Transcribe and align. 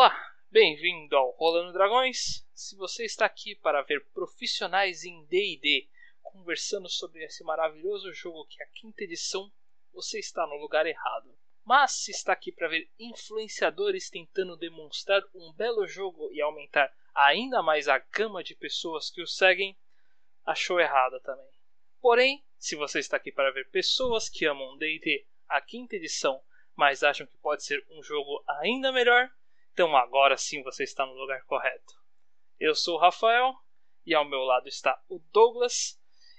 Olá, 0.00 0.16
bem-vindo 0.48 1.16
ao 1.16 1.32
Rolando 1.32 1.72
Dragões. 1.72 2.46
Se 2.54 2.76
você 2.76 3.04
está 3.04 3.26
aqui 3.26 3.56
para 3.56 3.82
ver 3.82 4.06
profissionais 4.14 5.02
em 5.02 5.24
D&D 5.24 5.88
conversando 6.22 6.88
sobre 6.88 7.24
esse 7.24 7.42
maravilhoso 7.42 8.12
jogo 8.12 8.46
que 8.46 8.62
é 8.62 8.64
a 8.64 8.68
quinta 8.68 9.02
edição, 9.02 9.52
você 9.92 10.20
está 10.20 10.46
no 10.46 10.54
lugar 10.54 10.86
errado. 10.86 11.36
Mas 11.64 12.04
se 12.04 12.12
está 12.12 12.32
aqui 12.32 12.52
para 12.52 12.68
ver 12.68 12.88
influenciadores 12.96 14.08
tentando 14.08 14.56
demonstrar 14.56 15.20
um 15.34 15.52
belo 15.54 15.84
jogo 15.84 16.30
e 16.32 16.40
aumentar 16.40 16.94
ainda 17.12 17.60
mais 17.60 17.88
a 17.88 17.98
gama 17.98 18.44
de 18.44 18.54
pessoas 18.54 19.10
que 19.10 19.20
o 19.20 19.26
seguem, 19.26 19.76
achou 20.46 20.78
errado 20.78 21.18
também. 21.24 21.50
Porém, 22.00 22.44
se 22.56 22.76
você 22.76 23.00
está 23.00 23.16
aqui 23.16 23.32
para 23.32 23.50
ver 23.50 23.68
pessoas 23.70 24.28
que 24.28 24.46
amam 24.46 24.78
D&D 24.78 25.26
a 25.48 25.60
quinta 25.60 25.96
edição, 25.96 26.40
mas 26.76 27.02
acham 27.02 27.26
que 27.26 27.36
pode 27.38 27.64
ser 27.64 27.84
um 27.90 28.00
jogo 28.00 28.44
ainda 28.46 28.92
melhor, 28.92 29.28
então 29.78 29.96
agora 29.96 30.36
sim 30.36 30.60
você 30.64 30.82
está 30.82 31.06
no 31.06 31.12
lugar 31.12 31.44
correto. 31.44 31.94
Eu 32.58 32.74
sou 32.74 32.96
o 32.96 33.00
Rafael 33.00 33.54
e 34.04 34.12
ao 34.12 34.28
meu 34.28 34.40
lado 34.40 34.66
está 34.66 35.00
o 35.08 35.20
Douglas 35.32 35.96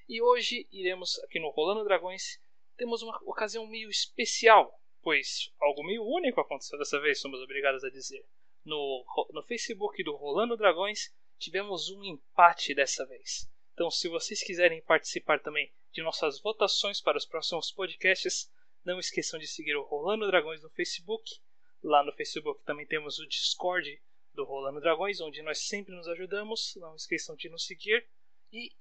e 0.10 0.22
hoje 0.22 0.68
iremos 0.70 1.18
aqui 1.20 1.40
no 1.40 1.50
Rolando 1.50 1.86
Dragões 1.86 2.38
temos 2.76 3.02
uma 3.02 3.18
ocasião 3.24 3.66
meio 3.66 3.90
especial, 3.90 4.78
pois 5.02 5.54
algo 5.58 5.86
meio 5.86 6.04
único 6.04 6.42
aconteceu 6.42 6.78
dessa 6.78 7.00
vez, 7.00 7.22
somos 7.22 7.40
obrigados 7.40 7.82
a 7.86 7.90
dizer. 7.90 8.26
No, 8.66 9.06
no 9.32 9.42
Facebook 9.44 10.04
do 10.04 10.18
Rolando 10.18 10.58
Dragões 10.58 11.10
tivemos 11.38 11.90
um 11.90 12.04
empate 12.04 12.76
dessa 12.76 13.06
vez. 13.06 13.50
Então, 13.74 13.90
se 13.90 14.10
vocês 14.10 14.44
quiserem 14.44 14.84
participar 14.84 15.40
também 15.40 15.74
de 15.94 16.04
nossas 16.04 16.42
votações 16.42 17.00
para 17.00 17.18
os 17.18 17.26
próximos 17.26 17.72
podcasts, 17.72 18.52
não 18.84 19.00
esqueçam 19.00 19.40
de 19.40 19.48
seguir 19.48 19.78
o 19.78 19.84
Rolando 19.84 20.28
Dragões 20.28 20.62
no 20.62 20.70
Facebook. 20.72 21.40
Lá 21.82 22.04
no 22.04 22.12
Facebook 22.14 22.64
também 22.66 22.86
temos 22.86 23.20
o 23.20 23.28
Discord 23.28 24.02
do 24.34 24.44
Rolando 24.44 24.82
Dragões, 24.82 25.22
onde 25.22 25.42
nós 25.42 25.68
sempre 25.68 25.96
nos 25.96 26.08
ajudamos. 26.08 26.76
Não 26.78 26.96
esqueçam 26.96 27.36
de 27.36 27.50
nos 27.50 27.66
seguir. 27.66 28.08
E, 28.52 28.72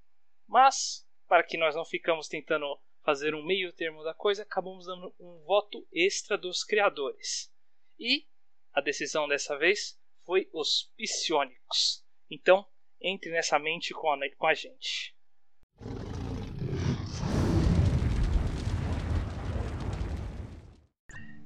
mas, 0.47 1.07
para 1.27 1.43
que 1.43 1.57
nós 1.57 1.75
não 1.75 1.85
ficamos 1.85 2.29
tentando 2.29 2.79
fazer 3.05 3.35
um 3.35 3.45
meio 3.45 3.73
termo 3.73 4.03
da 4.03 4.13
coisa, 4.13 4.43
acabamos 4.43 4.87
dando 4.87 5.15
um 5.19 5.43
voto 5.45 5.87
extra 5.93 6.37
dos 6.37 6.65
criadores. 6.65 7.53
E 7.99 8.27
a 8.73 8.81
decisão 8.81 9.29
dessa 9.29 9.57
vez 9.57 9.99
foi 10.25 10.49
os 10.53 10.93
psionicos. 10.97 12.05
Então, 12.31 12.67
entre 13.01 13.31
nessa 13.31 13.59
mente 13.59 13.95
com 13.95 14.11
a, 14.11 14.19
com 14.37 14.47
a 14.47 14.55
gente. 14.55 15.17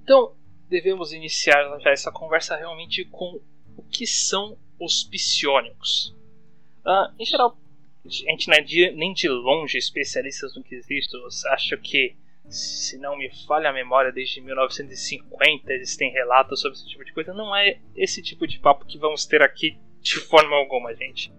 Então, 0.02 0.36
devemos 0.72 1.12
iniciar 1.12 1.78
já 1.80 1.90
essa 1.90 2.10
conversa 2.10 2.56
realmente 2.56 3.04
com 3.04 3.40
o 3.76 3.82
que 3.82 4.06
são 4.06 4.56
os 4.80 5.04
psionicos. 5.04 6.16
Uh, 6.84 7.12
em 7.18 7.24
geral, 7.24 7.56
a 8.04 8.08
gente 8.08 8.48
não 8.48 8.56
é 8.56 8.60
de, 8.60 8.90
nem 8.92 9.12
de 9.12 9.28
longe 9.28 9.78
especialistas 9.78 10.56
no 10.56 10.64
quesito. 10.64 11.16
Acho 11.50 11.76
que, 11.78 12.16
se 12.48 12.98
não 12.98 13.16
me 13.16 13.30
falha 13.46 13.70
a 13.70 13.72
memória, 13.72 14.10
desde 14.10 14.40
1950 14.40 15.72
existem 15.74 16.10
relatos 16.10 16.60
sobre 16.60 16.76
esse 16.76 16.88
tipo 16.88 17.04
de 17.04 17.12
coisa. 17.12 17.32
Não 17.32 17.54
é 17.54 17.78
esse 17.94 18.22
tipo 18.22 18.46
de 18.46 18.58
papo 18.58 18.86
que 18.86 18.98
vamos 18.98 19.26
ter 19.26 19.42
aqui 19.42 19.78
de 20.00 20.18
forma 20.18 20.56
alguma, 20.56 20.94
gente. 20.96 21.32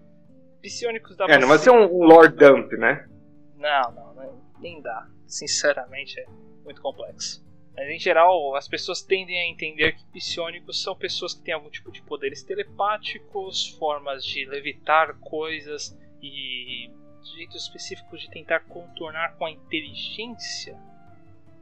Psionicos 0.62 1.18
dá 1.18 1.25
É, 1.25 1.38
não 1.38 1.47
vai 1.47 1.58
ser 1.58 1.72
um 1.72 1.86
Lord 2.06 2.38
Dump, 2.38 2.72
né? 2.78 3.09
Não, 3.58 3.92
não, 3.92 4.42
nem 4.59 4.81
dá. 4.81 5.09
Sinceramente, 5.28 6.18
é 6.20 6.25
muito 6.64 6.81
complexo. 6.81 7.42
Mas 7.75 7.89
em 7.89 7.99
geral, 7.99 8.55
as 8.55 8.67
pessoas 8.67 9.02
tendem 9.02 9.39
a 9.39 9.47
entender 9.47 9.95
que 9.95 10.05
psionicos 10.05 10.81
são 10.81 10.95
pessoas 10.95 11.33
que 11.33 11.41
têm 11.41 11.53
algum 11.53 11.69
tipo 11.69 11.91
de 11.91 12.02
poderes 12.03 12.43
telepáticos, 12.43 13.69
formas 13.79 14.23
de 14.23 14.45
levitar 14.45 15.16
coisas 15.19 15.97
e 16.21 16.89
jeitos 17.35 17.63
específicos 17.63 18.21
de 18.21 18.29
tentar 18.29 18.61
contornar 18.61 19.35
com 19.38 19.45
a 19.45 19.51
inteligência. 19.51 20.78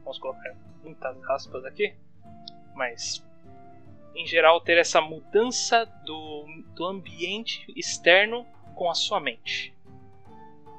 Vamos 0.04 0.18
colocar 0.18 0.54
muitas 0.82 1.16
aspas 1.30 1.64
aqui, 1.64 1.94
mas 2.74 3.24
em 4.14 4.26
geral 4.26 4.60
ter 4.60 4.76
essa 4.76 5.00
mudança 5.00 5.86
do, 6.04 6.44
do 6.74 6.84
ambiente 6.84 7.64
externo 7.74 8.46
com 8.74 8.90
a 8.90 8.94
sua 8.94 9.18
mente. 9.18 9.74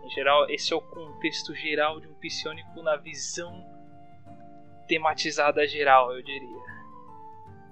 Em 0.04 0.10
geral, 0.10 0.50
esse 0.50 0.74
é 0.74 0.76
o 0.76 0.82
contexto 0.82 1.56
geral 1.56 2.00
de 2.00 2.08
um 2.08 2.14
psionico 2.16 2.84
na 2.84 2.98
visão 2.98 3.73
tematizada 4.88 5.68
geral, 5.68 6.14
eu 6.14 6.22
diria. 6.22 6.64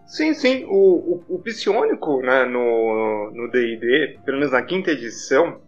Sim, 0.06 0.34
sim. 0.34 0.66
O, 0.66 1.24
o, 1.30 1.36
o 1.36 1.40
psionico 1.40 2.22
né, 2.22 2.44
no 2.44 3.50
D&D, 3.52 4.20
pelo 4.26 4.38
menos 4.38 4.52
na 4.52 4.62
quinta 4.62 4.92
edição, 4.92 5.62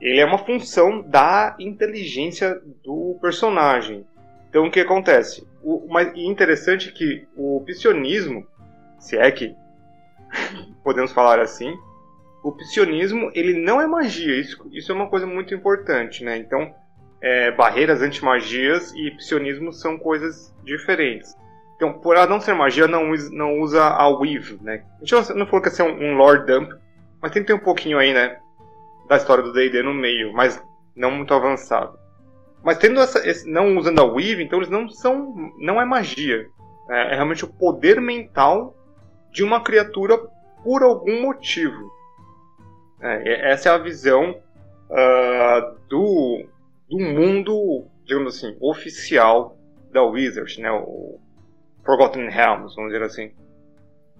ele 0.00 0.20
é 0.20 0.24
uma 0.24 0.38
função 0.38 1.00
da 1.00 1.56
inteligência 1.58 2.60
do 2.84 3.18
personagem. 3.20 4.06
Então 4.48 4.66
o 4.66 4.70
que 4.70 4.80
acontece? 4.80 5.46
O 5.62 5.88
mais 5.88 6.16
interessante 6.16 6.90
é 6.90 6.92
que 6.92 7.26
o 7.36 7.60
psionismo, 7.66 8.46
se 8.98 9.16
é 9.16 9.30
que 9.30 9.56
podemos 10.84 11.10
falar 11.10 11.40
assim, 11.40 11.74
o 12.44 12.52
psionismo 12.52 13.30
ele 13.34 13.58
não 13.58 13.80
é 13.80 13.86
magia. 13.86 14.38
Isso, 14.38 14.70
isso 14.72 14.92
é 14.92 14.94
uma 14.94 15.08
coisa 15.08 15.26
muito 15.26 15.54
importante, 15.54 16.22
né? 16.22 16.36
Então 16.36 16.72
é, 17.24 17.50
barreiras 17.52 18.02
anti-magias 18.02 18.92
e 18.94 19.10
psionismo 19.12 19.72
são 19.72 19.96
coisas 19.96 20.54
diferentes. 20.62 21.34
Então, 21.74 21.94
por 21.94 22.16
ela 22.16 22.26
não 22.26 22.38
ser 22.38 22.52
magia, 22.52 22.86
não, 22.86 23.12
não 23.32 23.60
usa 23.60 23.82
a 23.82 24.06
Weave, 24.08 24.58
né? 24.60 24.84
A 25.00 25.04
gente 25.06 25.34
não, 25.34 25.46
falou 25.46 25.62
que 25.62 25.68
ia 25.68 25.74
ser 25.74 25.84
um, 25.84 26.04
um 26.04 26.16
Lord 26.18 26.44
Dump, 26.44 26.70
mas 27.22 27.32
tem 27.32 27.42
que 27.42 27.46
ter 27.46 27.54
um 27.54 27.64
pouquinho 27.64 27.98
aí, 27.98 28.12
né? 28.12 28.38
Da 29.08 29.16
história 29.16 29.42
do 29.42 29.54
D&D 29.54 29.82
no 29.82 29.94
meio, 29.94 30.34
mas 30.34 30.62
não 30.94 31.10
muito 31.10 31.32
avançado. 31.32 31.98
Mas 32.62 32.76
tendo 32.76 33.00
essa, 33.00 33.26
esse, 33.26 33.50
não 33.50 33.74
usando 33.78 34.00
a 34.00 34.04
Weave, 34.04 34.42
então 34.42 34.58
eles 34.58 34.70
não 34.70 34.86
são, 34.90 35.34
não 35.58 35.80
é 35.80 35.84
magia. 35.86 36.46
É, 36.90 37.12
é 37.12 37.14
realmente 37.14 37.46
o 37.46 37.52
poder 37.52 38.02
mental 38.02 38.76
de 39.32 39.42
uma 39.42 39.62
criatura 39.62 40.18
por 40.62 40.82
algum 40.82 41.22
motivo. 41.22 41.90
É, 43.00 43.50
essa 43.50 43.70
é 43.70 43.72
a 43.72 43.78
visão 43.78 44.30
uh, 44.90 45.78
do, 45.88 46.46
do 46.96 47.04
mundo, 47.04 47.88
digamos 48.04 48.36
assim, 48.36 48.56
oficial 48.60 49.58
da 49.92 50.02
Wizards, 50.02 50.58
né? 50.58 50.70
O 50.70 51.18
Forgotten 51.84 52.28
Realms, 52.28 52.74
vamos 52.76 52.92
dizer 52.92 53.04
assim. 53.04 53.32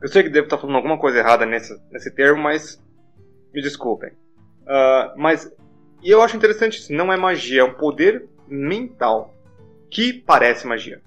Eu 0.03 0.09
sei 0.09 0.25
que 0.25 0.29
devo 0.29 0.47
estar 0.47 0.59
falando 0.59 0.77
alguma 0.77 0.99
coisa 0.99 1.19
errada 1.19 1.47
nesse, 1.47 1.75
nesse 1.91 2.11
termo, 2.15 2.43
mas 2.43 2.83
me 3.53 3.63
desculpem. 3.63 4.11
Uh, 4.63 5.17
mas 5.17 5.51
e 6.03 6.11
eu 6.11 6.21
acho 6.21 6.37
interessante 6.37 6.79
isso. 6.79 6.93
Não 6.93 7.13
é 7.13 7.17
magia, 7.17 7.63
é 7.63 7.65
um 7.65 7.75
poder 7.75 8.29
mental 8.47 9.33
que 9.91 10.13
parece 10.13 10.67
magia. 10.67 11.01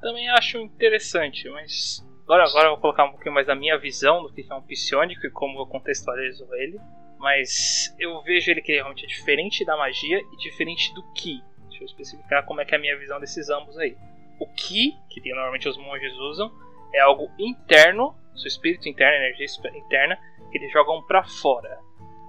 Também 0.00 0.28
acho 0.30 0.58
interessante, 0.58 1.48
mas 1.48 2.04
agora, 2.24 2.44
agora 2.44 2.66
eu 2.66 2.72
vou 2.72 2.80
colocar 2.80 3.04
um 3.04 3.12
pouquinho 3.12 3.34
mais 3.34 3.46
da 3.46 3.54
minha 3.54 3.78
visão 3.78 4.22
do 4.22 4.32
que 4.32 4.44
é 4.48 4.54
um 4.54 4.60
psionico 4.60 5.26
e 5.26 5.30
como 5.30 5.60
eu 5.60 5.66
contextualizo 5.66 6.46
ele. 6.54 6.78
Mas 7.24 7.96
eu 7.98 8.20
vejo 8.20 8.50
ele 8.50 8.60
que 8.60 8.72
realmente 8.72 9.06
é 9.06 9.08
diferente 9.08 9.64
da 9.64 9.78
magia 9.78 10.18
e 10.18 10.36
diferente 10.36 10.92
do 10.92 11.02
Ki. 11.14 11.42
Deixa 11.70 11.82
eu 11.82 11.86
especificar 11.86 12.44
como 12.44 12.60
é 12.60 12.66
que 12.66 12.74
é 12.74 12.76
a 12.76 12.80
minha 12.80 12.98
visão 12.98 13.18
desses 13.18 13.48
ambos 13.48 13.78
aí. 13.78 13.96
O 14.38 14.46
Ki, 14.46 14.94
que 15.08 15.26
normalmente 15.30 15.66
os 15.66 15.78
monges 15.78 16.12
usam, 16.18 16.52
é 16.92 17.00
algo 17.00 17.30
interno, 17.38 18.14
seu 18.36 18.46
espírito 18.46 18.90
interno, 18.90 19.24
energia 19.24 19.46
interna, 19.74 20.18
que 20.52 20.58
eles 20.58 20.70
jogam 20.70 21.02
para 21.06 21.24
fora. 21.24 21.80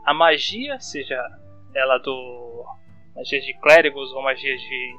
A 0.06 0.14
magia, 0.14 0.80
seja 0.80 1.22
ela 1.76 1.98
do 1.98 2.64
magia 3.14 3.42
de 3.42 3.54
clérigos 3.56 4.14
ou 4.14 4.24
magia 4.24 4.56
de, 4.56 4.96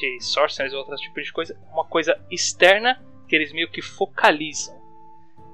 de 0.00 0.24
sorcerers 0.24 0.72
ou 0.72 0.78
outros 0.78 1.02
tipos 1.02 1.22
de 1.22 1.32
coisa, 1.34 1.60
uma 1.70 1.84
coisa 1.84 2.18
externa 2.30 2.98
que 3.28 3.36
eles 3.36 3.52
meio 3.52 3.70
que 3.70 3.82
focalizam. 3.82 4.74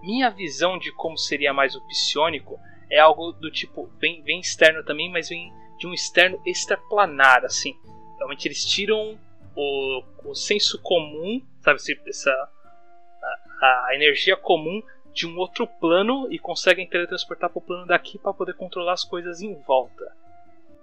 Minha 0.01 0.31
visão 0.31 0.79
de 0.79 0.93
como 0.93 1.19
seria 1.19 1.53
mais 1.53 1.75
o 1.75 1.85
psionico 1.89 2.57
é 2.91 2.99
algo 2.99 3.33
do 3.33 3.51
tipo, 3.51 3.91
vem, 4.01 4.23
vem 4.23 4.41
externo 4.41 4.85
também, 4.85 5.11
mas 5.11 5.29
vem 5.29 5.53
de 5.79 5.87
um 5.87 5.95
externo 5.95 6.41
extraplanar, 6.45 7.45
assim. 7.45 7.75
Realmente 8.19 8.49
eles 8.49 8.65
tiram 8.65 9.19
o, 9.57 10.03
o 10.25 10.35
senso 10.35 10.81
comum, 10.83 11.41
sabe, 11.63 11.79
essa, 12.07 12.31
a, 13.61 13.87
a 13.89 13.95
energia 13.95 14.37
comum 14.37 14.83
de 15.13 15.27
um 15.27 15.37
outro 15.39 15.67
plano 15.67 16.29
e 16.31 16.39
conseguem 16.39 16.89
teletransportar 16.89 17.51
para 17.51 17.59
o 17.59 17.63
plano 17.63 17.87
daqui 17.87 18.19
para 18.19 18.33
poder 18.33 18.55
controlar 18.55 18.93
as 18.93 19.05
coisas 19.05 19.41
em 19.41 19.55
volta. 19.63 20.05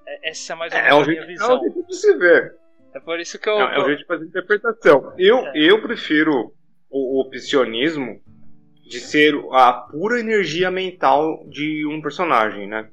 É, 0.05 0.29
essa 0.29 0.53
é 0.53 0.55
mais 0.55 0.73
ou 0.73 0.79
é, 0.79 0.83
menos 0.83 0.99
é, 0.99 1.03
a 1.03 1.13
minha 1.13 1.25
visão. 1.25 1.51
É 1.51 1.59
o 1.59 1.61
jeito 1.61 1.87
de 1.87 1.95
se 1.95 2.17
ver. 2.17 2.55
É 2.93 2.99
por 2.99 3.19
isso 3.19 3.37
que 3.37 3.49
eu. 3.49 3.59
Não, 3.59 3.69
é 3.69 3.79
o 3.79 3.85
jeito 3.85 3.99
de 3.99 4.05
fazer 4.05 4.25
interpretação. 4.25 5.13
Eu, 5.17 5.39
é. 5.47 5.51
eu 5.55 5.81
prefiro 5.81 6.53
o, 6.89 7.21
o 7.21 7.29
psionismo 7.29 8.21
de 8.87 8.99
ser 8.99 9.35
a 9.51 9.73
pura 9.73 10.19
energia 10.19 10.71
mental 10.71 11.45
de 11.49 11.85
um 11.85 12.01
personagem, 12.01 12.67
né? 12.67 12.87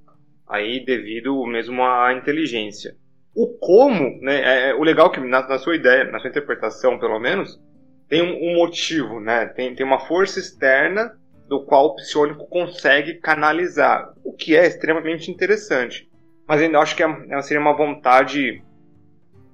Aí 0.48 0.84
devido 0.84 1.46
mesmo 1.46 1.82
à 1.82 2.12
inteligência. 2.12 2.96
O 3.34 3.48
como, 3.58 4.20
né? 4.20 4.40
É, 4.40 4.70
é, 4.70 4.74
o 4.74 4.82
legal 4.82 5.08
é 5.08 5.14
que 5.14 5.20
na, 5.20 5.46
na, 5.46 5.58
sua 5.58 5.76
ideia, 5.76 6.10
na 6.10 6.18
sua 6.18 6.30
interpretação, 6.30 6.98
pelo 6.98 7.18
menos, 7.18 7.60
tem 8.08 8.22
um, 8.22 8.50
um, 8.50 8.56
motivo, 8.56 9.20
né? 9.20 9.46
Tem, 9.46 9.74
tem 9.74 9.86
uma 9.86 10.00
força 10.00 10.38
externa 10.38 11.16
do 11.48 11.64
qual 11.64 11.86
o 11.86 11.96
psionico 11.96 12.46
consegue 12.46 13.14
canalizar, 13.14 14.12
o 14.24 14.32
que 14.32 14.56
é 14.56 14.66
extremamente 14.66 15.30
interessante. 15.30 16.08
Mas 16.46 16.60
ainda 16.60 16.78
acho 16.78 16.96
que 16.96 17.02
é, 17.02 17.26
é, 17.30 17.42
seria 17.42 17.60
uma 17.60 17.76
vontade, 17.76 18.62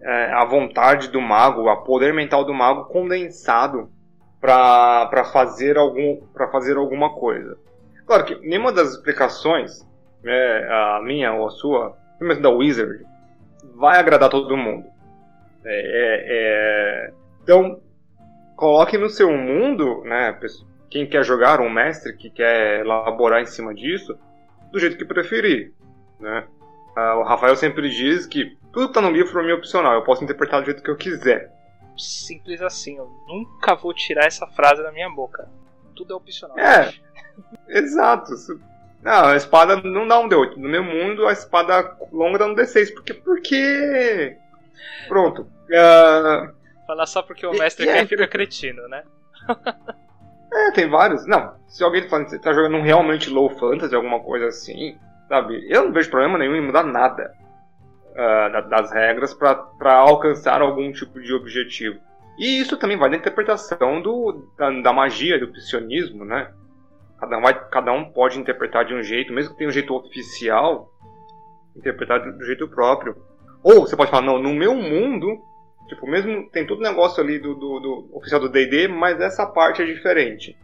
é, 0.02 0.32
a 0.32 0.44
vontade 0.44 1.08
do 1.08 1.20
mago, 1.20 1.70
o 1.70 1.84
poder 1.84 2.12
mental 2.12 2.44
do 2.44 2.54
mago 2.54 2.86
condensado 2.86 3.90
para 4.40 5.25
fazer 5.32 5.76
algum 5.76 6.20
fazer 6.50 6.76
alguma 6.76 7.14
coisa. 7.14 7.58
Claro 8.06 8.25
que 8.25 8.34
nenhuma 8.40 8.72
das 8.72 8.92
explicações, 8.92 9.87
né, 10.22 10.66
a 10.69 11.00
minha 11.02 11.32
ou 11.32 11.46
a 11.46 11.50
sua, 11.50 11.96
mesmo 12.20 12.42
da 12.42 12.50
Wizard, 12.50 13.04
vai 13.76 13.98
agradar 13.98 14.31
todo 14.31 14.56
mundo. 14.56 14.87
É, 15.64 15.70
é, 15.70 16.25
é, 16.28 17.12
então, 17.42 17.81
coloque 18.56 18.96
no 18.96 19.08
seu 19.08 19.31
mundo, 19.31 20.02
né, 20.04 20.37
quem 20.90 21.06
quer 21.06 21.25
jogar, 21.25 21.60
um 21.60 21.70
mestre 21.70 22.16
que 22.16 22.31
quer 22.31 22.81
elaborar 22.81 23.40
em 23.40 23.46
cima 23.46 23.75
disso, 23.75 24.19
do 24.72 24.78
jeito 24.78 24.96
que 24.96 25.04
preferir. 25.04 25.72
Né? 26.19 26.44
Uh, 26.96 27.20
o 27.20 27.22
Rafael 27.22 27.54
sempre 27.54 27.88
diz 27.88 28.26
que 28.26 28.56
tudo 28.72 28.86
que 28.86 28.90
está 28.90 29.00
no 29.00 29.10
livro 29.10 29.31
é 29.31 29.44
mim 29.44 29.52
opcional, 29.52 29.94
eu 29.94 30.02
posso 30.02 30.25
interpretar 30.25 30.60
do 30.60 30.66
jeito 30.66 30.82
que 30.82 30.90
eu 30.90 30.96
quiser. 30.96 31.52
Simples 32.00 32.62
assim, 32.62 32.97
eu 32.97 33.11
nunca 33.26 33.75
vou 33.75 33.94
tirar 33.94 34.26
essa 34.26 34.47
frase 34.47 34.82
da 34.82 34.91
minha 34.91 35.08
boca. 35.11 35.49
Tudo 35.94 36.14
é 36.14 36.17
opcional. 36.17 36.58
É, 36.58 36.93
exato. 37.69 38.32
Não, 39.02 39.26
a 39.26 39.37
espada 39.37 39.76
não 39.76 40.06
dá 40.06 40.19
um 40.19 40.29
D8. 40.29 40.56
No 40.56 40.69
meu 40.69 40.82
mundo, 40.82 41.26
a 41.26 41.32
espada 41.32 41.97
longa 42.12 42.38
dá 42.38 42.47
um 42.47 42.55
D6. 42.55 42.93
Porque. 42.94 43.14
Porque. 43.14 44.37
Pronto. 45.08 45.43
Uh... 45.43 46.52
Falar 46.87 47.06
só 47.06 47.23
porque 47.23 47.47
o 47.47 47.52
mestre 47.52 47.87
quer 47.87 48.03
é, 48.03 48.06
fica 48.06 48.26
cretino, 48.26 48.88
né? 48.88 49.05
É, 50.53 50.73
tem 50.73 50.88
vários. 50.88 51.25
Não, 51.29 51.55
se 51.69 51.85
alguém 51.85 52.08
tá, 52.08 52.25
tá 52.25 52.53
jogando 52.53 52.76
um 52.76 52.82
realmente 52.82 53.31
low 53.31 53.49
fantasy, 53.50 53.94
alguma 53.94 54.19
coisa 54.19 54.46
assim, 54.46 54.99
sabe? 55.29 55.64
Eu 55.70 55.85
não 55.85 55.93
vejo 55.93 56.11
problema 56.11 56.37
nenhum 56.37 56.56
em 56.56 56.67
mudar 56.67 56.82
nada 56.82 57.32
uh, 58.12 58.68
das 58.68 58.92
regras 58.92 59.34
para 59.34 59.94
alcançar 59.94 60.60
algum 60.60 60.90
tipo 60.92 61.20
de 61.20 61.32
objetivo. 61.32 61.98
E 62.38 62.60
isso 62.60 62.76
também 62.76 62.96
vai 62.96 63.10
da 63.10 63.16
interpretação 63.16 64.00
do, 64.00 64.48
da, 64.56 64.70
da 64.80 64.92
magia, 64.92 65.38
do 65.38 65.52
psionismo, 65.52 66.24
né? 66.24 66.52
Cada 67.18 67.36
um, 67.36 67.42
vai, 67.42 67.68
cada 67.68 67.92
um 67.92 68.10
pode 68.12 68.38
interpretar 68.38 68.84
de 68.84 68.94
um 68.94 69.02
jeito, 69.02 69.32
mesmo 69.32 69.52
que 69.52 69.58
tenha 69.58 69.68
um 69.68 69.72
jeito 69.72 69.94
oficial, 69.94 70.88
interpretar 71.76 72.20
do, 72.20 72.44
jeito 72.46 72.66
próprio. 72.66 73.14
Ou 73.62 73.82
você 73.82 73.94
pode 73.94 74.10
falar, 74.10 74.24
não, 74.24 74.38
no 74.38 74.54
meu 74.54 74.74
mundo, 74.74 75.38
Tipo, 75.90 76.06
mesmo 76.06 76.48
tem 76.50 76.64
todo 76.64 76.78
o 76.78 76.84
negócio 76.84 77.20
ali 77.20 77.40
do, 77.40 77.52
do, 77.52 77.80
do 77.80 78.10
oficial 78.12 78.40
do 78.40 78.48
D&D, 78.48 78.86
mas 78.86 79.20
essa 79.20 79.44
parte 79.44 79.82
é 79.82 79.84
diferente. 79.84 80.56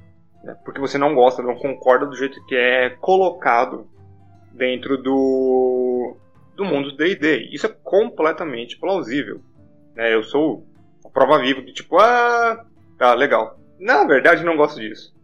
Né? 0.45 0.57
Porque 0.65 0.81
você 0.81 0.97
não 0.97 1.17
gosta, 1.17 1.43
não 1.43 1.57
concorda 1.57 2.07
do 2.07 2.15
jeito 2.15 2.45
que 2.47 2.55
é 2.55 2.91
colocado 2.91 3.89
dentro 4.53 4.97
do, 5.03 6.17
do 6.57 6.65
mundo 6.65 6.91
do 6.91 6.97
D&D. 6.97 7.51
Isso 7.53 7.67
é 7.67 7.77
completamente 7.83 8.79
plausível. 8.79 9.41
Né? 9.95 10.13
Eu 10.13 10.23
sou 10.23 10.67
a 11.05 11.11
prova 11.11 11.39
viva 11.39 11.63
de 11.63 11.73
tipo, 11.73 11.99
ah, 11.99 12.65
tá, 12.99 13.15
legal. 13.15 13.59
Na 13.79 14.05
verdade, 14.05 14.45
não 14.45 14.57
gosto 14.57 14.81
disso. 14.81 15.15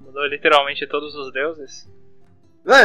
Mudou 0.00 0.26
literalmente 0.26 0.86
todos 0.86 1.14
os 1.14 1.32
deuses? 1.32 1.90
É, 2.66 2.84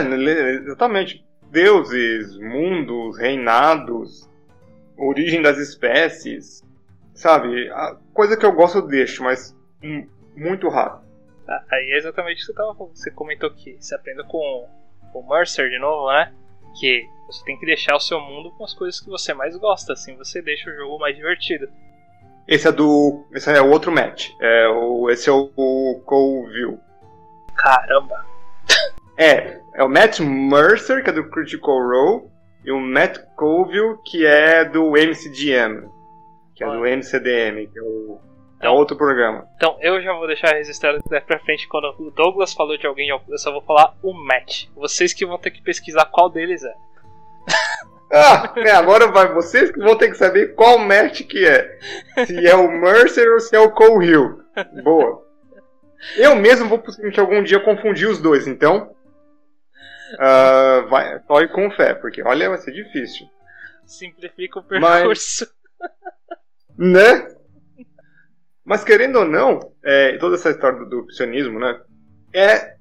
exatamente. 0.55 1.25
Deuses, 1.49 2.37
mundos, 2.37 3.17
reinados, 3.17 4.29
origem 4.97 5.41
das 5.41 5.57
espécies, 5.57 6.63
sabe? 7.13 7.69
A 7.69 7.97
coisa 8.13 8.37
que 8.37 8.45
eu 8.45 8.53
gosto 8.53 8.79
eu 8.79 8.87
deixo, 8.87 9.23
mas 9.23 9.55
muito 10.35 10.69
raro. 10.69 11.01
Ah, 11.47 11.63
aí 11.71 11.91
é 11.91 11.97
exatamente 11.97 12.37
o 12.37 12.39
que 12.39 12.45
você, 12.45 12.53
tava, 12.53 12.73
você 12.73 13.11
comentou 13.11 13.51
que 13.51 13.75
você 13.79 13.93
aprende 13.95 14.23
com 14.23 14.67
o 15.13 15.29
Mercer 15.29 15.69
de 15.69 15.79
novo, 15.79 16.09
né? 16.11 16.33
Que 16.79 17.09
você 17.27 17.43
tem 17.45 17.57
que 17.57 17.65
deixar 17.65 17.95
o 17.95 17.99
seu 17.99 18.19
mundo 18.19 18.51
com 18.51 18.63
as 18.63 18.73
coisas 18.73 18.99
que 18.99 19.09
você 19.09 19.33
mais 19.33 19.55
gosta, 19.57 19.93
assim 19.93 20.15
você 20.17 20.41
deixa 20.41 20.69
o 20.69 20.75
jogo 20.75 20.99
mais 20.99 21.15
divertido. 21.15 21.67
Esse 22.47 22.67
é 22.67 22.71
do. 22.71 23.25
Esse 23.31 23.49
é 23.51 23.61
o 23.61 23.69
outro 23.69 23.91
match. 23.91 24.29
É 24.41 24.67
o, 24.67 25.09
esse 25.09 25.29
é 25.29 25.31
o, 25.31 25.51
o 25.55 26.01
Colville. 26.05 26.79
Caramba! 27.55 28.25
É, 29.17 29.59
é 29.75 29.83
o 29.83 29.89
Matt 29.89 30.19
Mercer, 30.19 31.03
que 31.03 31.09
é 31.09 31.13
do 31.13 31.29
Critical 31.29 31.79
Role, 31.79 32.31
e 32.65 32.71
o 32.71 32.79
Matt 32.79 33.19
Colville, 33.35 33.97
que 34.03 34.25
é 34.25 34.65
do 34.65 34.91
MCDM, 34.91 35.89
que 36.55 36.63
é 36.63 36.67
do 36.67 36.85
MCDM, 36.85 37.67
que 37.67 37.79
é, 37.79 37.81
o, 37.81 38.19
é 38.61 38.67
então, 38.67 38.75
outro 38.75 38.95
programa. 38.95 39.47
Então 39.55 39.77
eu 39.81 40.01
já 40.01 40.13
vou 40.13 40.27
deixar 40.27 40.53
registrado 40.53 40.99
daí 41.09 41.21
pra 41.21 41.39
frente 41.39 41.67
quando 41.67 41.93
o 41.99 42.11
Douglas 42.11 42.53
falou 42.53 42.77
de 42.77 42.85
alguém, 42.87 43.09
eu 43.09 43.37
só 43.37 43.51
vou 43.51 43.61
falar 43.61 43.95
o 44.01 44.13
Matt. 44.13 44.65
Vocês 44.75 45.13
que 45.13 45.25
vão 45.25 45.37
ter 45.37 45.51
que 45.51 45.61
pesquisar 45.61 46.05
qual 46.05 46.29
deles 46.29 46.63
é. 46.63 46.73
Ah, 48.13 48.53
é, 48.57 48.71
agora 48.71 49.07
vai 49.07 49.33
vocês 49.33 49.71
que 49.71 49.79
vão 49.79 49.95
ter 49.95 50.09
que 50.09 50.17
saber 50.17 50.53
qual 50.53 50.77
Matt 50.77 51.21
que 51.21 51.47
é. 51.47 51.79
Se 52.25 52.45
é 52.45 52.53
o 52.53 52.69
Mercer 52.69 53.31
ou 53.31 53.39
se 53.39 53.55
é 53.55 53.59
o 53.61 53.71
Cole 53.71 54.05
Hill. 54.05 54.37
Boa. 54.83 55.23
Eu 56.17 56.35
mesmo 56.35 56.67
vou 56.67 56.77
possivelmente 56.77 57.21
algum 57.21 57.41
dia 57.41 57.61
confundir 57.61 58.09
os 58.09 58.19
dois, 58.19 58.47
então 58.47 58.93
Uh, 60.15 60.87
vai, 60.89 61.19
corre 61.21 61.47
com 61.47 61.71
fé, 61.71 61.93
porque 61.93 62.21
olha, 62.21 62.49
vai 62.49 62.57
ser 62.57 62.71
difícil. 62.71 63.27
Simplifica 63.85 64.59
o 64.59 64.63
percurso. 64.63 65.47
Mas, 66.77 66.77
né? 66.77 67.35
Mas 68.63 68.83
querendo 68.83 69.19
ou 69.19 69.25
não, 69.25 69.59
é, 69.83 70.17
toda 70.17 70.35
essa 70.35 70.51
história 70.51 70.79
do, 70.79 70.89
do 70.89 71.05
psionismo, 71.07 71.59
né? 71.59 71.81
É 72.33 72.75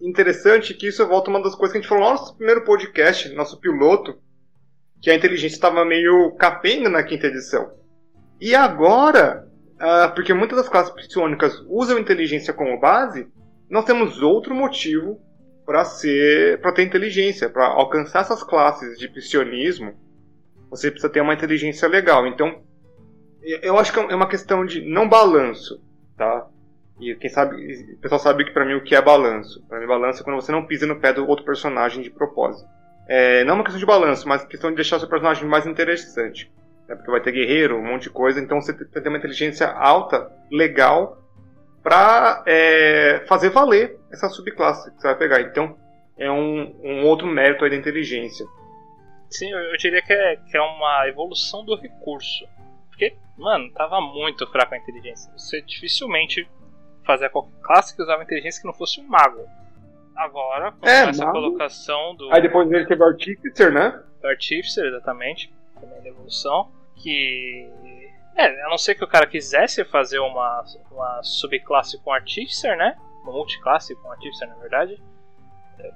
interessante 0.00 0.74
que 0.74 0.88
isso 0.88 1.06
volta 1.06 1.30
uma 1.30 1.42
das 1.42 1.54
coisas 1.54 1.72
que 1.72 1.78
a 1.78 1.80
gente 1.80 1.88
falou 1.88 2.04
no 2.04 2.10
nosso 2.10 2.36
primeiro 2.36 2.64
podcast, 2.64 3.28
nosso 3.34 3.60
piloto, 3.60 4.18
que 5.00 5.10
a 5.10 5.14
inteligência 5.14 5.56
estava 5.56 5.84
meio 5.84 6.32
capenga 6.36 6.88
na 6.88 7.02
quinta 7.02 7.26
edição. 7.26 7.72
E 8.40 8.54
agora, 8.54 9.46
uh, 9.76 10.14
porque 10.14 10.32
muitas 10.34 10.58
das 10.58 10.68
classes 10.68 10.92
psionicas 10.92 11.62
usam 11.68 11.98
inteligência 11.98 12.52
como 12.52 12.80
base, 12.80 13.28
nós 13.68 13.84
temos 13.84 14.22
outro 14.22 14.54
motivo 14.54 15.20
para 15.64 15.84
ser, 15.84 16.60
para 16.60 16.72
ter 16.72 16.82
inteligência, 16.82 17.48
para 17.48 17.66
alcançar 17.66 18.20
essas 18.20 18.42
classes 18.42 18.98
de 18.98 19.08
psionismo, 19.08 19.94
você 20.68 20.90
precisa 20.90 21.12
ter 21.12 21.20
uma 21.20 21.34
inteligência 21.34 21.86
legal. 21.88 22.26
Então, 22.26 22.62
eu 23.42 23.78
acho 23.78 23.92
que 23.92 23.98
é 23.98 24.14
uma 24.14 24.28
questão 24.28 24.64
de 24.64 24.80
não 24.82 25.08
balanço, 25.08 25.82
tá? 26.16 26.46
E 27.00 27.14
quem 27.14 27.30
sabe, 27.30 27.56
o 27.94 27.98
pessoal 27.98 28.18
sabe 28.18 28.44
que 28.44 28.52
para 28.52 28.64
mim 28.64 28.74
o 28.74 28.84
que 28.84 28.94
é 28.94 29.00
balanço. 29.00 29.64
Para 29.66 29.80
mim 29.80 29.86
balanço 29.86 30.20
é 30.20 30.24
quando 30.24 30.40
você 30.40 30.52
não 30.52 30.66
pisa 30.66 30.86
no 30.86 31.00
pé 31.00 31.12
do 31.12 31.26
outro 31.26 31.44
personagem 31.44 32.02
de 32.02 32.10
propósito. 32.10 32.68
É, 33.08 33.42
não 33.44 33.52
é 33.52 33.54
uma 33.54 33.64
questão 33.64 33.80
de 33.80 33.86
balanço, 33.86 34.28
mas 34.28 34.44
questão 34.44 34.70
de 34.70 34.76
deixar 34.76 34.98
seu 34.98 35.08
personagem 35.08 35.48
mais 35.48 35.66
interessante. 35.66 36.52
Né? 36.86 36.94
Porque 36.94 37.10
vai 37.10 37.20
ter 37.20 37.32
guerreiro, 37.32 37.76
um 37.76 37.84
monte 37.84 38.02
de 38.02 38.10
coisa, 38.10 38.38
então 38.38 38.60
você 38.60 38.72
tem 38.72 39.02
ter 39.02 39.08
uma 39.08 39.18
inteligência 39.18 39.66
alta, 39.68 40.30
legal, 40.50 41.22
para 41.82 42.42
é, 42.46 43.24
fazer 43.26 43.48
valer 43.48 43.98
essa 44.12 44.28
subclasse 44.28 44.90
que 44.90 45.00
você 45.00 45.08
vai 45.08 45.16
pegar. 45.16 45.40
Então, 45.40 45.76
é 46.18 46.30
um, 46.30 46.76
um 46.84 47.06
outro 47.06 47.26
mérito 47.26 47.64
aí 47.64 47.70
da 47.70 47.76
inteligência. 47.76 48.44
Sim, 49.30 49.50
eu, 49.50 49.76
diria 49.78 50.02
que 50.02 50.12
é, 50.12 50.36
que 50.36 50.56
é 50.56 50.60
uma 50.60 51.08
evolução 51.08 51.64
do 51.64 51.76
recurso. 51.76 52.44
Porque, 53.00 53.16
mano, 53.38 53.72
tava 53.72 53.98
muito 54.02 54.46
fraco 54.46 54.74
a 54.74 54.78
inteligência. 54.78 55.32
Você 55.32 55.62
dificilmente 55.62 56.46
fazia 57.06 57.30
qualquer 57.30 57.58
classe 57.62 57.96
que 57.96 58.02
usava 58.02 58.22
inteligência 58.22 58.60
que 58.60 58.66
não 58.66 58.74
fosse 58.74 59.00
um 59.00 59.08
mago. 59.08 59.48
Agora, 60.14 60.72
com 60.72 60.86
é, 60.86 61.08
essa 61.08 61.24
mago. 61.24 61.40
colocação 61.40 62.14
do. 62.14 62.30
Aí 62.30 62.42
depois 62.42 62.70
ele 62.70 62.84
teve 62.84 63.02
o 63.02 63.06
Artificer, 63.06 63.72
né? 63.72 64.02
O 64.22 64.26
Artificer, 64.26 64.84
exatamente. 64.84 65.50
Também 65.80 66.02
da 66.02 66.10
evolução. 66.10 66.70
Que 66.94 67.72
é, 68.36 68.66
a 68.66 68.68
não 68.68 68.76
ser 68.76 68.94
que 68.94 69.02
o 69.04 69.08
cara 69.08 69.26
quisesse 69.26 69.82
fazer 69.86 70.18
uma, 70.18 70.62
uma 70.90 71.22
subclasse 71.22 71.98
com 72.02 72.12
Artificer, 72.12 72.76
né? 72.76 72.98
Uma 73.22 73.32
multiclasse 73.32 73.96
com 73.96 74.12
Artificer, 74.12 74.46
na 74.46 74.56
verdade. 74.56 75.02
É, 75.78 75.90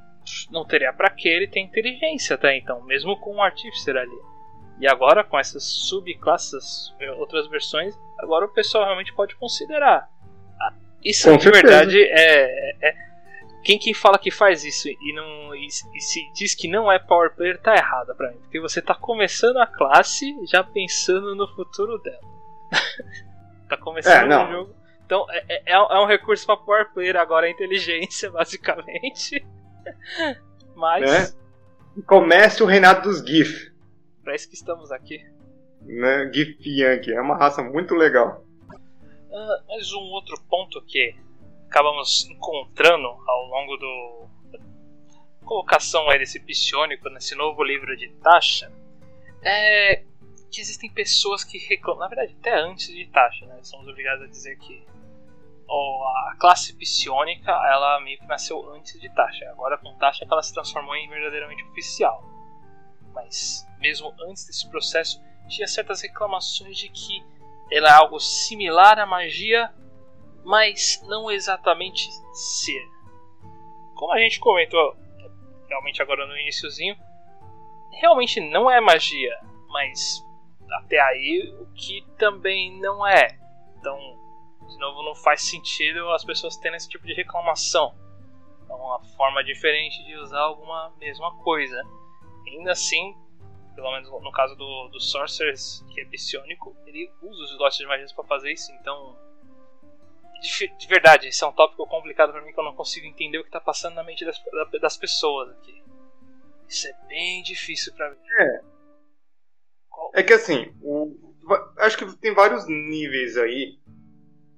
não 0.51 0.65
teria 0.65 0.91
para 0.91 1.11
que 1.11 1.29
ele 1.29 1.47
ter 1.47 1.61
inteligência 1.61 2.35
até 2.35 2.57
então, 2.57 2.83
mesmo 2.85 3.21
com 3.21 3.37
o 3.37 3.43
Artificer 3.43 3.95
ali. 3.95 4.34
E 4.81 4.87
agora, 4.89 5.23
com 5.23 5.39
essas 5.39 5.63
subclasses, 5.65 6.95
outras 7.17 7.47
versões, 7.49 7.97
agora 8.19 8.45
o 8.45 8.49
pessoal 8.49 8.85
realmente 8.85 9.13
pode 9.13 9.37
considerar. 9.37 10.09
Ah, 10.61 10.73
isso 11.05 11.31
com 11.31 11.37
de 11.37 11.45
certeza. 11.45 11.69
verdade 11.69 12.03
é, 12.03 12.45
é, 12.81 12.89
é, 12.89 12.95
Quem 13.63 13.79
que 13.79 13.95
fala 13.95 14.19
que 14.19 14.31
faz 14.31 14.65
isso 14.65 14.89
e, 14.89 15.13
não, 15.15 15.55
e, 15.55 15.67
e 15.67 16.01
se 16.01 16.33
diz 16.33 16.55
que 16.55 16.67
não 16.67 16.91
é 16.91 16.99
power 16.99 17.35
player 17.35 17.61
tá 17.61 17.77
errado 17.77 18.15
pra 18.17 18.31
mim. 18.31 18.39
Porque 18.39 18.61
você 18.61 18.83
tá 18.83 18.95
começando 18.95 19.59
a 19.59 19.67
classe 19.67 20.37
já 20.47 20.65
pensando 20.65 21.37
no 21.37 21.47
futuro 21.55 21.99
dela. 21.99 22.21
tá 23.69 23.77
começando 23.77 24.33
é, 24.33 24.45
o 24.45 24.51
jogo. 24.51 24.75
Então 25.07 25.27
é, 25.31 25.45
é, 25.49 25.63
é, 25.73 26.01
um 26.01 26.07
recurso 26.07 26.45
para 26.47 26.57
power 26.57 26.93
player 26.93 27.17
agora 27.17 27.47
a 27.47 27.51
inteligência, 27.51 28.29
basicamente. 28.33 29.47
Mas. 30.75 31.11
Né? 31.11 31.45
Comece 32.07 32.61
o 32.61 32.67
reinado 32.67 33.09
dos 33.09 33.25
GIF. 33.25 33.74
Pra 34.25 34.35
isso 34.35 34.49
que 34.49 34.55
estamos 34.55 34.91
aqui. 34.91 35.23
Né? 35.83 36.33
GIF 36.33 36.57
Yankee, 36.67 37.13
é 37.13 37.21
uma 37.21 37.37
raça 37.37 37.63
muito 37.63 37.95
legal. 37.95 38.43
Uh, 38.71 39.69
mais 39.69 39.93
um 39.93 40.01
outro 40.01 40.41
ponto 40.49 40.81
que 40.87 41.15
acabamos 41.69 42.27
encontrando 42.31 43.07
ao 43.07 43.47
longo 43.47 43.77
do 43.77 44.25
colocação 45.45 46.09
aí 46.09 46.19
desse 46.19 46.41
psionico 46.41 47.11
nesse 47.11 47.35
novo 47.35 47.63
livro 47.63 47.95
de 47.99 48.09
Tasha 48.23 48.73
é 49.43 50.03
que 50.51 50.61
existem 50.61 50.91
pessoas 50.91 51.45
que 51.45 51.59
reclamam, 51.59 52.01
na 52.01 52.09
verdade 52.09 52.35
até 52.41 52.59
antes 52.59 52.87
de 52.87 53.07
Tasha, 53.09 53.45
né? 53.45 53.59
Somos 53.63 53.87
obrigados 53.89 54.25
a 54.25 54.29
dizer 54.29 54.57
que 54.57 54.87
a 55.69 56.37
classe 56.39 56.75
psionica 56.77 57.51
ela 57.51 58.01
meio 58.01 58.19
que 58.19 58.27
nasceu 58.27 58.73
antes 58.73 58.99
de 58.99 59.13
Tasha. 59.15 59.51
Agora 59.51 59.77
com 59.77 59.95
Tasha 59.99 60.25
que 60.25 60.33
ela 60.33 60.43
se 60.43 60.55
transformou 60.55 60.97
em 60.97 61.09
verdadeiramente 61.09 61.63
oficial. 61.65 62.34
Mas 63.15 63.67
mesmo 63.79 64.15
antes 64.29 64.47
desse 64.47 64.69
processo 64.69 65.23
tinha 65.49 65.67
certas 65.67 66.03
reclamações 66.03 66.77
de 66.77 66.89
que 66.89 67.25
ela 67.71 67.89
é 67.89 67.93
algo 67.93 68.19
similar 68.19 68.99
à 68.99 69.07
magia, 69.07 69.73
mas 70.45 71.03
não 71.07 71.31
exatamente 71.31 72.11
ser. 72.33 72.87
Como 73.95 74.13
a 74.13 74.19
gente 74.19 74.41
comentou 74.41 74.97
realmente 75.69 76.03
agora 76.03 76.27
no 76.27 76.37
iníciozinho, 76.37 76.97
realmente 77.93 78.41
não 78.41 78.71
é 78.71 78.81
magia, 78.81 79.39
mas 79.69 80.25
até 80.73 81.01
aí 81.01 81.55
o 81.61 81.67
que 81.75 82.05
também 82.19 82.79
não 82.81 83.07
é. 83.07 83.39
Então, 83.79 83.97
de 84.67 84.79
novo, 84.79 85.03
não 85.03 85.15
faz 85.15 85.43
sentido 85.43 86.11
as 86.11 86.25
pessoas 86.25 86.57
terem 86.57 86.77
esse 86.77 86.89
tipo 86.89 87.07
de 87.07 87.15
reclamação. 87.15 87.95
É 88.69 88.73
uma 88.73 89.03
forma 89.17 89.43
diferente 89.45 90.03
de 90.05 90.17
usar 90.17 90.41
alguma 90.41 90.93
mesma 90.99 91.35
coisa. 91.37 91.81
Ainda 92.47 92.73
assim, 92.73 93.15
pelo 93.75 93.93
menos 93.93 94.11
no 94.11 94.33
caso 94.33 94.55
do, 94.57 94.89
do 94.89 95.01
Sorcerers, 95.01 95.85
que 95.93 96.01
é 96.01 96.05
psionico, 96.05 96.77
ele 96.87 97.11
usa 97.23 97.43
os 97.43 97.51
slots 97.53 97.79
de 97.79 97.87
magia 97.87 98.07
para 98.15 98.25
fazer 98.25 98.53
isso, 98.53 98.73
então. 98.73 99.17
De, 100.41 100.77
de, 100.77 100.87
verdade, 100.87 101.29
esse 101.29 101.43
é 101.43 101.47
um 101.47 101.53
tópico 101.53 101.87
complicado 101.87 102.33
para 102.33 102.43
mim 102.43 102.53
que 102.53 102.61
eu 102.61 102.65
não 102.65 102.75
consigo 102.75 103.07
entender 103.07 103.39
o 103.39 103.43
que 103.43 103.49
está 103.49 103.61
passando 103.61 103.95
na 103.95 104.05
mente 104.05 104.25
das, 104.25 104.43
das 104.81 104.97
pessoas 104.97 105.51
aqui. 105.51 105.83
Isso 106.69 106.87
é 106.87 106.93
bem 107.09 107.43
difícil 107.43 107.95
para 107.95 108.11
mim. 108.11 108.19
É. 108.39 108.61
É 110.15 110.23
que 110.23 110.33
assim, 110.33 110.75
o, 110.83 111.17
acho 111.79 111.97
que 111.97 112.17
tem 112.19 112.35
vários 112.35 112.67
níveis 112.67 113.37
aí. 113.37 113.79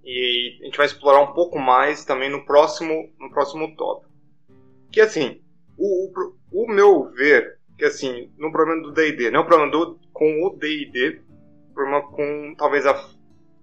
E 0.04 0.58
a 0.60 0.64
gente 0.66 0.76
vai 0.76 0.86
explorar 0.86 1.20
um 1.20 1.32
pouco 1.32 1.58
mais 1.58 2.04
também 2.04 2.30
no 2.30 2.44
próximo, 2.44 3.12
no 3.18 3.30
próximo 3.30 3.74
tópico. 3.76 4.12
Que 4.92 5.00
assim, 5.00 5.42
o, 5.76 6.08
o, 6.08 6.64
o 6.64 6.68
meu 6.68 7.10
ver 7.10 7.55
que 7.76 7.84
assim, 7.84 8.30
no 8.38 8.50
problema 8.50 8.82
do 8.82 8.92
D&D, 8.92 9.30
não 9.30 9.40
é 9.40 9.44
problema 9.44 9.70
do, 9.70 9.98
com 10.12 10.46
o 10.46 10.56
D&D, 10.56 11.20
problema 11.74 12.02
com 12.10 12.54
talvez 12.56 12.86
a, 12.86 13.08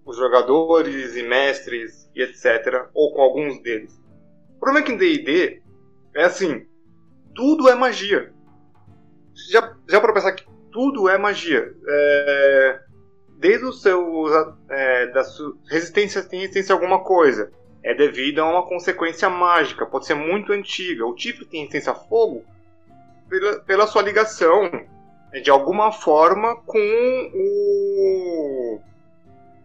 os 0.06 0.18
jogadores 0.18 1.16
e 1.16 1.24
mestres 1.24 2.10
e 2.16 2.22
etc, 2.22 2.90
ou 2.94 3.14
com 3.14 3.22
alguns 3.22 3.62
deles. 3.62 4.00
O 4.56 4.60
problema 4.60 4.86
é 4.86 4.88
que 4.88 4.94
em 4.94 4.98
D&D 4.98 5.62
é 6.16 6.24
assim, 6.24 6.66
tudo 7.36 7.68
é 7.68 7.76
magia. 7.76 8.32
Já, 9.50 9.76
já 9.90 10.00
para 10.00 10.14
pensar 10.14 10.34
que 10.34 10.46
tudo 10.72 11.10
é 11.10 11.18
magia. 11.18 11.74
É, 11.88 12.80
desde 13.40 13.66
o 13.66 13.74
seu 13.74 14.26
é, 14.70 15.08
da 15.08 15.24
sua 15.24 15.58
resistência 15.70 16.24
tem 16.24 16.42
resistência 16.42 16.74
a 16.74 16.78
alguma 16.78 17.04
coisa. 17.04 17.52
É 17.84 17.94
devido 17.94 18.40
a 18.40 18.50
uma 18.50 18.66
consequência 18.66 19.30
mágica, 19.30 19.86
pode 19.86 20.06
ser 20.06 20.14
muito 20.14 20.54
antiga. 20.54 21.06
O 21.06 21.16
Tifle 21.16 21.46
tem 21.46 21.62
resistência 21.62 21.92
a 21.92 21.96
fogo, 21.96 22.46
pela, 23.34 23.60
pela 23.62 23.88
sua 23.88 24.04
ligação, 24.04 24.70
né, 25.32 25.40
de 25.40 25.50
alguma 25.50 25.92
forma, 25.92 26.56
com 26.58 27.32
o, 27.34 28.80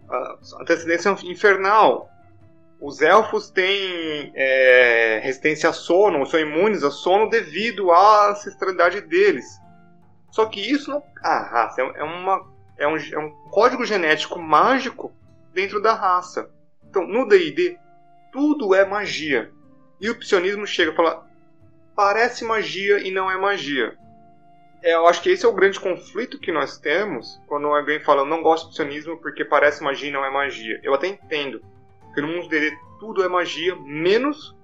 a 0.08 0.38
antecedência 0.62 1.14
infernal. 1.24 2.08
Os 2.80 3.02
elfos 3.02 3.50
têm 3.50 4.32
é, 4.34 5.20
resistência 5.22 5.68
a 5.68 5.72
sono, 5.72 6.24
são 6.24 6.40
imunes 6.40 6.82
a 6.82 6.90
sono 6.90 7.28
devido 7.28 7.90
à 7.90 8.30
ancestralidade 8.30 9.02
deles. 9.02 9.44
Só 10.30 10.46
que 10.46 10.60
isso 10.60 10.90
não. 10.90 11.02
A 11.22 11.40
raça 11.40 11.82
é, 11.82 12.04
uma, 12.04 12.46
é, 12.78 12.88
um, 12.88 12.96
é 12.96 13.18
um 13.18 13.30
código 13.50 13.84
genético 13.84 14.38
mágico 14.38 15.12
dentro 15.52 15.82
da 15.82 15.92
raça. 15.92 16.48
Então, 16.88 17.06
no 17.06 17.26
DD, 17.26 17.76
tudo 18.32 18.74
é 18.74 18.86
magia. 18.86 19.50
E 20.00 20.08
o 20.08 20.18
psionismo 20.18 20.66
chega 20.66 20.92
e 20.92 20.96
fala: 20.96 21.27
parece 21.98 22.44
magia 22.44 23.00
e 23.00 23.10
não 23.10 23.28
é 23.28 23.36
magia. 23.36 23.98
É, 24.84 24.94
eu 24.94 25.08
acho 25.08 25.20
que 25.20 25.30
esse 25.30 25.44
é 25.44 25.48
o 25.48 25.52
grande 25.52 25.80
conflito 25.80 26.38
que 26.38 26.52
nós 26.52 26.78
temos 26.78 27.42
quando 27.48 27.66
alguém 27.66 27.98
fala 27.98 28.24
não 28.24 28.40
gosto 28.40 28.66
de 28.66 28.70
psionismo 28.74 29.16
porque 29.16 29.44
parece 29.44 29.82
magia 29.82 30.08
e 30.08 30.12
não 30.12 30.24
é 30.24 30.30
magia. 30.30 30.78
Eu 30.84 30.94
até 30.94 31.08
entendo 31.08 31.60
que 32.14 32.20
no 32.20 32.28
mundo 32.28 32.48
dele 32.48 32.78
tudo 33.00 33.24
é 33.24 33.28
magia, 33.28 33.74
menos 33.82 34.56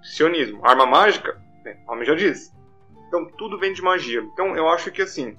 psionismo. 0.00 0.58
Arma 0.66 0.86
mágica, 0.86 1.40
né, 1.64 1.78
o 1.86 1.92
nome 1.92 2.04
já 2.04 2.16
diz. 2.16 2.52
Então 3.06 3.30
tudo 3.38 3.56
vem 3.56 3.72
de 3.72 3.80
magia. 3.80 4.20
Então 4.20 4.56
eu 4.56 4.68
acho 4.68 4.90
que 4.90 5.02
assim, 5.02 5.38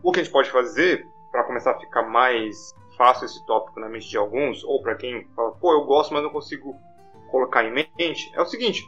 o 0.00 0.12
que 0.12 0.20
a 0.20 0.22
gente 0.22 0.32
pode 0.32 0.48
fazer 0.48 1.04
para 1.32 1.42
começar 1.42 1.72
a 1.72 1.80
ficar 1.80 2.04
mais 2.04 2.70
fácil 2.96 3.24
esse 3.24 3.44
tópico 3.46 3.80
na 3.80 3.88
mente 3.88 4.08
de 4.08 4.16
alguns, 4.16 4.62
ou 4.62 4.80
para 4.80 4.94
quem 4.94 5.26
fala, 5.34 5.50
pô, 5.56 5.72
eu 5.72 5.84
gosto, 5.86 6.14
mas 6.14 6.22
não 6.22 6.30
consigo 6.30 6.78
colocar 7.32 7.64
em 7.64 7.72
mente, 7.72 8.30
é 8.32 8.40
o 8.40 8.46
seguinte: 8.46 8.84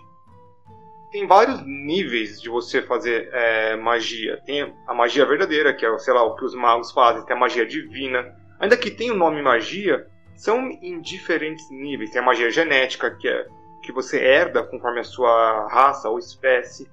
tem 1.13 1.27
vários 1.27 1.63
níveis 1.65 2.41
de 2.41 2.49
você 2.49 2.81
fazer 2.81 3.29
é, 3.33 3.77
magia. 3.77 4.41
Tem 4.47 4.75
a 4.87 4.95
magia 4.95 5.27
verdadeira, 5.27 5.75
que 5.75 5.85
é, 5.85 5.99
sei 5.99 6.15
lá, 6.15 6.25
o 6.25 6.35
que 6.35 6.45
os 6.45 6.55
magos 6.55 6.91
fazem. 6.91 7.25
Tem 7.27 7.37
a 7.37 7.39
magia 7.39 7.67
divina. 7.67 8.35
Ainda 8.59 8.77
que 8.79 8.91
tenha 8.91 9.13
o 9.13 9.17
nome 9.17 9.43
magia, 9.43 10.09
são 10.35 10.71
em 10.71 11.01
diferentes 11.03 11.71
níveis. 11.71 12.11
Tem 12.11 12.23
a 12.23 12.25
magia 12.25 12.51
genética, 12.51 13.15
que 13.15 13.29
é 13.29 13.47
que 13.83 13.93
você 13.93 14.19
herda 14.19 14.63
conforme 14.63 15.01
a 15.01 15.05
sua 15.05 15.69
raça 15.69 16.09
ou 16.09 16.19
espécie. 16.19 16.89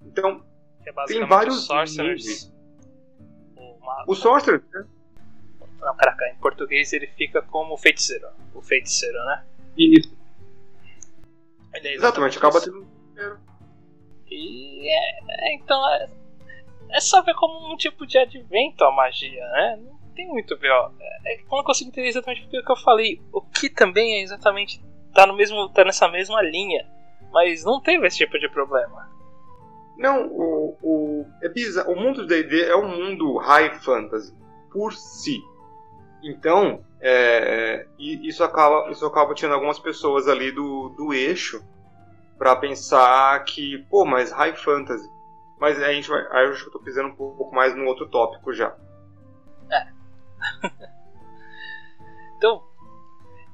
Então, 0.00 0.44
é 0.84 0.92
tem 1.06 1.26
vários 1.26 1.68
níveis. 1.96 2.52
O, 3.56 4.12
o 4.12 4.14
Sorcerer, 4.14 4.62
né? 4.72 4.84
Não, 5.80 5.96
caraca, 5.96 6.26
em 6.28 6.36
português 6.36 6.92
ele 6.92 7.06
fica 7.06 7.42
como 7.42 7.74
o 7.74 7.78
feiticeiro. 7.78 8.28
O 8.54 8.62
feiticeiro, 8.62 9.18
né? 9.24 9.44
Isso. 9.76 10.14
É 11.72 11.94
exatamente, 11.94 12.38
acaba 12.38 12.60
tendo 12.60 12.86
e 14.30 14.88
é, 14.88 15.18
é, 15.28 15.54
então 15.54 15.88
é, 15.88 16.08
é 16.90 17.00
só 17.00 17.22
ver 17.22 17.34
como 17.34 17.72
um 17.72 17.76
tipo 17.76 18.06
de 18.06 18.18
advento 18.18 18.84
a 18.84 18.92
magia, 18.92 19.44
né? 19.52 19.78
Não 19.82 19.96
tem 20.14 20.26
muito 20.28 20.54
ó. 20.54 20.90
É, 21.00 21.34
é 21.34 21.40
eu 21.40 21.64
consigo 21.64 21.90
entender 21.90 22.08
exatamente 22.08 22.46
o 22.46 22.64
que 22.64 22.72
eu 22.72 22.76
falei. 22.76 23.20
O 23.32 23.40
que 23.40 23.68
também 23.68 24.18
é 24.18 24.22
exatamente. 24.22 24.82
tá 25.14 25.26
no 25.26 25.36
mesmo. 25.36 25.68
tá 25.68 25.84
nessa 25.84 26.08
mesma 26.08 26.42
linha. 26.42 26.86
Mas 27.32 27.64
não 27.64 27.80
teve 27.80 28.06
esse 28.06 28.18
tipo 28.18 28.38
de 28.38 28.48
problema. 28.48 29.10
Não, 29.98 30.26
o, 30.26 30.76
o, 30.82 31.26
é 31.42 31.48
bizarro. 31.48 31.92
o 31.92 31.96
mundo 31.96 32.22
do 32.22 32.26
D&D 32.26 32.64
é 32.64 32.76
um 32.76 32.88
mundo 32.88 33.36
high 33.38 33.74
fantasy 33.80 34.34
por 34.70 34.92
si. 34.92 35.40
Então, 36.22 36.84
é, 37.00 37.86
isso 37.98 38.42
acaba 38.42 38.90
isso 38.90 39.06
acaba 39.06 39.34
tirando 39.34 39.54
algumas 39.54 39.78
pessoas 39.78 40.28
ali 40.28 40.50
do, 40.50 40.90
do 40.90 41.14
eixo 41.14 41.62
para 42.38 42.56
pensar 42.56 43.42
que, 43.44 43.78
pô, 43.90 44.04
mas 44.04 44.32
high 44.32 44.56
fantasy. 44.56 45.10
Mas 45.58 45.82
a 45.82 45.92
gente 45.92 46.08
vai, 46.08 46.20
aí 46.32 46.46
eu 46.46 46.52
acho 46.52 46.62
que 46.62 46.68
eu 46.68 46.72
tô 46.72 46.80
pisando 46.80 47.08
um 47.08 47.16
pouco 47.16 47.54
mais 47.54 47.74
no 47.74 47.86
outro 47.86 48.08
tópico 48.08 48.52
já. 48.52 48.76
É. 49.70 49.86
então, 52.36 52.62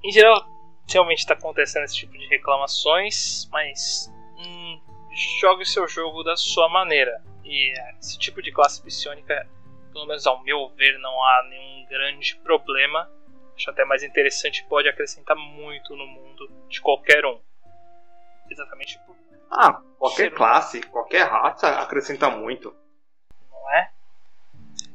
em 0.02 0.10
geral, 0.10 0.44
realmente 0.90 1.20
está 1.20 1.34
acontecendo 1.34 1.84
esse 1.84 1.94
tipo 1.94 2.12
de 2.18 2.26
reclamações, 2.26 3.48
mas 3.52 4.12
hum, 4.36 4.80
jogue 5.40 5.64
seu 5.64 5.86
jogo 5.86 6.24
da 6.24 6.36
sua 6.36 6.68
maneira. 6.68 7.22
E 7.44 7.72
esse 8.00 8.18
tipo 8.18 8.42
de 8.42 8.50
classe 8.50 8.82
psionica, 8.82 9.48
pelo 9.92 10.06
menos 10.06 10.26
ao 10.26 10.42
meu 10.42 10.70
ver, 10.70 10.98
não 10.98 11.22
há 11.22 11.46
nenhum 11.48 11.86
grande 11.88 12.36
problema. 12.42 13.08
Acho 13.54 13.70
até 13.70 13.84
mais 13.84 14.02
interessante, 14.02 14.64
pode 14.64 14.88
acrescentar 14.88 15.36
muito 15.36 15.94
no 15.94 16.06
mundo 16.06 16.50
de 16.68 16.80
qualquer 16.80 17.24
um 17.24 17.38
exatamente 18.52 18.98
por. 19.06 19.16
Ah, 19.50 19.82
qualquer 19.98 20.32
classe, 20.32 20.80
qualquer 20.82 21.24
raça 21.24 21.68
acrescenta 21.68 22.30
muito. 22.30 22.74
Não 23.50 23.70
é? 23.74 23.90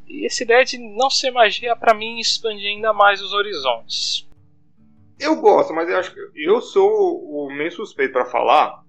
E 0.08 0.26
essa 0.26 0.44
ideia 0.44 0.66
de 0.66 0.78
não 0.78 1.10
ser 1.10 1.32
magia, 1.32 1.76
para 1.76 1.94
mim, 1.94 2.20
expande 2.20 2.66
ainda 2.66 2.92
mais 2.92 3.22
os 3.22 3.34
horizontes. 3.34 4.28
Eu 5.20 5.36
gosto, 5.36 5.74
mas 5.74 5.90
eu 5.90 5.98
acho 5.98 6.14
que 6.14 6.20
eu 6.36 6.62
sou 6.62 6.90
o 6.92 7.52
meio 7.52 7.72
suspeito 7.72 8.14
para 8.14 8.26
falar. 8.26 8.84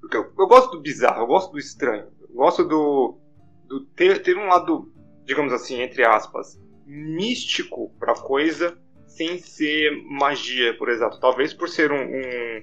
Porque 0.00 0.16
eu, 0.16 0.32
eu, 0.38 0.46
gosto 0.46 0.72
do 0.72 0.80
bizarro, 0.82 1.22
eu 1.22 1.26
gosto 1.26 1.52
do 1.52 1.58
estranho. 1.58 2.08
Eu 2.20 2.34
gosto 2.34 2.64
do. 2.64 3.18
do 3.66 3.80
ter, 3.86 4.22
ter 4.22 4.36
um 4.36 4.46
lado, 4.46 4.92
digamos 5.24 5.52
assim, 5.52 5.80
entre 5.80 6.04
aspas, 6.04 6.60
místico 6.86 7.90
pra 7.98 8.14
coisa 8.14 8.78
sem 9.06 9.38
ser 9.38 9.90
magia, 10.04 10.76
por 10.76 10.88
exemplo. 10.88 11.18
Talvez 11.18 11.54
por 11.54 11.68
ser 11.68 11.90
um, 11.90 12.02
um 12.02 12.62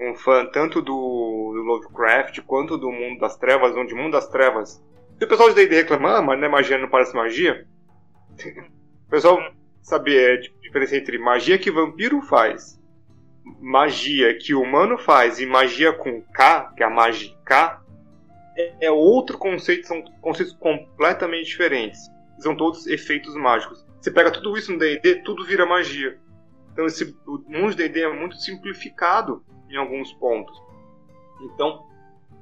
um 0.00 0.14
fã 0.14 0.46
tanto 0.46 0.80
do, 0.80 1.52
do, 1.54 1.62
Lovecraft 1.62 2.40
quanto 2.42 2.78
do 2.78 2.90
Mundo 2.90 3.20
das 3.20 3.36
Trevas, 3.36 3.76
onde 3.76 3.94
o 3.94 3.96
Mundo 3.96 4.12
das 4.12 4.28
Trevas. 4.28 4.82
Se 5.18 5.24
o 5.24 5.28
pessoal 5.28 5.48
de 5.48 5.56
D&D 5.56 5.74
reclamar, 5.74 6.16
ah, 6.16 6.22
mas 6.22 6.38
não 6.38 6.46
é 6.46 6.50
magia, 6.50 6.78
não 6.78 6.88
parece 6.88 7.14
magia. 7.14 7.66
o 9.06 9.10
pessoal 9.10 9.38
sabe 9.82 10.16
a 10.16 10.40
diferença 10.62 10.96
entre 10.96 11.18
magia 11.18 11.58
que 11.58 11.70
vampiro 11.70 12.20
faz, 12.22 12.78
magia 13.60 14.36
que 14.36 14.54
humano 14.54 14.98
faz 14.98 15.40
e 15.40 15.46
magia 15.46 15.92
com 15.92 16.22
K, 16.22 16.72
que 16.76 16.82
é 16.82 16.86
a 16.86 16.90
mágica, 16.90 17.80
é, 18.56 18.86
é 18.86 18.90
outro 18.90 19.38
conceito, 19.38 19.86
são 19.86 20.02
conceitos 20.20 20.54
completamente 20.54 21.46
diferentes. 21.46 22.00
São 22.38 22.56
todos 22.56 22.86
efeitos 22.86 23.34
mágicos. 23.34 23.84
Você 24.00 24.12
pega 24.12 24.30
tudo 24.30 24.56
isso 24.56 24.72
no 24.72 24.78
D&D, 24.78 25.22
tudo 25.22 25.44
vira 25.44 25.66
magia. 25.66 26.18
Então 26.72 26.86
esse, 26.86 27.16
o 27.26 27.38
mundo 27.48 27.70
de 27.70 27.88
D&D 27.88 28.02
é 28.02 28.12
muito 28.12 28.36
simplificado 28.36 29.44
em 29.70 29.76
alguns 29.76 30.12
pontos. 30.12 30.60
Então, 31.40 31.86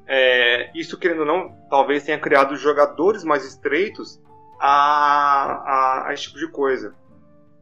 é, 0.07 0.71
isso 0.75 0.99
querendo 0.99 1.21
ou 1.21 1.27
não, 1.27 1.57
talvez 1.69 2.05
tenha 2.05 2.19
criado 2.19 2.57
jogadores 2.57 3.25
mais 3.25 3.45
estreitos 3.45 4.21
a, 4.61 4.69
a, 4.69 6.09
a 6.09 6.15
esse 6.15 6.25
tipo 6.25 6.39
de 6.39 6.49
coisa. 6.49 6.95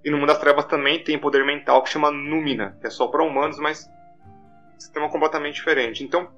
E 0.05 0.11
no 0.11 0.19
Mundo 0.19 0.29
das 0.29 0.39
Trevas 0.39 0.67
também 0.67 1.03
tem 1.03 1.19
poder 1.19 1.45
mental 1.45 1.83
que 1.83 1.89
chama 1.89 2.11
Númina, 2.11 2.77
que 2.81 2.87
é 2.87 2.91
só 2.91 3.09
para 3.09 3.25
humanos, 3.25 3.59
mas 3.59 3.89
sistema 4.79 5.09
completamente 5.09 5.55
diferente. 5.55 6.05
Então, 6.05 6.29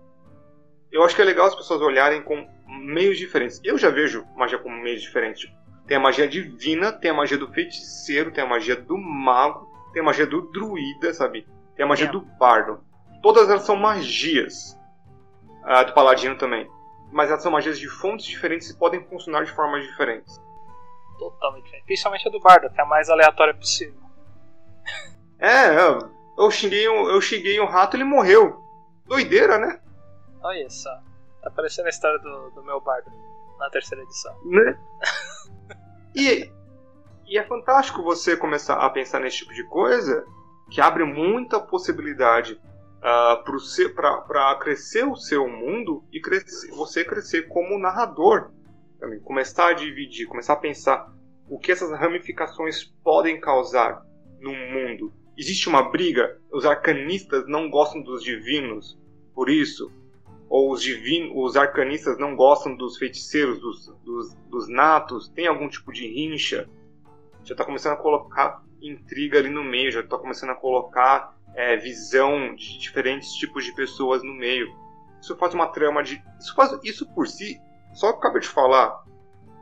eu 0.92 1.02
acho 1.02 1.16
que 1.16 1.22
é 1.22 1.24
legal 1.24 1.46
as 1.46 1.54
pessoas 1.54 1.80
olharem 1.80 2.22
com 2.22 2.48
meios 2.66 3.18
diferentes. 3.18 3.60
Eu 3.64 3.76
já 3.76 3.90
vejo 3.90 4.24
magia 4.36 4.58
como 4.58 4.80
meios 4.80 5.02
diferentes. 5.02 5.50
Tem 5.86 5.96
a 5.96 6.00
magia 6.00 6.26
divina, 6.28 6.92
tem 6.92 7.10
a 7.10 7.14
magia 7.14 7.38
do 7.38 7.52
feiticeiro, 7.52 8.30
tem 8.30 8.42
a 8.42 8.46
magia 8.46 8.76
do 8.76 8.96
mago, 8.96 9.68
tem 9.92 10.02
a 10.02 10.04
magia 10.04 10.26
do 10.26 10.42
druida, 10.52 11.12
sabe? 11.12 11.46
Tem 11.74 11.84
a 11.84 11.88
magia 11.88 12.06
é. 12.06 12.10
do 12.10 12.20
bardo. 12.20 12.80
Todas 13.22 13.48
elas 13.48 13.62
são 13.62 13.76
magias. 13.76 14.78
Ah, 15.64 15.82
do 15.82 15.92
paladino 15.92 16.36
também. 16.36 16.70
Mas 17.10 17.30
elas 17.30 17.42
são 17.42 17.52
magias 17.52 17.78
de 17.78 17.88
fontes 17.88 18.26
diferentes 18.26 18.70
e 18.70 18.76
podem 18.76 19.04
funcionar 19.04 19.44
de 19.44 19.52
formas 19.52 19.84
diferentes 19.84 20.40
totalmente 21.18 21.64
diferente. 21.64 21.86
Principalmente 21.86 22.28
a 22.28 22.30
do 22.30 22.40
Bardo, 22.40 22.70
que 22.70 22.80
é 22.80 22.84
a 22.84 22.86
mais 22.86 23.08
aleatória 23.08 23.54
possível. 23.54 24.00
É, 25.38 25.76
eu 26.38 26.50
xinguei, 26.50 26.86
eu 26.86 27.20
xinguei 27.20 27.60
um 27.60 27.66
rato 27.66 27.96
e 27.96 27.96
ele 27.98 28.04
morreu. 28.04 28.62
Doideira, 29.04 29.58
né? 29.58 29.80
Olha 30.42 30.68
só. 30.70 30.90
Tá 31.42 31.50
parecendo 31.50 31.86
a 31.86 31.90
história 31.90 32.18
do, 32.18 32.50
do 32.50 32.62
meu 32.62 32.80
bardo 32.80 33.10
na 33.58 33.70
terceira 33.70 34.02
edição. 34.02 34.34
Né? 34.44 34.78
e, 36.14 36.50
e 37.26 37.38
é 37.38 37.42
fantástico 37.44 38.02
você 38.02 38.36
começar 38.36 38.76
a 38.76 38.90
pensar 38.90 39.20
nesse 39.20 39.38
tipo 39.38 39.54
de 39.54 39.64
coisa 39.64 40.26
que 40.70 40.80
abre 40.80 41.04
muita 41.04 41.60
possibilidade 41.60 42.60
uh, 43.06 43.94
para 43.94 44.54
crescer 44.56 45.04
o 45.04 45.14
seu 45.14 45.48
mundo 45.48 46.04
e 46.12 46.20
crescer, 46.20 46.70
você 46.72 47.04
crescer 47.04 47.42
como 47.42 47.78
narrador 47.78 48.50
também. 48.98 49.20
Começar 49.20 49.68
a 49.68 49.72
dividir, 49.72 50.26
começar 50.26 50.54
a 50.54 50.56
pensar 50.56 51.14
o 51.48 51.58
que 51.58 51.70
essas 51.70 51.92
ramificações 51.92 52.84
podem 53.04 53.40
causar 53.40 54.04
no 54.40 54.52
mundo. 54.52 55.12
Existe 55.38 55.68
uma 55.68 55.90
briga, 55.90 56.40
os 56.50 56.64
arcanistas 56.64 57.46
não 57.46 57.70
gostam 57.70 58.02
dos 58.02 58.22
divinos, 58.22 58.98
por 59.34 59.50
isso, 59.50 59.92
ou 60.48 60.72
os, 60.72 60.82
divinos, 60.82 61.30
os 61.34 61.56
arcanistas 61.56 62.18
não 62.18 62.34
gostam 62.34 62.74
dos 62.74 62.96
feiticeiros, 62.96 63.60
dos, 63.60 63.86
dos, 64.02 64.34
dos 64.48 64.68
natos, 64.68 65.28
tem 65.28 65.46
algum 65.46 65.68
tipo 65.68 65.92
de 65.92 66.06
rincha. 66.06 66.68
Já 67.44 67.52
está 67.52 67.64
começando 67.64 67.92
a 67.92 67.96
colocar 67.96 68.64
intriga 68.80 69.38
ali 69.38 69.50
no 69.50 69.62
meio, 69.62 69.92
já 69.92 70.00
está 70.00 70.18
começando 70.18 70.50
a 70.50 70.54
colocar 70.54 71.35
é, 71.56 71.76
visão 71.76 72.54
de 72.54 72.78
diferentes 72.78 73.32
tipos 73.32 73.64
de 73.64 73.74
pessoas 73.74 74.22
no 74.22 74.32
meio. 74.32 74.72
Isso 75.20 75.36
faz 75.36 75.52
uma 75.54 75.66
trama 75.66 76.02
de. 76.02 76.22
Isso, 76.38 76.54
faz, 76.54 76.78
isso 76.84 77.06
por 77.14 77.26
si 77.26 77.60
só 77.96 78.12
que 78.12 78.16
eu 78.16 78.18
acabei 78.18 78.42
de 78.42 78.48
falar, 78.48 79.02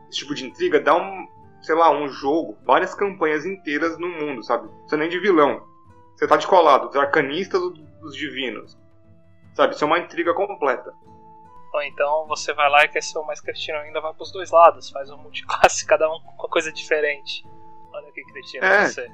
esse 0.08 0.18
tipo 0.18 0.34
de 0.34 0.44
intriga 0.44 0.80
dá 0.80 0.96
um, 0.96 1.26
sei 1.62 1.76
lá, 1.76 1.90
um 1.90 2.08
jogo, 2.08 2.58
várias 2.64 2.92
campanhas 2.92 3.46
inteiras 3.46 3.96
no 3.96 4.08
mundo, 4.08 4.42
sabe? 4.42 4.68
Você 4.84 4.96
nem 4.96 5.08
de 5.08 5.20
vilão. 5.20 5.64
Você 6.16 6.26
tá 6.26 6.36
descolado, 6.36 6.88
dos 6.88 6.96
arcanistas 6.96 7.62
ou 7.62 7.70
dos 7.70 8.16
divinos. 8.16 8.76
Sabe? 9.54 9.74
Isso 9.74 9.84
é 9.84 9.86
uma 9.86 10.00
intriga 10.00 10.34
completa. 10.34 10.92
Ou 11.72 11.82
então 11.82 12.26
você 12.26 12.52
vai 12.52 12.68
lá 12.68 12.84
e 12.84 12.88
quer 12.88 13.02
ser 13.02 13.18
o 13.18 13.24
mais 13.24 13.40
cretino 13.40 13.78
ainda, 13.78 14.00
vai 14.00 14.12
pros 14.14 14.32
dois 14.32 14.50
lados, 14.50 14.90
faz 14.90 15.10
um 15.10 15.16
multiclasse, 15.16 15.86
cada 15.86 16.08
um 16.08 16.20
com 16.20 16.42
uma 16.42 16.48
coisa 16.48 16.72
diferente. 16.72 17.46
Olha 17.92 18.10
que 18.10 18.24
cretino 18.24 18.64
é. 18.64 18.86
você. 18.88 19.08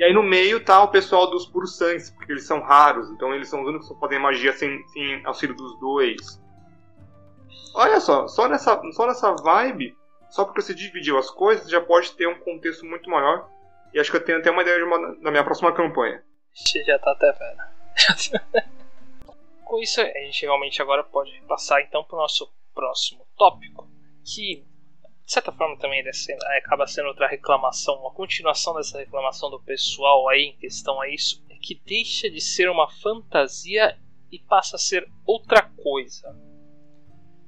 E 0.00 0.04
aí 0.04 0.14
no 0.14 0.22
meio 0.22 0.64
tá 0.64 0.82
o 0.82 0.88
pessoal 0.88 1.28
dos 1.28 1.44
puros 1.44 1.76
sangues, 1.76 2.08
porque 2.08 2.32
eles 2.32 2.46
são 2.46 2.62
raros, 2.62 3.10
então 3.10 3.34
eles 3.34 3.50
são 3.50 3.60
os 3.60 3.68
únicos 3.68 3.86
que 3.86 3.94
podem 3.96 4.18
magia 4.18 4.50
sem, 4.50 4.82
sem 4.88 5.22
auxílio 5.26 5.54
dos 5.54 5.78
dois. 5.78 6.40
Olha 7.74 8.00
só, 8.00 8.26
só 8.26 8.48
nessa, 8.48 8.80
só 8.92 9.06
nessa 9.06 9.34
vibe, 9.34 9.94
só 10.30 10.46
porque 10.46 10.62
você 10.62 10.72
dividiu 10.72 11.18
as 11.18 11.30
coisas, 11.30 11.68
já 11.68 11.82
pode 11.82 12.12
ter 12.12 12.26
um 12.26 12.38
contexto 12.40 12.86
muito 12.86 13.10
maior. 13.10 13.46
E 13.92 14.00
acho 14.00 14.10
que 14.10 14.16
eu 14.16 14.24
tenho 14.24 14.38
até 14.38 14.50
uma 14.50 14.62
ideia 14.62 14.78
de 14.78 14.84
uma, 14.84 15.16
da 15.16 15.30
minha 15.30 15.44
próxima 15.44 15.70
campanha. 15.70 16.24
Já 16.86 16.98
tá 16.98 17.12
até 17.12 17.32
vendo. 17.32 18.64
Com 19.66 19.78
isso, 19.80 20.00
a 20.00 20.04
gente 20.04 20.46
realmente 20.46 20.80
agora 20.80 21.04
pode 21.04 21.38
passar 21.46 21.82
então 21.82 22.02
para 22.04 22.16
o 22.16 22.20
nosso 22.22 22.50
próximo 22.74 23.26
tópico, 23.36 23.86
que 24.24 24.64
de 25.30 25.34
certa 25.34 25.52
forma 25.52 25.78
também 25.78 26.02
acaba 26.58 26.88
sendo 26.88 27.06
outra 27.06 27.28
reclamação, 27.28 28.00
uma 28.00 28.10
continuação 28.10 28.74
dessa 28.74 28.98
reclamação 28.98 29.48
do 29.48 29.62
pessoal 29.62 30.28
aí 30.28 30.46
em 30.46 30.56
questão 30.56 31.00
a 31.00 31.08
isso, 31.08 31.40
é 31.48 31.54
que 31.54 31.80
deixa 31.86 32.28
de 32.28 32.40
ser 32.40 32.68
uma 32.68 32.90
fantasia 32.90 33.96
e 34.32 34.40
passa 34.40 34.74
a 34.74 34.78
ser 34.78 35.08
outra 35.24 35.62
coisa. 35.62 36.36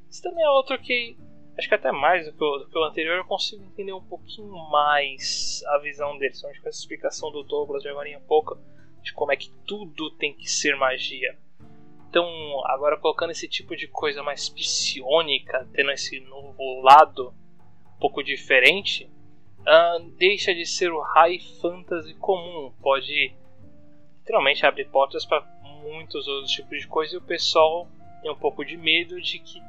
Isso 0.09 0.23
também 0.23 0.45
é 0.45 0.51
outro 0.51 0.79
que 0.79 1.17
acho 1.59 1.69
que 1.69 1.75
até 1.75 1.91
mais 1.91 2.25
do 2.25 2.33
que, 2.33 2.45
o, 2.45 2.59
do 2.59 2.71
que 2.71 2.79
o 2.79 2.85
anterior 2.85 3.17
eu 3.17 3.25
consigo 3.25 3.65
entender 3.65 3.93
um 3.93 4.05
pouquinho 4.05 4.55
mais 4.71 5.61
a 5.67 5.79
visão 5.79 6.17
dele, 6.19 6.35
somente 6.35 6.61
com 6.61 6.69
essa 6.69 6.79
explicação 6.79 7.33
do 7.33 7.43
Douglas 7.43 7.83
de 7.83 7.89
agora 7.89 8.09
em 8.09 8.21
pouco, 8.21 8.57
de 9.03 9.13
como 9.13 9.33
é 9.33 9.37
que 9.37 9.51
tudo 9.67 10.09
tem 10.19 10.33
que 10.33 10.49
ser 10.49 10.77
magia. 10.77 11.37
Então, 12.09 12.25
agora 12.67 12.97
colocando 12.97 13.31
esse 13.31 13.49
tipo 13.49 13.75
de 13.75 13.89
coisa 13.89 14.23
mais 14.23 14.49
psionica, 14.49 15.69
tendo 15.73 15.91
esse 15.91 16.21
novo 16.21 16.81
lado 16.81 17.42
pouco 18.03 18.21
diferente, 18.21 19.09
uh, 19.61 20.03
deixa 20.19 20.53
de 20.53 20.67
ser 20.67 20.91
o 20.91 21.01
high 21.01 21.39
fantasy 21.61 22.15
comum, 22.15 22.73
pode 22.83 23.33
literalmente 24.19 24.67
abrir 24.67 24.87
portas 24.87 25.25
para 25.25 25.41
muitos 25.85 26.27
outros 26.27 26.51
tipos 26.51 26.81
de 26.81 26.89
coisa 26.89 27.15
e 27.15 27.19
o 27.19 27.23
pessoal 27.23 27.89
tem 28.21 28.29
um 28.29 28.37
pouco 28.37 28.65
de 28.65 28.77
medo 28.77 29.21
de 29.21 29.39
que 29.39 29.63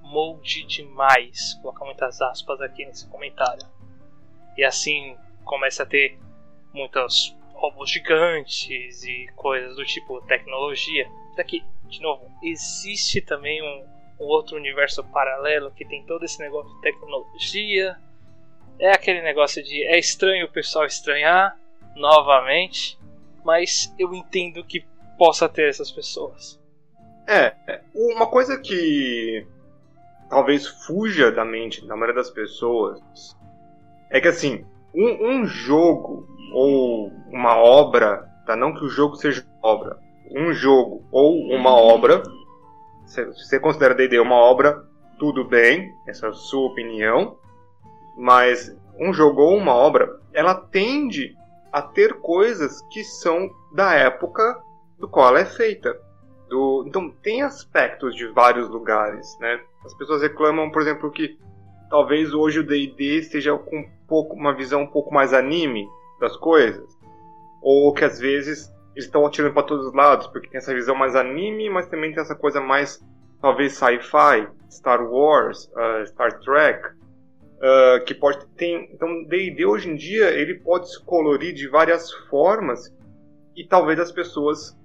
molde 0.00 0.64
demais, 0.64 1.52
colocar 1.60 1.84
muitas 1.84 2.22
aspas 2.22 2.58
aqui 2.62 2.86
nesse 2.86 3.06
comentário. 3.08 3.66
E 4.56 4.64
assim 4.64 5.14
começa 5.44 5.82
a 5.82 5.86
ter 5.86 6.18
muitos 6.72 7.36
robôs 7.52 7.90
gigantes 7.90 9.04
e 9.04 9.26
coisas 9.36 9.76
do 9.76 9.84
tipo 9.84 10.22
tecnologia. 10.22 11.06
Daqui, 11.36 11.62
de 11.86 12.00
novo, 12.00 12.30
existe 12.42 13.20
também 13.20 13.62
um, 13.62 13.93
um 14.18 14.24
outro 14.24 14.56
universo 14.56 15.02
paralelo 15.04 15.70
que 15.70 15.84
tem 15.84 16.04
todo 16.04 16.24
esse 16.24 16.38
negócio 16.40 16.74
de 16.74 16.80
tecnologia. 16.80 17.96
É 18.78 18.92
aquele 18.92 19.22
negócio 19.22 19.62
de 19.62 19.84
é 19.84 19.98
estranho 19.98 20.46
o 20.46 20.52
pessoal 20.52 20.84
estranhar 20.84 21.56
novamente, 21.94 22.98
mas 23.44 23.94
eu 23.98 24.12
entendo 24.14 24.64
que 24.64 24.84
possa 25.18 25.48
ter 25.48 25.68
essas 25.68 25.90
pessoas. 25.90 26.60
É, 27.26 27.54
é 27.66 27.80
uma 27.94 28.26
coisa 28.26 28.58
que 28.58 29.46
talvez 30.28 30.66
fuja 30.66 31.30
da 31.30 31.44
mente 31.44 31.86
da 31.86 31.94
maioria 31.94 32.16
das 32.16 32.30
pessoas 32.30 33.00
é 34.10 34.20
que 34.20 34.28
assim, 34.28 34.64
um, 34.94 35.28
um 35.28 35.46
jogo 35.46 36.28
ou 36.52 37.08
uma 37.30 37.56
obra, 37.56 38.28
tá? 38.46 38.54
Não 38.54 38.74
que 38.74 38.84
o 38.84 38.88
jogo 38.88 39.16
seja 39.16 39.44
obra, 39.62 39.98
um 40.30 40.52
jogo 40.52 41.04
ou 41.10 41.36
uma 41.50 41.70
obra, 41.70 42.22
se 43.06 43.24
você 43.24 43.58
considera 43.58 43.94
D&D 43.94 44.18
uma 44.18 44.36
obra, 44.36 44.84
tudo 45.18 45.44
bem, 45.44 45.94
essa 46.06 46.26
é 46.26 46.28
a 46.30 46.32
sua 46.32 46.68
opinião, 46.68 47.36
mas 48.16 48.76
um 48.98 49.12
jogo 49.12 49.42
ou 49.42 49.56
uma 49.56 49.74
obra, 49.74 50.20
ela 50.32 50.54
tende 50.54 51.36
a 51.72 51.82
ter 51.82 52.14
coisas 52.20 52.80
que 52.90 53.02
são 53.02 53.50
da 53.72 53.94
época 53.94 54.62
do 54.98 55.08
qual 55.08 55.28
ela 55.28 55.40
é 55.40 55.44
feita. 55.44 55.98
Do, 56.48 56.84
então 56.86 57.10
tem 57.22 57.42
aspectos 57.42 58.14
de 58.14 58.26
vários 58.28 58.68
lugares, 58.68 59.36
né? 59.40 59.60
As 59.84 59.94
pessoas 59.94 60.22
reclamam, 60.22 60.70
por 60.70 60.82
exemplo, 60.82 61.10
que 61.10 61.38
talvez 61.90 62.32
hoje 62.32 62.60
o 62.60 62.66
D&D 62.66 63.18
esteja 63.18 63.56
com 63.56 63.78
um 63.78 63.90
pouco, 64.06 64.34
uma 64.34 64.54
visão 64.54 64.82
um 64.82 64.86
pouco 64.86 65.12
mais 65.12 65.32
anime 65.32 65.88
das 66.20 66.36
coisas, 66.36 66.86
ou 67.60 67.92
que 67.92 68.04
às 68.04 68.18
vezes 68.18 68.72
eles 68.94 69.06
estão 69.06 69.26
atirando 69.26 69.52
para 69.52 69.64
todos 69.64 69.86
os 69.86 69.94
lados, 69.94 70.26
porque 70.28 70.48
tem 70.48 70.58
essa 70.58 70.72
visão 70.72 70.94
mais 70.94 71.16
anime, 71.16 71.68
mas 71.68 71.88
também 71.88 72.12
tem 72.12 72.22
essa 72.22 72.34
coisa 72.34 72.60
mais 72.60 73.04
talvez 73.40 73.74
sci-fi, 73.74 74.48
Star 74.70 75.04
Wars, 75.04 75.70
uh, 75.76 76.06
Star 76.06 76.40
Trek, 76.40 76.88
uh, 76.88 78.04
que 78.04 78.14
pode 78.14 78.46
ter. 78.56 78.88
Então, 78.92 79.24
D&D 79.24 79.66
hoje 79.66 79.90
em 79.90 79.96
dia 79.96 80.30
ele 80.30 80.54
pode 80.60 80.90
se 80.90 81.04
colorir 81.04 81.52
de 81.52 81.68
várias 81.68 82.12
formas 82.30 82.94
e 83.56 83.66
talvez 83.66 83.98
as 83.98 84.12
pessoas 84.12 84.76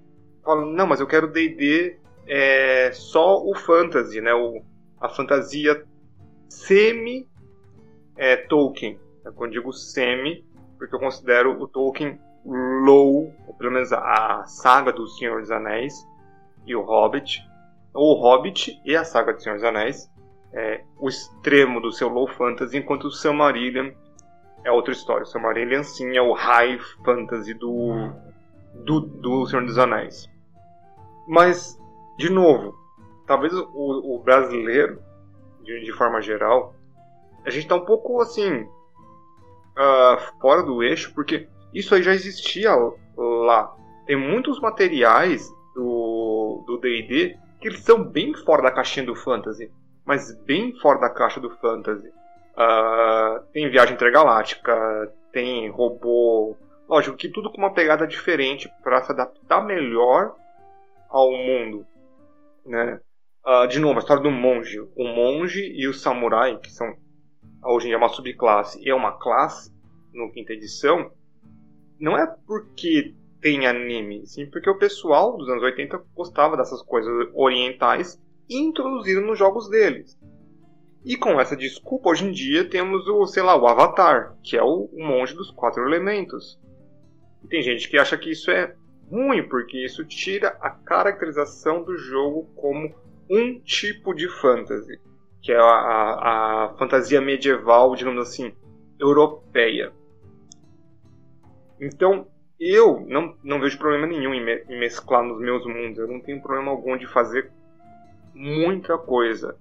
falam 0.44 0.66
não, 0.66 0.86
mas 0.86 1.00
eu 1.00 1.06
quero 1.06 1.30
D&D 1.30 1.98
é, 2.26 2.90
só 2.92 3.42
o 3.42 3.54
fantasy, 3.54 4.20
né? 4.20 4.34
O, 4.34 4.62
a 5.00 5.08
fantasia 5.08 5.84
semi 6.48 7.28
é, 8.16 8.36
Tolkien. 8.36 8.98
Quando 9.36 9.52
digo 9.52 9.72
semi, 9.72 10.44
porque 10.78 10.94
eu 10.94 10.98
considero 10.98 11.60
o 11.60 11.68
Tolkien 11.68 12.18
Ou 12.44 13.54
pelo 13.58 13.72
menos 13.72 13.92
a 13.92 14.44
saga 14.46 14.92
do 14.92 15.06
Senhor 15.06 15.40
dos 15.40 15.50
Anéis 15.50 15.94
e 16.66 16.74
o 16.74 16.82
Hobbit, 16.82 17.42
ou 17.92 18.16
o 18.16 18.20
Hobbit 18.20 18.80
e 18.84 18.96
a 18.96 19.04
saga 19.04 19.32
do 19.32 19.42
Senhor 19.42 19.56
dos 19.56 19.64
Anéis, 19.64 20.10
é 20.52 20.82
o 20.98 21.08
extremo 21.08 21.80
do 21.80 21.92
seu 21.92 22.08
low 22.08 22.26
fantasy, 22.26 22.78
enquanto 22.78 23.04
o 23.04 23.10
Silmarillion 23.10 23.92
é 24.64 24.70
outra 24.70 24.92
história. 24.92 25.24
O 25.24 25.84
sim 25.84 26.16
é 26.16 26.22
o 26.22 26.32
high 26.32 26.78
fantasy 27.04 27.54
do, 27.54 28.10
do, 28.84 29.00
do 29.00 29.46
Senhor 29.46 29.64
dos 29.64 29.78
Anéis. 29.78 30.28
Mas, 31.26 31.78
de 32.18 32.30
novo, 32.30 32.74
talvez 33.26 33.52
o, 33.54 34.16
o 34.16 34.18
brasileiro, 34.22 35.00
de, 35.62 35.84
de, 35.84 35.92
forma 35.92 36.20
geral, 36.20 36.74
a 37.44 37.50
gente 37.50 37.62
está 37.62 37.76
um 37.76 37.84
pouco 37.84 38.20
assim, 38.20 38.62
uh, 38.62 40.40
fora 40.40 40.62
do 40.62 40.82
eixo, 40.82 41.14
porque 41.14 41.48
isso 41.72 41.94
aí 41.94 42.02
já 42.02 42.12
existia 42.12 42.72
lá. 43.16 43.74
Tem 44.06 44.16
muitos 44.16 44.60
materiais 44.60 45.48
do 45.74 46.78
D&D 46.80 47.36
que 47.60 47.68
eles 47.68 47.80
são 47.80 48.02
bem 48.02 48.34
fora 48.34 48.62
da 48.62 48.70
caixinha 48.70 49.06
do 49.06 49.14
fantasy, 49.14 49.70
mas 50.04 50.34
bem 50.44 50.74
fora 50.80 50.98
da 50.98 51.10
caixa 51.10 51.38
do 51.38 51.50
fantasy. 51.56 52.08
Uh, 52.08 53.40
tem 53.52 53.70
viagem 53.70 53.94
intergaláctica, 53.94 55.12
tem 55.32 55.68
robô, 55.70 56.56
lógico 56.88 57.16
que 57.16 57.28
tudo 57.28 57.50
com 57.50 57.58
uma 57.58 57.72
pegada 57.72 58.06
diferente 58.06 58.70
para 58.82 59.02
se 59.02 59.12
adaptar 59.12 59.64
melhor 59.64 60.34
ao 61.08 61.30
mundo, 61.30 61.86
né? 62.66 63.00
Uh, 63.46 63.66
de 63.68 63.78
novo, 63.78 63.96
a 63.96 64.00
história 64.00 64.22
do 64.22 64.30
monge, 64.30 64.80
o 64.80 65.04
monge 65.04 65.72
e 65.74 65.86
o 65.86 65.94
samurai, 65.94 66.58
que 66.58 66.70
são 66.70 66.94
hoje 67.64 67.86
em 67.86 67.90
dia 67.90 67.98
uma 67.98 68.08
subclasse 68.08 68.82
e 68.82 68.90
é 68.90 68.94
uma 68.94 69.12
classe 69.12 69.72
no 70.12 70.30
quinta 70.32 70.52
edição, 70.52 71.10
não 72.00 72.16
é 72.16 72.26
porque 72.46 73.14
tem 73.40 73.66
anime, 73.66 74.26
sim 74.26 74.46
porque 74.46 74.68
o 74.68 74.78
pessoal 74.78 75.36
dos 75.36 75.48
anos 75.48 75.62
80 75.62 76.02
gostava 76.14 76.56
dessas 76.56 76.82
coisas 76.82 77.28
orientais 77.34 78.20
e 78.48 78.58
introduziram 78.58 79.26
nos 79.26 79.38
jogos 79.38 79.68
deles. 79.68 80.18
E 81.04 81.16
com 81.16 81.40
essa 81.40 81.56
desculpa, 81.56 82.10
hoje 82.10 82.26
em 82.26 82.32
dia 82.32 82.68
temos 82.68 83.06
o, 83.08 83.26
sei 83.26 83.42
lá, 83.42 83.56
o 83.56 83.66
Avatar, 83.66 84.36
que 84.42 84.56
é 84.56 84.62
o, 84.62 84.90
monge 84.92 85.34
dos 85.34 85.50
quatro 85.50 85.82
elementos. 85.86 86.60
E 87.42 87.48
tem 87.48 87.62
gente 87.62 87.88
que 87.88 87.96
acha 87.96 88.18
que 88.18 88.30
isso 88.30 88.50
é 88.50 88.74
ruim, 89.10 89.48
porque 89.48 89.82
isso 89.82 90.04
tira 90.04 90.56
a 90.60 90.70
caracterização 90.70 91.82
do 91.82 91.96
jogo 91.96 92.50
como 92.54 92.94
um 93.30 93.58
tipo 93.60 94.12
de 94.12 94.28
fantasy, 94.28 95.00
que 95.40 95.52
é 95.52 95.56
a, 95.56 95.62
a, 95.62 96.64
a 96.64 96.74
fantasia 96.76 97.20
medieval, 97.20 97.94
digamos 97.94 98.28
assim, 98.28 98.52
europeia. 98.98 99.92
Então, 101.80 102.26
eu 102.58 103.04
não, 103.08 103.34
não 103.42 103.58
vejo 103.58 103.78
problema 103.78 104.06
nenhum 104.06 104.34
em, 104.34 104.44
me, 104.44 104.64
em 104.68 104.78
mesclar 104.78 105.22
nos 105.22 105.40
meus 105.40 105.64
mundos. 105.66 105.98
Eu 105.98 106.08
não 106.08 106.20
tenho 106.20 106.42
problema 106.42 106.70
algum 106.70 106.96
de 106.96 107.06
fazer 107.06 107.50
muita 108.34 108.98
coisa. 108.98 109.56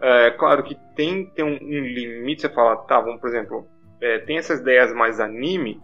É 0.00 0.30
claro 0.30 0.62
que 0.62 0.74
tem, 0.94 1.26
tem 1.26 1.44
um, 1.44 1.54
um 1.54 1.84
limite, 1.84 2.42
você 2.42 2.48
fala, 2.48 2.76
tá, 2.76 3.00
vamos, 3.00 3.20
por 3.20 3.28
exemplo, 3.28 3.66
é, 4.00 4.18
tem 4.18 4.38
essas 4.38 4.60
ideias 4.60 4.94
mais 4.94 5.20
anime, 5.20 5.80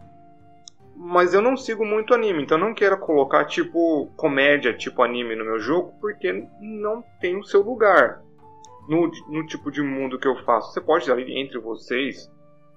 mas 0.96 1.34
eu 1.34 1.42
não 1.42 1.54
sigo 1.54 1.84
muito 1.84 2.14
anime, 2.14 2.42
então 2.42 2.56
não 2.56 2.72
quero 2.72 2.98
colocar 2.98 3.44
tipo 3.44 4.10
comédia, 4.16 4.72
tipo 4.72 5.02
anime 5.02 5.36
no 5.36 5.44
meu 5.44 5.58
jogo, 5.58 5.92
porque 6.00 6.48
não 6.58 7.04
tem 7.20 7.36
o 7.36 7.44
seu 7.44 7.60
lugar 7.60 8.22
no, 8.88 9.10
no 9.28 9.46
tipo 9.46 9.70
de 9.70 9.82
mundo 9.82 10.18
que 10.18 10.26
eu 10.26 10.36
faço. 10.44 10.72
Você 10.72 10.80
pode 10.80 11.10
ali 11.12 11.38
entre 11.38 11.58
vocês 11.58 12.30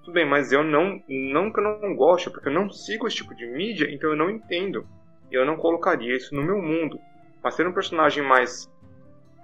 tudo 0.03 0.13
bem, 0.13 0.25
mas 0.25 0.51
eu 0.51 0.63
não, 0.63 1.01
não 1.07 1.51
que 1.51 1.59
eu 1.59 1.79
não 1.79 1.95
gosto, 1.95 2.31
porque 2.31 2.47
eu 2.47 2.53
não 2.53 2.69
sigo 2.69 3.07
esse 3.07 3.17
tipo 3.17 3.35
de 3.35 3.45
mídia, 3.45 3.87
então 3.91 4.09
eu 4.09 4.15
não 4.15 4.29
entendo. 4.29 4.87
Eu 5.31 5.45
não 5.45 5.57
colocaria 5.57 6.15
isso 6.15 6.33
no 6.33 6.41
meu 6.41 6.61
mundo. 6.61 6.99
Mas 7.43 7.55
ser 7.55 7.67
um 7.67 7.73
personagem 7.73 8.23
mais 8.23 8.69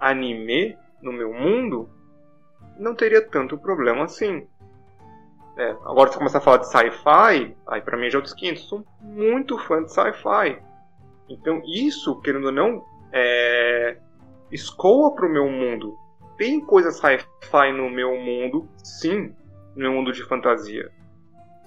anime 0.00 0.76
no 1.00 1.12
meu 1.12 1.32
mundo, 1.32 1.88
não 2.78 2.94
teria 2.94 3.22
tanto 3.22 3.58
problema 3.58 4.04
assim. 4.04 4.46
É, 5.56 5.70
agora 5.84 6.10
você 6.10 6.18
começa 6.18 6.38
a 6.38 6.40
falar 6.40 6.58
de 6.58 6.68
sci-fi, 6.68 7.56
aí 7.66 7.80
pra 7.80 7.96
mim 7.96 8.10
já 8.10 8.16
é 8.16 8.18
outros 8.18 8.34
500. 8.34 8.62
Sou 8.62 8.84
muito 9.00 9.58
fã 9.58 9.82
de 9.82 9.92
sci-fi. 9.92 10.60
Então 11.28 11.62
isso, 11.64 12.20
querendo 12.20 12.46
ou 12.46 12.52
não, 12.52 12.84
é... 13.12 13.98
escoa 14.50 15.14
pro 15.14 15.28
meu 15.28 15.48
mundo. 15.48 15.96
Tem 16.36 16.60
coisas 16.60 16.96
sci-fi 16.96 17.72
no 17.72 17.88
meu 17.88 18.16
mundo, 18.16 18.68
sim 18.82 19.34
no 19.76 19.92
mundo 19.92 20.12
de 20.12 20.22
fantasia. 20.22 20.90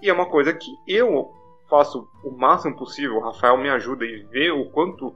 E 0.01 0.09
é 0.09 0.13
uma 0.13 0.25
coisa 0.25 0.53
que 0.53 0.71
eu 0.87 1.31
faço 1.69 2.07
o 2.23 2.31
máximo 2.31 2.75
possível, 2.75 3.17
o 3.17 3.21
Rafael 3.21 3.57
me 3.57 3.69
ajuda 3.69 4.05
e 4.05 4.23
vê 4.23 4.49
o 4.49 4.65
quanto 4.65 5.15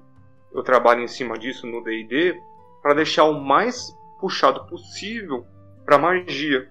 eu 0.53 0.61
trabalho 0.61 1.01
em 1.01 1.07
cima 1.07 1.37
disso 1.37 1.65
no 1.65 1.83
D&D 1.83 2.39
para 2.81 2.93
deixar 2.93 3.23
o 3.23 3.41
mais 3.41 3.91
puxado 4.19 4.65
possível 4.67 5.45
para 5.83 5.97
magia. 5.97 6.69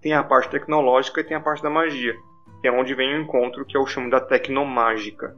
Tem 0.00 0.14
a 0.14 0.24
parte 0.24 0.50
tecnológica 0.50 1.20
e 1.20 1.24
tem 1.24 1.36
a 1.36 1.40
parte 1.40 1.62
da 1.62 1.70
magia, 1.70 2.16
que 2.60 2.66
é 2.66 2.72
onde 2.72 2.94
vem 2.94 3.14
o 3.14 3.22
encontro 3.22 3.64
que 3.64 3.76
eu 3.76 3.86
chamo 3.86 4.10
da 4.10 4.20
tecnomágica, 4.20 5.36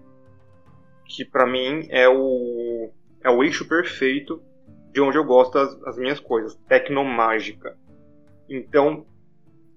que 1.04 1.24
para 1.24 1.46
mim 1.46 1.86
é 1.90 2.08
o 2.08 2.90
é 3.22 3.30
o 3.30 3.42
eixo 3.42 3.66
perfeito 3.66 4.42
de 4.90 5.00
onde 5.00 5.18
eu 5.18 5.24
gosto 5.24 5.58
as, 5.58 5.82
as 5.84 5.98
minhas 5.98 6.20
coisas, 6.20 6.54
tecnomágica. 6.68 7.76
Então, 8.48 9.04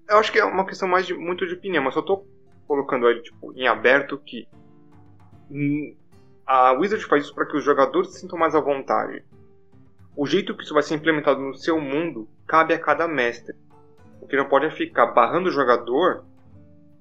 eu 0.08 0.16
acho 0.16 0.32
que 0.32 0.38
é 0.38 0.44
uma 0.44 0.64
questão 0.64 0.88
mais 0.88 1.06
de 1.06 1.14
muito 1.14 1.46
de 1.46 1.54
opinião, 1.54 1.84
mas 1.84 1.94
eu 1.94 2.02
tô 2.02 2.24
colocando 2.66 3.06
aí 3.06 3.20
tipo, 3.22 3.52
em 3.54 3.66
aberto 3.66 4.18
que 4.18 4.48
a 6.46 6.72
Wizard 6.72 7.04
faz 7.06 7.24
isso 7.24 7.34
para 7.34 7.46
que 7.46 7.56
os 7.56 7.64
jogadores 7.64 8.12
se 8.12 8.20
sintam 8.20 8.38
mais 8.38 8.54
à 8.54 8.60
vontade. 8.60 9.22
O 10.16 10.26
jeito 10.26 10.56
que 10.56 10.64
isso 10.64 10.74
vai 10.74 10.82
ser 10.82 10.94
implementado 10.94 11.40
no 11.40 11.54
seu 11.54 11.80
mundo 11.80 12.28
cabe 12.46 12.74
a 12.74 12.78
cada 12.78 13.06
mestre. 13.06 13.54
O 14.20 14.26
que 14.26 14.36
não 14.36 14.46
pode 14.46 14.66
é 14.66 14.70
ficar 14.70 15.06
barrando 15.08 15.48
o 15.48 15.52
jogador 15.52 16.24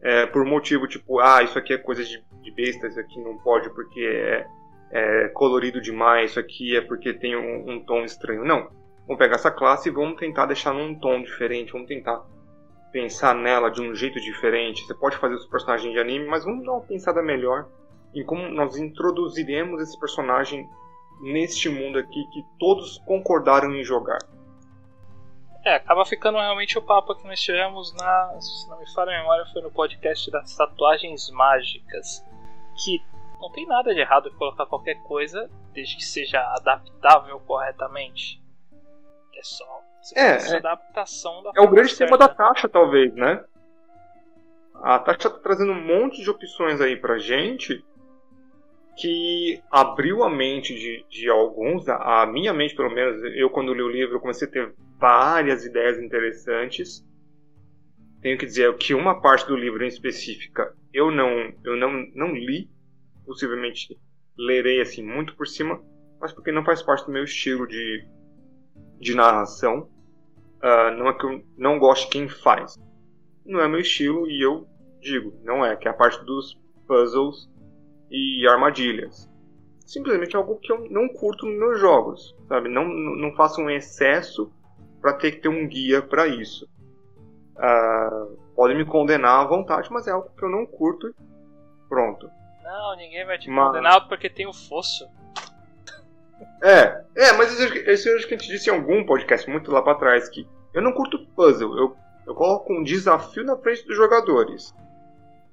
é, 0.02 0.26
por 0.28 0.46
motivo 0.46 0.88
tipo, 0.88 1.20
ah, 1.20 1.42
isso 1.42 1.58
aqui 1.58 1.74
é 1.74 1.78
coisa 1.78 2.04
de, 2.04 2.24
de 2.42 2.52
besta, 2.52 2.88
isso 2.88 3.00
aqui 3.00 3.20
não 3.22 3.38
pode 3.38 3.70
porque 3.72 4.02
é, 4.02 4.46
é 4.92 5.28
colorido 5.30 5.82
demais, 5.82 6.32
isso 6.32 6.40
aqui 6.40 6.76
é 6.76 6.82
porque 6.82 7.14
tem 7.14 7.36
um, 7.36 7.72
um 7.72 7.84
tom 7.84 8.04
estranho. 8.04 8.46
Não. 8.46 8.70
Vamos 9.08 9.20
pegar 9.20 9.36
essa 9.36 9.50
classe 9.50 9.88
e 9.88 9.92
vamos 9.92 10.20
tentar 10.20 10.46
deixar 10.46 10.74
num 10.74 10.94
tom 10.94 11.22
diferente, 11.22 11.72
vamos 11.72 11.88
tentar 11.88 12.22
pensar 12.98 13.36
nela 13.36 13.70
de 13.70 13.80
um 13.80 13.94
jeito 13.94 14.20
diferente. 14.20 14.84
Você 14.84 14.96
pode 14.96 15.18
fazer 15.18 15.36
os 15.36 15.46
personagens 15.46 15.94
de 15.94 16.00
anime, 16.00 16.26
mas 16.26 16.44
vamos 16.44 16.66
dar 16.66 16.72
uma 16.72 16.82
pensada 16.82 17.22
melhor 17.22 17.70
em 18.12 18.26
como 18.26 18.50
nós 18.50 18.76
introduziremos 18.76 19.80
esse 19.80 20.00
personagem 20.00 20.68
neste 21.22 21.70
mundo 21.70 22.00
aqui 22.00 22.26
que 22.34 22.44
todos 22.60 22.98
concordaram 23.06 23.72
em 23.76 23.84
jogar. 23.84 24.18
É, 25.64 25.76
acaba 25.76 26.06
ficando 26.06 26.40
realmente 26.40 26.76
o 26.76 26.82
papo 26.82 27.14
que 27.14 27.28
nós 27.28 27.40
tivemos 27.40 27.94
na, 27.94 28.42
se 28.42 28.68
não 28.68 28.80
me 28.80 28.92
falha 28.92 29.12
a 29.16 29.20
memória, 29.20 29.46
foi 29.54 29.62
no 29.62 29.70
podcast 29.70 30.32
das 30.32 30.56
tatuagens 30.56 31.30
mágicas, 31.30 32.26
que 32.84 33.00
não 33.40 33.52
tem 33.52 33.68
nada 33.68 33.94
de 33.94 34.00
errado 34.00 34.28
em 34.30 34.34
colocar 34.34 34.66
qualquer 34.66 34.96
coisa 35.04 35.48
desde 35.72 35.98
que 35.98 36.04
seja 36.04 36.40
adaptável 36.56 37.40
corretamente. 37.42 38.42
É 39.36 39.44
só 39.44 39.87
é, 40.16 40.38
é, 40.38 40.58
adaptação 40.58 41.44
da 41.44 41.52
É 41.56 41.62
o 41.62 41.70
grande 41.70 41.94
certa. 41.94 42.06
tema 42.06 42.18
da 42.18 42.34
taxa, 42.34 42.68
talvez, 42.68 43.14
né? 43.16 43.44
A 44.76 45.00
taxa 45.00 45.28
está 45.28 45.40
trazendo 45.40 45.72
um 45.72 45.84
monte 45.84 46.22
de 46.22 46.30
opções 46.30 46.80
aí 46.80 46.96
pra 46.96 47.18
gente 47.18 47.84
que 48.98 49.62
abriu 49.72 50.24
a 50.24 50.30
mente 50.30 50.74
de, 50.74 51.06
de 51.10 51.30
alguns, 51.30 51.88
a, 51.88 52.24
a 52.24 52.26
minha 52.26 52.52
mente 52.52 52.76
pelo 52.76 52.90
menos, 52.90 53.22
eu 53.36 53.50
quando 53.50 53.74
li 53.74 53.82
o 53.82 53.90
livro 53.90 54.20
comecei 54.20 54.48
a 54.48 54.52
ter 54.52 54.74
várias 55.00 55.66
ideias 55.66 56.00
interessantes. 56.00 57.06
Tenho 58.22 58.38
que 58.38 58.46
dizer 58.46 58.76
que 58.78 58.96
uma 58.96 59.22
parte 59.22 59.48
do 59.48 59.56
livro 59.56 59.84
em 59.84 59.88
específica 59.88 60.76
eu 60.92 61.12
não, 61.12 61.54
eu 61.64 61.78
não, 61.78 62.08
não 62.16 62.34
li, 62.34 62.70
possivelmente 63.24 64.00
lerei 64.36 64.82
assim 64.82 65.04
muito 65.04 65.36
por 65.36 65.46
cima, 65.48 65.80
mas 66.20 66.34
porque 66.34 66.52
não 66.52 66.66
faz 66.66 66.82
parte 66.82 67.06
do 67.06 67.12
meu 67.12 67.24
estilo 67.24 67.68
de, 67.68 68.04
de 69.00 69.16
narração. 69.16 69.90
Uh, 70.58 70.92
não 70.98 71.08
é 71.08 71.14
que 71.14 71.26
eu 71.26 71.44
não 71.58 71.80
gosto 71.80 72.10
quem 72.10 72.28
faz. 72.28 72.76
Não 73.46 73.60
é 73.60 73.68
meu 73.68 73.80
estilo 73.80 74.28
e 74.28 74.42
eu 74.42 74.68
digo, 75.00 75.34
não 75.44 75.66
é, 75.66 75.76
que 75.76 75.88
é 75.88 75.92
a 75.92 75.94
parte 75.94 76.24
dos 76.26 76.58
puzzles 76.88 77.50
e 78.10 78.48
armadilhas. 78.48 79.30
Simplesmente 79.86 80.36
é 80.36 80.38
algo 80.38 80.60
que 80.60 80.72
eu 80.72 80.90
não 80.90 81.08
curto 81.08 81.46
nos 81.46 81.58
meus 81.58 81.80
jogos, 81.80 82.36
sabe? 82.48 82.70
Não, 82.70 82.86
não 82.86 83.34
faço 83.36 83.62
um 83.62 83.70
excesso 83.70 84.52
para 85.02 85.14
ter 85.14 85.32
que 85.32 85.42
ter 85.42 85.50
um 85.50 85.68
guia 85.68 86.02
para 86.02 86.28
isso. 86.28 86.68
Uh, 87.56 88.38
pode 88.56 88.76
me 88.76 88.86
condenar 88.86 89.42
à 89.42 89.46
vontade, 89.46 89.88
mas 89.92 90.08
é 90.08 90.12
algo 90.12 90.30
que 90.36 90.44
eu 90.44 90.50
não 90.50 90.66
curto. 90.66 91.14
Pronto. 91.88 92.30
Não, 92.64 92.98
ninguém 92.98 93.26
vai 93.26 93.38
te 93.38 93.50
mas... 93.50 93.68
condenar 93.68 94.08
porque 94.10 94.30
tem 94.30 94.46
o 94.46 94.54
fosso. 94.54 95.08
É, 96.62 97.04
é, 97.16 97.32
mas 97.34 97.52
isso, 97.52 98.10
eu 98.10 98.16
acho 98.16 98.28
que 98.28 98.34
a 98.34 98.38
gente 98.38 98.50
disse 98.50 98.70
em 98.70 98.74
algum 98.74 99.06
podcast 99.06 99.50
muito 99.50 99.72
lá 99.72 99.82
para 99.82 99.96
trás 99.96 100.28
que 100.30 100.48
eu 100.74 100.82
não 100.82 100.92
curto 100.92 101.26
puzzle, 101.36 101.78
eu, 101.78 101.96
eu 102.26 102.36
coloco 102.36 102.74
um 102.74 102.84
desafio 102.84 103.44
na 103.44 103.56
frente 103.58 103.86
dos 103.86 103.96
jogadores. 103.96 104.74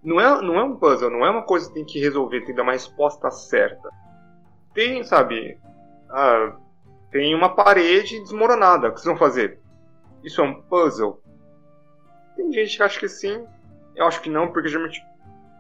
não 0.02 0.20
é, 0.20 0.42
não 0.42 0.58
é 0.58 0.64
um 0.64 0.76
puzzle, 0.76 1.10
não 1.10 1.24
é 1.24 1.30
uma 1.30 1.42
coisa 1.42 1.68
que 1.68 1.74
tem 1.74 1.84
que 1.84 2.00
resolver, 2.00 2.40
tem 2.40 2.48
que 2.48 2.54
dar 2.54 2.62
uma 2.62 2.72
resposta 2.72 3.30
certa. 3.30 3.88
Tem, 4.74 5.02
sabe, 5.04 5.58
tem 7.10 7.34
uma 7.34 7.54
parede 7.54 8.20
desmoronada, 8.20 8.88
o 8.88 8.92
que 8.92 9.00
vocês 9.00 9.06
vão 9.06 9.16
fazer? 9.16 9.60
Isso 10.22 10.40
é 10.40 10.44
um 10.44 10.60
puzzle? 10.62 11.22
Tem 12.36 12.52
gente 12.52 12.76
que 12.76 12.82
acha 12.82 12.98
que 12.98 13.08
sim, 13.08 13.46
eu 13.94 14.06
acho 14.06 14.20
que 14.20 14.28
não, 14.28 14.52
porque 14.52 14.68
geralmente, 14.68 15.00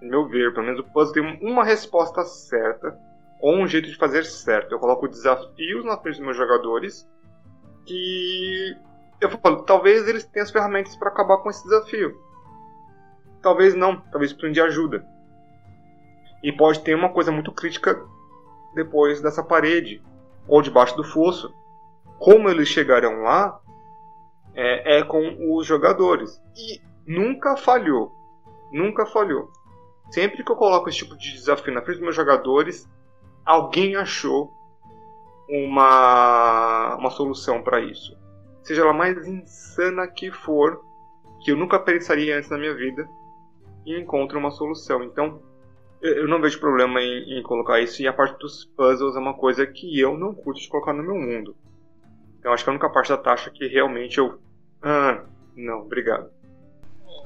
no 0.02 0.08
meu 0.10 0.28
ver, 0.28 0.52
pelo 0.52 0.66
menos 0.66 0.80
o 0.80 0.84
puzzle 0.84 1.14
tem 1.14 1.38
uma 1.40 1.64
resposta 1.64 2.24
certa, 2.24 2.98
ou 3.44 3.56
um 3.56 3.68
jeito 3.68 3.90
de 3.90 3.96
fazer 3.96 4.24
certo. 4.24 4.72
Eu 4.72 4.78
coloco 4.78 5.06
desafios 5.06 5.84
na 5.84 5.98
frente 5.98 6.16
dos 6.16 6.24
meus 6.24 6.36
jogadores, 6.36 7.06
que 7.84 8.74
eu 9.20 9.30
falo, 9.32 9.64
talvez 9.64 10.08
eles 10.08 10.24
tenham 10.24 10.44
as 10.44 10.50
ferramentas 10.50 10.96
para 10.96 11.10
acabar 11.10 11.36
com 11.36 11.50
esse 11.50 11.62
desafio. 11.62 12.18
Talvez 13.42 13.74
não, 13.74 14.00
talvez 14.10 14.32
precisem 14.32 14.54
de 14.54 14.62
ajuda. 14.62 15.06
E 16.42 16.52
pode 16.52 16.80
ter 16.80 16.94
uma 16.94 17.10
coisa 17.10 17.30
muito 17.30 17.52
crítica 17.52 18.02
depois 18.74 19.20
dessa 19.20 19.42
parede, 19.42 20.02
ou 20.48 20.62
debaixo 20.62 20.96
do 20.96 21.04
fosso. 21.04 21.54
Como 22.18 22.48
eles 22.48 22.68
chegarão 22.68 23.24
lá 23.24 23.60
é, 24.54 25.00
é 25.00 25.04
com 25.04 25.54
os 25.54 25.66
jogadores. 25.66 26.40
E 26.56 26.80
nunca 27.06 27.58
falhou. 27.58 28.10
Nunca 28.72 29.04
falhou. 29.04 29.52
Sempre 30.10 30.42
que 30.42 30.50
eu 30.50 30.56
coloco 30.56 30.88
esse 30.88 30.96
tipo 30.96 31.14
de 31.18 31.32
desafio 31.32 31.74
na 31.74 31.82
frente 31.82 31.96
dos 31.96 32.04
meus 32.04 32.16
jogadores, 32.16 32.88
alguém 33.44 33.96
achou 33.96 34.52
uma, 35.48 36.96
uma 36.96 37.10
solução 37.10 37.62
para 37.62 37.80
isso. 37.80 38.16
Seja 38.62 38.82
ela 38.82 38.92
mais 38.92 39.26
insana 39.26 40.06
que 40.08 40.30
for, 40.30 40.82
que 41.42 41.52
eu 41.52 41.56
nunca 41.56 41.78
pensaria 41.78 42.36
antes 42.36 42.48
na 42.48 42.58
minha 42.58 42.74
vida, 42.74 43.08
e 43.84 43.98
encontre 43.98 44.38
uma 44.38 44.50
solução. 44.50 45.02
Então, 45.02 45.42
eu 46.00 46.26
não 46.26 46.40
vejo 46.40 46.58
problema 46.58 47.00
em, 47.00 47.38
em, 47.38 47.42
colocar 47.42 47.80
isso, 47.80 48.02
e 48.02 48.08
a 48.08 48.12
parte 48.12 48.38
dos 48.38 48.64
puzzles 48.64 49.16
é 49.16 49.18
uma 49.18 49.34
coisa 49.34 49.66
que 49.66 49.98
eu 49.98 50.16
não 50.16 50.34
curto 50.34 50.60
de 50.60 50.68
colocar 50.68 50.92
no 50.92 51.02
meu 51.02 51.14
mundo. 51.14 51.56
Então, 52.38 52.52
acho 52.52 52.64
que 52.64 52.70
a 52.70 52.72
única 52.72 52.90
parte 52.90 53.08
da 53.08 53.18
taxa 53.18 53.50
que 53.50 53.66
realmente 53.66 54.18
eu. 54.18 54.38
Ah, 54.82 55.24
não, 55.56 55.80
obrigado. 55.80 56.30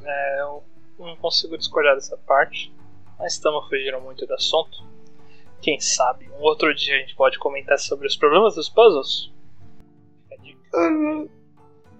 É, 0.04 0.40
eu 0.40 0.62
não 0.98 1.16
consigo 1.16 1.56
discordar 1.58 1.94
dessa 1.94 2.16
parte, 2.18 2.72
mas 3.18 3.34
estamos 3.34 3.68
fugindo 3.68 4.00
muito 4.00 4.26
do 4.26 4.34
assunto. 4.34 4.87
Quem 5.60 5.80
sabe 5.80 6.28
um 6.30 6.40
outro 6.40 6.72
dia 6.74 6.96
a 6.96 6.98
gente 7.00 7.16
pode 7.16 7.38
comentar 7.38 7.78
sobre 7.78 8.06
os 8.06 8.16
problemas 8.16 8.54
dos 8.54 8.68
puzzles? 8.68 9.32
Hum, 10.74 11.28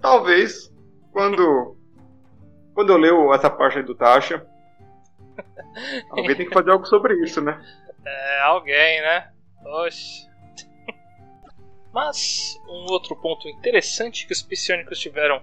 talvez 0.01 0.73
quando 1.12 1.77
quando 2.75 2.92
eu 2.92 2.97
leio 2.97 3.35
essa 3.35 3.51
parte 3.51 3.83
do 3.83 3.94
Tasha, 3.94 4.47
alguém 6.11 6.37
tem 6.37 6.47
que 6.47 6.55
fazer 6.55 6.71
algo 6.71 6.87
sobre 6.87 7.14
isso, 7.25 7.40
né? 7.40 7.61
É, 8.05 8.40
alguém, 8.42 9.01
né? 9.01 9.33
Oxe. 9.64 10.29
Mas 11.92 12.57
um 12.68 12.92
outro 12.92 13.16
ponto 13.16 13.49
interessante 13.49 14.27
que 14.27 14.33
os 14.33 14.42
psionicos 14.42 15.01
tiveram 15.01 15.42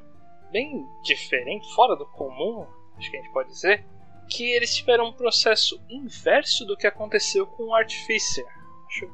bem 0.52 0.86
diferente, 1.04 1.68
fora 1.76 1.96
do 1.98 2.06
comum, 2.06 2.66
acho 2.98 3.12
que 3.12 3.18
a 3.18 3.22
gente 3.22 3.34
pode 3.34 3.50
dizer, 3.50 3.86
que 4.30 4.52
eles 4.52 4.76
tiveram 4.76 5.06
um 5.08 5.14
processo 5.14 5.80
inverso 5.90 6.66
do 6.66 6.76
que 6.76 6.88
aconteceu 6.88 7.46
com 7.46 7.66
o 7.66 7.76
Artificer. 7.76 8.46
Acho 8.88 9.06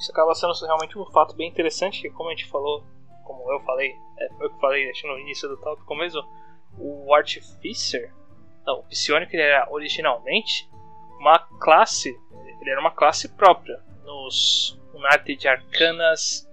isso 0.00 0.10
acaba 0.12 0.34
sendo 0.34 0.52
realmente 0.64 0.98
um 0.98 1.04
fato 1.06 1.36
bem 1.36 1.48
interessante, 1.48 2.00
que 2.00 2.10
como 2.10 2.30
a 2.30 2.32
gente 2.32 2.46
falou, 2.46 2.82
como 3.24 3.52
eu 3.52 3.60
falei, 3.60 3.94
é, 4.18 4.28
foi 4.30 4.46
eu 4.46 4.50
que 4.50 4.60
falei 4.60 4.90
no 5.04 5.18
início 5.18 5.46
do 5.46 5.58
tópico 5.58 5.94
mesmo, 5.94 6.22
o 6.78 7.14
Artificer, 7.14 8.10
não, 8.66 8.80
o 8.80 8.82
Psionic 8.84 9.34
ele 9.34 9.42
era 9.42 9.68
originalmente 9.70 10.68
uma 11.18 11.38
classe, 11.60 12.18
ele 12.60 12.70
era 12.70 12.80
uma 12.80 12.90
classe 12.90 13.28
própria. 13.28 13.78
Nos 14.04 14.80
Unarte 14.94 15.36
de 15.36 15.46
Arcanas, 15.46 16.50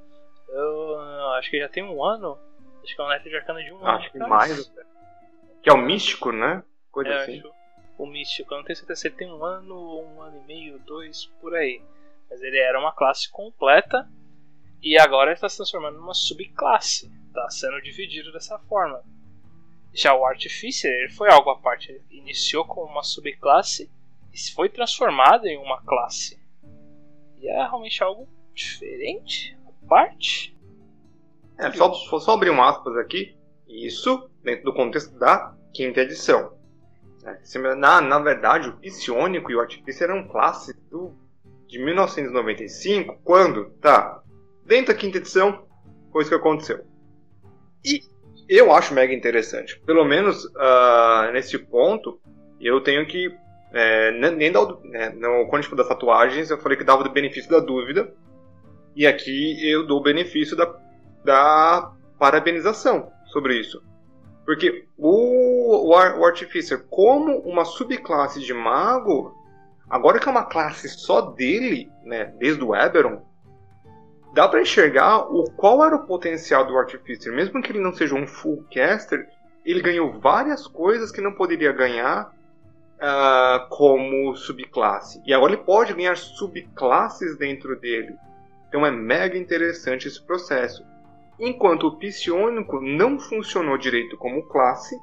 eu, 0.50 1.00
acho 1.36 1.50
que 1.50 1.60
já 1.60 1.70
tem 1.70 1.84
um 1.84 2.04
ano, 2.04 2.38
acho 2.84 2.96
que 2.96 3.02
é 3.02 3.04
um 3.04 3.08
Unarte 3.08 3.30
de 3.30 3.36
Arcana 3.36 3.64
de 3.64 3.72
um 3.72 3.78
acho 3.78 3.86
ano. 3.86 3.98
Acho 3.98 4.12
que 4.12 4.18
mais, 4.20 4.74
que 5.64 5.70
é 5.70 5.74
o 5.74 5.78
místico, 5.78 6.32
né? 6.34 6.64
Coisa 6.92 7.12
é, 7.12 7.22
assim. 7.22 7.40
Acho, 7.40 7.54
o 7.98 8.06
místico. 8.06 8.54
Eu 8.54 8.58
não 8.58 8.66
tenho 8.66 8.78
certeza 8.78 9.02
se 9.02 9.08
ele 9.08 9.16
tem 9.16 9.32
um 9.32 9.44
ano, 9.44 10.02
um 10.02 10.22
ano 10.22 10.42
e 10.44 10.48
meio, 10.48 10.80
dois, 10.80 11.26
por 11.42 11.56
aí. 11.56 11.82
Mas 12.30 12.42
ele 12.42 12.58
era 12.58 12.80
uma 12.80 12.92
classe 12.92 13.30
completa 13.32 14.08
e 14.82 14.98
agora 14.98 15.34
está 15.34 15.50
se 15.50 15.58
transformando 15.58 15.98
numa 15.98 16.14
subclasse. 16.14 17.12
Está 17.28 17.50
sendo 17.50 17.82
dividido 17.82 18.32
dessa 18.32 18.60
forma. 18.60 19.04
Já 19.94 20.14
o 20.14 20.26
Artificer 20.26 20.92
ele 20.92 21.10
foi 21.10 21.32
algo 21.32 21.50
à 21.50 21.58
parte. 21.58 21.92
Ele 21.92 22.04
iniciou 22.12 22.66
como 22.66 22.92
uma 22.92 23.04
subclasse 23.04 23.90
e 24.34 24.52
foi 24.52 24.70
transformado 24.70 25.46
em 25.48 25.58
uma 25.58 25.82
classe. 25.82 26.40
E 27.40 27.48
é 27.48 27.54
realmente 27.54 28.04
algo 28.04 28.28
diferente, 28.54 29.58
à 29.66 29.88
parte. 29.88 30.56
É, 31.58 31.72
só, 31.72 31.94
só 31.94 32.32
abrir 32.34 32.52
um 32.52 32.62
aspas 32.62 32.96
aqui. 32.98 33.36
Isso 33.68 34.30
dentro 34.44 34.66
do 34.66 34.74
contexto 34.74 35.18
da 35.18 35.56
quinta 35.74 36.02
edição. 36.02 36.57
Na, 37.78 38.02
na 38.02 38.20
verdade, 38.20 38.70
o 38.70 38.78
Psionico 38.78 39.52
e 39.52 39.56
o 39.56 39.60
Artificer 39.60 40.10
eram 40.10 40.28
classes 40.28 40.76
do, 40.90 41.14
de 41.68 41.78
1995, 41.80 43.20
quando, 43.24 43.70
tá, 43.82 44.22
dentro 44.66 44.94
da 44.94 45.00
quinta 45.00 45.18
edição, 45.18 45.66
foi 46.12 46.22
isso 46.22 46.32
que 46.32 46.36
aconteceu. 46.36 46.86
E 47.84 48.02
eu 48.48 48.72
acho 48.72 48.94
mega 48.94 49.14
interessante. 49.14 49.80
Pelo 49.86 50.06
menos 50.06 50.46
uh, 50.46 51.32
nesse 51.34 51.58
ponto, 51.58 52.20
eu 52.60 52.82
tenho 52.82 53.06
que. 53.06 53.30
É, 53.74 54.12
nem 54.12 54.50
dar, 54.50 54.66
né, 54.84 55.10
no, 55.10 55.46
quando 55.48 55.60
a 55.60 55.62
gente 55.62 55.76
das 55.76 55.90
tatuagens, 55.90 56.50
eu 56.50 56.58
falei 56.58 56.78
que 56.78 56.86
dava 56.86 57.06
o 57.06 57.12
benefício 57.12 57.52
da 57.52 57.60
dúvida. 57.60 58.14
E 58.96 59.06
aqui 59.06 59.70
eu 59.70 59.86
dou 59.86 60.00
o 60.00 60.04
benefício 60.04 60.56
da, 60.56 60.74
da 61.24 61.94
parabenização 62.18 63.12
sobre 63.26 63.60
isso. 63.60 63.84
Porque 64.46 64.86
o, 64.98 65.12
o, 65.84 65.90
o 65.90 66.26
Artificer, 66.26 66.86
como 66.90 67.40
uma 67.40 67.66
subclasse 67.66 68.40
de 68.40 68.54
mago, 68.54 69.36
agora 69.90 70.20
que 70.20 70.28
é 70.28 70.32
uma 70.32 70.46
classe 70.46 70.90
só 70.90 71.22
dele, 71.22 71.92
né, 72.04 72.34
desde 72.38 72.64
o 72.64 72.76
Eberron, 72.76 73.22
dá 74.34 74.48
para 74.48 74.62
enxergar 74.62 75.20
o 75.32 75.50
qual 75.52 75.84
era 75.84 75.96
o 75.96 76.06
potencial 76.06 76.66
do 76.66 76.78
Artificer. 76.78 77.34
Mesmo 77.34 77.62
que 77.62 77.72
ele 77.72 77.82
não 77.82 77.94
seja 77.94 78.16
um 78.16 78.28
full 78.28 78.66
caster, 78.74 79.28
ele 79.66 79.82
ganhou 79.82 80.20
várias 80.20 80.68
coisas 80.68 81.12
que 81.12 81.22
não 81.22 81.34
poderia 81.34 81.72
ganhar 81.72 82.32
uh, 82.96 83.68
como 83.70 84.36
subclasse. 84.36 85.22
E 85.26 85.34
agora 85.34 85.54
ele 85.54 85.64
pode 85.64 85.94
ganhar 85.94 86.16
subclasses 86.16 87.38
dentro 87.38 87.80
dele. 87.80 88.16
Então 88.68 88.86
é 88.86 88.92
mega 88.92 89.38
interessante 89.38 90.08
esse 90.08 90.22
processo 90.22 90.84
enquanto 91.40 91.88
o 91.88 91.98
psionico 91.98 92.82
não 92.82 93.20
funcionou 93.20 93.78
direito 93.78 94.18
como 94.18 94.44
classe, 94.44 95.00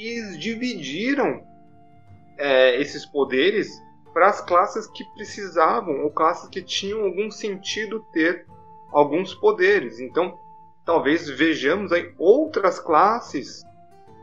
e 0.00 0.38
dividiram 0.38 1.44
é, 2.38 2.80
esses 2.80 3.04
poderes 3.04 3.68
para 4.12 4.28
as 4.28 4.40
classes 4.40 4.86
que 4.86 5.04
precisavam, 5.14 6.02
ou 6.02 6.10
classes 6.10 6.48
que 6.48 6.62
tinham 6.62 7.04
algum 7.04 7.30
sentido 7.30 8.04
ter 8.12 8.46
alguns 8.90 9.34
poderes. 9.34 10.00
Então, 10.00 10.38
talvez 10.84 11.28
vejamos 11.28 11.92
aí 11.92 12.12
outras 12.18 12.80
classes 12.80 13.62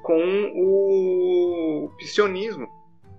com 0.02 0.52
o 0.56 1.92
psionismo. 1.98 2.68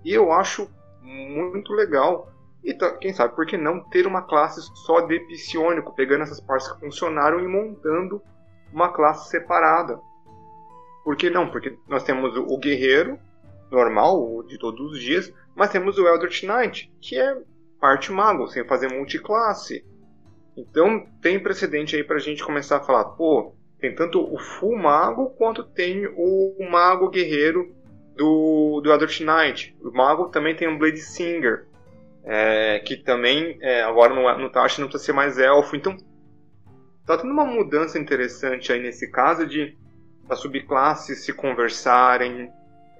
E 0.03 0.13
eu 0.13 0.31
acho 0.31 0.69
muito 1.01 1.73
legal 1.73 2.31
e 2.63 2.73
quem 2.99 3.13
sabe 3.13 3.35
por 3.35 3.45
que 3.45 3.57
não 3.57 3.79
ter 3.79 4.05
uma 4.05 4.21
classe 4.21 4.61
só 4.85 5.01
de 5.01 5.19
psionico, 5.21 5.93
pegando 5.93 6.23
essas 6.23 6.41
partes 6.41 6.71
que 6.71 6.79
funcionaram 6.79 7.39
e 7.39 7.47
montando 7.47 8.21
uma 8.71 8.89
classe 8.89 9.29
separada. 9.29 9.99
Por 11.03 11.15
que 11.15 11.29
não? 11.29 11.49
Porque 11.49 11.77
nós 11.87 12.03
temos 12.03 12.35
o 12.35 12.57
guerreiro 12.57 13.19
normal, 13.71 14.43
de 14.43 14.57
todos 14.57 14.93
os 14.93 14.99
dias, 14.99 15.33
mas 15.55 15.69
temos 15.69 15.97
o 15.97 16.07
Eldritch 16.07 16.43
Knight, 16.43 16.91
que 16.99 17.19
é 17.19 17.37
parte 17.79 18.11
mago, 18.11 18.47
sem 18.47 18.65
fazer 18.65 18.91
multiclasse. 18.91 19.85
Então 20.57 21.05
tem 21.21 21.39
precedente 21.39 21.95
aí 21.95 22.03
pra 22.03 22.19
gente 22.19 22.43
começar 22.43 22.77
a 22.77 22.83
falar, 22.83 23.05
pô, 23.05 23.53
tem 23.79 23.95
tanto 23.95 24.21
o 24.21 24.37
full 24.37 24.77
mago 24.77 25.29
quanto 25.37 25.63
tem 25.63 26.05
o 26.07 26.55
mago 26.69 27.09
guerreiro 27.09 27.73
do, 28.15 28.81
do 28.81 28.91
Eldritch 28.91 29.21
Knight. 29.21 29.75
O 29.81 29.91
mago 29.91 30.29
também 30.29 30.55
tem 30.55 30.67
um 30.67 30.77
Blade 30.77 30.99
Singer 30.99 31.65
é, 32.23 32.79
que 32.79 32.97
também 32.97 33.57
é, 33.61 33.81
agora 33.81 34.13
no, 34.13 34.37
no 34.37 34.51
Tashi 34.51 34.81
não 34.81 34.87
precisa 34.87 35.05
ser 35.05 35.13
mais 35.13 35.39
elfo. 35.39 35.75
Então 35.75 35.95
tá 37.05 37.17
tendo 37.17 37.31
uma 37.31 37.45
mudança 37.45 37.97
interessante 37.97 38.71
aí 38.73 38.81
nesse 38.81 39.09
caso 39.09 39.47
de 39.47 39.77
as 40.29 40.39
subclasses 40.39 41.25
se 41.25 41.33
conversarem, 41.33 42.51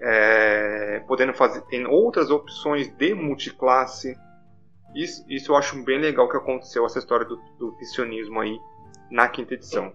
é, 0.02 1.04
podendo 1.08 1.34
fazer 1.34 1.62
tem 1.64 1.86
outras 1.86 2.30
opções 2.30 2.88
de 2.90 3.14
multiclasse. 3.14 4.18
Isso, 4.96 5.24
isso 5.30 5.52
eu 5.52 5.56
acho 5.56 5.84
bem 5.84 6.00
legal 6.00 6.28
que 6.30 6.38
aconteceu 6.38 6.86
essa 6.86 7.00
história 7.00 7.26
do, 7.26 7.36
do 7.58 7.78
aí 8.42 8.60
na 9.12 9.28
quinta 9.28 9.54
edição. 9.54 9.94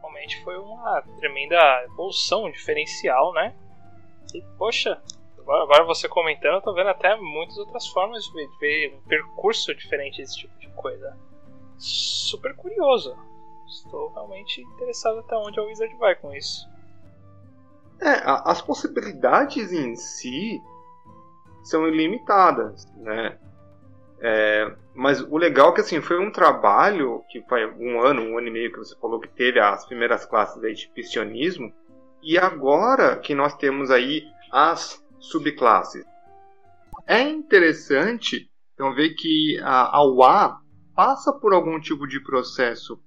Realmente 0.00 0.42
foi 0.42 0.58
uma 0.58 1.02
tremenda 1.18 1.56
evolução, 1.84 2.44
um 2.44 2.50
diferencial, 2.50 3.32
né? 3.32 3.54
E 4.34 4.42
poxa, 4.58 5.00
Agora, 5.48 5.62
agora 5.62 5.84
você 5.84 6.06
comentando, 6.06 6.56
eu 6.56 6.60
tô 6.60 6.74
vendo 6.74 6.90
até 6.90 7.16
muitas 7.16 7.56
outras 7.56 7.86
formas 7.88 8.22
de 8.22 8.32
ver, 8.34 8.48
de 8.48 8.58
ver 8.58 8.94
um 8.94 9.00
percurso 9.08 9.74
diferente 9.74 10.18
desse 10.18 10.36
tipo 10.36 10.58
de 10.58 10.68
coisa. 10.68 11.16
Super 11.78 12.54
curioso. 12.54 13.16
Estou 13.68 14.10
realmente 14.12 14.60
interessado 14.62 15.18
até 15.20 15.36
onde 15.36 15.60
a 15.60 15.62
Wizard 15.62 15.94
vai 15.96 16.14
com 16.14 16.34
isso. 16.34 16.66
É, 18.00 18.10
a, 18.24 18.50
as 18.50 18.62
possibilidades 18.62 19.72
em 19.72 19.94
si 19.96 20.60
são 21.62 21.86
ilimitadas, 21.86 22.86
né? 22.96 23.38
É, 24.20 24.74
mas 24.94 25.20
o 25.20 25.36
legal 25.36 25.70
é 25.70 25.74
que 25.74 25.80
assim, 25.80 26.00
foi 26.00 26.18
um 26.18 26.30
trabalho 26.30 27.22
que 27.30 27.40
foi 27.42 27.66
um 27.74 28.00
ano, 28.00 28.22
um 28.22 28.38
ano 28.38 28.48
e 28.48 28.50
meio 28.50 28.72
que 28.72 28.78
você 28.78 28.96
falou 28.98 29.20
que 29.20 29.28
teve 29.28 29.60
as 29.60 29.86
primeiras 29.86 30.24
classes 30.24 30.62
aí 30.64 30.74
de 30.74 30.88
piscionismo, 30.88 31.72
e 32.22 32.36
agora 32.36 33.16
que 33.16 33.34
nós 33.34 33.54
temos 33.56 33.90
aí 33.90 34.24
as 34.50 35.04
subclasses. 35.20 36.04
É 37.06 37.22
interessante 37.22 38.50
então 38.74 38.94
ver 38.94 39.10
que 39.14 39.58
a, 39.60 39.96
a 39.96 40.04
UA 40.04 40.60
passa 40.94 41.32
por 41.32 41.52
algum 41.52 41.80
tipo 41.80 42.06
de 42.06 42.20
processo 42.20 43.00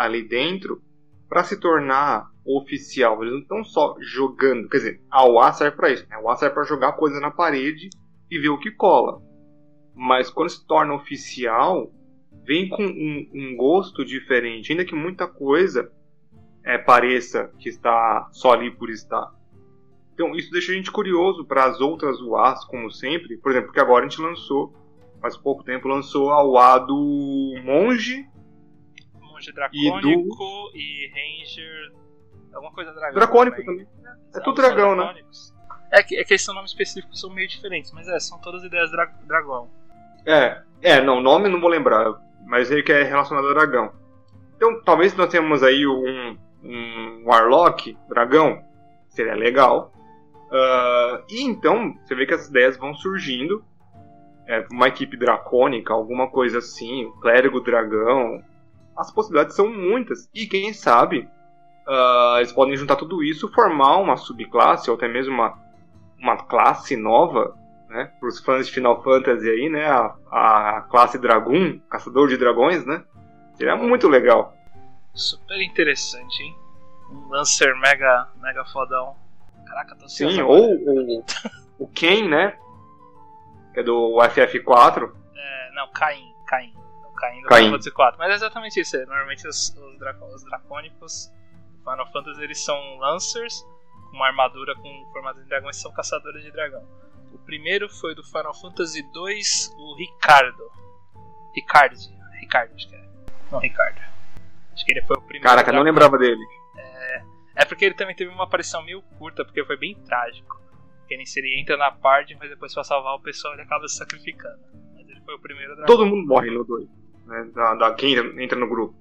ali 0.00 0.26
dentro 0.26 0.82
para 1.28 1.44
se 1.44 1.60
tornar 1.60 2.30
oficial. 2.44 3.22
Eles 3.22 3.34
não 3.34 3.40
estão 3.42 3.64
só 3.64 3.96
jogando, 4.00 4.68
quer 4.68 4.78
dizer, 4.78 5.02
a 5.10 5.28
UA 5.28 5.52
serve 5.52 5.76
para 5.76 5.90
isso. 5.90 6.06
Né? 6.08 6.16
A 6.16 6.22
UA 6.22 6.36
serve 6.36 6.54
para 6.54 6.64
jogar 6.64 6.92
coisa 6.94 7.20
na 7.20 7.30
parede 7.30 7.90
e 8.30 8.38
ver 8.38 8.48
o 8.48 8.58
que 8.58 8.70
cola. 8.70 9.20
Mas 9.94 10.30
quando 10.30 10.48
se 10.48 10.66
torna 10.66 10.94
oficial, 10.94 11.92
vem 12.44 12.68
com 12.70 12.82
um, 12.82 13.30
um 13.34 13.56
gosto 13.56 14.02
diferente, 14.02 14.72
ainda 14.72 14.86
que 14.86 14.94
muita 14.94 15.28
coisa 15.28 15.92
é, 16.64 16.78
pareça 16.78 17.52
que 17.58 17.68
está 17.68 18.28
só 18.32 18.52
ali 18.52 18.70
por 18.70 18.88
estar. 18.88 19.30
Então 20.14 20.34
isso 20.34 20.50
deixa 20.50 20.72
a 20.72 20.74
gente 20.74 20.90
curioso 20.90 21.44
para 21.44 21.64
as 21.64 21.78
outras 21.78 22.18
UAs, 22.20 22.64
como 22.64 22.90
sempre. 22.90 23.36
Por 23.36 23.52
exemplo, 23.52 23.70
que 23.70 23.80
agora 23.80 24.06
a 24.06 24.08
gente 24.08 24.22
lançou, 24.22 24.72
faz 25.20 25.36
pouco 25.36 25.62
tempo, 25.62 25.88
lançou 25.88 26.30
a 26.30 26.42
UA 26.42 26.78
do 26.86 27.54
Monge. 27.62 28.29
Monge 29.40 29.52
Dracônico 29.52 30.70
e, 30.74 30.76
do... 30.76 30.76
e 30.76 31.08
Ranger. 31.08 31.92
Alguma 32.52 32.72
coisa 32.72 32.92
dragão. 32.92 33.14
Dracônico 33.14 33.64
também. 33.64 33.86
também. 33.86 34.14
É, 34.34 34.40
tudo 34.40 34.56
dragão, 34.60 34.94
né? 34.94 35.14
É 35.92 36.02
que, 36.02 36.16
é 36.16 36.24
que 36.24 36.34
esses 36.34 36.46
nomes 36.48 36.70
específicos 36.70 37.20
são 37.20 37.30
meio 37.30 37.48
diferentes, 37.48 37.90
mas 37.92 38.06
é, 38.08 38.18
são 38.20 38.38
todas 38.38 38.62
ideias 38.62 38.90
dra 38.90 39.06
dragão. 39.24 39.68
É, 40.26 40.62
é, 40.82 41.00
não, 41.00 41.20
nome 41.20 41.48
não 41.48 41.60
vou 41.60 41.70
lembrar, 41.70 42.20
mas 42.46 42.70
ele 42.70 42.82
que 42.82 42.92
é 42.92 43.02
relacionado 43.02 43.48
a 43.48 43.54
dragão. 43.54 43.92
Então, 44.56 44.80
talvez 44.82 45.14
nós 45.16 45.30
tenhamos 45.30 45.62
aí 45.62 45.86
um, 45.86 46.36
um 46.62 47.24
Warlock, 47.24 47.96
dragão, 48.08 48.62
seria 49.08 49.34
legal. 49.34 49.92
Uh, 50.50 51.24
e 51.28 51.42
então, 51.42 51.96
você 52.04 52.14
vê 52.14 52.26
que 52.26 52.34
as 52.34 52.48
ideias 52.48 52.76
vão 52.76 52.94
surgindo. 52.94 53.64
É, 54.46 54.66
uma 54.70 54.88
equipe 54.88 55.16
dracônica, 55.16 55.94
alguma 55.94 56.28
coisa 56.28 56.58
assim, 56.58 57.04
o 57.04 57.12
clérigo 57.12 57.60
dragão. 57.60 58.42
As 59.00 59.10
possibilidades 59.10 59.56
são 59.56 59.66
muitas. 59.72 60.28
E 60.34 60.46
quem 60.46 60.74
sabe, 60.74 61.26
uh, 61.88 62.36
eles 62.36 62.52
podem 62.52 62.76
juntar 62.76 62.96
tudo 62.96 63.24
isso, 63.24 63.50
formar 63.50 63.96
uma 63.96 64.18
subclasse, 64.18 64.90
ou 64.90 64.96
até 64.96 65.08
mesmo 65.08 65.32
uma, 65.32 65.58
uma 66.18 66.36
classe 66.36 66.96
nova, 66.96 67.56
né? 67.88 68.12
Para 68.20 68.28
os 68.28 68.38
fãs 68.40 68.66
de 68.66 68.72
Final 68.72 69.02
Fantasy 69.02 69.48
aí, 69.48 69.70
né? 69.70 69.86
A, 69.86 70.14
a 70.30 70.82
classe 70.82 71.16
Dragoon, 71.16 71.78
caçador 71.88 72.28
de 72.28 72.36
dragões, 72.36 72.84
né? 72.84 73.02
Seria 73.54 73.74
muito 73.74 74.06
legal. 74.06 74.54
Super 75.14 75.62
interessante, 75.62 76.42
hein? 76.42 76.54
Um 77.10 77.30
Lancer 77.30 77.74
mega, 77.78 78.28
mega 78.36 78.66
fodão. 78.66 79.16
Caraca, 79.66 79.96
tô 79.96 80.08
Sim, 80.10 80.42
ou 80.42 80.74
o, 80.74 81.24
o 81.78 81.88
Ken, 81.88 82.28
né? 82.28 82.54
Que 83.72 83.80
é 83.80 83.82
do 83.82 84.18
FF4. 84.18 85.10
É, 85.34 85.72
não, 85.74 85.90
Caim. 85.92 86.34
Caim. 86.46 86.79
O 87.20 87.30
Caim 87.30 87.42
do 87.42 87.48
Caim. 87.48 87.58
Final 87.58 87.72
Fantasy 87.72 87.90
4. 87.90 88.18
Mas 88.18 88.30
é 88.30 88.34
exatamente 88.34 88.80
isso. 88.80 88.96
É. 88.96 89.04
Normalmente 89.04 89.46
os, 89.46 89.76
os, 89.76 89.98
draco, 89.98 90.24
os 90.26 90.44
dracônicos 90.44 91.30
do 91.72 91.78
Final 91.78 92.12
Fantasy 92.12 92.42
eles 92.42 92.64
são 92.64 92.98
Lancers 92.98 93.62
com 94.10 94.16
uma 94.16 94.26
armadura 94.26 94.74
com 94.74 95.10
formato 95.12 95.40
de 95.40 95.48
dragões 95.48 95.76
são 95.76 95.92
caçadores 95.92 96.42
de 96.42 96.50
dragão. 96.50 96.84
O 97.32 97.38
primeiro 97.38 97.88
foi 97.88 98.14
do 98.14 98.24
Final 98.24 98.54
Fantasy 98.54 99.02
2, 99.12 99.74
o 99.76 99.96
Ricardo. 99.96 100.70
Ricardo. 101.54 101.96
Ricardo, 102.40 102.74
acho 102.74 102.88
que 102.88 102.94
é. 102.96 103.04
Não, 103.52 103.60
Ricardo. 103.60 104.00
Acho 104.72 104.84
que 104.84 104.92
ele 104.92 105.02
foi 105.02 105.16
o 105.16 105.22
primeiro. 105.22 105.48
Caraca, 105.48 105.72
não 105.72 105.82
lembrava 105.82 106.18
dele. 106.18 106.44
É, 106.76 107.22
é 107.56 107.64
porque 107.64 107.84
ele 107.84 107.94
também 107.94 108.16
teve 108.16 108.30
uma 108.30 108.44
aparição 108.44 108.82
meio 108.82 109.02
curta, 109.18 109.44
porque 109.44 109.64
foi 109.64 109.76
bem 109.76 109.94
trágico. 110.04 110.60
Ele 111.08 111.26
seria 111.26 111.60
entra 111.60 111.76
na 111.76 111.90
parte, 111.90 112.36
mas 112.38 112.50
depois 112.50 112.72
pra 112.72 112.84
salvar 112.84 113.14
o 113.14 113.20
pessoal 113.20 113.54
ele 113.54 113.62
acaba 113.62 113.86
se 113.88 113.96
sacrificando. 113.96 114.60
Mas 114.94 115.08
ele 115.08 115.20
foi 115.22 115.34
o 115.34 115.40
primeiro 115.40 115.74
dragão. 115.74 115.86
Todo 115.86 116.06
mundo 116.06 116.26
morre 116.26 116.50
no 116.50 116.64
2. 116.64 116.88
Né? 117.30 117.50
Da, 117.54 117.74
da, 117.74 117.94
quem 117.94 118.14
entra 118.42 118.58
no 118.58 118.68
grupo. 118.68 118.94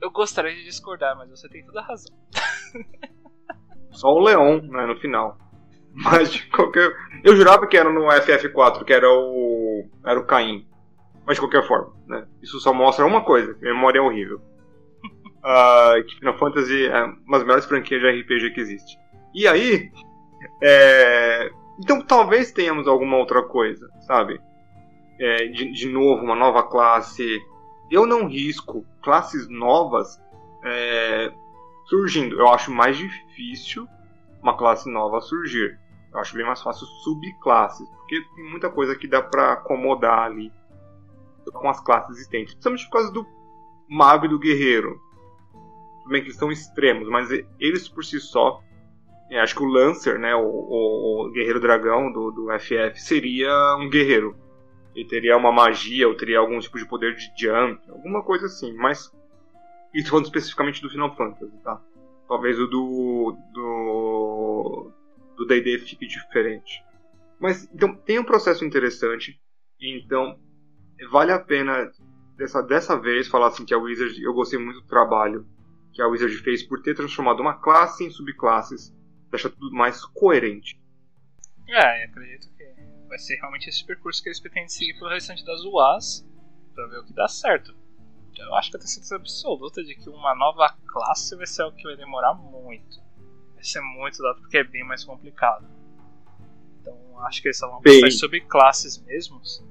Eu 0.00 0.10
gostaria 0.10 0.54
de 0.54 0.64
discordar, 0.64 1.16
mas 1.16 1.28
você 1.28 1.48
tem 1.48 1.64
toda 1.64 1.80
a 1.80 1.84
razão. 1.84 2.16
Só 3.92 4.08
o 4.08 4.20
Leon, 4.20 4.62
né, 4.62 4.86
no 4.86 4.98
final. 4.98 5.36
Mas 5.92 6.32
de 6.32 6.46
qualquer. 6.48 6.90
Eu 7.22 7.36
jurava 7.36 7.66
que 7.66 7.76
era 7.76 7.92
no 7.92 8.06
FF4, 8.06 8.84
que 8.84 8.92
era 8.92 9.08
o. 9.10 9.88
Era 10.04 10.18
o 10.18 10.24
Caim. 10.24 10.66
Mas 11.26 11.36
de 11.36 11.40
qualquer 11.42 11.66
forma, 11.66 11.92
né? 12.06 12.26
Isso 12.40 12.58
só 12.60 12.72
mostra 12.72 13.04
uma 13.04 13.22
coisa: 13.24 13.56
memória 13.60 13.98
é 13.98 14.02
horrível 14.02 14.40
uh, 15.38 16.02
que 16.06 16.18
Final 16.18 16.38
Fantasy 16.38 16.86
é 16.86 17.04
uma 17.04 17.38
das 17.38 17.42
melhores 17.42 17.66
franquias 17.66 18.00
de 18.00 18.20
RPG 18.20 18.50
que 18.54 18.60
existe. 18.60 18.98
E 19.34 19.46
aí, 19.46 19.90
é... 20.62 21.50
então 21.80 22.00
talvez 22.02 22.50
tenhamos 22.52 22.88
alguma 22.88 23.16
outra 23.16 23.42
coisa, 23.42 23.88
sabe? 24.00 24.40
É, 25.20 25.46
de, 25.46 25.72
de, 25.72 25.88
novo, 25.88 26.22
uma 26.22 26.36
nova 26.36 26.62
classe. 26.62 27.38
Eu 27.90 28.06
não 28.06 28.28
risco 28.28 28.84
classes 29.02 29.48
novas 29.48 30.20
é, 30.64 31.32
surgindo. 31.86 32.38
Eu 32.38 32.48
acho 32.48 32.70
mais 32.70 32.96
difícil 32.96 33.88
uma 34.42 34.56
classe 34.56 34.90
nova 34.90 35.20
surgir. 35.20 35.78
Eu 36.12 36.20
acho 36.20 36.34
bem 36.34 36.46
mais 36.46 36.62
fácil 36.62 36.86
subclasses, 36.86 37.88
porque 37.90 38.20
tem 38.34 38.50
muita 38.50 38.70
coisa 38.70 38.96
que 38.96 39.06
dá 39.06 39.22
para 39.22 39.52
acomodar 39.52 40.20
ali 40.20 40.52
com 41.52 41.68
as 41.68 41.80
classes 41.80 42.16
existentes, 42.16 42.54
principalmente 42.54 42.84
por 42.84 42.92
causa 42.92 43.12
do 43.12 43.26
mago 43.88 44.26
e 44.26 44.28
do 44.28 44.38
guerreiro 44.38 45.00
tudo 46.08 46.12
bem 46.12 46.22
que 46.22 46.28
eles 46.28 46.38
são 46.38 46.50
extremos, 46.50 47.06
mas 47.08 47.28
eles 47.60 47.86
por 47.86 48.02
si 48.02 48.18
só, 48.18 48.62
é, 49.30 49.38
acho 49.38 49.54
que 49.54 49.62
o 49.62 49.66
Lancer, 49.66 50.18
né, 50.18 50.34
o, 50.34 50.40
o, 50.40 51.26
o 51.26 51.30
guerreiro 51.30 51.60
dragão 51.60 52.10
do, 52.10 52.30
do 52.30 52.48
FF, 52.58 52.98
seria 52.98 53.76
um 53.78 53.90
guerreiro. 53.90 54.34
Ele 54.98 55.08
teria 55.08 55.36
uma 55.36 55.52
magia, 55.52 56.08
ou 56.08 56.16
teria 56.16 56.40
algum 56.40 56.58
tipo 56.58 56.76
de 56.76 56.84
poder 56.84 57.14
de 57.14 57.30
jump, 57.36 57.80
alguma 57.88 58.20
coisa 58.20 58.46
assim, 58.46 58.72
mas 58.74 59.12
isso 59.94 60.10
falando 60.10 60.24
especificamente 60.24 60.82
do 60.82 60.90
Final 60.90 61.14
Fantasy, 61.14 61.56
tá? 61.62 61.80
Talvez 62.26 62.58
o 62.58 62.66
do 62.66 63.36
do 63.52 64.92
do 65.36 65.46
D&D 65.46 65.78
fique 65.78 66.04
diferente. 66.04 66.84
Mas 67.38 67.70
então 67.72 67.94
tem 67.94 68.18
um 68.18 68.24
processo 68.24 68.64
interessante, 68.64 69.40
então 69.80 70.36
vale 71.12 71.30
a 71.30 71.38
pena 71.38 71.92
dessa, 72.36 72.60
dessa 72.60 73.00
vez 73.00 73.28
falar 73.28 73.46
assim 73.46 73.64
que 73.64 73.72
a 73.72 73.78
Wizard 73.78 74.20
eu 74.20 74.34
gostei 74.34 74.58
muito 74.58 74.80
do 74.80 74.86
trabalho 74.88 75.46
que 75.92 76.02
a 76.02 76.08
Wizard 76.08 76.36
fez 76.38 76.64
por 76.64 76.82
ter 76.82 76.96
transformado 76.96 77.38
uma 77.38 77.54
classe 77.54 78.04
em 78.04 78.10
subclasses, 78.10 78.92
deixa 79.30 79.48
tudo 79.48 79.70
mais 79.76 80.04
coerente. 80.06 80.76
É, 81.68 82.04
acredito 82.04 82.52
que 82.56 82.64
vai 83.08 83.18
ser 83.18 83.36
realmente 83.36 83.68
esse 83.68 83.84
percurso 83.84 84.22
que 84.22 84.28
eles 84.28 84.40
pretendem 84.40 84.68
seguir 84.68 84.94
pelo 84.94 85.10
restante 85.10 85.44
das 85.44 85.62
UAs 85.64 86.26
para 86.74 86.86
ver 86.86 86.98
o 86.98 87.04
que 87.04 87.12
dá 87.12 87.26
certo. 87.26 87.74
Eu 88.36 88.54
acho 88.54 88.70
que 88.70 88.76
eu 88.76 88.80
tenho 88.80 88.90
certeza 88.90 89.16
absoluta 89.16 89.82
de 89.82 89.96
que 89.96 90.08
uma 90.08 90.34
nova 90.34 90.68
classe 90.86 91.34
vai 91.36 91.46
ser 91.46 91.64
o 91.64 91.72
que 91.72 91.82
vai 91.82 91.96
demorar 91.96 92.34
muito. 92.34 93.00
Vai 93.54 93.64
ser 93.64 93.80
muito 93.80 94.22
dado 94.22 94.40
porque 94.40 94.58
é 94.58 94.64
bem 94.64 94.84
mais 94.84 95.04
complicado. 95.04 95.68
Então 96.80 97.26
acho 97.26 97.42
que 97.42 97.48
eles 97.48 97.58
só 97.58 97.68
vão 97.68 97.80
pensar 97.80 98.10
sobre 98.12 98.40
classes 98.42 98.98
mesmos. 98.98 99.64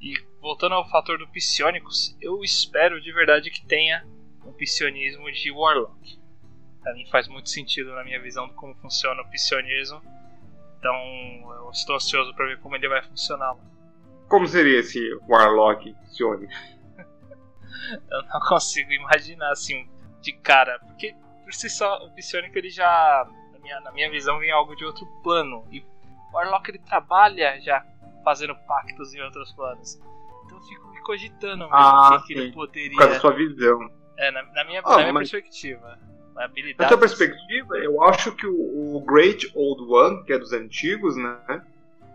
E 0.00 0.18
voltando 0.40 0.74
ao 0.74 0.88
fator 0.88 1.16
do 1.16 1.28
Psionicus, 1.28 2.16
eu 2.20 2.42
espero 2.42 3.00
de 3.00 3.12
verdade 3.12 3.50
que 3.50 3.64
tenha 3.64 4.04
um 4.44 4.52
psionismo 4.52 5.30
de 5.30 5.52
Warlock. 5.52 6.20
Pra 6.80 6.92
mim 6.94 7.06
faz 7.06 7.28
muito 7.28 7.48
sentido 7.48 7.94
na 7.94 8.02
minha 8.02 8.20
visão 8.20 8.48
de 8.48 8.54
como 8.54 8.74
funciona 8.74 9.22
o 9.22 9.30
psionismo. 9.30 10.02
Então 10.82 10.96
eu 11.62 11.70
estou 11.70 11.94
ansioso 11.94 12.34
para 12.34 12.46
ver 12.46 12.58
como 12.58 12.74
ele 12.74 12.88
vai 12.88 13.00
funcionar. 13.02 13.54
Como 14.28 14.48
seria 14.48 14.80
esse 14.80 15.14
Warlock 15.28 15.94
psionico? 16.06 16.52
eu 16.98 18.22
não 18.24 18.40
consigo 18.48 18.90
imaginar 18.90 19.52
assim 19.52 19.88
de 20.20 20.32
cara, 20.32 20.80
porque 20.80 21.14
por 21.44 21.54
si 21.54 21.70
só 21.70 22.04
o 22.04 22.10
psionico 22.16 22.58
ele 22.58 22.68
já 22.68 23.28
na 23.52 23.58
minha, 23.60 23.80
na 23.80 23.92
minha 23.92 24.10
visão 24.10 24.40
vem 24.40 24.50
algo 24.50 24.74
de 24.74 24.84
outro 24.84 25.06
plano 25.22 25.64
e 25.70 25.78
o 25.78 26.34
Warlock 26.34 26.68
ele 26.68 26.80
trabalha 26.80 27.60
já 27.60 27.86
fazendo 28.24 28.56
pactos 28.66 29.14
em 29.14 29.20
outros 29.20 29.52
planos. 29.52 30.00
Então 30.44 30.58
eu 30.58 30.62
fico 30.64 30.88
me 30.88 31.00
cogitando 31.02 31.58
mesmo 31.58 31.76
ah, 31.76 32.20
que, 32.26 32.34
que 32.34 32.40
ele 32.40 32.52
poderia. 32.52 32.90
Por 32.90 32.98
causa 32.98 33.14
da 33.14 33.20
sua 33.20 33.34
visão. 33.34 33.88
É, 34.18 34.32
na, 34.32 34.42
na 34.42 34.64
minha, 34.64 34.82
ah, 34.84 34.90
na 34.90 34.98
minha 34.98 35.12
mas... 35.12 35.30
perspectiva. 35.30 35.96
Na 36.78 36.88
sua 36.88 36.98
perspectiva, 36.98 37.76
eu 37.78 38.02
acho 38.02 38.32
que 38.32 38.46
o, 38.46 38.96
o, 38.96 39.04
Great 39.04 39.50
Old 39.54 39.82
One, 39.82 40.24
que 40.24 40.32
é 40.32 40.38
dos 40.38 40.52
antigos, 40.52 41.16
né? 41.16 41.62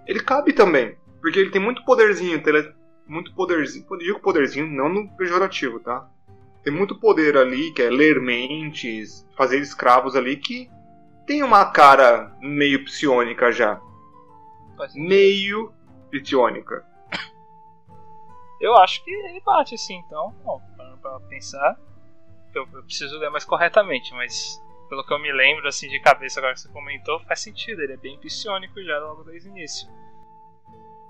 ele 0.07 0.19
cabe 0.19 0.53
também. 0.53 0.97
Porque 1.21 1.39
ele 1.39 1.51
tem 1.51 1.61
muito 1.61 1.83
poderzinho, 1.83 2.41
tele, 2.41 2.73
muito 3.07 3.33
poderzinho. 3.33 3.85
Digo 3.97 4.19
poderzinho, 4.19 4.67
não 4.67 4.89
no 4.89 5.09
pejorativo, 5.15 5.79
tá? 5.79 6.09
Tem 6.63 6.73
muito 6.73 6.99
poder 6.99 7.37
ali, 7.37 7.71
que 7.73 7.81
é 7.81 7.89
ler 7.89 8.19
mentes, 8.19 9.25
fazer 9.37 9.59
escravos 9.59 10.15
ali, 10.15 10.37
que 10.37 10.69
tem 11.25 11.43
uma 11.43 11.71
cara 11.71 12.35
meio 12.41 12.83
psionica 12.85 13.51
já. 13.51 13.79
Meio 14.95 15.73
psionica. 16.09 16.85
Eu 18.59 18.75
acho 18.77 19.03
que 19.03 19.11
ele 19.11 19.41
bate 19.41 19.75
assim, 19.75 20.01
então, 20.05 20.33
bom, 20.43 20.61
pra 21.01 21.19
pensar. 21.21 21.77
Eu, 22.57 22.67
eu 22.73 22.83
preciso 22.83 23.17
ler 23.17 23.29
mais 23.29 23.45
corretamente, 23.45 24.13
mas 24.13 24.61
pelo 24.89 25.03
que 25.03 25.13
eu 25.13 25.19
me 25.19 25.31
lembro 25.31 25.67
assim 25.67 25.87
de 25.89 25.99
cabeça 25.99 26.39
agora 26.39 26.53
que 26.53 26.61
você 26.61 26.69
comentou, 26.69 27.19
faz 27.21 27.41
sentido, 27.41 27.81
ele 27.81 27.93
é 27.93 27.97
bem 27.97 28.17
psionico 28.19 28.81
já 28.83 28.99
logo 28.99 29.23
desde 29.23 29.49
o 29.49 29.51
início. 29.51 29.87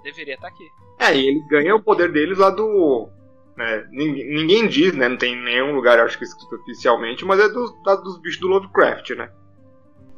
Deveria 0.03 0.35
estar 0.35 0.49
tá 0.49 0.53
aqui. 0.53 0.69
É, 0.99 1.15
e 1.15 1.27
ele 1.27 1.41
ganha 1.47 1.75
o 1.75 1.83
poder 1.83 2.11
deles 2.11 2.37
lá 2.37 2.49
do. 2.49 3.09
Né, 3.55 3.87
ninguém, 3.89 4.29
ninguém, 4.29 4.67
diz, 4.67 4.93
né? 4.93 5.07
Não 5.09 5.17
tem 5.17 5.35
nenhum 5.35 5.73
lugar, 5.73 5.99
acho 5.99 6.17
que 6.17 6.23
escrito 6.23 6.55
oficialmente, 6.55 7.25
mas 7.25 7.39
é 7.39 7.49
dos, 7.49 7.81
da, 7.83 7.95
dos 7.95 8.19
bichos 8.19 8.39
do 8.39 8.47
Lovecraft, 8.47 9.11
né? 9.11 9.31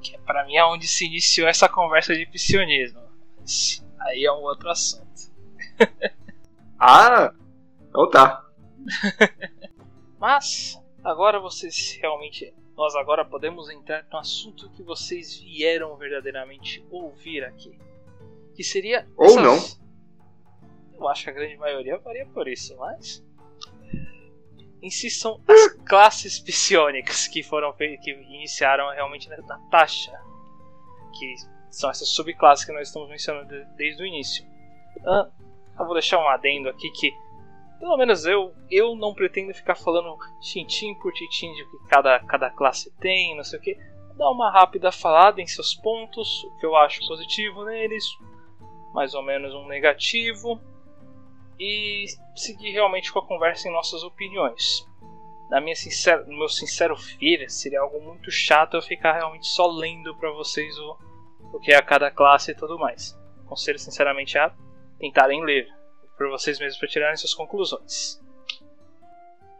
Que 0.01 0.15
é, 0.15 0.19
pra 0.19 0.45
mim 0.45 0.55
é 0.55 0.65
onde 0.65 0.87
se 0.87 1.05
iniciou 1.05 1.47
essa 1.47 1.69
conversa 1.69 2.13
de 2.15 2.25
psionismo. 2.25 3.01
Aí 4.01 4.25
é 4.25 4.31
um 4.31 4.41
outro 4.41 4.69
assunto. 4.69 5.07
ah, 6.79 7.33
então 7.87 8.09
tá. 8.09 8.45
mas, 10.19 10.77
agora 11.09 11.39
vocês 11.39 11.97
realmente. 12.01 12.53
Nós 12.75 12.95
agora 12.95 13.25
podemos 13.25 13.69
entrar 13.69 14.05
no 14.09 14.19
assunto 14.19 14.69
que 14.71 14.81
vocês 14.81 15.37
vieram 15.39 15.97
verdadeiramente 15.97 16.85
ouvir 16.89 17.43
aqui. 17.43 17.77
Que 18.55 18.63
seria. 18.63 19.07
Ou 19.17 19.25
essas... 19.25 19.43
não. 19.43 19.79
Eu 20.97 21.07
acho 21.07 21.23
que 21.23 21.29
a 21.29 21.33
grande 21.33 21.57
maioria 21.57 21.99
faria 21.99 22.25
por 22.27 22.47
isso, 22.47 22.77
mas. 22.77 23.25
Em 24.81 24.89
si 24.89 25.09
são 25.09 25.41
as 25.45 25.73
classes 25.83 26.39
psionicas 26.39 27.27
que 27.27 27.43
foram 27.43 27.73
que 27.73 28.11
iniciaram 28.11 28.89
realmente 28.91 29.27
na 29.27 29.57
taxa. 29.69 30.11
Que 31.17 31.35
são 31.69 31.89
essas 31.89 32.09
subclasses 32.09 32.65
que 32.65 32.71
nós 32.71 32.87
estamos 32.87 33.09
mencionando 33.09 33.65
desde 33.75 34.01
o 34.01 34.05
início. 34.05 34.45
Ah, 35.05 35.29
eu 35.79 35.85
vou 35.85 35.93
deixar 35.93 36.19
um 36.19 36.27
adendo 36.29 36.69
aqui 36.69 36.89
que 36.91 37.11
pelo 37.79 37.97
menos 37.97 38.25
eu, 38.25 38.53
eu 38.69 38.95
não 38.95 39.13
pretendo 39.13 39.53
ficar 39.53 39.75
falando 39.75 40.17
tintim 40.41 40.93
por 40.95 41.13
tintim 41.13 41.53
de 41.53 41.63
que 41.65 41.77
cada, 41.87 42.19
cada 42.19 42.49
classe 42.49 42.91
tem, 42.99 43.35
não 43.35 43.43
sei 43.43 43.57
o 43.57 43.61
que. 43.61 43.77
Dar 44.15 44.29
uma 44.29 44.51
rápida 44.51 44.91
falada 44.91 45.41
em 45.41 45.47
seus 45.47 45.73
pontos, 45.73 46.43
o 46.43 46.57
que 46.57 46.65
eu 46.65 46.75
acho 46.75 47.07
positivo 47.07 47.63
neles, 47.63 48.05
mais 48.93 49.13
ou 49.13 49.23
menos 49.23 49.53
um 49.53 49.65
negativo, 49.67 50.59
e 51.57 52.05
seguir 52.35 52.71
realmente 52.71 53.11
com 53.13 53.19
a 53.19 53.25
conversa 53.25 53.69
em 53.69 53.71
nossas 53.71 54.03
opiniões. 54.03 54.85
Na 55.49 55.61
minha 55.61 55.75
sincera, 55.75 56.23
no 56.25 56.37
meu 56.37 56.49
sincero 56.49 56.97
filho, 56.97 57.49
seria 57.49 57.79
algo 57.79 57.99
muito 58.01 58.29
chato 58.29 58.75
eu 58.75 58.81
ficar 58.81 59.13
realmente 59.13 59.47
só 59.47 59.67
lendo 59.67 60.13
para 60.15 60.31
vocês 60.31 60.77
o, 60.77 60.97
o 61.53 61.59
que 61.59 61.71
é 61.71 61.77
a 61.77 61.81
cada 61.81 62.11
classe 62.11 62.51
e 62.51 62.55
tudo 62.55 62.77
mais. 62.77 63.17
Conselho 63.47 63.79
sinceramente 63.79 64.37
a 64.37 64.53
tentarem 64.99 65.43
ler 65.43 65.78
por 66.19 66.29
vocês 66.29 66.59
mesmos 66.59 66.77
para 66.77 66.89
tirarem 66.89 67.15
suas 67.15 67.33
conclusões. 67.33 68.21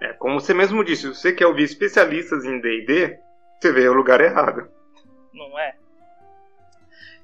É, 0.01 0.11
como 0.11 0.41
você 0.41 0.53
mesmo 0.53 0.83
disse, 0.83 1.03
se 1.03 1.07
você 1.07 1.31
quer 1.31 1.47
ouvir 1.47 1.63
especialistas 1.63 2.43
em 2.43 2.59
D&D, 2.59 3.17
você 3.57 3.71
veio 3.71 3.91
ao 3.91 3.95
lugar 3.95 4.19
errado. 4.19 4.69
Não 5.33 5.57
é? 5.57 5.77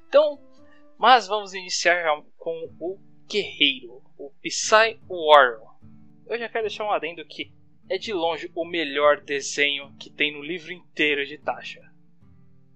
Então, 0.08 0.40
mas 0.96 1.28
vamos 1.28 1.52
iniciar 1.52 2.02
com 2.38 2.70
o 2.80 2.98
guerreiro, 3.28 4.02
o 4.16 4.30
Psy 4.42 4.98
Warrior. 5.06 5.76
Eu 6.26 6.38
já 6.38 6.48
quero 6.48 6.66
deixar 6.66 6.84
um 6.84 6.90
adendo 6.90 7.22
que 7.26 7.52
é 7.90 7.98
de 7.98 8.14
longe 8.14 8.50
o 8.54 8.64
melhor 8.64 9.20
desenho 9.20 9.94
que 9.98 10.08
tem 10.08 10.32
no 10.32 10.42
livro 10.42 10.72
inteiro 10.72 11.26
de 11.26 11.36
Tasha. 11.36 11.82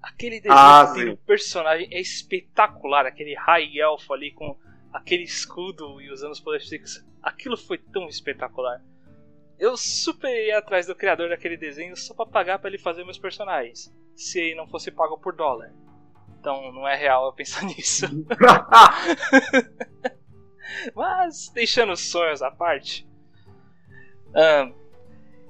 Aquele 0.02 0.40
desenho 0.40 0.54
ah, 0.54 0.86
que 0.92 1.00
tem 1.00 1.08
no 1.10 1.16
personagem 1.16 1.88
é 1.90 2.00
espetacular, 2.00 3.06
aquele 3.06 3.34
high 3.34 3.78
elfo 3.78 4.12
ali 4.12 4.30
com 4.32 4.58
aquele 4.92 5.22
escudo 5.22 6.00
e 6.00 6.10
usando 6.10 6.32
os 6.32 6.40
poderes 6.40 6.66
psíquicos, 6.66 7.04
aquilo 7.22 7.56
foi 7.56 7.78
tão 7.78 8.08
espetacular. 8.08 8.82
Eu 9.58 9.76
super 9.76 10.46
ia 10.46 10.58
atrás 10.58 10.86
do 10.86 10.94
criador 10.94 11.28
daquele 11.28 11.56
desenho 11.56 11.96
só 11.96 12.14
pra 12.14 12.26
pagar 12.26 12.58
para 12.58 12.68
ele 12.68 12.78
fazer 12.78 13.04
meus 13.04 13.18
personagens, 13.18 13.94
se 14.16 14.40
ele 14.40 14.54
não 14.54 14.66
fosse 14.66 14.90
pago 14.90 15.18
por 15.18 15.34
dólar. 15.34 15.72
Então 16.38 16.72
não 16.72 16.88
é 16.88 16.96
real 16.96 17.26
eu 17.26 17.32
pensar 17.32 17.64
nisso. 17.66 18.06
Mas, 20.94 21.50
deixando 21.52 21.92
os 21.92 22.10
sonhos 22.10 22.42
à 22.42 22.50
parte, 22.50 23.06
um, 24.34 24.74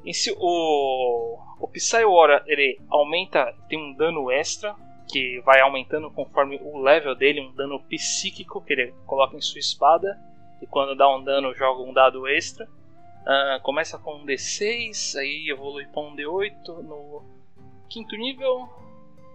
em 0.05 0.13
si, 0.13 0.35
o, 0.37 1.39
o 1.61 1.69
Psy 1.69 2.03
Aura, 2.03 2.43
ele 2.47 2.81
aumenta, 2.89 3.55
tem 3.69 3.79
um 3.79 3.95
dano 3.95 4.31
extra 4.31 4.75
que 5.11 5.41
vai 5.41 5.61
aumentando 5.61 6.11
conforme 6.11 6.59
o 6.63 6.79
level 6.79 7.15
dele, 7.15 7.41
um 7.41 7.53
dano 7.53 7.81
psíquico 7.81 8.61
que 8.61 8.73
ele 8.73 8.95
coloca 9.07 9.37
em 9.37 9.41
sua 9.41 9.59
espada. 9.59 10.19
E 10.63 10.67
quando 10.67 10.97
dá 10.97 11.09
um 11.15 11.23
dano, 11.23 11.55
joga 11.55 11.83
um 11.83 11.93
dado 11.93 12.27
extra. 12.29 12.67
Uh, 12.67 13.61
começa 13.63 13.99
com 13.99 14.17
um 14.17 14.27
D6, 14.27 15.19
aí 15.19 15.51
evolui 15.51 15.87
para 15.87 16.03
um 16.03 16.15
D8 16.15 16.83
no 16.83 17.23
quinto 17.89 18.17
nível. 18.17 18.69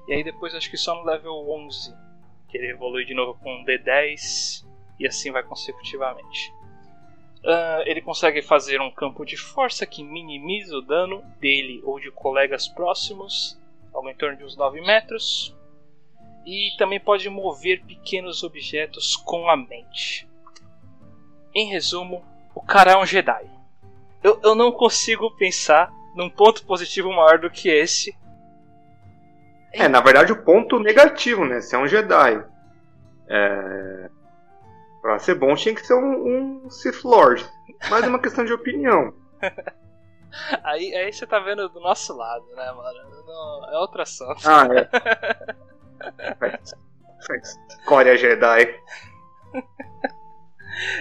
E 0.07 0.13
aí 0.13 0.23
depois 0.23 0.55
acho 0.55 0.69
que 0.69 0.77
só 0.77 0.95
no 0.95 1.03
level 1.03 1.49
11 1.49 1.93
que 2.47 2.57
ele 2.57 2.71
evolui 2.71 3.05
de 3.05 3.13
novo 3.13 3.37
com 3.41 3.53
um 3.53 3.65
D10 3.65 4.65
e 4.99 5.07
assim 5.07 5.31
vai 5.31 5.43
consecutivamente. 5.43 6.51
Uh, 7.43 7.83
ele 7.85 8.01
consegue 8.01 8.41
fazer 8.41 8.81
um 8.81 8.89
campo 8.89 9.25
de 9.25 9.37
força 9.37 9.85
que 9.85 10.03
minimiza 10.03 10.77
o 10.77 10.81
dano 10.81 11.21
dele 11.39 11.81
ou 11.83 11.99
de 11.99 12.09
colegas 12.11 12.67
próximos, 12.67 13.59
algo 13.93 14.09
em 14.09 14.15
torno 14.15 14.37
de 14.37 14.43
uns 14.43 14.55
9 14.55 14.81
metros 14.81 15.55
e 16.45 16.75
também 16.77 16.99
pode 16.99 17.27
mover 17.29 17.83
pequenos 17.83 18.43
objetos 18.43 19.15
com 19.15 19.49
a 19.49 19.57
mente. 19.57 20.29
Em 21.53 21.69
resumo, 21.69 22.23
o 22.53 22.61
cara 22.61 22.91
é 22.91 22.97
um 22.97 23.05
Jedi. 23.05 23.49
Eu, 24.23 24.39
eu 24.43 24.55
não 24.55 24.71
consigo 24.71 25.31
pensar 25.35 25.91
num 26.15 26.29
ponto 26.29 26.65
positivo 26.65 27.09
maior 27.09 27.39
do 27.39 27.49
que 27.49 27.69
esse. 27.69 28.15
É, 29.73 29.87
na 29.87 29.99
verdade, 29.99 30.31
o 30.31 30.43
ponto 30.43 30.79
negativo, 30.79 31.43
né? 31.43 31.61
Você 31.61 31.75
é 31.75 31.79
um 31.79 31.87
Jedi. 31.87 32.45
É... 33.27 34.09
Pra 35.01 35.19
ser 35.19 35.35
bom, 35.35 35.55
tinha 35.55 35.75
que 35.75 35.85
ser 35.85 35.93
um, 35.93 36.63
um 36.65 36.69
Sith 36.69 37.03
Lord. 37.03 37.45
Mas 37.89 38.03
é 38.03 38.07
uma 38.07 38.21
questão 38.21 38.45
de 38.45 38.53
opinião. 38.53 39.13
aí, 40.63 40.95
aí 40.95 41.11
você 41.11 41.27
tá 41.27 41.39
vendo 41.39 41.67
do 41.69 41.79
nosso 41.79 42.15
lado, 42.15 42.45
né, 42.55 42.71
mano? 42.71 43.65
é 43.71 43.77
outra 43.77 44.03
assunto. 44.03 44.41
Ah, 44.47 44.67
é. 44.73 45.65
Escolha 47.69 48.17
Jedi. 48.17 48.79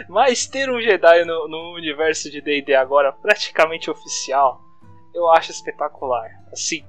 Mas 0.09 0.47
ter 0.47 0.71
um 0.71 0.81
Jedi 0.81 1.25
no, 1.25 1.49
no 1.49 1.75
universo 1.75 2.31
de 2.31 2.41
D&D 2.41 2.75
agora 2.75 3.13
praticamente 3.13 3.91
oficial, 3.91 4.61
eu 5.13 5.29
acho 5.31 5.51
espetacular. 5.51 6.31
Assim, 6.53 6.85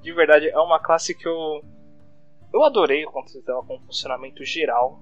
de 0.00 0.12
verdade, 0.12 0.48
é 0.48 0.58
uma 0.58 0.78
classe 0.78 1.14
que 1.14 1.26
eu 1.26 1.62
eu 2.54 2.62
adorei 2.62 3.04
o 3.04 3.10
conceito 3.10 3.44
dela 3.44 3.64
com 3.64 3.80
funcionamento 3.80 4.44
geral. 4.44 5.00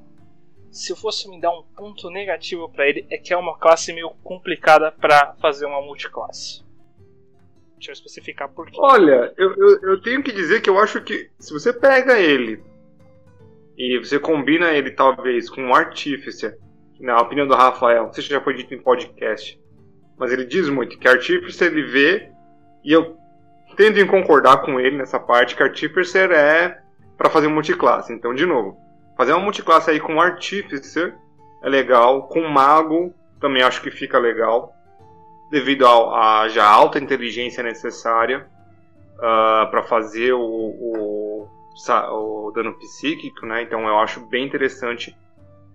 Se 0.70 0.90
eu 0.90 0.96
fosse 0.96 1.28
me 1.28 1.38
dar 1.38 1.50
um 1.50 1.62
ponto 1.62 2.08
negativo 2.08 2.66
para 2.70 2.88
ele, 2.88 3.06
é 3.10 3.18
que 3.18 3.30
é 3.30 3.36
uma 3.36 3.58
classe 3.58 3.92
meio 3.92 4.08
complicada 4.24 4.90
para 4.90 5.34
fazer 5.34 5.66
uma 5.66 5.82
multiclasse. 5.82 6.64
Deixa 7.82 7.90
eu 7.90 7.94
especificar 7.94 8.48
por 8.48 8.70
quê. 8.70 8.78
Olha, 8.78 9.34
eu, 9.36 9.56
eu, 9.56 9.80
eu, 9.82 10.00
tenho 10.00 10.22
que 10.22 10.30
dizer 10.30 10.60
que 10.60 10.70
eu 10.70 10.78
acho 10.78 11.00
que 11.02 11.28
se 11.36 11.52
você 11.52 11.72
pega 11.72 12.16
ele 12.16 12.62
e 13.76 13.98
você 13.98 14.20
combina 14.20 14.70
ele 14.70 14.92
talvez 14.92 15.50
com 15.50 15.62
um 15.62 15.74
Artificer, 15.74 16.56
na 17.00 17.20
opinião 17.20 17.44
do 17.44 17.56
Rafael, 17.56 18.04
não 18.04 18.12
sei 18.12 18.22
se 18.22 18.30
já 18.30 18.40
foi 18.40 18.54
dito 18.54 18.72
em 18.72 18.80
podcast, 18.80 19.60
mas 20.16 20.32
ele 20.32 20.44
diz 20.44 20.68
muito 20.68 20.96
que 20.96 21.08
Artificer 21.08 21.72
ele 21.72 21.82
vê, 21.82 22.30
e 22.84 22.92
eu 22.92 23.16
tendo 23.76 23.98
em 23.98 24.06
concordar 24.06 24.58
com 24.58 24.78
ele 24.78 24.96
nessa 24.96 25.18
parte, 25.18 25.56
que 25.56 25.62
Artificer 25.64 26.30
é 26.30 26.80
para 27.18 27.30
fazer 27.30 27.48
multiclasse. 27.48 28.12
Então, 28.12 28.32
de 28.32 28.46
novo, 28.46 28.78
fazer 29.16 29.32
uma 29.32 29.42
multiclasse 29.42 29.90
aí 29.90 29.98
com 29.98 30.20
Artificer 30.20 31.16
é 31.64 31.68
legal, 31.68 32.28
com 32.28 32.42
Mago 32.42 33.12
também 33.40 33.64
acho 33.64 33.82
que 33.82 33.90
fica 33.90 34.20
legal 34.20 34.72
devido 35.52 35.86
à 35.86 36.48
já 36.48 36.66
alta 36.66 36.98
inteligência 36.98 37.62
necessária 37.62 38.48
uh, 39.18 39.70
para 39.70 39.82
fazer 39.82 40.32
o, 40.32 40.40
o, 40.40 41.48
o, 42.10 42.50
dano 42.52 42.72
psíquico, 42.78 43.44
né? 43.44 43.62
Então 43.62 43.86
eu 43.86 43.98
acho 43.98 44.20
bem 44.28 44.46
interessante 44.46 45.14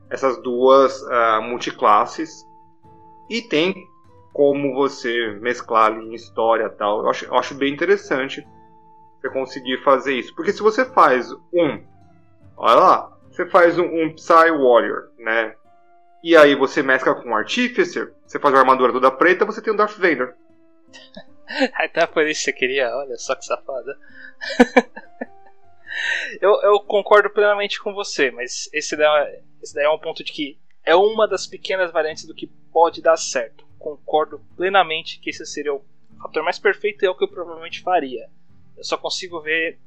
essas 0.09 0.41
duas 0.41 0.99
uh, 1.03 1.43
multiclasses 1.43 2.43
e 3.29 3.39
tem 3.39 3.75
como 4.33 4.73
você 4.73 5.37
mesclar 5.39 5.93
em 5.93 6.15
história 6.15 6.67
tal. 6.69 7.03
Eu 7.03 7.09
acho, 7.11 7.25
eu 7.25 7.35
acho 7.35 7.53
bem 7.53 7.71
interessante 7.71 8.43
você 9.21 9.29
conseguir 9.29 9.77
fazer 9.83 10.15
isso, 10.15 10.33
porque 10.33 10.51
se 10.51 10.63
você 10.63 10.85
faz 10.85 11.31
um, 11.53 11.83
olha 12.57 12.75
lá, 12.79 13.17
você 13.29 13.45
faz 13.45 13.77
um, 13.77 13.85
um 13.85 14.11
Psy 14.15 14.49
Warrior, 14.51 15.09
né? 15.19 15.53
E 16.27 16.35
aí 16.35 16.55
você 16.55 16.83
mescla 16.83 17.15
com 17.15 17.29
um 17.29 17.35
Artificer, 17.37 18.13
você 18.25 18.37
faz 18.37 18.53
uma 18.53 18.59
armadura 18.59 18.91
toda 18.91 19.09
preta, 19.09 19.45
você 19.45 19.61
tem 19.61 19.71
um 19.71 19.77
Darth 19.77 19.93
Vader. 19.93 20.35
Até 21.73 22.05
por 22.05 22.27
isso 22.27 22.41
você 22.41 22.51
queria, 22.51 22.93
olha 22.93 23.15
só 23.15 23.33
que 23.33 23.45
safada. 23.45 23.97
eu, 26.41 26.61
eu 26.63 26.81
concordo 26.81 27.29
plenamente 27.29 27.79
com 27.79 27.93
você, 27.93 28.29
mas 28.29 28.69
esse 28.73 28.97
daí, 28.97 29.39
esse 29.63 29.73
daí 29.73 29.85
é 29.85 29.89
um 29.89 29.97
ponto 29.97 30.21
de 30.21 30.33
que 30.33 30.59
é 30.83 30.93
uma 30.93 31.25
das 31.25 31.47
pequenas 31.47 31.93
variantes 31.93 32.25
do 32.25 32.35
que 32.35 32.47
pode 32.73 33.01
dar 33.01 33.15
certo. 33.15 33.65
Concordo 33.79 34.41
plenamente 34.57 35.21
que 35.21 35.29
esse 35.29 35.45
seria 35.45 35.75
o 35.75 35.85
fator 36.21 36.43
mais 36.43 36.59
perfeito 36.59 37.05
e 37.05 37.07
é 37.07 37.09
o 37.09 37.15
que 37.15 37.23
eu 37.23 37.29
provavelmente 37.29 37.79
faria. 37.79 38.29
Eu 38.75 38.83
só 38.83 38.97
consigo 38.97 39.39
ver. 39.39 39.79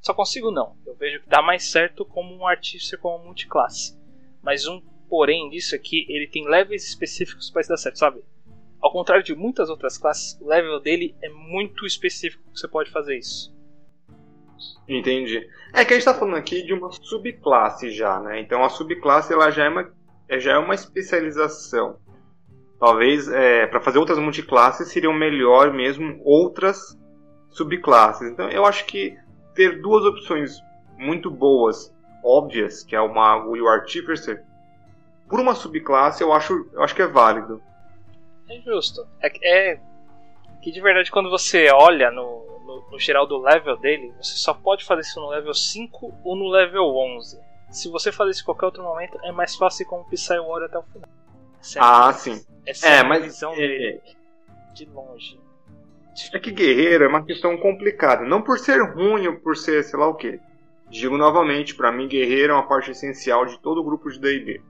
Só 0.00 0.14
consigo 0.14 0.50
não. 0.50 0.78
Eu 0.86 0.94
vejo 0.94 1.20
que 1.20 1.28
dá 1.28 1.42
mais 1.42 1.70
certo 1.70 2.06
como 2.06 2.34
um 2.34 2.46
artista 2.46 2.96
como 2.96 3.26
multiclasse. 3.26 3.94
Mas 4.42 4.66
um 4.66 4.80
porém 5.14 5.48
disso 5.48 5.76
aqui, 5.76 6.04
ele 6.08 6.26
tem 6.26 6.44
levels 6.44 6.82
específicos 6.82 7.48
para 7.48 7.60
isso 7.60 7.70
dar 7.70 7.76
certo, 7.76 8.00
sabe? 8.00 8.20
Ao 8.82 8.90
contrário 8.90 9.22
de 9.22 9.32
muitas 9.32 9.70
outras 9.70 9.96
classes, 9.96 10.36
o 10.40 10.48
level 10.48 10.80
dele 10.80 11.14
é 11.22 11.28
muito 11.28 11.86
específico 11.86 12.42
que 12.52 12.58
você 12.58 12.66
pode 12.66 12.90
fazer 12.90 13.16
isso. 13.16 13.54
Entendi. 14.88 15.48
É 15.72 15.84
que 15.84 15.94
a 15.94 15.96
gente 15.96 15.98
está 15.98 16.12
falando 16.12 16.34
aqui 16.36 16.64
de 16.64 16.74
uma 16.74 16.90
subclasse 16.90 17.92
já, 17.92 18.18
né? 18.18 18.40
Então 18.40 18.64
a 18.64 18.68
subclasse 18.68 19.32
ela 19.32 19.52
já 19.52 19.66
é 19.66 19.68
uma, 19.68 19.94
é, 20.28 20.40
já 20.40 20.54
é 20.54 20.58
uma 20.58 20.74
especialização. 20.74 21.96
Talvez 22.80 23.28
é, 23.28 23.68
para 23.68 23.80
fazer 23.80 24.00
outras 24.00 24.18
multiclasses 24.18 24.88
seriam 24.88 25.12
melhor 25.12 25.72
mesmo 25.72 26.20
outras 26.24 26.98
subclasses. 27.50 28.32
Então 28.32 28.50
eu 28.50 28.64
acho 28.64 28.84
que 28.86 29.16
ter 29.54 29.80
duas 29.80 30.04
opções 30.04 30.56
muito 30.98 31.30
boas, 31.30 31.94
óbvias, 32.24 32.82
que 32.82 32.96
é 32.96 32.98
e 32.98 33.62
o 33.62 33.68
Artificer, 33.68 34.42
por 35.28 35.40
uma 35.40 35.54
subclasse 35.54 36.22
eu 36.22 36.32
acho, 36.32 36.68
eu 36.72 36.82
acho 36.82 36.94
que 36.94 37.02
é 37.02 37.06
válido. 37.06 37.62
É 38.48 38.60
justo. 38.60 39.06
É, 39.20 39.72
é 39.72 39.80
que 40.62 40.70
de 40.70 40.80
verdade 40.80 41.10
quando 41.10 41.30
você 41.30 41.70
olha 41.70 42.10
no, 42.10 42.60
no, 42.64 42.90
no, 42.90 42.98
geral 42.98 43.26
do 43.26 43.38
level 43.38 43.76
dele, 43.76 44.12
você 44.20 44.36
só 44.36 44.54
pode 44.54 44.84
fazer 44.84 45.02
isso 45.02 45.20
no 45.20 45.28
level 45.28 45.54
5 45.54 46.14
ou 46.24 46.36
no 46.36 46.48
level 46.48 46.84
11. 46.96 47.38
Se 47.70 47.88
você 47.88 48.12
fazer 48.12 48.30
isso 48.30 48.42
em 48.42 48.44
qualquer 48.44 48.66
outro 48.66 48.82
momento, 48.82 49.18
é 49.24 49.32
mais 49.32 49.56
fácil 49.56 49.86
como 49.86 50.08
Psy 50.08 50.38
Warrior 50.38 50.64
até 50.64 50.78
o 50.78 50.82
final. 50.82 51.08
Essa 51.60 51.78
é 51.78 51.82
ah, 51.82 52.12
sim. 52.12 52.44
Essa 52.66 52.88
é, 52.88 52.96
é 52.96 52.98
a 53.00 53.04
mas 53.04 53.24
visão 53.24 53.52
é, 53.52 53.56
dele 53.56 54.02
de 54.74 54.84
longe. 54.86 55.40
É 56.32 56.38
que 56.38 56.52
guerreiro 56.52 57.04
é 57.04 57.08
uma 57.08 57.24
questão 57.24 57.56
complicada. 57.56 58.24
Não 58.24 58.42
por 58.42 58.58
ser 58.58 58.80
ruim 58.80 59.26
ou 59.26 59.36
por 59.36 59.56
ser 59.56 59.82
sei 59.82 59.98
lá 59.98 60.06
o 60.06 60.14
que. 60.14 60.40
Digo 60.88 61.16
novamente, 61.16 61.74
para 61.74 61.90
mim 61.90 62.06
guerreiro 62.06 62.52
é 62.52 62.56
uma 62.56 62.68
parte 62.68 62.90
essencial 62.90 63.46
de 63.46 63.58
todo 63.60 63.80
o 63.80 63.84
grupo 63.84 64.10
de 64.10 64.20
D&D. 64.20 64.62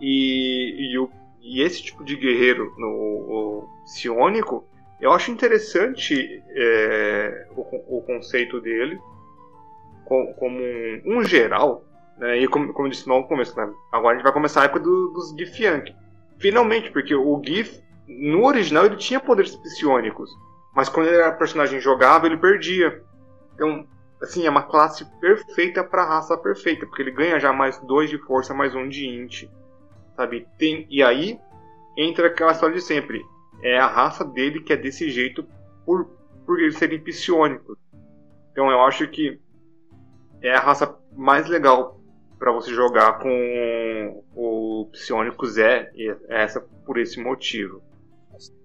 E, 0.00 0.92
e, 0.92 0.98
o, 0.98 1.10
e, 1.40 1.62
esse 1.62 1.82
tipo 1.82 2.04
de 2.04 2.16
guerreiro 2.16 2.72
no 2.76 2.88
o 2.88 3.68
psionico, 3.84 4.64
eu 5.00 5.12
acho 5.12 5.30
interessante 5.30 6.42
é, 6.50 7.46
o, 7.56 7.98
o, 7.98 8.02
conceito 8.02 8.60
dele 8.60 8.98
como, 10.04 10.34
como 10.34 10.58
um, 10.58 11.18
um, 11.18 11.24
geral. 11.24 11.84
Né? 12.16 12.38
E 12.38 12.48
como, 12.48 12.72
como 12.72 12.88
eu 12.88 12.92
disse 12.92 13.08
no 13.08 13.24
começo, 13.24 13.56
né? 13.56 13.72
agora 13.92 14.14
a 14.14 14.16
gente 14.16 14.24
vai 14.24 14.32
começar 14.32 14.62
a 14.62 14.64
época 14.64 14.80
do, 14.80 15.12
dos 15.12 15.34
Gif. 15.36 15.94
Finalmente, 16.38 16.90
porque 16.90 17.14
o 17.14 17.42
GIF, 17.44 17.80
no 18.06 18.44
original, 18.44 18.86
ele 18.86 18.96
tinha 18.96 19.20
poderes 19.20 19.56
psionicos. 19.56 20.30
Mas 20.74 20.88
quando 20.88 21.08
ele 21.08 21.16
era 21.16 21.32
personagem 21.32 21.80
jogável, 21.80 22.30
ele 22.30 22.40
perdia. 22.40 23.02
Então, 23.54 23.84
assim, 24.22 24.46
é 24.46 24.50
uma 24.50 24.62
classe 24.62 25.04
perfeita 25.20 25.82
para 25.82 26.02
a 26.02 26.08
raça 26.08 26.36
perfeita, 26.36 26.86
porque 26.86 27.02
ele 27.02 27.10
ganha 27.10 27.40
já 27.40 27.52
mais 27.52 27.78
dois 27.78 28.08
de 28.08 28.18
força, 28.18 28.54
mais 28.54 28.74
um 28.74 28.88
de 28.88 29.06
int. 29.06 29.48
Sabe? 30.18 30.48
Tem, 30.58 30.84
e 30.90 31.00
aí 31.00 31.38
entra 31.96 32.26
aquela 32.26 32.50
história 32.50 32.74
de 32.74 32.80
sempre. 32.80 33.24
É 33.62 33.78
a 33.78 33.86
raça 33.86 34.24
dele 34.24 34.60
que 34.60 34.72
é 34.72 34.76
desse 34.76 35.08
jeito 35.12 35.46
por, 35.86 36.06
por 36.44 36.58
eles 36.58 36.76
serem 36.76 36.98
psionicos. 36.98 37.78
Então 38.50 38.68
eu 38.68 38.80
acho 38.80 39.06
que 39.06 39.40
é 40.42 40.52
a 40.52 40.58
raça 40.58 40.98
mais 41.12 41.46
legal 41.46 42.00
para 42.36 42.50
você 42.50 42.74
jogar 42.74 43.20
com 43.20 44.24
o 44.34 44.88
Psionico 44.90 45.46
Zé, 45.46 45.92
é 45.96 46.42
essa 46.42 46.60
por 46.84 46.98
esse 46.98 47.22
motivo. 47.22 47.80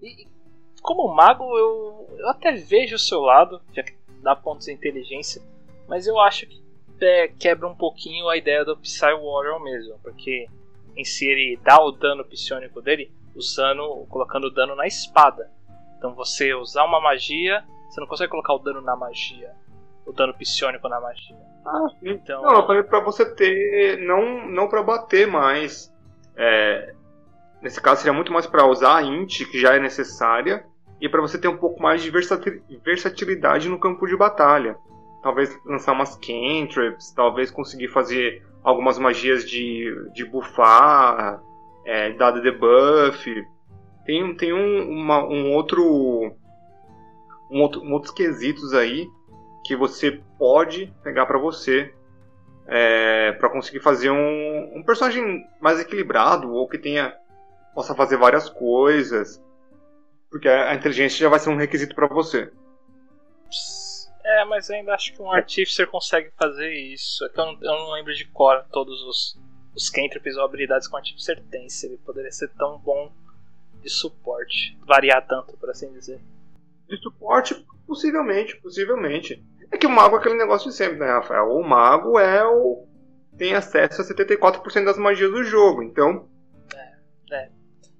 E 0.02 0.26
como 0.82 1.14
mago, 1.14 1.56
eu, 1.56 2.16
eu 2.18 2.28
até 2.30 2.50
vejo 2.50 2.96
o 2.96 2.98
seu 2.98 3.20
lado, 3.20 3.60
já 3.72 3.84
que 3.84 3.94
dá 4.20 4.34
pontos 4.34 4.66
de 4.66 4.72
inteligência, 4.72 5.40
mas 5.86 6.08
eu 6.08 6.18
acho 6.18 6.48
que 6.48 6.60
é, 7.00 7.28
quebra 7.28 7.68
um 7.68 7.76
pouquinho 7.76 8.28
a 8.28 8.36
ideia 8.36 8.64
do 8.64 8.76
Psy 8.76 9.12
Warrior 9.12 9.62
mesmo, 9.62 10.00
porque 10.02 10.48
em 10.96 11.04
si 11.04 11.26
ele 11.26 11.58
dá 11.62 11.80
o 11.80 11.90
dano 11.90 12.24
psionico 12.24 12.80
dele 12.80 13.12
usando, 13.34 14.06
colocando 14.08 14.46
o 14.46 14.50
dano 14.50 14.74
na 14.74 14.86
espada. 14.86 15.50
Então 15.98 16.14
você 16.14 16.54
usar 16.54 16.84
uma 16.84 17.00
magia, 17.00 17.64
você 17.88 18.00
não 18.00 18.06
consegue 18.06 18.30
colocar 18.30 18.54
o 18.54 18.58
dano 18.58 18.80
na 18.80 18.94
magia, 18.96 19.52
o 20.06 20.12
dano 20.12 20.34
psionico 20.34 20.88
na 20.88 21.00
magia. 21.00 21.36
Ah, 21.66 21.88
sim. 21.98 22.10
Então, 22.10 22.42
não, 22.42 22.56
eu 22.56 22.66
falei 22.66 22.82
pra 22.82 23.00
você 23.00 23.24
ter. 23.24 23.98
Não, 24.06 24.46
não 24.48 24.68
pra 24.68 24.82
bater 24.82 25.26
mais. 25.26 25.92
É, 26.36 26.94
nesse 27.62 27.80
caso 27.80 28.02
seria 28.02 28.12
muito 28.12 28.32
mais 28.32 28.46
para 28.46 28.66
usar 28.66 28.96
a 28.96 29.02
int, 29.02 29.44
que 29.50 29.58
já 29.58 29.74
é 29.74 29.78
necessária, 29.78 30.64
e 31.00 31.08
para 31.08 31.22
você 31.22 31.38
ter 31.38 31.48
um 31.48 31.56
pouco 31.56 31.82
mais 31.82 32.02
de 32.02 32.10
versatilidade 32.10 33.68
no 33.68 33.78
campo 33.78 34.06
de 34.06 34.16
batalha. 34.16 34.76
Talvez 35.24 35.58
lançar 35.64 35.92
umas 35.92 36.16
cantrips, 36.16 37.10
talvez 37.12 37.50
conseguir 37.50 37.88
fazer 37.88 38.46
algumas 38.62 38.98
magias 38.98 39.48
de, 39.48 39.90
de 40.12 40.22
buffar, 40.22 41.42
é, 41.86 42.12
dado 42.12 42.42
debuff. 42.42 43.24
Tem, 44.04 44.36
tem 44.36 44.52
um, 44.52 44.90
uma, 44.90 45.24
um 45.24 45.54
outro. 45.54 46.36
Um 47.50 47.62
outro, 47.62 47.82
um 47.82 47.92
outros 47.92 48.12
quesitos 48.12 48.74
aí 48.74 49.08
que 49.64 49.74
você 49.74 50.20
pode 50.38 50.92
pegar 51.02 51.24
para 51.24 51.38
você 51.38 51.94
é, 52.66 53.32
para 53.32 53.48
conseguir 53.48 53.80
fazer 53.80 54.10
um, 54.10 54.72
um, 54.76 54.82
personagem 54.84 55.42
mais 55.58 55.80
equilibrado 55.80 56.52
ou 56.52 56.68
que 56.68 56.78
tenha 56.78 57.14
possa 57.74 57.94
fazer 57.94 58.16
várias 58.18 58.48
coisas 58.48 59.42
porque 60.30 60.48
a 60.48 60.74
inteligência 60.74 61.18
já 61.18 61.28
vai 61.28 61.38
ser 61.38 61.50
um 61.50 61.56
requisito 61.56 61.94
para 61.94 62.06
você 62.06 62.50
é 64.24 64.44
mas 64.44 64.70
ainda 64.70 64.94
acho 64.94 65.12
que 65.12 65.22
um 65.22 65.30
artificer 65.30 65.86
consegue 65.88 66.30
fazer 66.36 66.72
isso 66.72 67.24
é 67.24 67.28
que 67.28 67.38
eu 67.38 67.46
não, 67.46 67.52
eu 67.60 67.72
não 67.72 67.92
lembro 67.92 68.14
de 68.14 68.24
cor 68.26 68.64
todos 68.70 69.02
os 69.02 69.38
os 69.74 69.90
cantrips 69.90 70.36
ou 70.36 70.44
habilidades 70.44 70.86
que 70.86 70.94
um 70.94 70.98
artificer 70.98 71.42
tem 71.50 71.68
se 71.68 71.86
ele 71.86 71.98
poderia 71.98 72.30
ser 72.30 72.48
tão 72.54 72.78
bom 72.78 73.12
de 73.82 73.90
suporte 73.90 74.78
variar 74.86 75.26
tanto 75.26 75.56
por 75.56 75.68
assim 75.70 75.92
dizer 75.92 76.20
de 76.88 76.96
suporte 76.98 77.54
possivelmente 77.86 78.56
possivelmente 78.60 79.44
é 79.74 79.76
que 79.76 79.88
o 79.88 79.90
mago 79.90 80.14
é 80.14 80.18
aquele 80.20 80.36
negócio 80.36 80.70
de 80.70 80.76
sempre, 80.76 80.98
né, 80.98 81.06
Rafael? 81.06 81.50
O 81.50 81.62
mago 81.66 82.16
é 82.16 82.46
o. 82.46 82.86
tem 83.36 83.54
acesso 83.54 84.02
a 84.02 84.04
74% 84.04 84.84
das 84.84 84.96
magias 84.96 85.32
do 85.32 85.42
jogo, 85.42 85.82
então. 85.82 86.28
É, 86.72 87.34
é. 87.34 87.50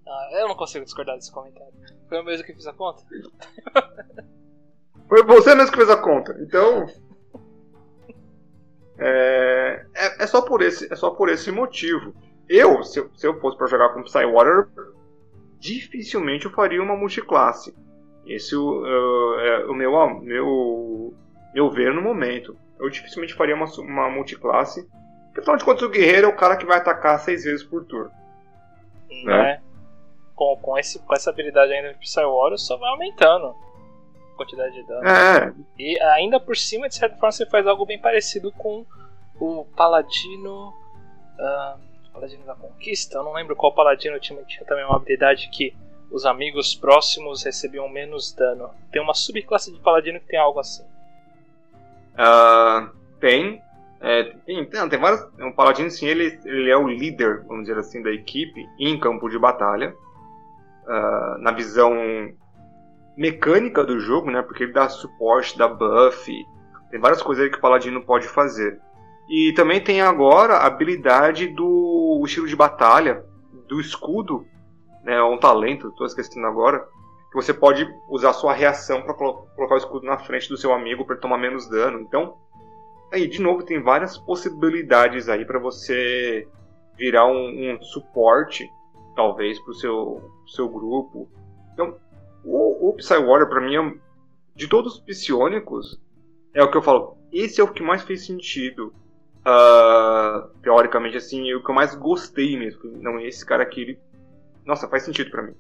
Ah, 0.07 0.29
eu 0.35 0.47
não 0.49 0.55
consigo 0.55 0.85
discordar 0.85 1.17
desse 1.17 1.33
comentário. 1.33 1.75
Foi 2.09 2.19
eu 2.19 2.25
mesmo 2.25 2.47
que 2.47 2.55
fiz 2.55 2.69
a 2.69 2.73
conta? 2.73 3.03
Foi 5.09 5.23
você 5.23 5.55
mesmo 5.55 5.71
que 5.71 5.77
fez 5.77 5.91
a 5.91 5.97
conta, 5.97 6.37
então. 6.41 6.87
É, 8.99 9.85
é, 9.95 10.23
é, 10.23 10.27
só 10.27 10.43
por 10.43 10.63
esse, 10.63 10.93
é 10.93 10.97
só 10.97 11.11
por 11.11 11.29
esse 11.29 11.51
motivo. 11.51 12.15
Eu, 12.49 12.83
se 12.83 13.01
eu, 13.01 13.11
se 13.15 13.27
eu 13.27 13.41
fosse 13.41 13.57
para 13.57 13.67
jogar 13.67 13.91
com 13.91 14.03
Psywater, 14.03 14.69
dificilmente 15.59 16.47
eu 16.47 16.53
faria 16.53 16.83
uma 16.83 16.97
multiclasse. 16.97 17.75
Esse 18.27 18.57
uh, 18.57 19.35
é 19.41 19.67
o 19.67 19.75
meu, 19.75 19.93
meu 20.21 21.15
eu 21.55 21.71
ver 21.71 21.93
no 21.93 22.03
momento. 22.03 22.57
Eu 22.79 22.89
dificilmente 22.89 23.35
faria 23.35 23.55
uma, 23.55 23.67
uma 23.79 24.11
multiclasse. 24.11 24.89
Porque 25.27 25.41
afinal 25.41 25.57
de 25.57 25.65
contas 25.65 25.83
o 25.83 25.91
guerreiro 25.91 26.27
é 26.27 26.31
o 26.31 26.37
cara 26.37 26.57
que 26.57 26.65
vai 26.65 26.79
atacar 26.79 27.19
seis 27.19 27.45
vezes 27.45 27.65
por 27.65 27.85
turno. 27.85 28.11
Né? 29.25 29.61
Com, 30.35 30.57
com, 30.63 30.79
esse, 30.79 30.99
com 31.01 31.15
essa 31.15 31.31
habilidade 31.31 31.73
ainda 31.73 31.93
de 31.93 31.99
Psy 31.99 32.21
Warrior 32.21 32.59
só 32.59 32.77
vai 32.77 32.91
aumentando 32.91 33.55
quantidade 34.35 34.75
de 34.75 34.87
dano. 34.87 35.07
É. 35.07 35.55
E 35.79 36.01
ainda 36.01 36.39
por 36.39 36.57
cima, 36.57 36.89
de 36.89 36.95
certa 36.95 37.17
forma, 37.17 37.33
você 37.33 37.47
faz 37.47 37.67
algo 37.67 37.87
bem 37.87 37.99
parecido 37.99 38.53
com 38.53 38.85
o 39.41 39.65
Paladino. 39.77 40.75
Uh, 41.39 41.85
Paladino 42.15 42.45
da 42.47 42.55
Conquista. 42.55 43.19
Eu 43.19 43.25
não 43.25 43.33
lembro 43.33 43.57
qual 43.57 43.75
Paladino 43.75 44.19
tinha, 44.21 44.41
tinha 44.45 44.65
também 44.65 44.85
uma 44.85 44.97
habilidade 44.97 45.51
que 45.51 45.77
os 46.11 46.25
amigos 46.25 46.75
próximos 46.75 47.43
recebiam 47.43 47.89
menos 47.89 48.33
dano. 48.33 48.71
Tem 48.93 49.03
uma 49.03 49.15
subclasse 49.15 49.73
de 49.73 49.81
Paladino 49.81 50.21
que 50.21 50.27
tem 50.27 50.39
algo 50.39 50.61
assim. 50.61 50.85
Uh, 52.15 52.89
tem. 53.19 53.61
É, 54.01 54.23
tem, 54.47 54.65
tem, 54.65 54.89
tem 54.89 54.99
vários. 54.99 55.23
O 55.41 55.53
Paladino, 55.53 55.91
sim, 55.91 56.07
ele, 56.07 56.39
ele 56.45 56.71
é 56.71 56.77
o 56.77 56.87
líder, 56.87 57.43
vamos 57.45 57.67
dizer 57.67 57.79
assim, 57.79 58.01
da 58.01 58.13
equipe 58.13 58.65
em 58.79 58.99
campo 59.01 59.29
de 59.29 59.39
batalha. 59.39 59.93
Uh, 60.85 61.39
na 61.39 61.51
visão 61.51 61.93
mecânica 63.17 63.85
do 63.85 63.99
jogo, 64.01 64.31
né? 64.31 64.43
Porque 64.43 64.65
ele 64.65 64.73
dá 64.73 64.89
suporte, 64.89 65.57
dá 65.57 65.69
buff. 65.69 66.33
Tem 66.91 67.01
várias 67.01 67.23
coisas 67.23 67.49
que 67.49 67.57
o 67.57 67.61
Paladino 67.61 68.03
pode 68.03 68.27
fazer. 68.27 68.81
E 69.29 69.53
também 69.55 69.81
tem 69.81 70.01
agora 70.01 70.55
a 70.55 70.67
habilidade 70.67 71.49
do 71.49 72.23
estilo 72.25 72.47
de 72.47 72.57
batalha, 72.57 73.25
do 73.69 73.81
escudo, 73.81 74.45
né, 75.03 75.23
um 75.23 75.39
talento, 75.39 75.89
estou 75.89 76.07
esquecendo 76.07 76.47
agora, 76.47 76.87
que 77.31 77.35
você 77.35 77.53
pode 77.53 77.87
usar 78.09 78.33
sua 78.33 78.53
reação 78.53 79.03
para 79.03 79.15
colocar 79.15 79.75
o 79.75 79.79
escudo 79.79 80.07
na 80.07 80.19
frente 80.19 80.49
do 80.49 80.57
seu 80.57 80.73
amigo 80.73 81.05
para 81.05 81.17
tomar 81.17 81.39
menos 81.39 81.69
dano. 81.69 82.01
Então, 82.01 82.37
aí 83.13 83.27
de 83.27 83.41
novo 83.41 83.65
tem 83.65 83.83
várias 83.83 84.19
possibilidades 84.19 85.29
aí 85.29 85.45
para 85.45 85.59
você 85.59 86.47
virar 86.97 87.27
um, 87.27 87.75
um 87.75 87.83
suporte, 87.83 88.71
talvez, 89.17 89.59
para 89.61 89.71
o 89.71 89.75
seu, 89.75 90.31
seu 90.47 90.69
grupo. 90.69 91.29
Então, 91.73 91.97
o, 92.45 92.91
o 92.91 92.93
Psy 92.95 93.15
Warrior, 93.15 93.49
para 93.49 93.61
mim, 93.61 93.77
é, 93.77 93.95
de 94.55 94.69
todos 94.69 94.95
os 94.95 95.01
psionicos, 95.01 96.01
é 96.53 96.63
o 96.63 96.71
que 96.71 96.77
eu 96.77 96.83
falo. 96.83 97.17
Esse 97.33 97.61
é 97.61 97.65
o 97.65 97.73
que 97.73 97.83
mais 97.83 98.03
fez 98.03 98.25
sentido. 98.25 98.95
Uh, 99.47 100.49
teoricamente, 100.63 101.17
assim, 101.17 101.51
é 101.51 101.55
o 101.55 101.63
que 101.63 101.71
eu 101.71 101.75
mais 101.75 101.95
gostei 101.95 102.57
mesmo. 102.57 102.81
Não, 103.01 103.21
esse 103.21 103.45
cara 103.45 103.63
aqui, 103.63 103.83
ele. 103.83 103.99
Nossa, 104.65 104.89
faz 104.89 105.03
sentido 105.03 105.31
para 105.31 105.43
mim. 105.43 105.55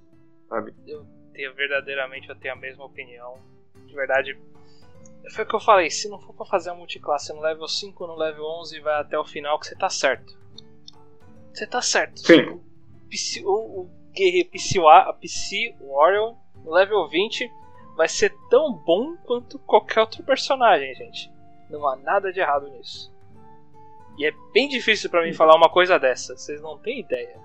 Sabe? 0.49 0.75
Eu 0.87 1.05
tenho 1.33 1.55
verdadeiramente 1.55 2.29
eu 2.29 2.37
tenho 2.37 2.55
a 2.55 2.57
mesma 2.57 2.85
opinião. 2.85 3.39
De 3.87 3.95
verdade, 3.95 4.39
foi 5.33 5.45
o 5.45 5.49
que 5.49 5.55
eu 5.55 5.61
falei, 5.61 5.91
se 5.91 6.09
não 6.09 6.21
for 6.21 6.35
pra 6.35 6.47
fazer 6.47 6.71
a 6.71 6.75
multiclasse 6.75 7.33
no 7.33 7.41
level 7.41 7.67
5, 7.67 8.07
no 8.07 8.15
level 8.15 8.45
11 8.61 8.81
vai 8.81 9.01
até 9.01 9.19
o 9.19 9.25
final 9.25 9.59
que 9.59 9.67
você 9.67 9.75
tá 9.75 9.91
certo. 9.91 10.39
Você 11.53 11.67
tá 11.67 11.83
certo. 11.83 12.21
Sim. 12.21 12.61
O, 13.45 13.83
o 13.83 13.91
guerreiro 14.13 14.51
PC 14.51 14.81
Warrior 15.81 16.37
no 16.65 16.73
level 16.73 17.09
20 17.09 17.53
vai 17.97 18.09
ser 18.09 18.37
tão 18.49 18.73
bom 18.73 19.17
quanto 19.19 19.59
qualquer 19.61 20.01
outro 20.01 20.25
personagem, 20.25 20.93
gente. 20.95 21.33
Não 21.71 21.87
há 21.87 21.97
nada 21.97 22.33
de 22.33 22.41
errado 22.41 22.69
nisso. 22.71 23.13
E 24.17 24.27
é 24.27 24.33
bem 24.53 24.69
difícil 24.69 25.11
para 25.11 25.23
mim 25.23 25.33
falar 25.33 25.57
uma 25.57 25.69
coisa 25.69 25.99
dessa, 25.99 26.37
vocês 26.37 26.61
não 26.61 26.79
têm 26.79 27.01
ideia. 27.01 27.41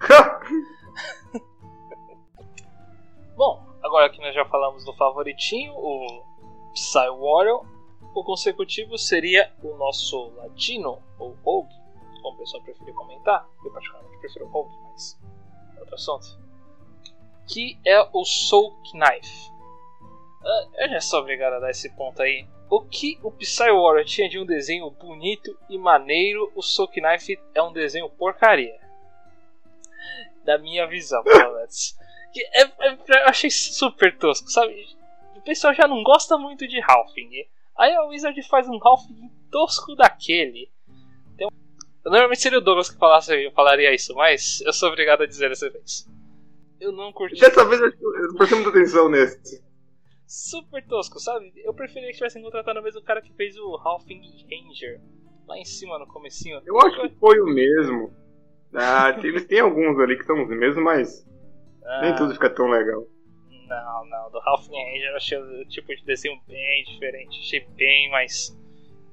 bom, 3.36 3.66
agora 3.82 4.08
que 4.10 4.20
nós 4.20 4.34
já 4.34 4.44
falamos 4.46 4.84
do 4.84 4.94
favoritinho, 4.94 5.74
o 5.74 6.24
Psy 6.72 7.10
Warrior, 7.10 7.66
o 8.14 8.24
consecutivo 8.24 8.96
seria 8.96 9.52
o 9.62 9.76
nosso 9.76 10.32
Ladino, 10.36 11.02
ou 11.18 11.36
Rogue, 11.44 11.74
como 12.22 12.36
o 12.36 12.38
pessoal 12.38 12.62
preferir 12.62 12.94
comentar. 12.94 13.46
Eu 13.64 13.70
particularmente 13.70 14.18
prefiro 14.18 14.48
Rogue, 14.48 14.74
mas 14.90 15.20
é 15.76 15.80
outro 15.80 15.94
assunto. 15.94 16.39
Que 17.52 17.78
é 17.84 18.00
o 18.12 18.24
Soul 18.24 18.76
Knife. 18.92 19.50
Uh, 20.40 20.70
eu 20.78 20.88
já 20.90 21.00
sou 21.00 21.20
obrigado 21.20 21.54
a 21.54 21.58
dar 21.58 21.70
esse 21.70 21.90
ponto 21.96 22.22
aí. 22.22 22.46
O 22.70 22.80
que 22.80 23.18
o 23.24 23.32
Psy 23.32 23.70
Warrior 23.72 24.04
tinha 24.04 24.28
de 24.28 24.38
um 24.38 24.46
desenho 24.46 24.88
bonito 24.90 25.58
e 25.68 25.76
maneiro, 25.76 26.52
o 26.54 26.62
Soul 26.62 26.88
Knife 26.88 27.40
é 27.52 27.60
um 27.60 27.72
desenho 27.72 28.08
porcaria. 28.08 28.78
Da 30.44 30.56
minha 30.58 30.86
visão, 30.86 31.24
pelo 31.24 31.54
menos. 31.58 31.96
É, 32.54 32.62
é, 32.62 32.92
eu 32.92 33.26
achei 33.26 33.50
super 33.50 34.16
tosco, 34.16 34.48
sabe? 34.48 34.86
O 35.34 35.40
pessoal 35.40 35.74
já 35.74 35.88
não 35.88 36.02
gosta 36.04 36.38
muito 36.38 36.68
de 36.68 36.80
Halfing. 36.80 37.48
Aí 37.76 37.92
a 37.92 38.04
Wizard 38.04 38.40
faz 38.44 38.68
um 38.68 38.78
Halfing 38.80 39.28
tosco 39.50 39.96
daquele. 39.96 40.70
Então, 41.34 41.50
normalmente 42.04 42.40
seria 42.40 42.58
o 42.58 42.62
Douglas 42.62 42.88
que 42.88 42.98
falasse, 42.98 43.50
falaria 43.50 43.92
isso, 43.92 44.14
mas 44.14 44.60
eu 44.60 44.72
sou 44.72 44.90
obrigado 44.90 45.22
a 45.22 45.26
dizer 45.26 45.48
dessa 45.48 45.68
vez. 45.68 46.08
Eu 46.80 46.92
não 46.92 47.12
curti. 47.12 47.40
Dessa 47.40 47.64
vez 47.64 47.80
eu 47.80 48.34
prestei 48.34 48.58
muita 48.58 48.70
atenção 48.70 49.08
nesse. 49.08 49.62
Super 50.26 50.86
tosco, 50.86 51.18
sabe? 51.18 51.52
Eu 51.56 51.74
preferia 51.74 52.08
que 52.08 52.16
tivessem 52.16 52.42
contratado 52.42 52.80
o 52.80 52.82
mesmo 52.82 53.02
cara 53.02 53.20
que 53.20 53.32
fez 53.34 53.56
o 53.58 53.76
Halfing 53.76 54.20
Ranger. 54.48 55.00
Lá 55.46 55.58
em 55.58 55.64
cima, 55.64 55.98
no 55.98 56.06
comecinho. 56.06 56.62
Eu 56.64 56.78
acho 56.80 57.00
que 57.00 57.08
foi 57.16 57.40
o 57.40 57.46
mesmo. 57.46 58.14
Ah, 58.72 59.10
eles 59.22 59.44
têm 59.46 59.60
alguns 59.60 59.98
ali 59.98 60.16
que 60.16 60.24
são 60.24 60.42
os 60.42 60.48
mesmos, 60.48 60.82
mas 60.82 61.28
ah. 61.84 62.02
nem 62.02 62.14
tudo 62.14 62.32
fica 62.32 62.48
tão 62.48 62.68
legal. 62.68 63.06
Não, 63.66 64.06
não. 64.06 64.30
Do 64.30 64.38
Half 64.38 64.68
Ranger 64.68 65.10
eu 65.10 65.16
achei 65.16 65.38
o 65.38 65.64
tipo 65.66 65.94
de 65.94 66.04
desenho 66.04 66.40
bem 66.46 66.84
diferente. 66.84 67.40
Achei 67.40 67.66
bem 67.76 68.10
mais. 68.10 68.56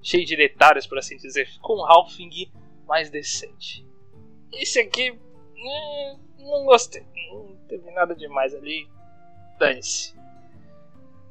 cheio 0.02 0.26
de 0.26 0.36
detalhes, 0.36 0.88
por 0.88 0.98
assim 0.98 1.18
dizer. 1.18 1.48
Ficou 1.48 1.78
um 1.78 1.86
Halfing 1.86 2.52
mais 2.88 3.10
decente. 3.10 3.86
Esse 4.54 4.80
aqui. 4.80 5.20
Hum, 5.58 6.20
não 6.40 6.66
gostei. 6.66 7.06
Não 7.32 7.56
teve 7.68 7.90
nada 7.92 8.16
demais 8.16 8.54
ali. 8.54 8.88
Dane-se. 9.60 10.16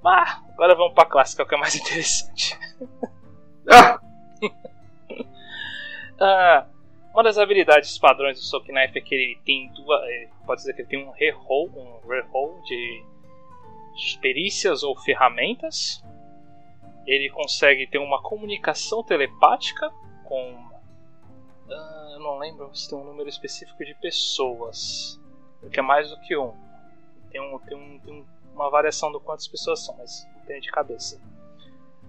Ah, 0.05 0.43
agora 0.53 0.75
vamos 0.75 0.95
pra 0.95 1.05
clássica, 1.05 1.45
que 1.45 1.55
é 1.55 1.59
mais 1.59 1.75
interessante. 1.75 2.59
Ah. 3.69 4.01
ah, 6.21 6.67
uma 7.13 7.25
das 7.25 7.37
habilidades 7.37 7.99
padrões 7.99 8.39
do 8.39 8.45
Soak 8.45 8.71
Knife 8.71 8.99
é 8.99 9.01
que 9.01 9.15
ele 9.15 9.41
tem 9.45 9.73
duas. 9.73 10.01
Pode 10.47 10.61
dizer 10.61 10.75
que 10.75 10.83
ele 10.83 10.89
tem 10.89 11.05
um 11.05 11.11
reroll, 11.11 11.69
um 11.75 12.07
reroll 12.07 12.61
de 12.63 13.03
perícias 14.21 14.83
ou 14.83 14.95
ferramentas. 14.97 16.05
Ele 17.07 17.31
consegue 17.31 17.87
ter 17.87 17.99
uma 17.99 18.21
comunicação 18.21 19.03
telepática 19.03 19.91
com. 20.25 20.76
Uh, 21.69 22.13
eu 22.13 22.21
não 22.21 22.39
lembro 22.39 22.71
se 22.75 22.89
tem 22.89 22.99
um 22.99 23.05
número 23.05 23.29
específico 23.29 23.85
de 23.85 23.95
pessoas. 23.95 25.21
Porque 25.61 25.81
é 25.81 25.83
mais 25.83 26.11
do 26.11 26.21
que 26.21 26.37
um. 26.37 26.55
Tem, 27.31 27.41
um, 27.41 27.59
tem, 27.59 27.77
um, 27.77 27.99
tem 27.99 28.27
uma 28.55 28.71
variação 28.71 29.11
do 29.11 29.21
quantas 29.21 29.49
pessoas 29.49 29.85
são, 29.85 29.97
mas 29.97 30.27
tem 30.47 30.61
de 30.61 30.71
cabeça. 30.71 31.21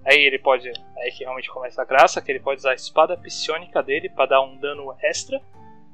Aí 0.05 0.19
ele 0.19 0.39
pode. 0.39 0.69
Aí 0.97 1.11
que 1.11 1.23
realmente 1.23 1.49
começa 1.49 1.81
a 1.81 1.85
graça, 1.85 2.21
que 2.21 2.31
ele 2.31 2.39
pode 2.39 2.59
usar 2.59 2.71
a 2.71 2.75
espada 2.75 3.17
psionica 3.17 3.81
dele 3.81 4.09
para 4.09 4.27
dar 4.27 4.41
um 4.41 4.57
dano 4.57 4.95
extra, 5.01 5.41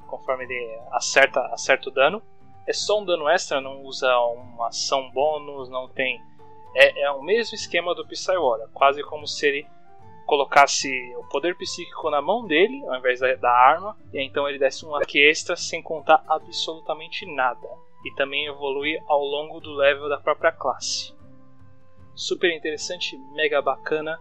conforme 0.08 0.44
ele 0.44 0.80
acerta, 0.92 1.40
acerta 1.48 1.90
o 1.90 1.92
dano 1.92 2.22
é 2.66 2.74
só 2.74 3.00
um 3.00 3.06
dano 3.06 3.28
extra, 3.28 3.60
não 3.60 3.82
usa 3.84 4.18
uma 4.20 4.68
ação 4.68 5.10
bônus, 5.12 5.70
não 5.70 5.88
tem. 5.90 6.22
É, 6.76 7.04
é 7.04 7.12
o 7.12 7.22
mesmo 7.22 7.56
esquema 7.56 7.94
do 7.94 8.08
Psywara, 8.08 8.70
quase 8.74 9.04
como 9.04 9.28
se 9.28 9.46
ele 9.46 9.68
colocasse 10.26 10.90
o 11.18 11.24
poder 11.26 11.56
psíquico 11.56 12.10
na 12.10 12.22
mão 12.22 12.46
dele, 12.46 12.84
ao 12.88 12.98
invés 12.98 13.20
da, 13.20 13.34
da 13.36 13.52
arma, 13.52 13.98
e 14.14 14.22
então 14.22 14.48
ele 14.48 14.60
desse 14.60 14.86
um 14.86 14.96
ataque 14.96 15.20
extra 15.20 15.56
sem 15.56 15.82
contar 15.82 16.24
absolutamente 16.28 17.26
nada. 17.26 17.68
E 18.06 18.14
também 18.16 18.48
evolui 18.48 19.00
ao 19.08 19.24
longo 19.24 19.60
do 19.60 19.74
level 19.74 20.10
da 20.10 20.18
própria 20.18 20.52
classe. 20.52 21.14
Super 22.16 22.56
interessante, 22.56 23.18
mega 23.34 23.62
bacana. 23.62 24.20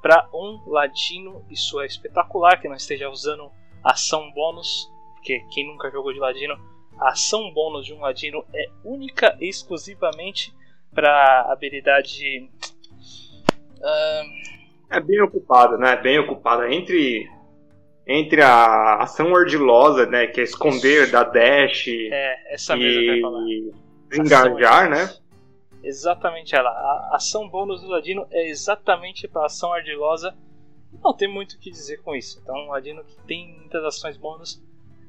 Para 0.00 0.28
um 0.32 0.60
ladino, 0.66 1.44
isso 1.50 1.80
é 1.80 1.86
espetacular 1.86 2.60
que 2.60 2.68
não 2.68 2.76
esteja 2.76 3.08
usando 3.08 3.50
ação 3.82 4.30
bônus, 4.32 4.90
porque 5.14 5.40
quem 5.50 5.66
nunca 5.66 5.90
jogou 5.90 6.12
de 6.12 6.20
ladino 6.20 6.56
a 6.98 7.10
ação 7.10 7.52
bônus 7.52 7.86
de 7.86 7.92
um 7.92 8.00
ladino 8.00 8.44
é 8.52 8.70
única 8.84 9.36
e 9.40 9.48
exclusivamente 9.48 10.54
para 10.92 11.52
habilidade. 11.52 12.48
Uh... 13.78 14.53
É 14.96 15.00
bem 15.00 15.20
ocupada, 15.22 15.76
né? 15.76 15.96
Bem 15.96 16.18
ocupada. 16.18 16.72
Entre 16.72 17.28
entre 18.06 18.42
a 18.42 18.96
ação 18.96 19.34
ardilosa, 19.34 20.04
né, 20.04 20.26
que 20.26 20.38
é 20.38 20.44
esconder 20.44 21.10
da 21.10 21.24
dash 21.24 21.88
é, 21.88 22.52
essa 22.52 22.76
e 22.76 23.72
desengajar, 24.10 24.90
né? 24.90 25.10
Exatamente 25.82 26.54
ela. 26.54 26.68
A 26.68 27.16
ação 27.16 27.48
bônus 27.48 27.80
do 27.82 27.88
Ladino 27.88 28.26
é 28.30 28.48
exatamente 28.48 29.26
para 29.26 29.46
ação 29.46 29.72
ardilosa. 29.72 30.34
Não 31.02 31.14
tem 31.14 31.28
muito 31.28 31.52
o 31.54 31.58
que 31.58 31.70
dizer 31.70 32.02
com 32.02 32.14
isso. 32.14 32.40
Então, 32.42 32.54
um 32.54 32.70
Ladino 32.70 33.02
que 33.04 33.16
tem 33.26 33.56
muitas 33.58 33.82
ações 33.84 34.16
bônus, 34.16 34.62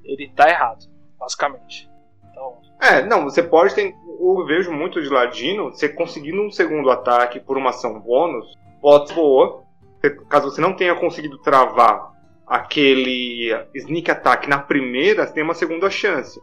ele 0.03 0.29
tá 0.29 0.49
errado 0.49 0.85
basicamente. 1.19 1.89
Então... 2.29 2.57
É, 2.81 3.03
não, 3.05 3.23
você 3.23 3.41
pode 3.41 3.73
ter. 3.73 3.95
Eu 4.19 4.45
vejo 4.45 4.71
muito 4.71 5.01
de 5.01 5.09
Ladino, 5.09 5.69
você 5.69 5.89
conseguindo 5.89 6.41
um 6.41 6.51
segundo 6.51 6.89
ataque 6.89 7.39
por 7.39 7.57
uma 7.57 7.69
ação 7.69 7.99
bônus, 7.99 8.53
pode 8.81 9.13
boa. 9.13 9.64
Caso 10.09 10.51
você 10.51 10.61
não 10.61 10.73
tenha 10.73 10.95
conseguido 10.95 11.37
travar 11.37 12.13
aquele 12.45 13.51
sneak 13.73 14.11
attack 14.11 14.47
na 14.47 14.59
primeira, 14.59 15.25
você 15.25 15.33
tem 15.33 15.43
uma 15.43 15.53
segunda 15.53 15.89
chance. 15.89 16.39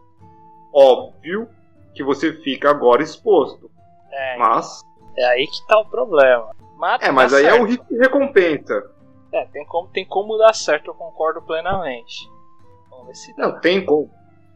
Óbvio 0.73 1.49
que 1.95 2.03
você 2.03 2.33
fica 2.33 2.71
agora 2.71 3.03
exposto. 3.03 3.71
É, 4.11 4.37
mas. 4.39 4.81
É 5.17 5.25
aí 5.27 5.47
que 5.47 5.67
tá 5.67 5.79
o 5.79 5.87
problema. 5.87 6.51
Mata, 6.77 7.07
é, 7.07 7.11
mas 7.11 7.33
aí 7.33 7.45
certo. 7.45 7.57
é 7.57 7.61
o 7.61 7.65
risco 7.65 7.87
de 7.89 7.99
recompensa. 7.99 8.91
É, 9.33 9.47
tem 9.47 9.65
como, 9.65 9.89
tem 9.89 10.05
como 10.05 10.37
dar 10.37 10.55
certo, 10.55 10.89
eu 10.89 10.95
concordo 10.95 11.41
plenamente. 11.43 12.29
Vamos 12.91 13.07
ver 13.07 13.15
se 13.15 13.37
dá. 13.37 13.49
Não, 13.49 13.61
tem 13.61 13.85
como. 13.85 14.11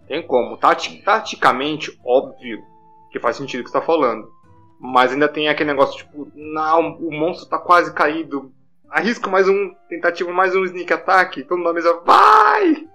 Tem 0.07 0.27
como. 0.27 0.57
Tati, 0.57 1.03
taticamente, 1.03 1.99
óbvio 2.05 2.65
que 3.11 3.21
faz 3.21 3.37
sentido 3.37 3.61
o 3.61 3.65
que 3.65 3.71
você 3.71 3.79
tá 3.79 3.85
falando. 3.85 4.31
Mas 4.79 5.13
ainda 5.13 5.29
tem 5.29 5.49
aquele 5.49 5.71
negócio, 5.71 5.97
tipo, 5.97 6.31
não, 6.35 6.97
o 6.97 7.11
monstro 7.11 7.49
tá 7.49 7.59
quase 7.59 7.93
caído. 7.95 8.53
Arrisca 8.97 9.29
mais 9.29 9.47
um 9.47 9.75
tentativa, 9.91 10.33
mais 10.33 10.57
um 10.57 10.65
sneak 10.65 10.91
attack. 10.91 11.43
Todo 11.43 11.59
mundo 11.59 11.67
na 11.67 11.73
mesa, 11.75 12.01
vai! 12.01 12.89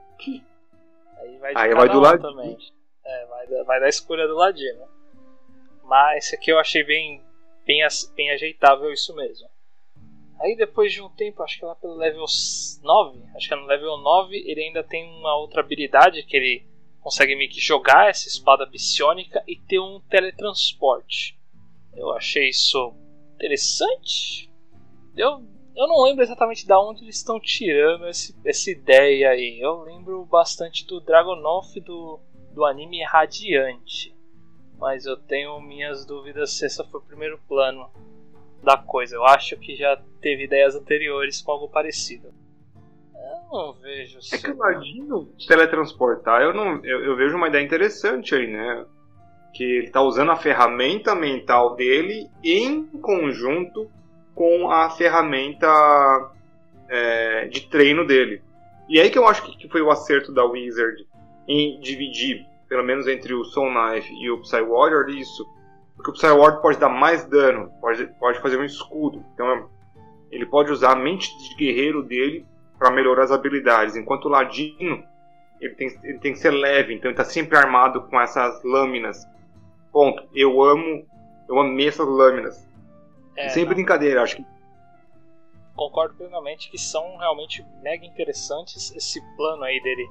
Aí 1.20 1.38
vai, 1.38 1.54
Aí 1.56 1.76
vai 1.76 1.90
do 1.90 2.00
um 2.00 2.02
lado 2.02 2.20
também. 2.24 2.58
É, 3.06 3.26
vai, 3.28 3.46
vai 3.64 3.80
da 3.80 3.88
escolha 3.88 4.28
do 4.28 4.34
ladino. 4.34 4.88
Mas 5.84 6.26
esse 6.26 6.36
aqui 6.36 6.52
eu 6.52 6.58
achei 6.58 6.84
bem, 6.84 7.24
bem, 7.68 7.82
bem 8.16 8.32
ajeitável 8.32 8.92
isso 8.92 9.16
mesmo. 9.16 9.48
Aí 10.40 10.56
depois 10.56 10.92
de 10.92 11.04
um 11.04 11.10
tempo, 11.10 11.44
acho 11.44 11.60
que 11.60 11.66
lá 11.66 11.76
pelo 11.76 11.98
level 11.98 12.26
9, 12.82 13.24
acho 13.36 13.48
que 13.48 13.54
é 13.54 13.58
no 13.58 13.68
level 13.68 13.98
9, 13.98 14.36
ele 14.36 14.64
ainda 14.64 14.84
tem 14.84 15.08
uma 15.08 15.38
outra 15.38 15.62
habilidade 15.62 16.24
que 16.24 16.36
ele 16.36 16.66
consegue 17.00 17.36
meio 17.36 17.52
que 17.52 17.62
jogar 17.62 18.10
essa 18.10 18.28
espada 18.28 18.66
psionica 18.66 19.44
e 19.48 19.56
ter 19.56 19.80
um 19.80 20.02
teletransporte. 20.10 21.38
Eu 21.96 22.10
achei 22.12 22.50
isso 22.50 22.92
interessante. 23.36 24.52
Eu, 25.16 25.46
eu 25.76 25.88
não 25.88 26.04
lembro 26.04 26.24
exatamente 26.24 26.66
de 26.66 26.74
onde 26.74 27.04
eles 27.04 27.18
estão 27.18 27.40
tirando 27.40 28.08
esse, 28.08 28.36
essa 28.46 28.70
ideia 28.70 29.30
aí. 29.30 29.60
Eu 29.62 29.82
lembro 29.82 30.26
bastante 30.26 30.86
do 30.86 31.00
Dragonoff 31.00 31.80
do, 31.80 32.20
do 32.54 32.66
anime 32.66 33.04
Radiante. 33.04 34.16
Mas 34.78 35.06
eu 35.06 35.16
tenho 35.16 35.60
minhas 35.62 36.06
dúvidas 36.06 36.54
se 36.54 36.66
esse 36.66 36.84
foi 36.90 37.00
o 37.00 37.04
primeiro 37.04 37.40
plano 37.48 37.90
da 38.64 38.78
coisa. 38.78 39.16
Eu 39.16 39.24
acho 39.26 39.58
que 39.58 39.76
já 39.76 40.02
teve 40.20 40.44
ideias 40.44 40.76
anteriores 40.76 41.42
com 41.42 41.52
algo 41.52 41.70
parecido. 41.70 42.34
Eu 43.14 43.52
não 43.52 43.74
vejo. 43.74 44.20
É 44.34 44.38
que 44.38 44.52
o 44.52 44.58
Ladino 44.58 45.26
teletransportar, 45.48 46.42
eu, 46.42 46.54
não, 46.54 46.84
eu, 46.84 47.06
eu, 47.06 47.16
vejo 47.16 47.38
uma 47.38 47.48
ideia 47.48 47.64
interessante 47.64 48.34
aí, 48.34 48.48
né? 48.48 48.86
Que 49.54 49.64
ele 49.64 49.86
está 49.86 50.02
usando 50.02 50.32
a 50.32 50.36
ferramenta 50.36 51.14
mental 51.14 51.76
dele 51.76 52.30
em 52.44 52.86
conjunto 53.00 53.90
com 54.42 54.72
a 54.72 54.90
ferramenta 54.90 55.68
é, 56.90 57.46
de 57.46 57.62
treino 57.68 58.08
dele. 58.08 58.42
E 58.90 59.00
aí 59.00 59.12
que 59.12 59.20
eu 59.20 59.28
acho 59.28 59.44
que 59.44 59.70
foi 59.70 59.84
o 59.84 59.92
acerto 59.92 60.34
da 60.34 60.44
Wizard 60.44 61.06
em 61.48 61.80
dividir, 61.80 62.48
pelo 62.68 62.84
menos 62.84 63.08
entre 63.08 63.36
o 63.36 63.46
Soul 63.46 63.70
Knife 63.70 64.12
e 64.12 64.32
o 64.32 64.42
Psy 64.42 64.64
Warrior, 64.64 65.12
isso 65.12 65.46
porque 65.96 66.10
o 66.10 66.14
Psyward 66.14 66.60
pode 66.60 66.80
dar 66.80 66.90
mais 66.90 67.24
dano, 67.26 67.72
pode, 67.80 68.08
pode 68.20 68.40
fazer 68.40 68.58
um 68.58 68.64
escudo. 68.66 69.24
Então 69.36 69.70
ele 70.32 70.48
pode 70.48 70.72
usar 70.72 70.94
a 70.94 70.96
mente 70.96 71.30
de 71.38 71.56
guerreiro 71.56 72.02
dele 72.02 72.44
para 72.80 72.90
melhorar 72.90 73.26
as 73.26 73.32
habilidades. 73.32 73.96
Enquanto 73.96 74.26
o 74.26 74.30
Ladino 74.30 75.04
ele 75.60 75.76
tem, 75.76 75.88
ele 76.04 76.18
tem 76.18 76.34
que 76.34 76.40
ser 76.40 76.50
leve, 76.50 76.96
então 76.96 77.12
ele 77.12 77.14
está 77.14 77.26
sempre 77.26 77.60
armado 77.60 78.02
com 78.08 78.20
essas 78.20 78.64
lâminas. 78.64 79.24
Ponto. 79.92 80.24
Eu 80.34 80.64
amo, 80.64 81.06
eu 81.48 81.60
amei 81.60 81.90
essas 81.90 82.08
lâminas. 82.08 82.68
É, 83.36 83.50
Sem 83.50 83.66
não. 83.66 83.74
brincadeira, 83.74 84.22
acho 84.22 84.38
que. 84.38 84.46
Concordo 85.76 86.16
plenamente 86.16 86.70
que 86.70 86.78
são 86.78 87.18
realmente 87.18 87.66
mega 87.82 88.06
interessantes 88.06 88.94
esse 88.96 89.22
plano 89.36 89.64
aí 89.64 89.82
dele 89.82 90.08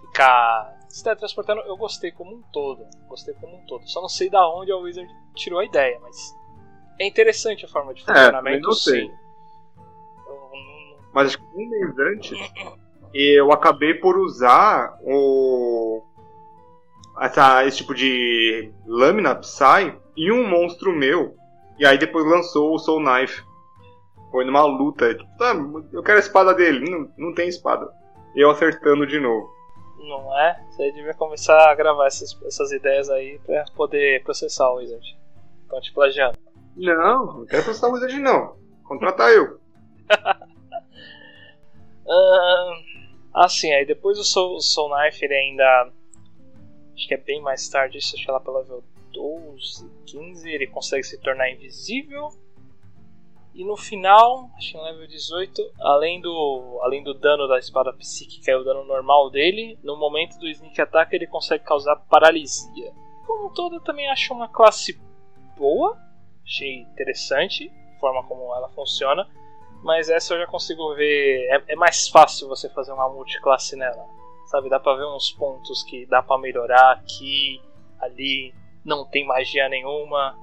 ficar 0.00 0.78
se 0.88 1.02
teletransportando, 1.02 1.62
eu 1.62 1.76
gostei 1.76 2.12
como 2.12 2.34
um 2.34 2.42
todo. 2.52 2.84
Gostei 3.08 3.34
como 3.34 3.56
um 3.56 3.64
todo. 3.66 3.88
Só 3.88 4.00
não 4.00 4.08
sei 4.08 4.28
da 4.28 4.46
onde 4.48 4.70
a 4.70 4.76
Wizard 4.76 5.10
tirou 5.34 5.58
a 5.58 5.64
ideia, 5.64 5.98
mas 6.02 6.34
é 6.98 7.06
interessante 7.06 7.64
a 7.64 7.68
forma 7.68 7.94
de 7.94 8.02
é, 8.02 8.04
funcionamento. 8.04 8.58
É, 8.58 8.60
não 8.60 8.72
sei. 8.72 9.10
Mas 11.14 11.28
acho 11.28 11.38
que 11.38 11.44
um 11.44 11.68
mês 11.68 11.98
antes 11.98 12.52
eu 13.14 13.52
acabei 13.52 13.94
por 13.94 14.16
usar 14.16 14.98
o 15.02 16.02
essa, 17.20 17.64
esse 17.66 17.78
tipo 17.78 17.94
de 17.94 18.72
lâmina 18.86 19.34
Psy 19.34 19.94
em 20.16 20.30
um 20.32 20.48
monstro 20.48 20.92
meu. 20.92 21.36
E 21.78 21.86
aí 21.86 21.98
depois 21.98 22.24
lançou 22.24 22.74
o 22.74 22.78
Soul 22.78 23.00
Knife. 23.00 23.42
Foi 24.30 24.44
numa 24.44 24.64
luta. 24.64 25.14
Tipo, 25.14 25.36
tá, 25.36 25.54
eu 25.92 26.02
quero 26.02 26.18
a 26.18 26.20
espada 26.20 26.54
dele. 26.54 26.90
Não, 26.90 27.08
não 27.18 27.34
tem 27.34 27.48
espada. 27.48 27.90
Eu 28.34 28.50
acertando 28.50 29.06
de 29.06 29.20
novo. 29.20 29.50
Não 29.98 30.38
é? 30.38 30.64
Você 30.70 30.90
devia 30.92 31.14
começar 31.14 31.70
a 31.70 31.74
gravar 31.74 32.06
essas, 32.06 32.36
essas 32.44 32.72
ideias 32.72 33.08
aí 33.10 33.38
pra 33.44 33.64
poder 33.76 34.22
processar 34.24 34.70
o 34.70 34.76
Wizard. 34.76 35.18
Estão 35.62 35.80
te 35.80 35.92
plagiando. 35.92 36.38
Não, 36.76 37.26
não 37.26 37.46
quero 37.46 37.62
processar 37.62 37.88
o 37.88 37.92
Wizard 37.92 38.18
não. 38.18 38.56
Contratar 38.84 39.30
eu. 39.30 39.60
ah, 43.34 43.48
sim, 43.48 43.72
aí 43.72 43.86
depois 43.86 44.18
o 44.18 44.24
Soul, 44.24 44.60
Soul 44.60 44.90
Knife 44.96 45.24
ele 45.24 45.34
ainda. 45.34 45.92
Acho 46.94 47.08
que 47.08 47.14
é 47.14 47.18
bem 47.18 47.40
mais 47.40 47.68
tarde, 47.68 47.98
isso 47.98 48.14
acho 48.16 48.24
que 48.24 48.30
é 48.30 48.34
lá 48.34 48.40
pelo 48.40 48.58
level 48.58 48.84
12, 49.12 49.90
15, 50.06 50.50
ele 50.50 50.66
consegue 50.66 51.04
se 51.04 51.20
tornar 51.20 51.50
invisível 51.50 52.30
e 53.54 53.64
no 53.64 53.76
final, 53.76 54.50
acho 54.56 54.72
que 54.72 54.78
no 54.78 54.84
level 54.84 55.06
18, 55.06 55.72
além 55.80 56.20
do, 56.20 56.80
além 56.82 57.04
do 57.04 57.12
dano 57.12 57.46
da 57.46 57.58
espada 57.58 57.92
psíquica 57.92 58.50
e 58.50 58.54
o 58.54 58.64
dano 58.64 58.84
normal 58.84 59.30
dele, 59.30 59.78
no 59.82 59.96
momento 59.96 60.38
do 60.38 60.48
sneak 60.48 60.80
attack 60.80 61.14
ele 61.14 61.26
consegue 61.26 61.62
causar 61.62 61.96
paralisia. 61.96 62.92
Como 63.26 63.48
um 63.48 63.50
todo, 63.50 63.76
eu 63.76 63.80
também 63.80 64.08
acho 64.08 64.32
uma 64.32 64.48
classe 64.48 64.98
boa, 65.56 65.98
achei 66.42 66.80
interessante 66.80 67.70
a 67.94 68.00
forma 68.00 68.24
como 68.24 68.54
ela 68.54 68.70
funciona, 68.70 69.28
mas 69.82 70.08
essa 70.08 70.32
eu 70.32 70.38
já 70.38 70.46
consigo 70.46 70.94
ver. 70.94 71.46
É, 71.50 71.74
é 71.74 71.76
mais 71.76 72.08
fácil 72.08 72.48
você 72.48 72.70
fazer 72.70 72.92
uma 72.92 73.08
multiclasse 73.10 73.76
nela, 73.76 74.06
sabe? 74.46 74.70
Dá 74.70 74.80
pra 74.80 74.94
ver 74.94 75.06
uns 75.06 75.30
pontos 75.32 75.82
que 75.82 76.06
dá 76.06 76.22
pra 76.22 76.38
melhorar 76.38 76.92
aqui, 76.92 77.60
ali, 78.00 78.54
não 78.84 79.04
tem 79.04 79.26
magia 79.26 79.68
nenhuma 79.68 80.36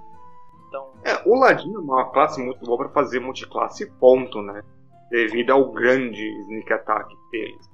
então... 0.70 0.94
É, 1.04 1.22
o 1.26 1.36
Ladino 1.36 1.80
é 1.80 1.84
uma 1.84 2.12
classe 2.12 2.42
muito 2.42 2.64
boa 2.64 2.78
para 2.78 2.90
fazer 2.90 3.20
multiclasse 3.20 3.92
ponto, 4.00 4.42
né? 4.42 4.64
Devido 5.10 5.52
ao 5.52 5.72
grande 5.72 6.24
sneak 6.42 6.72
attack 6.72 7.14
deles. 7.32 7.70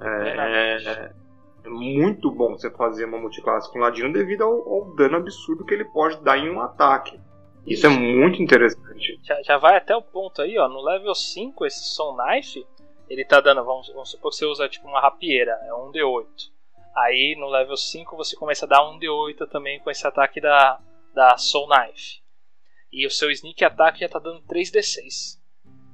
É, 0.00 0.28
é, 0.28 1.12
é, 1.64 1.68
muito 1.68 2.30
bom 2.30 2.56
você 2.56 2.70
fazer 2.70 3.04
uma 3.04 3.18
multiclasse 3.18 3.70
com 3.70 3.80
Ladino 3.80 4.12
devido 4.12 4.42
ao, 4.42 4.72
ao, 4.72 4.94
dano 4.94 5.16
absurdo 5.16 5.64
que 5.64 5.74
ele 5.74 5.84
pode 5.84 6.22
dar 6.22 6.38
em 6.38 6.48
um 6.48 6.60
ataque. 6.60 7.20
Isso, 7.66 7.86
Isso. 7.86 7.86
é 7.86 7.90
muito 7.90 8.40
interessante. 8.42 9.18
Já, 9.22 9.42
já, 9.42 9.58
vai 9.58 9.76
até 9.76 9.96
o 9.96 10.02
ponto 10.02 10.42
aí, 10.42 10.56
ó. 10.58 10.68
No 10.68 10.82
level 10.82 11.14
5, 11.14 11.66
esse 11.66 11.84
Soul 11.84 12.16
Knife, 12.16 12.66
ele 13.08 13.24
tá 13.24 13.40
dando, 13.40 13.64
vamos, 13.64 13.88
vamos 13.88 14.10
supor 14.10 14.30
que 14.30 14.36
você 14.36 14.46
usa 14.46 14.68
tipo 14.68 14.86
uma 14.86 15.00
rapieira, 15.00 15.58
é 15.64 15.74
um 15.74 15.90
D8. 15.90 16.53
Aí 16.96 17.36
no 17.38 17.48
level 17.48 17.76
5 17.76 18.16
você 18.16 18.36
começa 18.36 18.66
a 18.66 18.68
dar 18.68 18.88
um 18.88 18.98
D8 18.98 19.48
também 19.50 19.80
com 19.80 19.90
esse 19.90 20.06
ataque 20.06 20.40
da, 20.40 20.80
da 21.12 21.36
Soul 21.36 21.68
Knife. 21.68 22.22
E 22.92 23.06
o 23.06 23.10
seu 23.10 23.30
sneak 23.30 23.64
attack 23.64 23.98
já 23.98 24.08
tá 24.08 24.20
dando 24.20 24.42
3d6. 24.42 25.40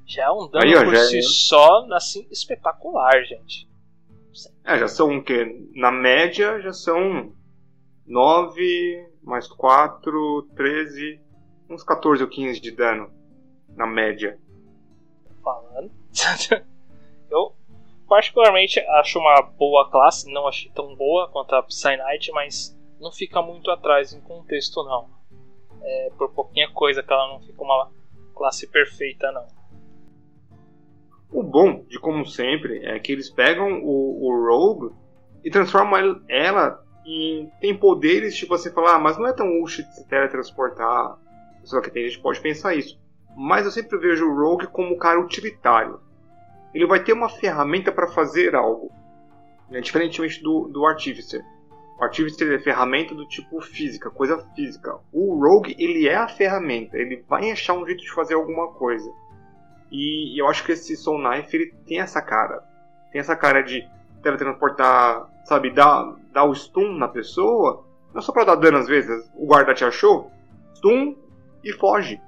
Já 0.06 0.24
é 0.24 0.30
um 0.30 0.48
dano 0.50 0.64
Aí, 0.64 0.74
ó, 0.76 0.84
por 0.84 0.96
si 0.96 1.18
é... 1.18 1.22
só, 1.22 1.86
assim, 1.92 2.26
espetacular, 2.30 3.24
gente. 3.24 3.68
É, 4.64 4.78
já 4.78 4.88
são 4.88 5.16
o 5.16 5.24
quê? 5.24 5.46
Na 5.74 5.90
média 5.90 6.60
já 6.60 6.72
são 6.72 7.34
9 8.06 9.08
mais 9.22 9.46
4, 9.46 10.48
13, 10.54 11.20
uns 11.70 11.82
14 11.82 12.22
ou 12.22 12.28
15 12.28 12.60
de 12.60 12.70
dano. 12.72 13.10
Na 13.70 13.86
média. 13.86 14.38
Falando. 15.42 15.90
Eu 17.30 17.54
particularmente 18.10 18.80
acho 18.80 19.20
uma 19.20 19.40
boa 19.40 19.88
classe, 19.88 20.30
não 20.32 20.48
achei 20.48 20.68
tão 20.72 20.96
boa 20.96 21.28
quanto 21.28 21.54
a 21.54 21.62
Psy 21.62 21.96
mas 22.34 22.76
não 23.00 23.12
fica 23.12 23.40
muito 23.40 23.70
atrás 23.70 24.12
em 24.12 24.20
contexto 24.20 24.82
não. 24.82 25.08
É, 25.80 26.10
por 26.18 26.34
pouquinha 26.34 26.68
coisa 26.72 27.04
que 27.04 27.12
ela 27.12 27.28
não 27.28 27.40
fica 27.40 27.62
uma 27.62 27.88
classe 28.34 28.66
perfeita 28.66 29.30
não. 29.30 29.46
O 31.30 31.44
bom, 31.44 31.84
de 31.84 32.00
como 32.00 32.26
sempre, 32.26 32.84
é 32.84 32.98
que 32.98 33.12
eles 33.12 33.30
pegam 33.30 33.80
o, 33.84 34.26
o 34.26 34.44
Rogue 34.44 34.92
e 35.44 35.50
transformam 35.50 36.20
ela 36.28 36.84
em. 37.06 37.48
tem 37.60 37.78
poderes, 37.78 38.36
tipo 38.36 38.58
você 38.58 38.72
falar, 38.72 38.96
ah, 38.96 38.98
mas 38.98 39.16
não 39.18 39.28
é 39.28 39.32
tão 39.32 39.62
útil 39.62 39.84
de 39.84 39.94
se 39.94 40.08
teletransportar. 40.08 41.16
Só 41.62 41.80
que 41.80 41.92
tem 41.92 42.08
gente 42.08 42.20
pode 42.20 42.40
pensar 42.40 42.74
isso. 42.74 43.00
Mas 43.36 43.64
eu 43.64 43.70
sempre 43.70 43.96
vejo 43.98 44.26
o 44.26 44.34
Rogue 44.34 44.66
como 44.66 44.92
um 44.92 44.98
cara 44.98 45.20
utilitário. 45.20 46.00
Ele 46.74 46.86
vai 46.86 47.02
ter 47.02 47.12
uma 47.12 47.28
ferramenta 47.28 47.90
para 47.90 48.08
fazer 48.08 48.54
algo. 48.54 48.90
Né? 49.70 49.80
Diferentemente 49.80 50.42
do, 50.42 50.68
do 50.68 50.86
Artificer. 50.86 51.44
O 51.98 52.04
Artificer 52.04 52.52
é 52.52 52.58
ferramenta 52.58 53.14
do 53.14 53.26
tipo 53.26 53.60
física, 53.60 54.10
coisa 54.10 54.38
física. 54.54 54.98
O 55.12 55.38
Rogue, 55.38 55.76
ele 55.78 56.08
é 56.08 56.16
a 56.16 56.28
ferramenta, 56.28 56.96
ele 56.96 57.22
vai 57.28 57.50
achar 57.50 57.74
um 57.74 57.84
jeito 57.84 58.02
de 58.02 58.10
fazer 58.10 58.34
alguma 58.34 58.68
coisa. 58.68 59.10
E 59.90 60.40
eu 60.40 60.48
acho 60.48 60.64
que 60.64 60.72
esse 60.72 60.96
Soul 60.96 61.18
Knife, 61.18 61.54
ele 61.56 61.74
tem 61.86 62.00
essa 62.00 62.22
cara. 62.22 62.64
Tem 63.12 63.20
essa 63.20 63.36
cara 63.36 63.60
de 63.60 63.86
teletransportar, 64.22 65.28
sabe, 65.44 65.70
dar, 65.70 66.16
dar 66.32 66.44
o 66.44 66.54
stun 66.54 66.96
na 66.96 67.08
pessoa. 67.08 67.84
Não 68.14 68.20
é 68.20 68.22
só 68.22 68.32
pra 68.32 68.44
dar 68.44 68.54
dano 68.54 68.78
às 68.78 68.86
vezes, 68.86 69.30
o 69.34 69.46
guarda 69.46 69.74
te 69.74 69.84
achou, 69.84 70.30
stun 70.74 71.16
e 71.62 71.72
foge. 71.72 72.20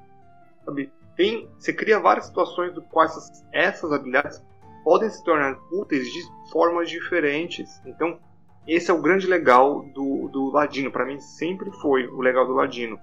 Sabe? 0.65 0.93
Tem, 1.17 1.49
você 1.59 1.73
cria 1.73 2.01
várias 2.01 2.27
situações 2.27 2.73
do 2.73 2.83
quais 2.83 3.11
essas, 3.13 3.45
essas 3.53 3.93
habilidades 3.93 4.43
podem 4.83 5.11
se 5.11 5.23
tornar 5.23 5.59
úteis 5.71 6.11
de 6.11 6.23
formas 6.51 6.89
diferentes. 6.89 7.81
Então, 7.87 8.19
esse 8.67 8.91
é 8.91 8.95
o 8.95 9.03
grande 9.03 9.27
legal 9.27 9.83
do, 9.95 10.29
do 10.29 10.51
Ladino. 10.51 10.91
Para 10.91 11.05
mim 11.05 11.19
sempre 11.21 11.71
foi 11.81 12.07
o 12.07 12.21
legal 12.21 12.47
do 12.47 12.53
Ladino. 12.53 12.99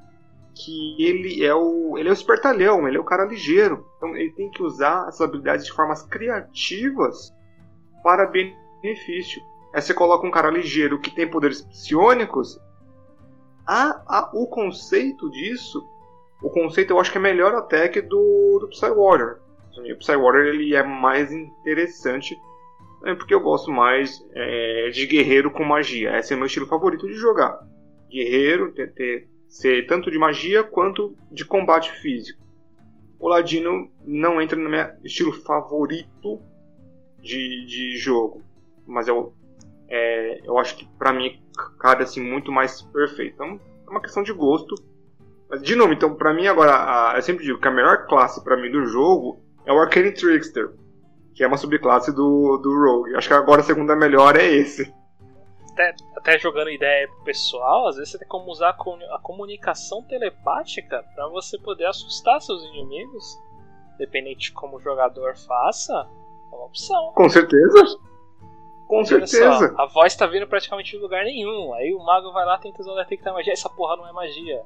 Que 0.56 0.96
ele 1.02 1.44
é 1.44 1.54
o 1.54 1.98
ele 1.98 2.10
é 2.10 2.12
o 2.12 2.14
espertalhão, 2.14 2.88
ele 2.88 2.98
é 2.98 3.00
o 3.00 3.06
cara 3.06 3.26
ligeiro. 3.26 3.86
Então 3.98 4.16
ele 4.16 4.32
tem 4.32 4.50
que 4.50 4.64
usar 4.64 5.08
essas 5.08 5.22
habilidades 5.22 5.66
de 5.66 5.72
formas 5.72 6.02
criativas 6.04 7.34
para 8.04 8.26
benefício. 8.26 9.42
Aí 9.74 9.82
você 9.82 9.94
coloca 9.94 10.26
um 10.26 10.32
cara 10.32 10.50
ligeiro 10.50 11.00
que 11.00 11.12
tem 11.12 11.30
poderes 11.30 11.62
psionicos. 11.62 12.60
A, 13.66 14.02
a, 14.08 14.32
o 14.34 14.48
conceito 14.48 15.30
disso, 15.30 15.86
o 16.42 16.50
conceito 16.50 16.92
eu 16.92 17.00
acho 17.00 17.12
que 17.12 17.18
é 17.18 17.22
melhor 17.22 17.54
até 17.56 17.88
que 17.88 18.02
do, 18.02 18.60
do 18.60 18.70
Psy 18.70 18.90
Warrior. 18.90 19.40
O 19.78 19.98
Psy 19.98 20.16
Warrior 20.16 20.48
ele 20.48 20.76
é 20.76 20.84
mais 20.84 21.32
interessante 21.32 22.38
é 23.06 23.16
porque 23.16 23.34
eu 23.34 23.40
gosto 23.40 23.72
mais 23.72 24.26
é, 24.34 24.90
de 24.90 25.06
guerreiro 25.06 25.52
com 25.52 25.64
magia. 25.64 26.18
Esse 26.18 26.34
é 26.34 26.36
o 26.36 26.40
meu 26.40 26.48
estilo 26.48 26.68
favorito 26.68 27.08
de 27.08 27.14
jogar. 27.14 27.60
Guerreiro, 28.10 28.72
ter, 28.74 28.94
ter, 28.94 29.28
ser 29.48 29.86
tanto 29.88 30.12
de 30.12 30.18
magia 30.18 30.64
quanto 30.64 31.16
de 31.32 31.46
combate 31.46 31.92
físico. 32.02 32.40
O 33.18 33.28
Ladino 33.28 33.90
não 34.06 34.42
entra 34.42 34.58
no 34.58 34.70
meu 34.70 34.86
estilo 35.04 35.32
favorito 35.32 36.42
de, 37.22 37.66
de 37.66 37.98
jogo, 37.98 38.42
mas 38.86 39.08
eu, 39.08 39.34
é, 39.90 40.42
eu 40.44 40.58
acho 40.58 40.78
que 40.78 40.88
para 40.98 41.14
mim 41.14 41.42
cabe 41.80 42.04
assim 42.04 42.22
muito 42.22 42.52
mais 42.52 42.82
perfeito. 42.82 43.34
Então 43.36 43.60
é 43.88 43.90
uma 43.90 44.02
questão 44.02 44.24
de 44.24 44.34
gosto. 44.34 44.76
Mas 45.50 45.62
de 45.62 45.76
novo, 45.76 45.94
então 45.94 46.16
para 46.16 46.34
mim 46.34 46.48
agora, 46.48 46.72
a, 46.72 47.16
eu 47.16 47.22
sempre 47.22 47.44
digo 47.44 47.60
que 47.60 47.68
a 47.68 47.72
melhor 47.72 48.06
classe 48.06 48.44
para 48.44 48.56
mim 48.56 48.72
do 48.72 48.86
jogo 48.86 49.42
é 49.66 49.74
o 49.74 49.80
Arcane 49.80 50.14
Trickster 50.14 50.70
que 51.40 51.44
é 51.46 51.48
uma 51.48 51.56
subclasse 51.56 52.12
do, 52.12 52.58
do 52.58 52.70
Rogue. 52.70 53.16
Acho 53.16 53.30
que 53.30 53.34
agora 53.34 53.62
a 53.62 53.64
segunda 53.64 53.96
melhor 53.96 54.36
é 54.36 54.46
esse. 54.46 54.94
Até, 55.72 55.96
até 56.18 56.38
jogando 56.38 56.70
ideia 56.70 57.08
pro 57.08 57.24
pessoal, 57.24 57.88
às 57.88 57.96
vezes 57.96 58.12
você 58.12 58.20
tem 58.20 58.28
como 58.28 58.52
usar 58.52 58.72
a 58.72 59.20
comunicação 59.20 60.04
telepática 60.04 61.02
para 61.16 61.30
você 61.30 61.58
poder 61.58 61.86
assustar 61.86 62.42
seus 62.42 62.62
inimigos. 62.66 63.40
Dependente 63.98 64.48
de 64.48 64.52
como 64.52 64.76
o 64.76 64.82
jogador 64.82 65.38
faça, 65.38 65.94
é 66.52 66.56
uma 66.58 66.66
opção. 66.66 67.14
Com 67.16 67.30
certeza. 67.30 67.98
Com 68.86 69.06
certeza. 69.06 69.70
Só, 69.70 69.82
a 69.82 69.86
voz 69.86 70.14
tá 70.18 70.28
vindo 70.28 70.46
praticamente 70.46 70.92
de 70.92 70.98
lugar 70.98 71.24
nenhum. 71.24 71.74
Aí 71.74 71.94
o 71.94 72.04
mago 72.04 72.34
vai 72.34 72.46
lá 72.46 72.58
tenta 72.58 72.84
detectar 72.84 73.34
magia. 73.34 73.54
Essa 73.54 73.70
porra 73.70 73.96
não 73.96 74.06
é 74.06 74.12
magia. 74.12 74.62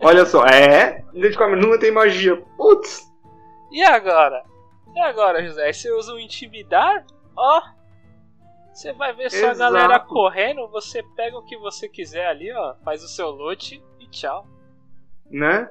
Olha 0.00 0.26
só, 0.26 0.44
é. 0.44 1.04
Identificamente 1.12 1.66
não 1.66 1.78
tem 1.78 1.90
magia. 1.90 2.36
Putz. 2.56 3.02
E 3.72 3.82
agora? 3.82 4.44
E 4.94 5.00
agora, 5.00 5.44
José? 5.44 5.72
Você 5.72 5.90
usa 5.92 6.12
o 6.12 6.18
intimidar? 6.18 7.04
Ó. 7.36 7.62
Você 8.72 8.92
vai 8.92 9.12
ver 9.12 9.30
sua 9.30 9.50
Exato. 9.50 9.58
galera 9.58 10.00
correndo, 10.00 10.66
você 10.68 11.00
pega 11.16 11.38
o 11.38 11.44
que 11.44 11.56
você 11.56 11.88
quiser 11.88 12.26
ali, 12.26 12.52
ó, 12.52 12.74
faz 12.84 13.04
o 13.04 13.08
seu 13.08 13.30
loot 13.30 13.80
e 14.00 14.06
tchau. 14.08 14.44
Né? 15.30 15.70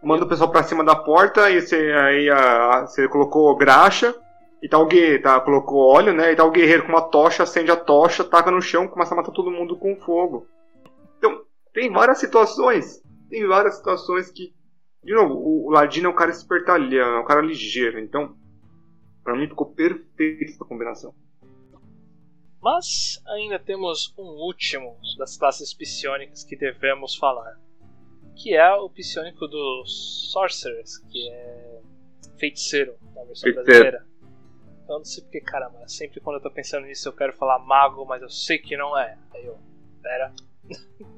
Manda 0.00 0.24
o 0.24 0.28
pessoal 0.28 0.48
pra 0.50 0.62
cima 0.62 0.84
da 0.84 0.94
porta 0.94 1.50
e 1.50 1.60
você 1.60 1.92
aí 1.92 2.30
a, 2.30 2.82
você 2.82 3.08
colocou 3.08 3.56
graxa 3.56 4.14
e 4.62 4.68
tá 4.68 4.78
o 4.78 4.86
guerreiro, 4.86 5.22
tá, 5.24 5.40
colocou 5.40 5.92
óleo, 5.92 6.12
né? 6.12 6.30
E 6.30 6.36
tá 6.36 6.44
o 6.44 6.50
guerreiro 6.52 6.84
com 6.84 6.90
uma 6.90 7.02
tocha, 7.02 7.42
acende 7.42 7.70
a 7.70 7.76
tocha, 7.76 8.22
taca 8.22 8.50
no 8.50 8.62
chão, 8.62 8.86
começa 8.86 9.12
a 9.12 9.16
matar 9.16 9.32
todo 9.32 9.50
mundo 9.50 9.76
com 9.76 9.96
fogo. 9.96 10.46
Tem 11.76 11.92
várias 11.92 12.18
situações. 12.18 13.02
Tem 13.28 13.46
várias 13.46 13.76
situações 13.76 14.30
que. 14.30 14.54
De 15.04 15.14
novo, 15.14 15.34
o, 15.34 15.70
Ladino 15.70 16.06
é 16.06 16.10
um 16.10 16.14
cara 16.14 16.30
espertalhão, 16.30 17.18
é 17.18 17.20
um 17.20 17.24
cara 17.24 17.42
ligeiro, 17.42 18.00
então 18.00 18.34
para 19.22 19.36
mim 19.36 19.46
ficou 19.46 19.74
perfeita 19.74 20.44
essa 20.44 20.64
combinação. 20.64 21.14
Mas 22.62 23.22
ainda 23.26 23.58
temos 23.58 24.14
um 24.16 24.22
último 24.22 24.96
das 25.18 25.36
classes 25.36 25.74
psionicas 25.74 26.42
que 26.44 26.56
devemos 26.56 27.14
falar, 27.14 27.60
que 28.34 28.54
é 28.54 28.74
o 28.74 28.88
psionico 28.88 29.46
dos 29.46 30.30
Sorcerers, 30.32 30.96
que 30.96 31.28
é 31.28 31.80
feiticeiro 32.38 32.96
na 33.14 33.22
versão 33.24 33.52
feiticeiro. 33.52 33.64
brasileira. 33.64 34.06
Eu 34.88 34.98
não 34.98 35.04
sei 35.04 35.22
porque, 35.22 35.42
caramba, 35.42 35.86
sempre 35.86 36.20
quando 36.20 36.36
eu 36.36 36.42
tô 36.42 36.50
pensando 36.50 36.86
nisso 36.86 37.06
eu 37.06 37.12
quero 37.12 37.34
falar 37.34 37.58
mago, 37.58 38.06
mas 38.06 38.22
eu 38.22 38.30
sei 38.30 38.58
que 38.58 38.78
não 38.78 38.98
é. 38.98 39.18
Aí 39.34 39.44
eu, 39.44 39.58
pera. 40.02 40.32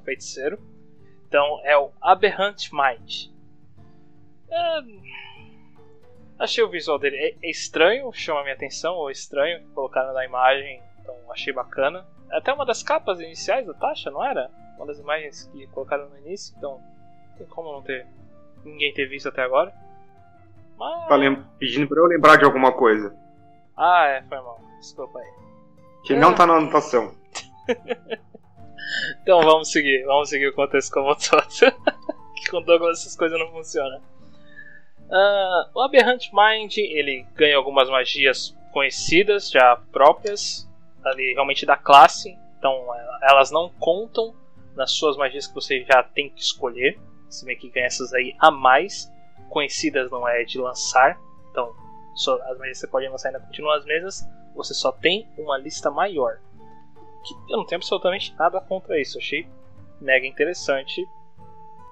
é 0.00 0.04
feiticeiro. 0.04 0.58
Então 1.28 1.60
é 1.64 1.76
o 1.76 1.90
Aberrant 2.00 2.70
Mind. 2.72 3.30
É 4.50 5.10
Achei 6.40 6.64
o 6.64 6.70
visual 6.70 6.98
dele 6.98 7.16
é, 7.16 7.36
é 7.46 7.50
estranho, 7.50 8.10
chama 8.14 8.42
minha 8.42 8.54
atenção, 8.54 8.94
ou 8.94 9.10
estranho, 9.10 9.62
colocaram 9.74 10.14
na 10.14 10.24
imagem, 10.24 10.82
então 10.98 11.14
achei 11.30 11.52
bacana. 11.52 12.06
É 12.32 12.38
até 12.38 12.50
uma 12.50 12.64
das 12.64 12.82
capas 12.82 13.20
iniciais 13.20 13.66
da 13.66 13.74
Tasha, 13.74 14.10
não 14.10 14.24
era? 14.24 14.50
Uma 14.78 14.86
das 14.86 14.98
imagens 14.98 15.50
que 15.52 15.66
colocaram 15.66 16.08
no 16.08 16.16
início, 16.16 16.54
então 16.56 16.80
tem 17.36 17.46
como 17.46 17.70
não 17.70 17.82
ter 17.82 18.06
ninguém 18.64 18.90
ter 18.94 19.04
visto 19.04 19.28
até 19.28 19.42
agora. 19.42 19.70
Mas... 20.78 21.08
Tá 21.08 21.18
pedindo 21.58 21.86
pra 21.86 22.00
eu 22.00 22.06
lembrar 22.06 22.36
de 22.36 22.44
alguma 22.46 22.72
coisa. 22.72 23.14
Ah, 23.76 24.06
é, 24.06 24.22
foi 24.22 24.38
mal. 24.38 24.58
Desculpa 24.78 25.18
aí. 25.18 25.30
Que 26.06 26.14
é. 26.14 26.16
não 26.16 26.34
tá 26.34 26.46
na 26.46 26.54
anotação. 26.54 27.14
então 29.22 29.40
vamos 29.42 29.70
seguir, 29.70 30.04
vamos 30.04 30.28
seguir 30.28 30.48
o 30.48 30.54
contexto 30.54 30.92
como 30.92 31.14
todo. 31.14 31.46
que 32.36 32.50
com 32.50 32.62
Douglas 32.62 33.00
essas 33.00 33.16
coisas 33.16 33.38
não 33.38 33.50
funcionam. 33.50 34.00
Uh, 35.10 35.70
o 35.74 35.80
Aberrant 35.80 36.28
Mind 36.32 36.76
ele 36.78 37.26
ganha 37.34 37.56
algumas 37.56 37.90
magias 37.90 38.56
conhecidas, 38.72 39.50
já 39.50 39.76
próprias, 39.90 40.68
ali 41.04 41.32
realmente 41.32 41.66
da 41.66 41.76
classe. 41.76 42.38
Então 42.58 42.86
elas 43.22 43.50
não 43.50 43.68
contam 43.80 44.34
nas 44.76 44.92
suas 44.92 45.16
magias 45.16 45.46
que 45.46 45.54
você 45.54 45.84
já 45.84 46.02
tem 46.02 46.30
que 46.30 46.40
escolher. 46.40 46.98
Se 47.28 47.44
bem 47.44 47.56
que 47.56 47.68
ganha 47.68 47.86
essas 47.86 48.12
aí 48.12 48.34
a 48.38 48.50
mais. 48.50 49.10
Conhecidas 49.48 50.10
não 50.10 50.28
é 50.28 50.44
de 50.44 50.58
lançar. 50.58 51.18
Então 51.50 51.74
só, 52.14 52.34
as 52.42 52.58
magias 52.58 52.78
que 52.78 52.86
você 52.86 52.86
pode 52.86 53.08
lançar 53.08 53.28
ainda 53.28 53.40
continuam 53.40 53.74
as 53.74 53.84
mesmas. 53.84 54.28
Você 54.54 54.74
só 54.74 54.92
tem 54.92 55.28
uma 55.36 55.58
lista 55.58 55.90
maior. 55.90 56.38
Que 57.24 57.34
eu 57.52 57.58
não 57.58 57.66
tenho 57.66 57.78
absolutamente 57.78 58.34
nada 58.38 58.60
contra 58.60 59.00
isso. 59.00 59.18
Achei 59.18 59.46
mega 60.00 60.26
interessante. 60.26 61.08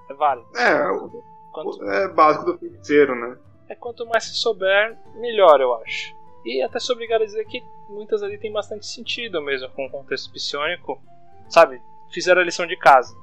É 0.09 0.14
válido. 0.14 0.49
É, 0.57 1.18
Quanto... 1.53 1.85
É 1.85 2.09
básico 2.09 2.53
do 2.53 2.59
feiticeiro, 2.59 3.14
né? 3.14 3.37
É 3.68 3.74
quanto 3.74 4.07
mais 4.07 4.24
se 4.24 4.35
souber, 4.35 4.97
melhor, 5.16 5.61
eu 5.61 5.74
acho. 5.74 6.16
E 6.45 6.62
até 6.62 6.79
sou 6.79 6.95
obrigado 6.95 7.22
a 7.22 7.26
dizer 7.26 7.45
que 7.47 7.62
muitas 7.89 8.22
ali 8.22 8.39
tem 8.39 8.53
bastante 8.53 8.87
sentido 8.87 9.43
mesmo 9.43 9.68
com 9.70 9.87
o 9.87 9.91
contexto 9.91 10.33
psionico. 10.33 11.01
Sabe? 11.49 11.83
Fizeram 12.11 12.41
a 12.41 12.45
lição 12.45 12.66
de 12.66 12.76
casa. 12.76 13.14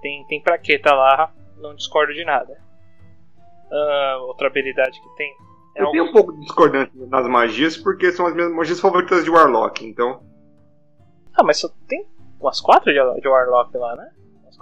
Tem, 0.00 0.24
tem 0.26 0.42
pra 0.42 0.58
que 0.58 0.78
tá 0.78 0.94
lá, 0.94 1.32
não 1.58 1.74
discordo 1.74 2.12
de 2.12 2.24
nada. 2.24 2.60
Uh, 3.70 4.22
outra 4.26 4.48
habilidade 4.48 5.00
que 5.00 5.16
tem. 5.16 5.32
É 5.76 5.80
eu 5.80 5.86
algo... 5.86 5.92
tenho 5.92 6.04
um 6.04 6.12
pouco 6.12 6.32
de 6.32 6.40
discordância 6.40 6.92
nas 7.06 7.28
magias, 7.28 7.76
porque 7.76 8.10
são 8.12 8.26
as 8.26 8.34
minhas 8.34 8.52
magias 8.52 8.80
favoritas 8.80 9.24
de 9.24 9.30
Warlock, 9.30 9.86
então. 9.86 10.22
Ah, 11.34 11.42
mas 11.42 11.58
só 11.58 11.68
tem 11.88 12.06
umas 12.40 12.60
quatro 12.60 12.92
de, 12.92 13.20
de 13.20 13.28
Warlock 13.28 13.76
lá, 13.76 13.96
né? 13.96 14.10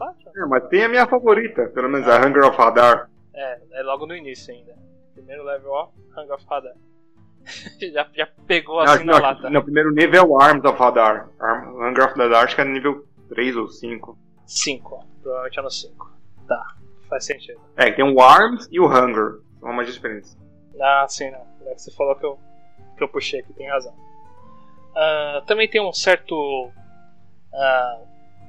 quatro? 0.01 0.31
É, 0.35 0.47
mas 0.47 0.67
tem 0.69 0.85
a 0.85 0.89
minha 0.89 1.07
favorita, 1.07 1.69
pelo 1.69 1.91
menos 1.91 2.09
ah. 2.09 2.17
a 2.17 2.27
Hunger 2.27 2.45
of 2.47 2.61
Hadar. 2.61 3.11
É, 3.35 3.81
é 3.81 3.83
logo 3.83 4.07
no 4.07 4.17
início 4.17 4.55
ainda. 4.55 4.75
Primeiro 5.13 5.45
level, 5.45 5.71
ó, 5.71 5.89
Hunger 6.17 6.35
of 6.35 6.47
Hadar. 6.49 6.75
já, 7.93 8.09
já 8.15 8.29
pegou 8.47 8.81
assim 8.81 9.05
não, 9.05 9.15
na 9.15 9.21
não, 9.21 9.29
lata. 9.29 9.51
No 9.51 9.63
primeiro 9.63 9.93
nível 9.93 10.21
é 10.21 10.25
o 10.25 10.41
Arms 10.41 10.65
of 10.65 10.83
Hadar. 10.83 11.29
Arm, 11.39 11.83
Hunger 11.83 12.07
of 12.07 12.21
Hadar 12.21 12.45
acho 12.45 12.55
que 12.55 12.63
é 12.63 12.65
nível 12.65 13.05
3 13.29 13.57
ou 13.57 13.69
5. 13.69 14.19
5, 14.47 15.07
provavelmente 15.23 15.59
é 15.59 15.63
no 15.63 15.71
5. 15.71 16.11
Tá, 16.49 16.75
faz 17.09 17.27
sentido. 17.27 17.61
É, 17.77 17.93
tem 17.93 18.05
o 18.05 18.21
Arms 18.21 18.67
e 18.73 18.81
o 18.81 18.87
Hunger. 18.87 19.41
São 19.61 19.71
uma 19.71 19.85
diferença. 19.85 20.39
Ah, 20.81 21.05
sim, 21.07 21.31
não. 21.31 21.47
É 21.67 21.75
que 21.75 21.83
você 21.83 21.91
falou 21.93 22.17
que 22.17 22.25
eu, 22.25 22.39
que 22.97 23.05
eu 23.05 23.09
puxei 23.09 23.41
aqui, 23.41 23.53
tem 23.53 23.69
razão. 23.69 23.95
Uh, 24.91 25.45
também 25.47 25.69
tem 25.69 25.81
um 25.81 25.93
certo 25.93 26.35
uh, 26.67 28.07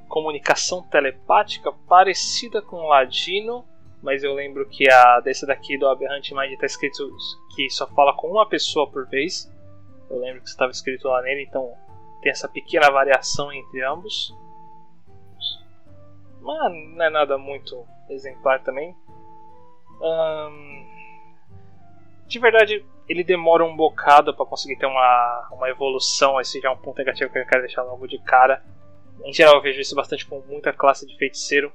comunicação 0.07 0.83
telepática 0.83 1.71
parecida 1.87 2.61
com 2.61 2.77
o 2.77 2.87
Ladino, 2.87 3.65
mas 4.01 4.23
eu 4.23 4.33
lembro 4.33 4.67
que 4.67 4.89
a 4.91 5.19
desse 5.19 5.45
daqui 5.45 5.77
do 5.77 5.87
Aberrant 5.87 6.31
Mind 6.31 6.51
está 6.51 6.65
escrito 6.65 7.15
que 7.55 7.69
só 7.69 7.87
fala 7.87 8.13
com 8.15 8.27
uma 8.27 8.47
pessoa 8.47 8.89
por 8.89 9.07
vez. 9.07 9.51
Eu 10.09 10.19
lembro 10.19 10.41
que 10.41 10.49
estava 10.49 10.71
escrito 10.71 11.07
lá 11.07 11.21
nele, 11.21 11.43
então 11.43 11.73
tem 12.21 12.31
essa 12.31 12.49
pequena 12.49 12.89
variação 12.89 13.53
entre 13.53 13.83
ambos. 13.83 14.35
Mas 16.41 16.73
não 16.95 17.05
é 17.05 17.09
nada 17.09 17.37
muito 17.37 17.85
exemplar 18.09 18.61
também. 18.63 18.95
De 22.27 22.39
verdade, 22.39 22.83
ele 23.11 23.25
demora 23.25 23.65
um 23.65 23.75
bocado 23.75 24.33
para 24.33 24.45
conseguir 24.45 24.77
ter 24.77 24.85
uma, 24.85 25.49
uma 25.51 25.69
evolução. 25.69 26.39
Esse 26.39 26.61
já 26.61 26.69
é 26.69 26.71
um 26.71 26.77
ponto 26.77 26.97
negativo 26.97 27.29
que 27.29 27.39
eu 27.39 27.45
quero 27.45 27.63
deixar 27.63 27.83
logo 27.83 28.07
de 28.07 28.17
cara. 28.19 28.63
Em 29.25 29.33
geral, 29.33 29.55
eu 29.55 29.61
vejo 29.61 29.81
isso 29.81 29.93
bastante 29.93 30.25
com 30.25 30.41
muita 30.47 30.71
classe 30.71 31.05
de 31.05 31.17
feiticeiro. 31.17 31.71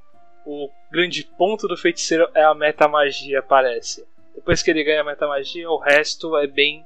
O 0.47 0.70
grande 0.91 1.24
ponto 1.37 1.68
do 1.68 1.76
feiticeiro 1.76 2.26
é 2.34 2.43
a 2.43 2.55
metamagia, 2.55 3.43
parece. 3.43 4.07
Depois 4.34 4.62
que 4.62 4.70
ele 4.70 4.82
ganha 4.82 5.03
a 5.03 5.05
metamagia, 5.05 5.70
o 5.70 5.78
resto 5.78 6.34
é 6.39 6.47
bem 6.47 6.84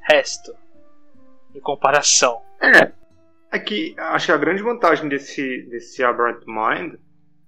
resto. 0.00 0.56
Em 1.54 1.60
comparação. 1.60 2.40
É. 2.62 2.92
Aqui, 3.50 3.94
acho 3.98 4.26
que 4.26 4.32
a 4.32 4.38
grande 4.38 4.62
vantagem 4.62 5.06
desse, 5.06 5.66
desse 5.68 6.02
Aberrant 6.02 6.42
Mind 6.46 6.94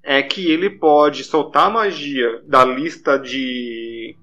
é 0.02 0.22
que 0.22 0.50
ele 0.50 0.68
pode 0.68 1.24
soltar 1.24 1.70
magia 1.70 2.42
da 2.42 2.62
lista 2.66 3.18
de 3.18 4.14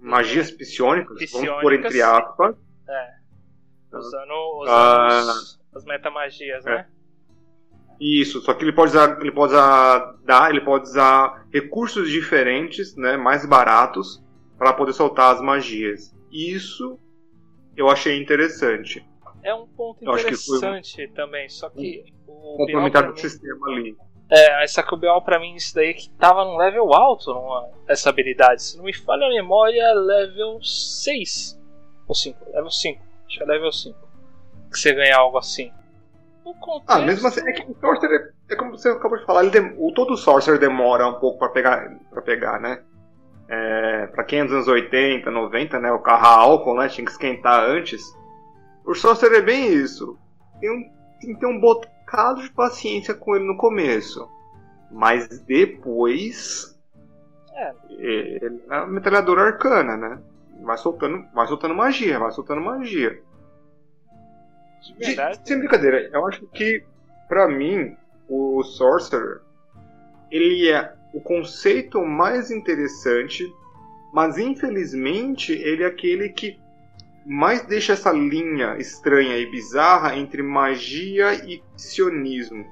magias 0.00 0.50
psionicas, 0.50 1.18
psionicas 1.18 1.32
vamos 1.32 1.62
por 1.62 1.72
entre 1.72 2.02
aspas. 2.02 2.56
É. 2.88 3.20
Usando, 3.92 4.60
usando 4.62 5.28
uh, 5.28 5.76
as 5.76 5.84
metamagias, 5.84 6.64
né? 6.64 6.86
Isso, 8.00 8.40
só 8.40 8.54
que 8.54 8.64
ele 8.64 8.72
pode 8.72 8.92
usar, 8.92 9.20
ele 9.20 9.30
pode 9.30 9.52
usar, 9.52 10.16
dar, 10.24 10.50
ele 10.50 10.62
pode 10.62 10.88
usar 10.88 11.46
recursos 11.52 12.08
diferentes, 12.08 12.96
né, 12.96 13.18
mais 13.18 13.44
baratos, 13.44 14.24
para 14.56 14.72
poder 14.72 14.94
soltar 14.94 15.34
as 15.34 15.42
magias. 15.42 16.16
Isso 16.32 16.98
eu 17.76 17.90
achei 17.90 18.20
interessante. 18.20 19.06
É 19.42 19.54
um 19.54 19.66
ponto 19.66 20.02
interessante 20.02 21.08
também, 21.08 21.48
só 21.50 21.68
que 21.68 22.04
o 22.26 22.56
complementar 22.56 23.12
do 23.12 23.18
sistema 23.18 23.68
ali. 23.68 23.96
É, 24.30 24.62
essa 24.62 24.82
que 24.82 24.94
o 24.94 24.96
BO 24.96 25.20
pra 25.22 25.40
mim, 25.40 25.56
isso 25.56 25.74
daí 25.74 25.92
que 25.92 26.08
tava 26.10 26.44
num 26.44 26.56
level 26.56 26.94
alto, 26.94 27.34
numa, 27.34 27.68
essa 27.88 28.10
habilidade. 28.10 28.62
Se 28.62 28.76
não 28.76 28.84
me 28.84 28.94
falha 28.94 29.26
a 29.26 29.30
memória, 29.30 29.92
level 29.92 30.62
6 30.62 31.60
ou 32.06 32.14
5, 32.14 32.38
level 32.52 32.70
5, 32.70 33.02
acho 33.26 33.38
que 33.38 33.42
é 33.42 33.46
level 33.46 33.72
5. 33.72 33.98
Que 34.70 34.78
você 34.78 34.94
ganha 34.94 35.16
algo 35.16 35.36
assim. 35.36 35.72
Contexto... 36.60 36.84
Ah, 36.88 36.98
mesmo 36.98 37.28
assim, 37.28 37.48
é 37.48 37.52
que 37.52 37.70
o 37.70 37.76
Sorcerer, 37.80 38.34
é 38.48 38.56
como 38.56 38.76
você 38.76 38.88
acabou 38.88 39.18
de 39.18 39.24
falar, 39.24 39.48
dem... 39.50 39.74
o, 39.78 39.92
todo 39.92 40.16
Sorcerer 40.16 40.58
demora 40.58 41.06
um 41.06 41.14
pouco 41.14 41.38
para 41.38 41.50
pegar, 41.50 41.96
pra 42.10 42.22
pegar, 42.22 42.60
né? 42.60 42.82
É, 43.48 44.06
pra 44.08 44.24
quem 44.24 44.40
é 44.40 44.44
dos 44.44 44.52
anos 44.52 44.68
80, 44.68 45.30
90, 45.30 45.78
né? 45.80 45.92
O 45.92 46.00
carro 46.00 46.26
álcool, 46.26 46.76
né? 46.76 46.88
Tinha 46.88 47.04
que 47.04 47.10
esquentar 47.10 47.64
antes. 47.64 48.02
O 48.84 48.94
Sorcerer 48.94 49.38
é 49.38 49.42
bem 49.42 49.72
isso. 49.72 50.16
Tem, 50.60 50.70
um, 50.70 50.82
tem 51.20 51.34
que 51.34 51.40
ter 51.40 51.46
um 51.46 51.60
bocado 52.10 52.42
de 52.42 52.50
paciência 52.50 53.14
com 53.14 53.36
ele 53.36 53.46
no 53.46 53.56
começo. 53.56 54.28
Mas 54.90 55.40
depois. 55.40 56.76
É. 57.54 57.72
Ele 57.90 58.62
é 58.68 58.74
uma 58.74 58.86
metralhadora 58.86 59.42
arcana, 59.42 59.96
né? 59.96 60.18
Vai 60.62 60.76
soltando, 60.76 61.24
vai 61.32 61.46
soltando 61.46 61.74
magia, 61.74 62.18
vai 62.18 62.32
soltando 62.32 62.60
magia. 62.60 63.22
De 64.82 64.94
verdade. 64.94 65.40
sem 65.44 65.58
brincadeira, 65.58 66.10
eu 66.12 66.26
acho 66.26 66.46
que, 66.48 66.82
para 67.28 67.46
mim, 67.46 67.96
o 68.28 68.62
Sorcerer, 68.62 69.40
ele 70.30 70.70
é 70.70 70.94
o 71.12 71.20
conceito 71.20 72.02
mais 72.04 72.50
interessante, 72.50 73.46
mas 74.12 74.38
infelizmente 74.38 75.52
ele 75.52 75.82
é 75.82 75.86
aquele 75.86 76.30
que 76.30 76.58
mais 77.26 77.62
deixa 77.66 77.92
essa 77.92 78.12
linha 78.12 78.76
estranha 78.78 79.36
e 79.36 79.50
bizarra 79.50 80.16
entre 80.16 80.42
magia 80.42 81.34
e 81.34 81.62
sionismo. 81.76 82.64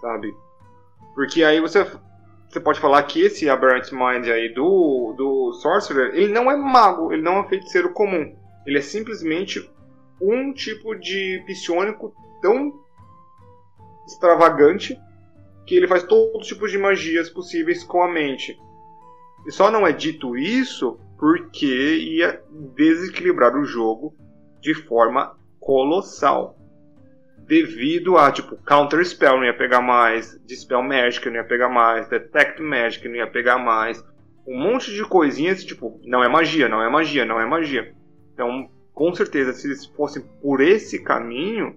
Sabe? 0.00 0.34
Porque 1.14 1.42
aí 1.42 1.60
você, 1.60 1.86
você 2.48 2.60
pode 2.60 2.80
falar 2.80 3.02
que 3.04 3.20
esse 3.20 3.48
Aberrant 3.48 3.90
Mind 3.92 4.28
aí 4.28 4.52
do, 4.52 5.14
do 5.16 5.52
Sorcerer, 5.54 6.14
ele 6.14 6.32
não 6.32 6.50
é 6.50 6.56
mago, 6.56 7.12
ele 7.12 7.22
não 7.22 7.40
é 7.40 7.48
feiticeiro 7.48 7.92
comum. 7.92 8.36
Ele 8.66 8.78
é 8.78 8.82
simplesmente 8.82 9.70
um 10.20 10.52
tipo 10.52 10.94
de 10.94 11.42
psionico 11.46 12.14
tão 12.40 12.80
extravagante 14.06 14.98
que 15.66 15.74
ele 15.74 15.88
faz 15.88 16.02
todos 16.02 16.42
os 16.42 16.46
tipos 16.46 16.70
de 16.70 16.78
magias 16.78 17.30
possíveis 17.30 17.82
com 17.82 18.02
a 18.02 18.08
mente. 18.08 18.58
E 19.46 19.52
só 19.52 19.70
não 19.70 19.86
é 19.86 19.92
dito 19.92 20.36
isso 20.36 20.98
porque 21.18 21.66
ia 21.66 22.42
desequilibrar 22.74 23.56
o 23.56 23.64
jogo 23.64 24.14
de 24.60 24.74
forma 24.74 25.36
colossal. 25.60 26.58
Devido 27.38 28.16
a, 28.16 28.32
tipo, 28.32 28.56
Counter 28.64 29.04
Spell 29.04 29.36
não 29.36 29.44
ia 29.44 29.56
pegar 29.56 29.82
mais, 29.82 30.40
Dispel 30.46 30.82
Magic 30.82 31.26
não 31.28 31.36
ia 31.36 31.44
pegar 31.44 31.68
mais, 31.68 32.08
Detect 32.08 32.62
Magic 32.62 33.06
não 33.06 33.16
ia 33.16 33.26
pegar 33.26 33.58
mais. 33.58 34.02
Um 34.46 34.58
monte 34.58 34.92
de 34.92 35.04
coisinhas, 35.04 35.64
tipo, 35.64 36.00
não 36.04 36.24
é 36.24 36.28
magia, 36.28 36.68
não 36.68 36.82
é 36.82 36.88
magia, 36.88 37.24
não 37.24 37.40
é 37.40 37.46
magia. 37.46 37.94
Então, 38.32 38.70
com 38.92 39.14
certeza, 39.14 39.52
se 39.52 39.66
eles 39.66 39.84
fossem 39.84 40.22
por 40.40 40.60
esse 40.60 41.02
caminho, 41.02 41.76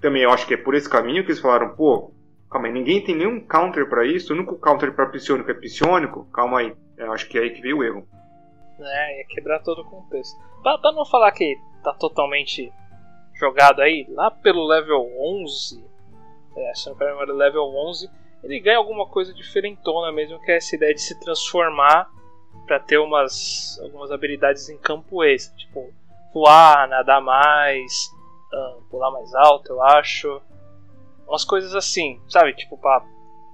também 0.00 0.22
eu 0.22 0.30
acho 0.30 0.46
que 0.46 0.54
é 0.54 0.56
por 0.56 0.74
esse 0.74 0.88
caminho 0.88 1.22
que 1.24 1.30
eles 1.30 1.40
falaram, 1.40 1.70
pô, 1.70 2.12
calma 2.50 2.66
aí, 2.66 2.72
ninguém 2.72 3.04
tem 3.04 3.16
nenhum 3.16 3.40
counter 3.40 3.88
para 3.88 4.06
isso, 4.06 4.32
o 4.32 4.36
único 4.36 4.56
counter 4.56 4.92
para 4.92 5.06
psionico 5.06 5.50
é 5.50 5.54
psionico, 5.54 6.24
calma 6.32 6.60
aí, 6.60 6.74
eu 6.96 7.12
acho 7.12 7.28
que 7.28 7.38
é 7.38 7.42
aí 7.42 7.50
que 7.50 7.60
veio 7.60 7.78
o 7.78 7.84
erro. 7.84 8.08
É, 8.80 9.18
ia 9.18 9.26
quebrar 9.26 9.60
todo 9.60 9.82
o 9.82 9.84
contexto. 9.84 10.38
Pra, 10.62 10.78
pra 10.78 10.92
não 10.92 11.04
falar 11.04 11.32
que 11.32 11.58
tá 11.82 11.92
totalmente 11.92 12.72
jogado 13.34 13.80
aí, 13.80 14.06
lá 14.10 14.30
pelo 14.30 14.66
level 14.66 15.10
11, 15.20 15.84
é, 16.56 16.74
se 16.74 16.88
não 16.88 16.96
me 16.96 17.04
engano, 17.04 17.34
level 17.34 17.64
11, 17.64 18.10
ele 18.42 18.60
ganha 18.60 18.78
alguma 18.78 19.06
coisa 19.06 19.32
diferentona 19.32 20.12
mesmo, 20.12 20.40
que 20.40 20.50
é 20.50 20.56
essa 20.56 20.74
ideia 20.74 20.94
de 20.94 21.00
se 21.00 21.18
transformar 21.20 22.10
para 22.66 22.80
ter 22.80 22.98
umas 22.98 23.78
algumas 23.82 24.10
habilidades 24.10 24.68
em 24.68 24.76
campo 24.76 25.24
extra, 25.24 25.56
tipo 25.56 25.92
voar, 26.32 26.88
nadar 26.88 27.20
mais, 27.20 28.10
uh, 28.52 28.82
pular 28.90 29.10
mais 29.10 29.34
alto, 29.34 29.72
eu 29.72 29.82
acho. 29.82 30.40
Umas 31.26 31.44
coisas 31.44 31.74
assim, 31.74 32.20
sabe? 32.28 32.54
Tipo, 32.54 32.76
pra 32.78 33.04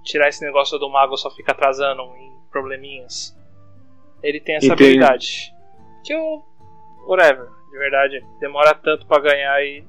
tirar 0.04 0.28
esse 0.28 0.44
negócio 0.44 0.78
do 0.78 0.88
mago 0.88 1.16
só 1.16 1.30
fica 1.30 1.52
atrasando 1.52 2.02
em 2.16 2.32
probleminhas. 2.50 3.33
Ele 4.24 4.40
tem 4.40 4.56
essa 4.56 4.72
habilidade. 4.72 5.54
Que 6.02 6.14
eu. 6.14 6.42
Whatever, 7.06 7.46
de 7.70 7.78
verdade. 7.78 8.24
Demora 8.40 8.74
tanto 8.74 9.06
para 9.06 9.22
ganhar 9.22 9.62
e 9.62 9.84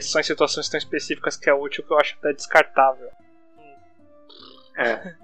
são 0.00 0.20
em 0.20 0.24
situações 0.24 0.68
tão 0.68 0.78
específicas 0.78 1.36
que 1.36 1.48
é 1.48 1.54
útil 1.54 1.84
que 1.84 1.92
eu 1.92 1.98
acho 1.98 2.16
até 2.18 2.32
descartável. 2.32 3.08
É. 4.76 5.14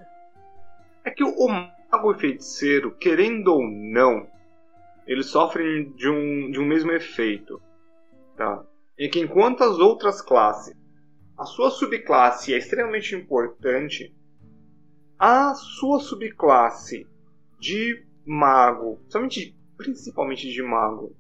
É 1.05 1.11
que 1.11 1.25
o 1.25 1.49
mago 1.49 2.13
e 2.13 2.19
feiticeiro, 2.19 2.95
querendo 2.97 3.49
ou 3.49 3.63
não, 3.63 4.27
eles 5.07 5.27
sofrem 5.27 5.93
de 5.93 6.09
um, 6.09 6.51
de 6.51 6.61
um 6.61 6.65
mesmo 6.65 6.93
efeito. 6.93 7.61
Tá? 8.37 8.65
E 8.99 9.09
que 9.09 9.21
enquanto 9.21 9.63
as 9.63 9.79
outras 9.79 10.23
classes, 10.23 10.75
a 11.37 11.45
sua 11.45 11.71
subclasse 11.71 12.55
é 12.55 12.59
extremamente 12.59 13.15
importante, 13.15 14.15
a 15.19 15.55
sua 15.55 16.01
subclasse 16.01 17.07
de 17.59 18.07
mago, 18.31 19.01
somente 19.09 19.57
principalmente 19.77 20.49
de 20.53 20.63
mago 20.63 21.13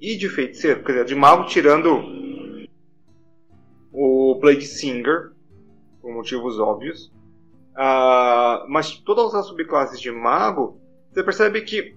e 0.00 0.16
de 0.16 0.28
feiticeiro, 0.28 0.84
quer 0.84 0.92
dizer, 0.92 1.04
de 1.06 1.14
mago 1.16 1.46
tirando 1.46 2.68
o 3.92 4.38
Blade 4.40 4.64
Singer, 4.64 5.32
por 6.00 6.12
motivos 6.12 6.60
óbvios, 6.60 7.12
uh, 7.72 8.64
mas 8.68 8.96
todas 8.96 9.34
as 9.34 9.46
subclasses 9.46 10.00
de 10.00 10.12
mago, 10.12 10.80
você 11.10 11.24
percebe 11.24 11.62
que 11.62 11.96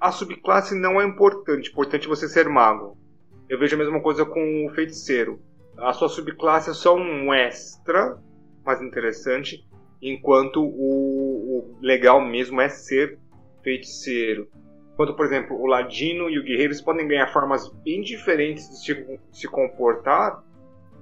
a 0.00 0.10
subclasse 0.10 0.74
não 0.74 1.00
é 1.00 1.04
importante. 1.06 1.70
Importante 1.70 2.08
você 2.08 2.28
ser 2.28 2.48
mago. 2.48 2.98
Eu 3.48 3.56
vejo 3.56 3.76
a 3.76 3.78
mesma 3.78 4.00
coisa 4.00 4.24
com 4.24 4.66
o 4.66 4.70
feiticeiro. 4.70 5.40
A 5.78 5.92
sua 5.92 6.08
subclasse 6.08 6.70
é 6.70 6.74
só 6.74 6.96
um 6.96 7.32
extra 7.32 8.18
mais 8.64 8.82
interessante, 8.82 9.64
enquanto 10.00 10.60
o, 10.60 11.76
o 11.76 11.78
legal 11.80 12.20
mesmo 12.20 12.60
é 12.60 12.68
ser 12.68 13.21
feiticeiro. 13.62 14.48
Enquanto, 14.92 15.14
por 15.14 15.24
exemplo, 15.24 15.56
o 15.56 15.66
ladino 15.66 16.28
e 16.28 16.38
o 16.38 16.44
guerreiro 16.44 16.74
podem 16.84 17.08
ganhar 17.08 17.32
formas 17.32 17.68
bem 17.68 18.02
diferentes 18.02 18.68
de 18.68 18.76
se, 18.76 19.20
se 19.32 19.48
comportar 19.48 20.42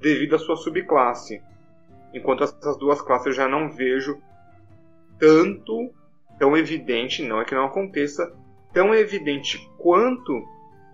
devido 0.01 0.37
à 0.37 0.39
sua 0.39 0.57
subclasse. 0.57 1.43
Enquanto 2.15 2.45
essas 2.45 2.77
duas 2.79 3.01
classes 3.03 3.27
eu 3.27 3.33
já 3.33 3.49
não 3.49 3.71
vejo 3.71 4.21
tanto, 5.19 5.93
tão 6.39 6.57
evidente, 6.57 7.23
não 7.23 7.41
é 7.41 7.45
que 7.45 7.55
não 7.55 7.67
aconteça, 7.67 8.33
tão 8.73 8.95
evidente 8.95 9.59
quanto 9.77 10.43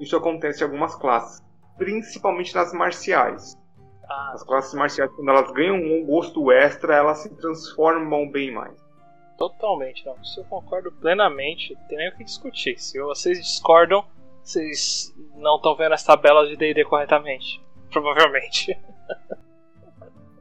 isso 0.00 0.16
acontece 0.16 0.60
em 0.60 0.64
algumas 0.64 0.94
classes, 0.94 1.42
principalmente 1.78 2.54
nas 2.54 2.72
marciais. 2.72 3.56
Ah. 4.08 4.32
As 4.34 4.42
classes 4.42 4.74
marciais, 4.74 5.10
quando 5.12 5.30
elas 5.30 5.50
ganham 5.52 5.76
um 5.76 6.04
gosto 6.04 6.50
extra, 6.50 6.96
elas 6.96 7.18
se 7.18 7.34
transformam 7.36 8.30
bem 8.30 8.52
mais. 8.52 8.86
Totalmente, 9.37 10.05
não. 10.07 10.16
Isso 10.22 10.41
eu 10.41 10.45
concordo 10.45 10.91
plenamente. 10.93 11.76
Tem 11.89 11.99
nem 11.99 12.09
o 12.09 12.16
que 12.16 12.24
discutir. 12.24 12.78
Se 12.78 12.99
vocês 13.01 13.39
discordam, 13.39 14.05
vocês 14.43 15.14
não 15.34 15.57
estão 15.57 15.76
vendo 15.76 15.93
as 15.93 16.03
tabelas 16.03 16.49
de 16.49 16.57
DD 16.57 16.84
corretamente. 16.84 17.62
Provavelmente. 17.93 18.78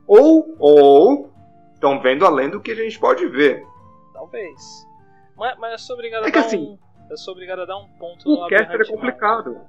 ou, 0.08 0.56
ou 0.60 1.32
estão 1.74 2.02
vendo 2.02 2.26
além 2.26 2.50
do 2.50 2.62
que 2.62 2.72
a 2.72 2.76
gente 2.76 2.98
pode 3.00 3.28
ver. 3.28 3.66
Talvez. 4.14 4.88
Mas, 5.36 5.58
mas 5.60 5.72
eu 5.74 5.80
sou 5.80 5.96
obrigado 5.96 6.26
é 6.26 6.30
a 6.30 6.32
dar 6.32 6.40
assim, 6.40 6.58
um 6.58 6.86
eu 7.10 7.18
sou 7.18 7.34
obrigado 7.34 7.62
a 7.62 7.66
dar 7.66 7.78
um 7.78 7.88
ponto 8.00 8.28
no 8.28 8.48
caster 8.48 8.82
é 8.82 8.86
complicado. 8.86 9.62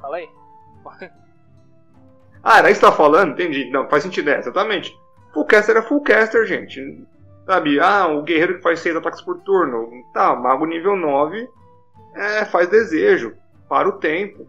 Fala 0.00 0.16
aí. 0.16 0.28
ah, 2.42 2.58
era 2.58 2.70
isso 2.70 2.80
que 2.80 2.86
você 2.86 2.90
tá 2.90 2.96
falando? 2.96 3.32
Entendi. 3.32 3.70
Não, 3.70 3.88
faz 3.88 4.02
sentido, 4.02 4.30
é, 4.30 4.38
exatamente. 4.38 4.94
Full 5.32 5.46
caster 5.46 5.76
é 5.76 5.82
full 5.82 6.02
caster, 6.02 6.46
gente. 6.46 7.06
Sabe? 7.46 7.78
Ah, 7.78 8.08
o 8.08 8.22
guerreiro 8.22 8.56
que 8.56 8.62
faz 8.62 8.80
6 8.80 8.96
ataques 8.96 9.20
por 9.20 9.40
turno. 9.42 9.88
Tá, 10.12 10.34
mago 10.34 10.66
nível 10.66 10.96
9 10.96 11.48
é, 12.14 12.44
faz 12.44 12.68
desejo. 12.68 13.36
Para 13.68 13.88
o 13.88 13.98
tempo. 13.98 14.46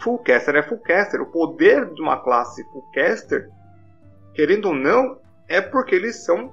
Full 0.00 0.18
caster 0.18 0.56
é 0.56 0.62
full 0.62 0.80
caster. 0.80 1.20
O 1.20 1.30
poder 1.30 1.92
de 1.92 2.00
uma 2.00 2.18
classe 2.18 2.64
full 2.70 2.84
caster, 2.92 3.48
querendo 4.34 4.66
ou 4.66 4.74
não, 4.74 5.18
é 5.48 5.60
porque 5.60 5.94
eles 5.94 6.24
são 6.24 6.52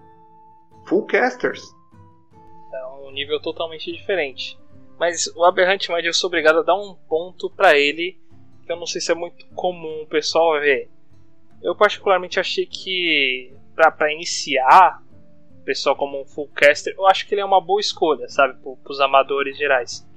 full 0.86 1.06
casters 1.06 1.62
um 3.12 3.14
nível 3.14 3.40
totalmente 3.40 3.92
diferente. 3.92 4.58
Mas 4.98 5.28
o 5.36 5.44
Aberrante 5.44 5.92
Mind 5.92 6.06
eu 6.06 6.14
sou 6.14 6.28
obrigado 6.28 6.60
a 6.60 6.64
dar 6.64 6.76
um 6.76 6.96
ponto 7.08 7.50
para 7.50 7.78
ele, 7.78 8.18
que 8.66 8.72
eu 8.72 8.78
não 8.78 8.86
sei 8.86 9.02
se 9.02 9.12
é 9.12 9.16
muito 9.16 9.46
comum 9.50 10.04
o 10.04 10.08
pessoal 10.08 10.60
ver. 10.60 10.90
Eu 11.62 11.76
particularmente 11.76 12.40
achei 12.40 12.66
que 12.66 13.54
para 13.76 14.12
iniciar 14.14 15.02
o 15.60 15.64
pessoal 15.64 15.96
como 15.96 16.20
um 16.20 16.26
full 16.26 16.50
caster, 16.54 16.94
eu 16.98 17.08
acho 17.08 17.28
que 17.28 17.34
ele 17.34 17.42
é 17.42 17.46
uma 17.46 17.62
boa 17.62 17.80
escolha, 17.80 18.28
sabe, 18.28 18.58
para 18.62 18.92
os 18.92 19.00
amadores 19.00 19.58
gerais. 19.58 20.08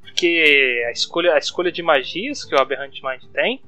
Porque 0.00 0.84
a 0.86 0.90
escolha, 0.90 1.34
a 1.34 1.38
escolha 1.38 1.72
de 1.72 1.82
magias 1.82 2.44
que 2.44 2.54
o 2.54 2.60
Aberrant 2.60 2.94
Mind 3.02 3.24
tem 3.32 3.62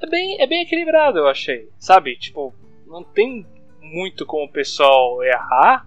é 0.00 0.06
bem, 0.06 0.40
é 0.40 0.46
bem 0.46 0.62
equilibrado, 0.62 1.18
eu 1.18 1.28
achei. 1.28 1.68
Sabe? 1.78 2.16
Tipo, 2.16 2.54
não 2.86 3.04
tem 3.04 3.46
muito 3.80 4.24
como 4.24 4.44
o 4.44 4.52
pessoal 4.52 5.22
errar 5.22 5.86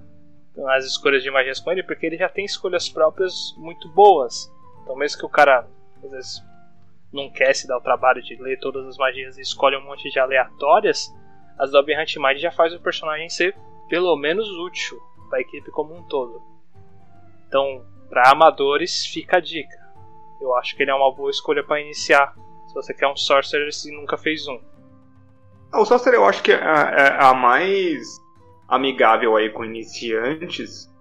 nas 0.55 0.85
escolhas 0.85 1.23
de 1.23 1.31
magias 1.31 1.59
com 1.59 1.71
ele, 1.71 1.83
porque 1.83 2.05
ele 2.05 2.17
já 2.17 2.29
tem 2.29 2.45
escolhas 2.45 2.87
próprias 2.87 3.53
muito 3.57 3.89
boas. 3.89 4.51
Então, 4.83 4.95
mesmo 4.95 5.19
que 5.19 5.25
o 5.25 5.29
cara 5.29 5.67
às 6.03 6.11
vezes 6.11 6.43
não 7.11 7.29
quer 7.29 7.53
se 7.53 7.67
dar 7.67 7.77
o 7.77 7.81
trabalho 7.81 8.21
de 8.21 8.35
ler 8.35 8.59
todas 8.59 8.85
as 8.85 8.97
magias 8.97 9.37
e 9.37 9.41
escolhe 9.41 9.75
um 9.75 9.83
monte 9.83 10.09
de 10.09 10.19
aleatórias, 10.19 11.13
do 11.57 11.77
Aberrant 11.77 12.15
Mind 12.17 12.37
já 12.37 12.51
faz 12.51 12.73
o 12.73 12.79
personagem 12.79 13.29
ser 13.29 13.55
pelo 13.87 14.15
menos 14.15 14.47
útil 14.49 14.99
para 15.29 15.39
a 15.39 15.41
equipe 15.41 15.69
como 15.71 15.95
um 15.95 16.03
todo. 16.03 16.41
Então, 17.47 17.85
para 18.09 18.31
amadores, 18.31 19.05
fica 19.05 19.37
a 19.37 19.39
dica. 19.39 19.77
Eu 20.41 20.55
acho 20.55 20.75
que 20.75 20.83
ele 20.83 20.91
é 20.91 20.95
uma 20.95 21.11
boa 21.11 21.29
escolha 21.29 21.63
para 21.63 21.81
iniciar. 21.81 22.35
Se 22.67 22.73
você 22.73 22.93
quer 22.93 23.07
um 23.07 23.15
Sorcerer 23.15 23.69
e 23.85 23.91
nunca 23.91 24.17
fez 24.17 24.47
um. 24.47 24.59
Ah, 25.71 25.79
o 25.79 25.85
Sorcerer 25.85 26.19
eu 26.19 26.25
acho 26.25 26.43
que 26.43 26.51
é, 26.51 26.55
é 26.55 27.17
a 27.19 27.33
mais 27.33 28.05
amigável 28.67 29.35
aí 29.35 29.49
com 29.49 29.63
iniciantes, 29.63 30.91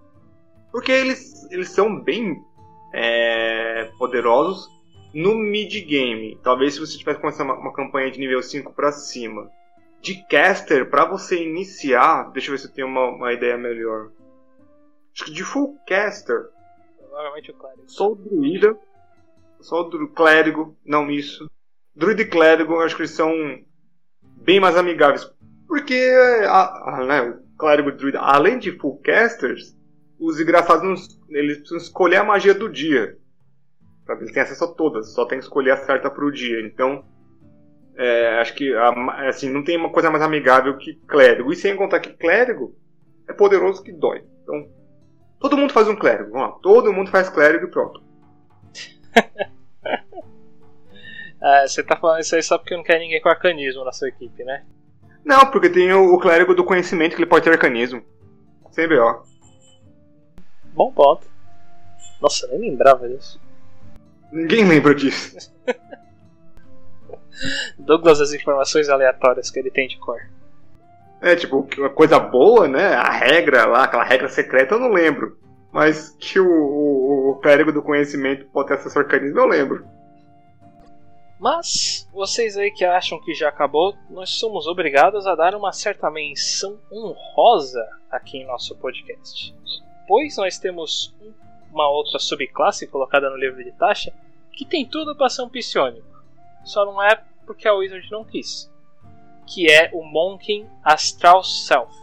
porque 0.71 0.91
eles, 0.91 1.49
eles 1.51 1.69
são 1.69 1.99
bem 1.99 2.43
é, 2.93 3.91
poderosos 3.97 4.69
no 5.13 5.35
mid-game. 5.35 6.39
Talvez 6.43 6.73
se 6.75 6.79
você 6.79 6.97
tivesse 6.97 7.19
começado 7.19 7.45
uma, 7.45 7.55
uma 7.55 7.73
campanha 7.73 8.11
de 8.11 8.19
nível 8.19 8.41
5 8.41 8.73
para 8.73 8.91
cima. 8.91 9.49
De 10.05 10.23
caster, 10.27 10.87
para 10.87 11.03
você 11.03 11.43
iniciar, 11.43 12.31
deixa 12.31 12.49
eu 12.49 12.51
ver 12.51 12.59
se 12.59 12.67
eu 12.67 12.71
tenho 12.71 12.85
uma, 12.85 13.09
uma 13.09 13.33
ideia 13.33 13.57
melhor. 13.57 14.11
Acho 15.11 15.25
que 15.25 15.31
de 15.31 15.43
full 15.43 15.79
caster. 15.87 16.49
Provavelmente 16.99 17.49
o 17.49 17.55
clérigo. 17.55 17.83
Só 17.87 18.11
o 18.11 18.15
druida. 18.15 18.77
Só 19.61 19.81
o 19.81 20.07
clérigo, 20.09 20.77
não 20.85 21.09
isso. 21.09 21.49
Druida 21.95 22.21
e 22.21 22.25
clérigo, 22.27 22.79
acho 22.81 22.95
que 22.95 23.01
eles 23.01 23.15
são 23.15 23.33
bem 24.21 24.59
mais 24.59 24.77
amigáveis. 24.77 25.27
Porque 25.67 25.95
a, 26.47 26.97
a, 26.97 27.03
né, 27.03 27.21
o 27.21 27.57
clérigo 27.57 27.89
e 27.89 27.93
o 27.93 27.97
druida, 27.97 28.19
além 28.19 28.59
de 28.59 28.77
full 28.77 28.99
casters, 28.99 29.75
os 30.19 30.39
engraçados 30.39 31.19
eles 31.29 31.57
precisam 31.57 31.79
escolher 31.79 32.17
a 32.17 32.23
magia 32.23 32.53
do 32.53 32.69
dia. 32.69 33.17
Sabe? 34.05 34.21
Eles 34.21 34.31
têm 34.31 34.43
acesso 34.43 34.65
a 34.65 34.71
todas, 34.71 35.15
só 35.15 35.25
tem 35.25 35.39
que 35.39 35.45
escolher 35.45 35.71
a 35.71 35.77
certa 35.77 36.11
pro 36.11 36.31
dia. 36.31 36.61
Então, 36.61 37.03
é, 37.97 38.39
acho 38.39 38.53
que 38.53 38.73
assim, 39.27 39.49
não 39.49 39.63
tem 39.63 39.77
uma 39.77 39.91
coisa 39.91 40.09
mais 40.09 40.23
amigável 40.23 40.77
que 40.77 40.95
clérigo. 41.07 41.51
E 41.51 41.55
sem 41.55 41.75
contar 41.75 41.99
que 41.99 42.13
clérigo 42.13 42.75
é 43.27 43.33
poderoso 43.33 43.83
que 43.83 43.91
dói. 43.91 44.23
Então, 44.43 44.67
todo 45.39 45.57
mundo 45.57 45.73
faz 45.73 45.87
um 45.87 45.95
clérigo. 45.95 46.31
Vamos 46.31 46.47
lá, 46.47 46.55
todo 46.61 46.93
mundo 46.93 47.09
faz 47.09 47.29
clérigo 47.29 47.65
e 47.65 47.71
pronto. 47.71 48.03
é, 51.41 51.67
você 51.67 51.83
tá 51.83 51.95
falando 51.95 52.21
isso 52.21 52.35
aí 52.35 52.43
só 52.43 52.57
porque 52.57 52.75
não 52.75 52.83
quer 52.83 52.99
ninguém 52.99 53.21
com 53.21 53.29
arcanismo 53.29 53.85
na 53.85 53.91
sua 53.91 54.09
equipe, 54.09 54.43
né? 54.43 54.65
Não, 55.23 55.49
porque 55.49 55.69
tem 55.69 55.91
o, 55.91 56.13
o 56.13 56.19
clérigo 56.19 56.53
do 56.53 56.63
conhecimento 56.63 57.15
que 57.15 57.21
ele 57.21 57.29
pode 57.29 57.45
ter 57.45 57.51
arcanismo. 57.51 58.03
Sem 58.71 58.87
B.O. 58.87 59.23
Bom 60.73 60.91
ponto. 60.91 61.25
Nossa, 62.21 62.45
eu 62.47 62.59
nem 62.59 62.71
lembrava 62.71 63.07
disso. 63.07 63.39
Ninguém 64.31 64.67
lembra 64.67 64.93
disso. 64.93 65.53
Douglas, 67.77 68.21
as 68.21 68.33
informações 68.33 68.89
aleatórias 68.89 69.49
que 69.49 69.59
ele 69.59 69.71
tem 69.71 69.87
de 69.87 69.97
cor. 69.97 70.19
É, 71.21 71.35
tipo, 71.35 71.67
uma 71.77 71.89
coisa 71.89 72.19
boa, 72.19 72.67
né? 72.67 72.93
A 72.93 73.09
regra 73.09 73.65
lá, 73.65 73.83
aquela 73.83 74.03
regra 74.03 74.27
secreta 74.27 74.75
eu 74.75 74.79
não 74.79 74.91
lembro. 74.91 75.37
Mas 75.71 76.15
que 76.19 76.39
o, 76.39 76.47
o, 76.47 77.31
o 77.31 77.35
clérigo 77.35 77.71
do 77.71 77.81
conhecimento 77.81 78.45
pode 78.53 78.69
ter 78.69 78.75
acesso 78.75 78.97
ao 78.97 79.05
arcanismo 79.05 79.39
eu 79.39 79.47
lembro. 79.47 79.85
Mas, 81.39 82.07
vocês 82.13 82.57
aí 82.57 82.71
que 82.71 82.85
acham 82.85 83.19
que 83.21 83.33
já 83.33 83.49
acabou, 83.49 83.93
nós 84.09 84.29
somos 84.29 84.67
obrigados 84.67 85.27
a 85.27 85.35
dar 85.35 85.53
uma 85.53 85.73
certa 85.73 86.09
menção 86.09 86.79
honrosa 86.91 87.85
aqui 88.09 88.37
em 88.37 88.47
nosso 88.47 88.73
podcast 88.77 89.53
depois 90.05 90.37
nós 90.37 90.59
temos 90.59 91.15
uma 91.71 91.89
outra 91.89 92.19
subclasse 92.19 92.85
colocada 92.85 93.27
no 93.27 93.37
livro 93.37 93.63
de 93.63 93.71
taxa 93.71 94.13
que 94.51 94.63
tem 94.63 94.85
tudo 94.85 95.15
para 95.15 95.29
ser 95.29 95.41
um 95.41 95.49
psionico. 95.49 96.14
Só 96.65 96.83
não 96.85 97.01
é 97.01 97.23
porque 97.45 97.67
a 97.67 97.73
Wizard 97.73 98.09
não 98.11 98.25
quis. 98.25 98.69
Que 99.47 99.71
é 99.71 99.89
o 99.93 100.03
Monkin 100.03 100.67
Astral 100.83 101.43
Self. 101.43 101.93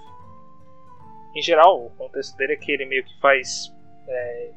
Em 1.35 1.43
geral, 1.43 1.87
o 1.87 1.91
contexto 1.91 2.37
dele 2.37 2.55
é 2.55 2.57
que 2.57 2.71
ele 2.71 2.87
meio 2.87 3.05
que 3.05 3.21
faz. 3.21 3.75
É, 4.07 4.51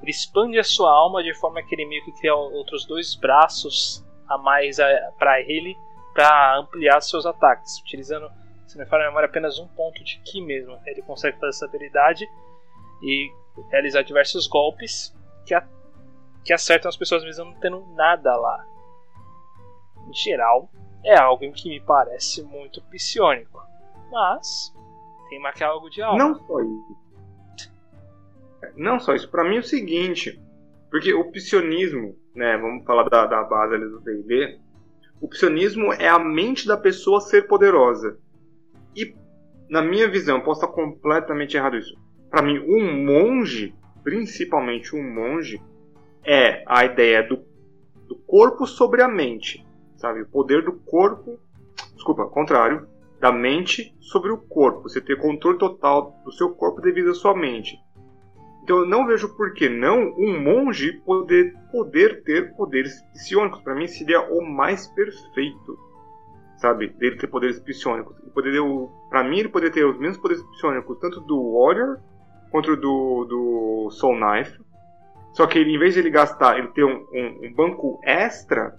ele 0.00 0.10
expande 0.10 0.58
a 0.58 0.64
sua 0.64 0.90
alma 0.90 1.22
de 1.22 1.34
forma 1.34 1.62
que 1.62 1.74
ele 1.74 1.86
meio 1.86 2.04
que 2.04 2.12
cria 2.12 2.34
outros 2.34 2.86
dois 2.86 3.14
braços 3.14 4.04
a 4.28 4.38
mais 4.38 4.76
para 5.18 5.40
ele 5.40 5.76
para 6.14 6.58
ampliar 6.58 7.00
seus 7.00 7.24
ataques, 7.24 7.78
utilizando, 7.80 8.30
se 8.66 8.76
não 8.76 8.84
me 8.84 8.90
falha 8.90 9.04
a 9.04 9.06
memória, 9.08 9.28
apenas 9.28 9.58
um 9.58 9.68
ponto 9.68 10.02
de 10.04 10.18
Ki 10.20 10.40
mesmo. 10.40 10.78
Ele 10.86 11.02
consegue 11.02 11.38
fazer 11.38 11.50
essa 11.50 11.64
habilidade 11.64 12.28
e 13.02 13.32
realizar 13.70 14.02
diversos 14.02 14.46
golpes 14.46 15.14
que, 15.46 15.54
a, 15.54 15.66
que 16.44 16.52
acertam 16.52 16.88
as 16.88 16.96
pessoas 16.96 17.24
mesmo 17.24 17.46
não 17.46 17.54
tendo 17.54 17.86
nada 17.94 18.36
lá. 18.36 18.66
Em 20.08 20.14
geral, 20.14 20.70
é 21.04 21.16
algo 21.16 21.50
que 21.52 21.68
me 21.68 21.80
parece 21.80 22.42
muito 22.42 22.82
psionico. 22.90 23.62
Mas 24.10 24.74
tem 25.28 25.40
que 25.54 25.64
algo 25.64 25.90
de 25.90 26.02
algo. 26.02 26.18
Não 26.18 26.34
só 26.34 26.60
isso. 26.60 26.98
Não 28.76 29.00
só 29.00 29.14
isso. 29.14 29.30
Para 29.30 29.44
mim 29.44 29.56
é 29.56 29.60
o 29.60 29.64
seguinte. 29.64 30.40
Porque 30.90 31.12
o 31.12 31.30
psionismo, 31.30 32.16
né, 32.34 32.56
vamos 32.56 32.84
falar 32.84 33.08
da, 33.10 33.26
da 33.26 33.44
base 33.44 33.74
ali 33.74 33.84
do 33.84 34.00
D&D, 34.00 34.58
o 35.20 35.28
psionismo 35.28 35.92
é 35.92 36.08
a 36.08 36.18
mente 36.18 36.66
da 36.66 36.78
pessoa 36.78 37.20
ser 37.20 37.46
poderosa. 37.46 38.18
E, 38.96 39.14
na 39.68 39.82
minha 39.82 40.08
visão, 40.08 40.40
posso 40.40 40.64
estar 40.64 40.72
completamente 40.72 41.58
errado 41.58 41.76
isso 41.76 41.94
para 42.30 42.42
mim, 42.42 42.58
um 42.58 43.04
monge, 43.04 43.74
principalmente 44.02 44.94
um 44.94 45.02
monge, 45.02 45.60
é 46.24 46.62
a 46.66 46.84
ideia 46.84 47.22
do, 47.22 47.42
do 48.06 48.16
corpo 48.16 48.66
sobre 48.66 49.02
a 49.02 49.08
mente, 49.08 49.64
sabe? 49.98 50.22
O 50.22 50.26
poder 50.26 50.64
do 50.64 50.72
corpo, 50.72 51.38
desculpa, 51.94 52.26
contrário, 52.26 52.88
da 53.20 53.30
mente 53.30 53.94
sobre 54.00 54.30
o 54.30 54.38
corpo. 54.38 54.82
Você 54.82 55.00
ter 55.00 55.18
controle 55.18 55.58
total 55.58 56.16
do 56.24 56.32
seu 56.32 56.50
corpo 56.50 56.80
devido 56.80 57.10
à 57.10 57.14
sua 57.14 57.36
mente. 57.36 57.76
Então 58.62 58.78
eu 58.78 58.86
não 58.86 59.06
vejo 59.06 59.34
por 59.34 59.54
que 59.54 59.68
não 59.68 60.14
um 60.16 60.40
monge 60.40 60.92
poder, 61.04 61.54
poder 61.72 62.22
ter 62.22 62.54
poderes 62.54 63.02
psionicos. 63.12 63.60
Para 63.62 63.74
mim 63.74 63.86
seria 63.86 64.20
o 64.20 64.42
mais 64.42 64.86
perfeito, 64.88 65.78
sabe? 66.58 66.88
Dele 66.88 67.16
ter 67.16 67.26
poderes 67.26 67.58
psionicos. 67.60 68.16
Para 69.08 69.24
mim 69.24 69.38
ele 69.38 69.48
poderia 69.48 69.72
ter 69.72 69.84
os 69.84 69.98
mesmos 69.98 70.18
poderes 70.18 70.42
psionicos 70.42 70.98
tanto 71.00 71.20
do 71.22 71.54
Warrior 71.54 71.98
contra 72.50 72.72
o 72.72 72.76
do, 72.76 73.24
do 73.24 73.90
Soul 73.90 74.16
Knife. 74.16 74.60
Só 75.32 75.46
que 75.46 75.58
ele, 75.58 75.74
em 75.74 75.78
vez 75.78 75.94
de 75.94 76.00
ele 76.00 76.10
gastar, 76.10 76.58
ele 76.58 76.68
ter 76.68 76.84
um, 76.84 77.06
um, 77.12 77.46
um 77.46 77.54
banco 77.54 78.00
extra 78.04 78.74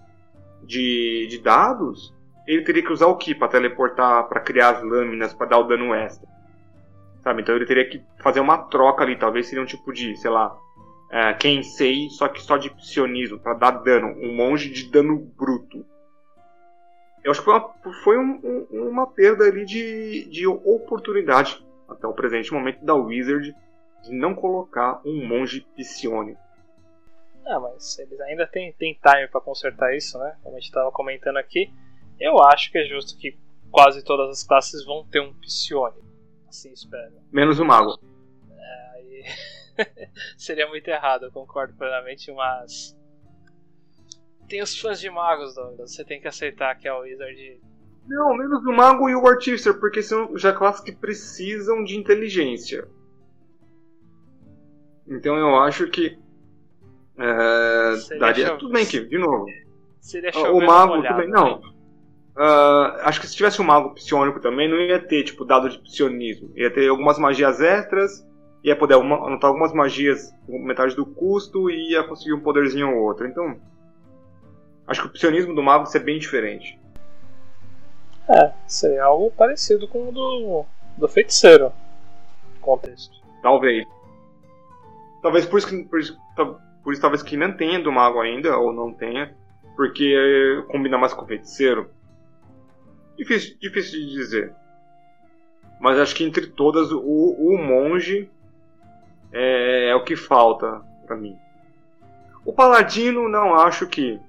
de, 0.69 1.25
de 1.27 1.39
dados, 1.39 2.13
ele 2.45 2.61
teria 2.61 2.83
que 2.83 2.93
usar 2.93 3.07
o 3.07 3.17
Ki 3.17 3.33
para 3.33 3.47
teleportar, 3.47 4.29
para 4.29 4.39
criar 4.39 4.69
as 4.69 4.83
lâminas, 4.83 5.33
para 5.33 5.47
dar 5.47 5.57
o 5.57 5.63
dano 5.63 5.95
extra. 5.95 6.29
Sabe? 7.23 7.41
Então 7.41 7.55
ele 7.55 7.65
teria 7.65 7.89
que 7.89 8.01
fazer 8.21 8.39
uma 8.39 8.57
troca 8.57 9.03
ali, 9.03 9.17
talvez 9.17 9.47
seria 9.47 9.63
um 9.63 9.67
tipo 9.67 9.91
de, 9.91 10.15
sei 10.17 10.29
lá, 10.29 10.55
é, 11.11 11.33
quem 11.33 11.63
sei, 11.63 12.07
só 12.11 12.27
que 12.27 12.39
só 12.39 12.55
de 12.55 12.69
psionismo, 12.69 13.39
para 13.39 13.55
dar 13.55 13.71
dano, 13.71 14.09
um 14.21 14.35
monge 14.35 14.69
de 14.69 14.91
dano 14.91 15.17
bruto. 15.17 15.83
Eu 17.23 17.31
acho 17.31 17.41
que 17.41 17.45
foi 17.45 17.55
uma, 17.55 17.73
foi 18.03 18.17
um, 18.17 18.67
um, 18.71 18.89
uma 18.89 19.07
perda 19.07 19.45
ali 19.45 19.65
de, 19.65 20.29
de 20.29 20.45
oportunidade 20.47 21.65
até 21.89 22.05
o 22.07 22.13
presente 22.13 22.53
momento 22.53 22.85
da 22.85 22.93
Wizard 22.93 23.55
de 24.03 24.11
não 24.13 24.35
colocar 24.35 25.01
um 25.03 25.27
monge 25.27 25.65
psionico. 25.75 26.39
Ah, 27.49 27.59
mas 27.59 27.97
eles 27.97 28.19
ainda 28.21 28.45
têm, 28.45 28.71
têm 28.73 28.93
time 28.93 29.27
para 29.27 29.41
consertar 29.41 29.95
isso, 29.95 30.17
né? 30.19 30.37
Como 30.43 30.55
a 30.55 30.59
gente 30.59 30.69
estava 30.69 30.91
comentando 30.91 31.37
aqui. 31.37 31.73
Eu 32.19 32.41
acho 32.43 32.71
que 32.71 32.77
é 32.77 32.85
justo 32.85 33.17
que 33.17 33.37
quase 33.71 34.03
todas 34.03 34.29
as 34.29 34.43
classes 34.43 34.85
vão 34.85 35.05
ter 35.05 35.19
um 35.19 35.33
psionico. 35.33 36.05
Assim 36.47 36.71
espero. 36.71 37.13
Menos 37.31 37.59
o 37.59 37.65
mago. 37.65 37.99
É, 38.51 38.91
aí... 38.95 39.23
Seria 40.37 40.67
muito 40.67 40.87
errado, 40.87 41.25
eu 41.25 41.31
concordo 41.31 41.73
plenamente, 41.75 42.31
mas. 42.31 42.95
Tem 44.47 44.61
os 44.61 44.79
fãs 44.79 44.99
de 44.99 45.09
magos, 45.09 45.55
Douglas. 45.55 45.93
Você 45.93 46.03
tem 46.03 46.19
que 46.19 46.27
aceitar 46.27 46.75
que 46.75 46.87
a 46.87 46.97
Wizard 46.97 47.59
não, 48.09 48.35
menos 48.35 48.65
o 48.65 48.71
mago 48.73 49.07
e 49.07 49.15
o 49.15 49.27
artíficer, 49.27 49.79
porque 49.79 50.01
são 50.01 50.35
já 50.35 50.51
classes 50.51 50.81
que 50.81 50.91
precisam 50.91 51.83
de 51.83 51.95
inteligência. 51.95 52.87
Então 55.07 55.37
eu 55.37 55.55
acho 55.59 55.87
que. 55.91 56.17
É, 57.19 58.17
daria. 58.17 58.55
Tudo 58.55 58.71
bem 58.71 58.85
que, 58.85 59.01
de 59.01 59.17
novo. 59.17 59.45
Seria 59.99 60.31
o 60.51 60.65
mago 60.65 61.01
também. 61.03 61.27
Não. 61.27 61.59
Uh, 62.39 62.95
acho 63.01 63.19
que 63.19 63.27
se 63.27 63.35
tivesse 63.35 63.61
um 63.61 63.65
mago 63.65 63.93
psionico 63.93 64.39
também, 64.39 64.69
não 64.69 64.77
ia 64.77 64.99
ter, 64.99 65.23
tipo, 65.23 65.43
dado 65.43 65.69
de 65.69 65.77
psionismo. 65.79 66.51
Ia 66.55 66.71
ter 66.71 66.87
algumas 66.87 67.19
magias 67.19 67.59
extras, 67.59 68.25
ia 68.63 68.77
poder 68.77 68.93
anotar 68.93 69.49
algumas 69.49 69.73
magias 69.73 70.33
com 70.45 70.57
metade 70.59 70.95
do 70.95 71.05
custo 71.05 71.69
e 71.69 71.91
ia 71.91 72.03
conseguir 72.03 72.33
um 72.33 72.39
poderzinho 72.39 72.95
ou 72.95 73.03
outro. 73.03 73.27
Então, 73.27 73.59
acho 74.87 75.01
que 75.01 75.07
o 75.07 75.11
psionismo 75.11 75.53
do 75.53 75.61
mago 75.61 75.85
seria 75.85 76.05
bem 76.05 76.17
diferente. 76.17 76.79
É, 78.29 78.53
seria 78.65 79.03
algo 79.03 79.31
parecido 79.31 79.85
com 79.87 80.07
o 80.07 80.11
do, 80.11 80.65
do 80.97 81.07
feiticeiro. 81.09 81.73
Contexto. 82.61 83.19
Talvez. 83.41 83.85
Talvez 85.21 85.45
por 85.45 85.57
isso 85.57 85.67
que. 85.67 85.83
Por 85.83 85.99
isso, 85.99 86.17
por 86.89 86.93
isso 86.93 87.03
talvez 87.03 87.21
que 87.21 87.37
não 87.37 87.51
tenha 87.51 87.79
do 87.79 87.91
mago 87.91 88.19
ainda, 88.19 88.57
ou 88.57 88.73
não 88.73 88.91
tenha, 88.91 89.31
porque 89.75 90.65
combina 90.69 90.97
mais 90.97 91.13
com 91.13 91.23
o 91.23 91.27
feiticeiro. 91.27 91.87
Difícil, 93.15 93.55
difícil 93.59 93.99
de 93.99 94.09
dizer. 94.09 94.55
Mas 95.79 95.99
acho 95.99 96.15
que 96.15 96.23
entre 96.23 96.47
todas, 96.47 96.91
o, 96.91 96.99
o 96.99 97.55
monge 97.59 98.27
é, 99.31 99.91
é 99.91 99.95
o 99.95 100.03
que 100.03 100.15
falta 100.15 100.81
para 101.05 101.15
mim. 101.15 101.37
O 102.43 102.51
paladino 102.53 103.29
não 103.29 103.53
acho 103.53 103.85
que 103.85 104.19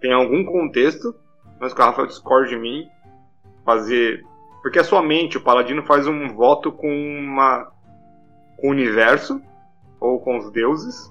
tem 0.00 0.12
algum 0.12 0.44
contexto, 0.44 1.12
mas 1.58 1.74
que 1.74 1.80
o 1.80 1.84
Rafael 1.84 2.06
discorde 2.06 2.50
de 2.50 2.56
mim. 2.56 2.88
Fazer. 3.64 4.24
Porque 4.62 4.78
a 4.78 4.84
sua 4.84 5.02
mente, 5.02 5.38
o 5.38 5.42
paladino 5.42 5.82
faz 5.82 6.06
um 6.06 6.28
voto 6.36 6.70
com 6.70 6.88
uma. 6.88 7.72
com 8.58 8.68
o 8.68 8.70
universo, 8.70 9.42
ou 9.98 10.20
com 10.20 10.38
os 10.38 10.52
deuses, 10.52 11.10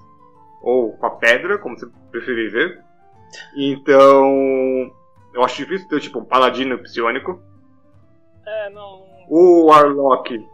ou 0.60 0.92
com 0.96 1.06
a 1.06 1.10
pedra, 1.10 1.58
como 1.58 1.78
você 1.78 1.86
preferir 2.10 2.50
ver. 2.50 2.84
Então. 3.56 4.90
Eu 5.32 5.44
acho 5.44 5.56
difícil 5.56 5.88
ter, 5.88 6.00
tipo, 6.00 6.18
um 6.18 6.24
paladino 6.24 6.76
psionico. 6.78 7.40
É, 8.44 8.70
não. 8.70 9.06
O 9.28 9.66
Warlock 9.66 10.44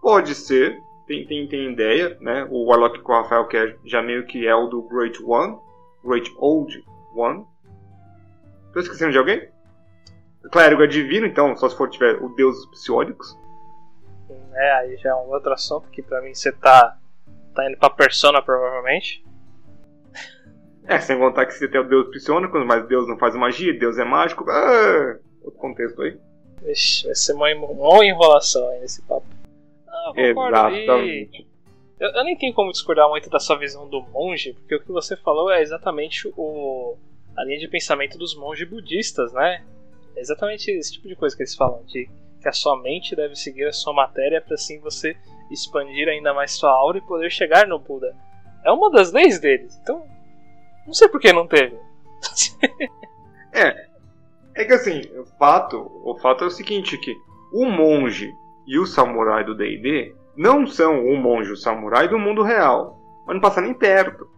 pode 0.00 0.36
ser, 0.36 0.80
tem, 1.06 1.26
tem, 1.26 1.48
tem 1.48 1.72
ideia, 1.72 2.16
né? 2.20 2.46
O 2.48 2.66
Warlock 2.66 3.00
com 3.00 3.12
o 3.12 3.16
Rafael, 3.16 3.48
que 3.48 3.56
é, 3.56 3.76
já 3.84 4.00
meio 4.00 4.24
que 4.24 4.46
é 4.46 4.54
o 4.54 4.68
do 4.68 4.82
Great 4.82 5.20
One, 5.24 5.58
Great 6.04 6.32
Old 6.38 6.84
One. 7.16 7.44
Tô 8.72 8.78
esquecendo 8.78 9.10
de 9.10 9.18
alguém? 9.18 9.48
Clérigo 10.50 10.82
é 10.82 10.86
divino, 10.86 11.26
então, 11.26 11.56
só 11.56 11.68
se 11.68 11.76
for 11.76 11.88
tiver 11.88 12.22
o 12.22 12.28
deus 12.30 12.66
psionicos. 12.66 13.36
É, 14.54 14.72
aí 14.74 14.96
já 14.98 15.10
é 15.10 15.14
um 15.14 15.30
outro 15.30 15.52
assunto 15.52 15.88
que 15.90 16.02
pra 16.02 16.20
mim 16.20 16.34
você 16.34 16.52
tá, 16.52 16.96
tá 17.54 17.68
indo 17.68 17.78
pra 17.78 17.90
persona, 17.90 18.42
provavelmente. 18.42 19.24
É, 20.86 20.98
sem 20.98 21.18
contar 21.18 21.46
que 21.46 21.54
você 21.54 21.68
tem 21.68 21.80
o 21.80 21.88
deus 21.88 22.08
psionico, 22.10 22.58
mas 22.64 22.86
Deus 22.88 23.06
não 23.06 23.16
faz 23.16 23.34
magia, 23.36 23.78
Deus 23.78 23.98
é 23.98 24.04
mágico. 24.04 24.44
Ah, 24.50 25.18
outro 25.42 25.58
contexto 25.58 26.02
aí. 26.02 26.18
Vixe, 26.62 27.06
vai 27.06 27.14
ser 27.14 27.32
uma, 27.34 27.48
uma 27.54 28.04
enrolação 28.04 28.68
aí 28.70 28.80
nesse 28.80 29.02
papo. 29.02 29.26
Ah, 29.88 30.12
Exatamente. 30.16 31.46
Eu, 32.00 32.10
eu, 32.10 32.24
nem 32.24 32.36
tenho 32.36 32.52
como 32.52 32.72
discordar 32.72 33.08
muito 33.08 33.30
da 33.30 33.38
sua 33.38 33.56
visão 33.56 33.88
do 33.88 34.02
monge, 34.02 34.54
porque 34.54 34.74
o 34.74 34.82
que 34.82 34.90
você 34.90 35.16
falou 35.16 35.50
é 35.52 35.62
exatamente 35.62 36.28
o, 36.36 36.96
a 37.36 37.44
linha 37.44 37.60
de 37.60 37.68
pensamento 37.68 38.18
dos 38.18 38.34
monges 38.36 38.68
budistas, 38.68 39.32
né? 39.32 39.64
É 40.16 40.20
exatamente 40.20 40.68
esse 40.68 40.94
tipo 40.94 41.06
de 41.06 41.14
coisa 41.14 41.36
que 41.36 41.42
eles 41.42 41.54
falam, 41.54 41.84
de 41.84 42.10
que 42.40 42.48
a 42.48 42.52
sua 42.52 42.76
mente 42.82 43.14
deve 43.14 43.36
seguir 43.36 43.66
a 43.66 43.72
sua 43.72 43.92
matéria 43.92 44.40
para 44.40 44.54
assim 44.54 44.80
você 44.80 45.16
expandir 45.52 46.08
ainda 46.08 46.34
mais 46.34 46.52
sua 46.52 46.70
aura 46.70 46.98
e 46.98 47.02
poder 47.02 47.30
chegar 47.30 47.66
no 47.66 47.78
Buda. 47.78 48.14
É 48.64 48.70
uma 48.70 48.90
das 48.90 49.12
leis 49.12 49.38
deles. 49.38 49.78
Então, 49.82 50.04
não 50.86 50.94
sei 50.94 51.08
por 51.08 51.20
que 51.20 51.32
não 51.32 51.46
teve. 51.46 51.76
é. 53.52 53.92
É 54.54 54.64
que 54.64 54.72
assim, 54.72 55.00
o 55.18 55.24
fato, 55.38 55.90
o 56.04 56.16
fato 56.18 56.44
é 56.44 56.46
o 56.46 56.50
seguinte, 56.50 56.98
que 56.98 57.14
o 57.52 57.64
monge 57.64 58.32
e 58.66 58.78
o 58.78 58.86
samurai 58.86 59.44
do 59.44 59.54
D&D 59.54 60.14
não 60.36 60.66
são 60.66 61.04
o 61.06 61.16
monge 61.16 61.50
e 61.50 61.52
o 61.52 61.56
samurai 61.56 62.08
do 62.08 62.18
mundo 62.18 62.42
real. 62.42 62.98
Mas 63.26 63.34
não 63.34 63.40
passa 63.40 63.60
nem 63.60 63.74
perto. 63.74 64.28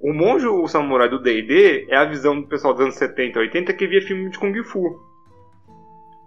O 0.00 0.12
monge 0.12 0.44
e 0.44 0.48
o 0.48 0.66
samurai 0.66 1.08
do 1.08 1.22
D&D 1.22 1.86
é 1.88 1.96
a 1.96 2.04
visão 2.04 2.40
do 2.40 2.46
pessoal 2.46 2.74
dos 2.74 2.82
anos 2.82 2.96
70 2.96 3.38
e 3.38 3.42
80 3.42 3.72
que 3.74 3.86
via 3.86 4.02
filme 4.02 4.30
de 4.30 4.38
Kung 4.38 4.62
Fu. 4.64 5.00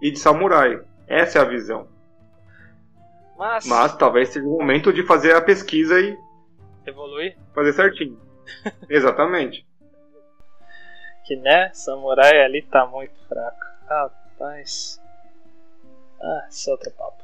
E 0.00 0.10
de 0.10 0.18
samurai. 0.18 0.80
Essa 1.06 1.38
é 1.38 1.42
a 1.42 1.44
visão. 1.44 1.86
Mas, 3.36 3.66
Mas 3.66 3.96
talvez 3.96 4.30
seja 4.30 4.46
o 4.46 4.50
momento 4.50 4.92
de 4.92 5.02
fazer 5.06 5.34
a 5.34 5.40
pesquisa 5.40 6.00
e... 6.00 6.16
Evoluir? 6.86 7.36
Fazer 7.54 7.72
certinho. 7.72 8.18
Exatamente. 8.88 9.66
Que 11.26 11.36
né, 11.36 11.70
samurai 11.74 12.42
ali 12.42 12.62
tá 12.62 12.86
muito 12.86 13.14
fraco. 13.28 13.66
Rapaz. 13.88 15.00
Ah, 16.20 16.46
esse 16.48 16.68
é 16.68 16.72
outro 16.72 16.90
papo. 16.92 17.22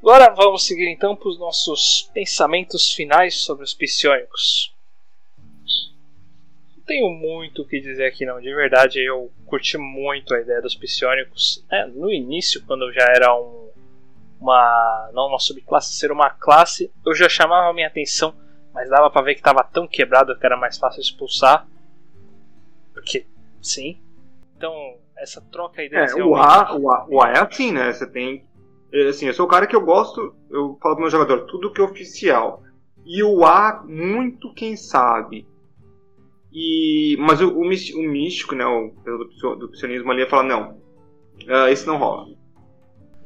Agora 0.00 0.32
vamos 0.34 0.64
seguir 0.64 0.88
então 0.88 1.16
para 1.16 1.28
os 1.28 1.38
nossos 1.38 2.08
pensamentos 2.14 2.92
finais 2.92 3.34
sobre 3.34 3.64
os 3.64 3.74
psionicos. 3.74 4.72
Não 6.76 6.84
tenho 6.84 7.10
muito 7.10 7.62
o 7.62 7.66
que 7.66 7.80
dizer 7.80 8.06
aqui 8.06 8.24
não, 8.24 8.40
de 8.40 8.54
verdade 8.54 9.00
eu 9.04 9.32
curti 9.46 9.76
muito 9.76 10.32
a 10.32 10.40
ideia 10.40 10.62
dos 10.62 10.76
psionicos. 10.76 11.64
É, 11.70 11.86
no 11.86 12.12
início, 12.12 12.64
quando 12.66 12.92
já 12.92 13.04
era 13.04 13.34
um, 13.34 13.65
uma 14.46 15.10
não 15.12 15.28
uma 15.28 15.38
subclasse, 15.38 15.98
ser 15.98 16.12
uma 16.12 16.30
classe, 16.30 16.92
eu 17.04 17.14
já 17.14 17.28
chamava 17.28 17.68
a 17.68 17.72
minha 17.72 17.88
atenção 17.88 18.34
mas 18.76 18.90
dava 18.90 19.08
para 19.08 19.22
ver 19.22 19.32
que 19.32 19.40
estava 19.40 19.64
tão 19.64 19.88
quebrado 19.88 20.38
que 20.38 20.44
era 20.44 20.54
mais 20.54 20.76
fácil 20.76 21.00
expulsar. 21.00 21.66
Porque, 22.92 23.26
sim. 23.62 23.98
Então, 24.54 24.98
essa 25.16 25.40
troca 25.40 25.80
aí 25.80 25.88
é, 25.90 26.14
o, 26.22 26.36
A, 26.36 26.76
o, 26.76 26.90
A, 26.90 27.06
o 27.08 27.22
A 27.22 27.30
é 27.30 27.38
assim, 27.38 27.72
né? 27.72 27.90
Você 27.90 28.06
tem. 28.06 28.44
É, 28.92 29.08
assim, 29.08 29.28
eu 29.28 29.32
sou 29.32 29.46
o 29.46 29.48
cara 29.48 29.66
que 29.66 29.74
eu 29.74 29.80
gosto, 29.80 30.36
eu 30.50 30.78
falo 30.82 30.94
pro 30.94 31.02
meu 31.02 31.10
jogador, 31.10 31.46
tudo 31.46 31.72
que 31.72 31.80
é 31.80 31.84
oficial. 31.84 32.62
E 33.06 33.22
o 33.22 33.46
A, 33.46 33.82
muito 33.88 34.52
quem 34.52 34.76
sabe. 34.76 35.48
E, 36.52 37.16
mas 37.18 37.40
o, 37.40 37.58
o, 37.58 37.64
místico, 37.64 38.54
né, 38.54 38.66
o 38.66 38.92
do, 39.06 39.56
do 39.56 39.70
psionismo 39.70 40.10
ali, 40.12 40.20
ia 40.20 40.28
falar: 40.28 40.42
não, 40.42 40.72
uh, 41.46 41.68
esse 41.70 41.86
não 41.86 41.96
rola. 41.96 42.35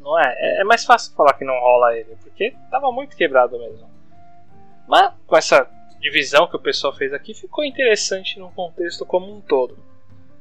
Não 0.00 0.18
é? 0.18 0.34
é? 0.38 0.60
É 0.62 0.64
mais 0.64 0.84
fácil 0.84 1.14
falar 1.14 1.34
que 1.34 1.44
não 1.44 1.54
rola 1.54 1.96
ele, 1.96 2.16
porque 2.22 2.54
tava 2.70 2.90
muito 2.90 3.16
quebrado 3.16 3.58
mesmo. 3.58 3.88
Mas 4.88 5.12
com 5.26 5.36
essa 5.36 5.68
divisão 6.00 6.48
que 6.48 6.56
o 6.56 6.60
pessoal 6.60 6.94
fez 6.94 7.12
aqui, 7.12 7.34
ficou 7.34 7.64
interessante 7.64 8.38
no 8.38 8.50
contexto 8.50 9.04
como 9.04 9.32
um 9.32 9.40
todo. 9.40 9.78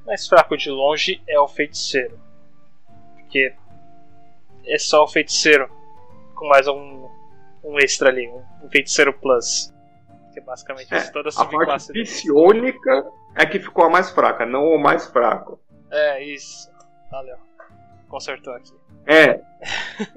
Mais 0.06 0.28
fraco 0.28 0.58
de 0.58 0.72
longe 0.72 1.22
é 1.28 1.40
o 1.40 1.48
feiticeiro. 1.48 2.18
Porque 3.16 3.54
é 4.66 4.78
só 4.78 5.04
o 5.04 5.08
feiticeiro 5.08 5.70
com 6.34 6.48
mais 6.48 6.68
um, 6.68 7.10
um 7.64 7.78
extra 7.78 8.10
ali, 8.10 8.28
um, 8.28 8.42
um 8.64 8.70
feiticeiro 8.70 9.14
plus. 9.14 9.74
Que 10.34 10.40
é 10.40 10.42
basicamente 10.42 10.94
é, 10.94 11.02
toda 11.12 11.30
a 11.30 11.32
subclasse. 11.32 11.92
A 11.92 11.94
parte 11.94 12.04
psionica 12.04 13.12
é 13.36 13.46
que 13.46 13.60
ficou 13.60 13.84
a 13.86 13.90
mais 13.90 14.10
fraca, 14.10 14.46
não 14.46 14.64
o 14.64 14.80
mais 14.80 15.06
fraco. 15.08 15.60
É, 15.92 16.24
isso. 16.24 16.72
Valeu. 17.12 17.38
Consertou 18.08 18.54
aqui. 18.54 18.74
É. 19.10 19.42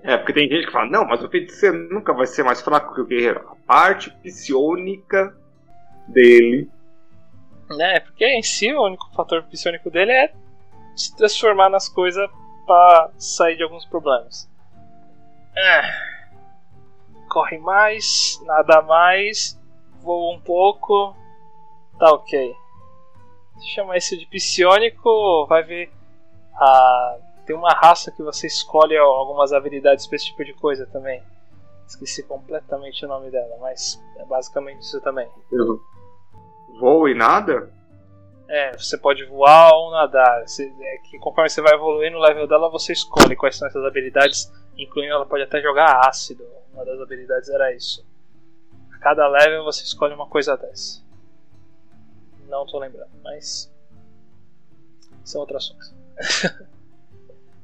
É, 0.02 0.18
porque 0.18 0.34
tem 0.34 0.48
gente 0.48 0.66
que 0.66 0.72
fala, 0.72 0.88
não, 0.88 1.06
mas 1.06 1.24
o 1.24 1.28
feiticeiro 1.28 1.76
nunca 1.90 2.12
vai 2.12 2.26
ser 2.26 2.44
mais 2.44 2.60
fraco 2.60 2.94
que 2.94 3.00
o 3.00 3.06
guerreiro. 3.06 3.40
A 3.48 3.56
parte 3.66 4.10
psionica 4.22 5.34
dele. 6.06 6.70
É, 7.80 8.00
porque 8.00 8.26
em 8.26 8.42
si 8.42 8.72
o 8.72 8.84
único 8.84 9.10
fator 9.14 9.42
psionico 9.44 9.90
dele 9.90 10.12
é 10.12 10.32
se 10.94 11.16
transformar 11.16 11.70
nas 11.70 11.88
coisas 11.88 12.30
para 12.66 13.10
sair 13.16 13.56
de 13.56 13.62
alguns 13.62 13.86
problemas. 13.86 14.48
É. 15.56 15.82
Corre 17.30 17.58
mais, 17.58 18.38
nada 18.44 18.82
mais, 18.82 19.58
voa 20.02 20.36
um 20.36 20.40
pouco, 20.40 21.16
tá 21.98 22.12
ok. 22.12 22.54
Se 23.58 23.68
chamar 23.68 23.96
isso 23.96 24.18
de 24.18 24.26
psionico, 24.26 25.46
vai 25.46 25.62
ver 25.62 25.90
a 26.54 27.18
tem 27.46 27.56
uma 27.56 27.72
raça 27.72 28.10
que 28.10 28.22
você 28.22 28.46
escolhe 28.46 28.96
algumas 28.96 29.52
habilidades 29.52 30.06
para 30.06 30.16
esse 30.16 30.26
tipo 30.26 30.44
de 30.44 30.52
coisa 30.54 30.86
também. 30.86 31.22
Esqueci 31.86 32.22
completamente 32.22 33.04
o 33.04 33.08
nome 33.08 33.30
dela, 33.30 33.56
mas 33.60 34.02
é 34.16 34.24
basicamente 34.24 34.80
isso 34.80 35.00
também. 35.00 35.28
Voo 36.78 37.08
e 37.08 37.14
nada? 37.14 37.70
É, 38.48 38.76
você 38.76 38.96
pode 38.96 39.24
voar 39.26 39.72
ou 39.74 39.90
nadar. 39.90 40.46
Você, 40.46 40.72
é 40.80 40.98
que 40.98 41.18
conforme 41.18 41.50
você 41.50 41.60
vai 41.60 41.74
evoluindo 41.74 42.16
no 42.16 42.22
level 42.22 42.46
dela, 42.46 42.70
você 42.70 42.92
escolhe 42.92 43.36
quais 43.36 43.56
são 43.56 43.66
essas 43.68 43.84
habilidades, 43.84 44.52
incluindo 44.76 45.12
ela 45.12 45.26
pode 45.26 45.42
até 45.42 45.60
jogar 45.60 46.06
ácido. 46.08 46.44
Uma 46.72 46.84
das 46.84 47.00
habilidades 47.00 47.48
era 47.48 47.74
isso. 47.74 48.06
A 48.92 48.98
cada 48.98 49.28
level 49.28 49.64
você 49.64 49.82
escolhe 49.82 50.14
uma 50.14 50.26
coisa 50.26 50.56
dessa. 50.56 51.02
Não 52.48 52.66
tô 52.66 52.78
lembrando, 52.78 53.10
mas. 53.22 53.72
É 55.34 55.38
outro 55.38 55.56
assunto. 55.56 55.84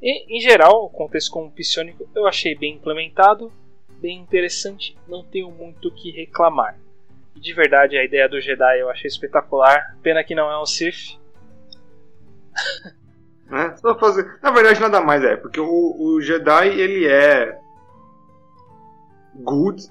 E, 0.02 0.36
em 0.36 0.40
geral, 0.40 0.84
o 0.84 0.90
contexto 0.90 1.30
como 1.30 1.50
psionico 1.50 2.08
eu 2.14 2.26
achei 2.26 2.54
bem 2.54 2.74
implementado, 2.74 3.52
bem 4.00 4.18
interessante, 4.18 4.96
não 5.08 5.24
tenho 5.24 5.50
muito 5.50 5.88
o 5.88 5.94
que 5.94 6.10
reclamar. 6.10 6.78
E 7.34 7.40
de 7.40 7.52
verdade, 7.52 7.96
a 7.96 8.04
ideia 8.04 8.28
do 8.28 8.40
Jedi 8.40 8.80
eu 8.80 8.90
achei 8.90 9.08
espetacular. 9.08 9.96
Pena 10.02 10.24
que 10.24 10.34
não 10.34 10.50
é 10.50 10.60
um 10.60 10.66
Sith. 10.66 11.18
Né? 13.46 13.76
Só 13.78 13.98
fazer... 13.98 14.38
Na 14.42 14.50
verdade, 14.50 14.80
nada 14.80 15.00
mais 15.00 15.22
é, 15.24 15.36
porque 15.36 15.60
o, 15.60 15.96
o 15.98 16.20
Jedi 16.20 16.68
ele 16.68 17.06
é 17.06 17.58
good 19.34 19.82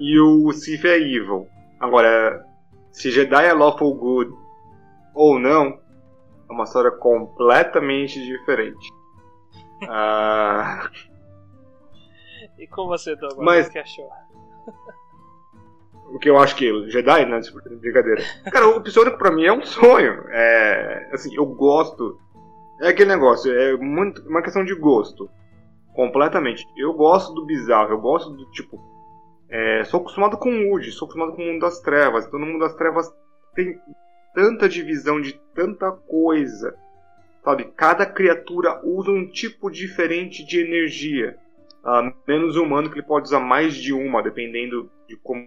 e 0.00 0.18
o 0.18 0.52
Sith 0.52 0.84
é 0.84 0.96
evil. 0.96 1.48
Agora, 1.78 2.44
se 2.90 3.10
Jedi 3.10 3.46
é 3.46 3.52
lawful 3.52 3.94
good 3.94 4.32
ou 5.14 5.38
não, 5.38 5.80
é 6.48 6.52
uma 6.52 6.64
história 6.64 6.90
completamente 6.90 8.20
diferente. 8.22 9.01
Ah... 9.88 10.90
E 12.58 12.66
com 12.66 12.86
você, 12.86 13.16
Douglas, 13.16 13.44
Mas... 13.44 13.66
o 13.66 13.70
que 13.70 13.78
achou? 13.78 14.08
o 16.12 16.18
que 16.18 16.30
eu 16.30 16.38
acho 16.38 16.54
que 16.54 16.90
Jedi, 16.90 17.26
né? 17.26 17.40
Brincadeira. 17.80 18.22
Cara, 18.52 18.68
o 18.68 18.80
Psionico 18.80 19.18
pra 19.18 19.32
mim 19.32 19.44
é 19.44 19.52
um 19.52 19.64
sonho. 19.64 20.24
É, 20.30 21.10
assim, 21.12 21.34
eu 21.34 21.46
gosto. 21.46 22.18
É 22.80 22.88
aquele 22.88 23.10
negócio, 23.10 23.52
é 23.52 23.76
muito 23.76 24.22
uma 24.28 24.42
questão 24.42 24.64
de 24.64 24.74
gosto. 24.74 25.28
Completamente. 25.94 26.66
Eu 26.76 26.92
gosto 26.94 27.34
do 27.34 27.44
bizarro, 27.44 27.92
eu 27.92 28.00
gosto 28.00 28.30
do 28.30 28.50
tipo. 28.50 28.80
É, 29.48 29.84
sou 29.84 30.00
acostumado 30.00 30.38
com 30.38 30.50
o 30.50 30.70
Wood, 30.70 30.90
sou 30.92 31.06
acostumado 31.06 31.36
com 31.36 31.42
o 31.42 31.46
mundo 31.46 31.60
das 31.60 31.80
trevas. 31.80 32.26
Então 32.26 32.40
no 32.40 32.46
mundo 32.46 32.60
das 32.60 32.74
trevas 32.74 33.12
tem 33.54 33.78
tanta 34.34 34.68
divisão 34.68 35.20
de 35.20 35.32
tanta 35.54 35.90
coisa. 35.90 36.74
Sabe? 37.42 37.64
Cada 37.76 38.06
criatura 38.06 38.80
usa 38.84 39.10
um 39.10 39.28
tipo 39.28 39.70
diferente 39.70 40.44
de 40.44 40.60
energia. 40.60 41.36
Uh, 41.84 42.14
menos 42.26 42.56
humano 42.56 42.88
que 42.88 42.98
ele 42.98 43.06
pode 43.06 43.26
usar 43.26 43.40
mais 43.40 43.74
de 43.74 43.92
uma, 43.92 44.22
dependendo 44.22 44.88
de 45.08 45.16
como 45.16 45.44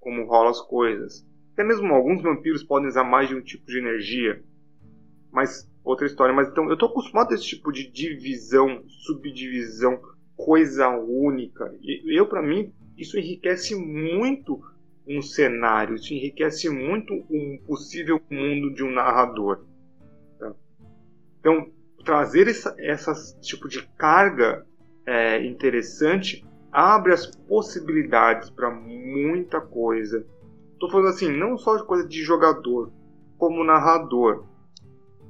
como 0.00 0.24
rolam 0.26 0.50
as 0.50 0.60
coisas. 0.60 1.26
Até 1.52 1.64
mesmo 1.64 1.92
alguns 1.92 2.22
vampiros 2.22 2.62
podem 2.62 2.88
usar 2.88 3.04
mais 3.04 3.28
de 3.28 3.34
um 3.34 3.40
tipo 3.40 3.66
de 3.66 3.78
energia. 3.78 4.42
Mas 5.30 5.70
outra 5.82 6.06
história. 6.06 6.34
Mas 6.34 6.48
então 6.48 6.68
eu 6.68 6.76
tô 6.76 6.86
acostumado 6.86 7.32
a 7.32 7.34
esse 7.34 7.44
tipo 7.44 7.70
de 7.70 7.90
divisão, 7.90 8.82
subdivisão, 8.88 10.00
coisa 10.36 10.88
única. 10.88 11.74
E 11.82 12.18
eu 12.18 12.26
para 12.26 12.42
mim 12.42 12.72
isso 12.96 13.18
enriquece 13.18 13.74
muito 13.74 14.60
um 15.06 15.20
cenário, 15.20 15.96
isso 15.96 16.14
enriquece 16.14 16.70
muito 16.70 17.12
um 17.30 17.58
possível 17.66 18.20
mundo 18.30 18.72
de 18.72 18.82
um 18.82 18.90
narrador. 18.90 19.64
Então 21.44 21.70
trazer 22.06 22.48
essa, 22.48 22.74
esse 22.78 23.38
tipo 23.40 23.68
de 23.68 23.86
carga 23.98 24.64
é, 25.04 25.44
interessante 25.44 26.42
abre 26.72 27.12
as 27.12 27.26
possibilidades 27.26 28.48
para 28.48 28.70
muita 28.70 29.60
coisa. 29.60 30.26
Tô 30.80 30.90
falando 30.90 31.08
assim, 31.10 31.30
não 31.30 31.58
só 31.58 31.76
de 31.76 31.84
coisa 31.84 32.08
de 32.08 32.22
jogador, 32.22 32.90
como 33.36 33.62
narrador 33.62 34.46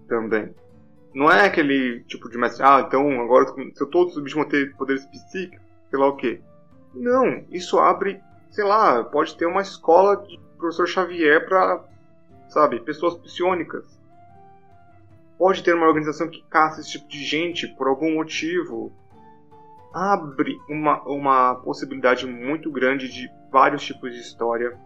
também. 0.07 0.55
Não 1.13 1.29
é 1.31 1.47
aquele 1.47 2.05
tipo 2.05 2.31
de 2.31 2.39
mestre, 2.39 2.65
ah, 2.65 2.85
então 2.87 3.21
agora 3.21 3.47
se 3.75 3.91
todos 3.91 4.17
os 4.17 4.23
bichos 4.23 4.41
vão 4.41 4.49
ter 4.49 4.73
poderes 4.77 5.05
psíquicos, 5.07 5.67
sei 5.91 5.99
lá 5.99 6.07
o 6.07 6.17
que. 6.17 6.41
Não, 6.95 7.45
isso 7.51 7.77
abre, 7.79 8.21
sei 8.51 8.65
lá, 8.65 9.03
pode 9.03 9.37
ter 9.37 9.47
uma 9.47 9.63
escola 9.63 10.17
de 10.17 10.39
professor 10.57 10.87
Xavier 10.87 11.45
para, 11.45 11.85
sabe, 12.49 12.79
pessoas 12.81 13.17
psionicas. 13.17 13.85
Pode 15.39 15.63
ter 15.63 15.75
uma 15.75 15.87
organização 15.87 16.29
que 16.29 16.43
caça 16.49 16.81
esse 16.81 16.91
tipo 16.93 17.09
de 17.09 17.25
gente 17.25 17.67
por 17.67 17.89
algum 17.89 18.15
motivo 18.15 18.93
abre 19.93 20.59
uma, 20.69 21.01
uma 21.03 21.55
possibilidade 21.57 22.27
muito 22.27 22.71
grande 22.71 23.09
de 23.09 23.31
vários 23.51 23.85
tipos 23.85 24.13
de 24.13 24.21
história. 24.21 24.77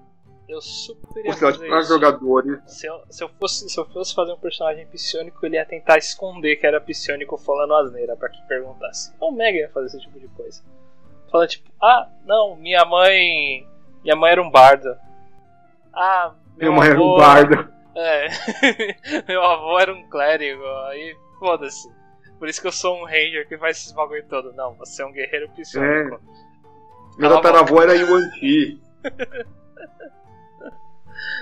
Eu 0.47 0.61
super 0.61 1.25
ia 1.25 1.33
fazer 1.35 1.67
para 1.67 1.83
jogadores. 1.83 2.59
Se 2.67 2.87
eu, 2.87 3.03
se, 3.11 3.23
eu 3.23 3.29
fosse, 3.29 3.69
se 3.69 3.79
eu 3.79 3.87
fosse 3.87 4.15
fazer 4.15 4.33
um 4.33 4.39
personagem 4.39 4.87
psionico, 4.87 5.45
ele 5.45 5.57
ia 5.57 5.65
tentar 5.65 5.99
esconder 5.99 6.57
que 6.57 6.67
era 6.67 6.81
psionico 6.81 7.37
falando 7.37 7.75
asneira 7.75 8.17
para 8.17 8.29
que 8.31 8.41
perguntasse. 8.47 9.13
O 9.21 9.31
Mega 9.31 9.59
ia 9.59 9.69
fazer 9.71 9.87
esse 9.89 10.01
tipo 10.01 10.19
de 10.19 10.29
coisa. 10.29 10.63
Fala 11.31 11.47
tipo, 11.47 11.71
ah, 11.83 12.09
não, 12.25 12.57
minha 12.57 12.85
mãe. 12.85 13.67
Minha 14.03 14.17
mãe 14.17 14.33
era 14.33 14.43
um 14.43 14.51
bardo. 14.51 14.97
Ah, 15.93 16.33
meu 16.57 16.73
minha 16.73 16.81
mãe 16.81 16.91
era 16.91 17.03
um 17.03 17.17
bardo. 17.17 17.73
É. 17.99 18.29
meu 19.27 19.43
avô 19.43 19.79
era 19.79 19.93
um 19.93 20.09
clérigo. 20.09 20.65
Aí, 20.89 21.17
foda-se. 21.39 21.91
Por 22.39 22.49
isso 22.49 22.61
que 22.61 22.69
eu 22.69 22.73
sou 22.73 23.01
um 23.01 23.05
ranger 23.05 23.49
que 23.49 23.59
faz 23.59 23.79
esses 23.79 23.93
bagulho 23.93 24.25
todo. 24.29 24.53
Não, 24.53 24.75
você 24.75 25.03
é 25.03 25.07
um 25.07 25.13
guerreiro 25.13 25.49
psionico. 25.51 26.15
É. 26.15 26.19
Meu 27.19 27.31
tataravô 27.31 27.83
era 27.83 27.97
Yuan 27.97 28.31
Ti. 28.31 28.81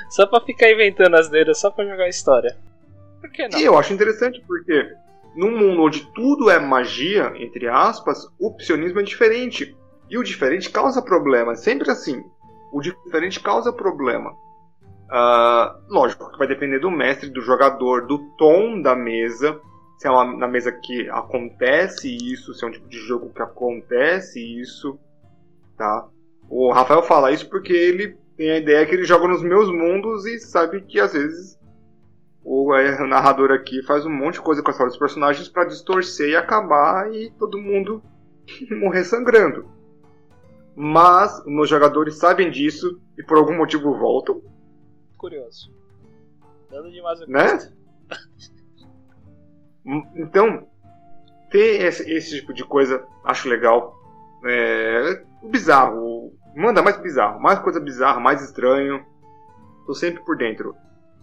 só 0.09 0.27
pra 0.27 0.41
ficar 0.41 0.70
inventando 0.70 1.16
as 1.16 1.28
dedas, 1.28 1.61
só 1.61 1.70
pra 1.70 1.85
jogar 1.85 2.09
história. 2.09 2.57
Por 3.20 3.31
que 3.31 3.47
não? 3.47 3.59
E 3.59 3.65
eu 3.65 3.77
acho 3.77 3.93
interessante 3.93 4.43
porque 4.47 4.91
num 5.35 5.51
mundo 5.51 5.83
onde 5.83 6.07
tudo 6.12 6.49
é 6.49 6.59
magia, 6.59 7.35
entre 7.37 7.69
aspas, 7.69 8.27
o 8.41 8.55
psionismo 8.57 9.01
é 9.01 9.03
diferente. 9.03 9.77
E 10.09 10.16
o 10.16 10.23
diferente 10.23 10.70
causa 10.70 11.03
problema. 11.03 11.53
É 11.53 11.57
sempre 11.57 11.91
assim. 11.91 12.24
O 12.73 12.81
diferente 12.81 13.39
causa 13.41 13.70
problema. 13.70 14.35
Uh, 15.07 15.78
lógico 15.89 16.31
que 16.33 16.39
vai 16.39 16.49
depender 16.49 16.81
do 16.81 16.91
mestre, 16.91 17.31
do 17.31 17.41
jogador, 17.41 18.07
do 18.07 18.19
tom 18.37 18.81
da 18.81 18.95
mesa 18.97 19.61
se 19.99 20.07
é 20.07 20.11
uma, 20.11 20.24
na 20.24 20.47
mesa 20.47 20.70
que 20.70 21.09
acontece 21.09 22.15
isso, 22.15 22.53
se 22.53 22.65
é 22.65 22.69
um 22.69 22.70
tipo 22.70 22.89
de 22.89 22.99
jogo 22.99 23.33
que 23.33 23.43
acontece 23.43 24.41
isso, 24.61 24.99
tá? 25.77 26.07
O 26.49 26.70
Rafael 26.70 27.03
fala 27.03 27.33
isso 27.33 27.49
porque 27.49 27.73
ele 27.73 28.16
tem 28.37 28.51
a 28.51 28.59
ideia 28.59 28.85
que 28.85 28.95
ele 28.95 29.05
joga 29.05 29.27
nos 29.27 29.43
meus 29.43 29.70
mundos 29.70 30.27
e 30.27 30.39
sabe 30.39 30.83
que 30.83 31.01
às 31.01 31.12
vezes 31.15 31.59
o 32.45 32.70
narrador 33.09 33.51
aqui 33.51 33.83
faz 33.83 34.07
um 34.07 34.11
monte 34.11 34.35
de 34.35 34.43
coisa 34.43 34.62
com 34.62 34.69
a 34.69 34.70
história 34.70 34.91
dos 34.91 34.99
personagens 34.99 35.49
para 35.49 35.65
distorcer 35.65 36.28
e 36.28 36.37
acabar 36.37 37.12
e 37.12 37.31
todo 37.31 37.59
mundo 37.59 38.03
morrer 38.70 39.05
sangrando. 39.05 39.66
Mas 40.77 41.39
os 41.41 41.47
meus 41.47 41.69
jogadores 41.69 42.16
sabem 42.16 42.51
disso 42.51 43.01
e 43.19 43.23
por 43.24 43.39
algum 43.39 43.57
motivo 43.57 43.99
voltam. 43.99 44.43
Curioso. 45.16 45.72
Demais 46.90 47.26
né? 47.28 47.72
Então, 50.16 50.66
ter 51.48 51.82
esse, 51.82 52.10
esse, 52.10 52.40
tipo 52.40 52.52
de 52.52 52.64
coisa 52.64 53.06
acho 53.24 53.48
legal. 53.48 53.97
É, 54.44 55.24
bizarro. 55.44 56.36
Manda 56.56 56.82
mais 56.82 57.01
bizarro. 57.01 57.40
Mais 57.40 57.60
coisa 57.60 57.78
bizarra, 57.78 58.18
mais 58.18 58.43
estranho. 58.43 59.06
Tô 59.86 59.94
sempre 59.94 60.24
por 60.24 60.36
dentro. 60.36 60.74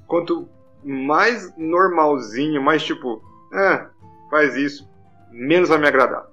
Quanto 0.08 0.48
mais 0.82 1.54
normalzinho, 1.58 2.62
mais 2.62 2.84
tipo, 2.84 3.22
ah, 3.54 3.90
faz 4.30 4.56
isso, 4.56 4.90
menos 5.30 5.70
vai 5.70 5.78
me 5.78 5.88
agradar. 5.88 6.26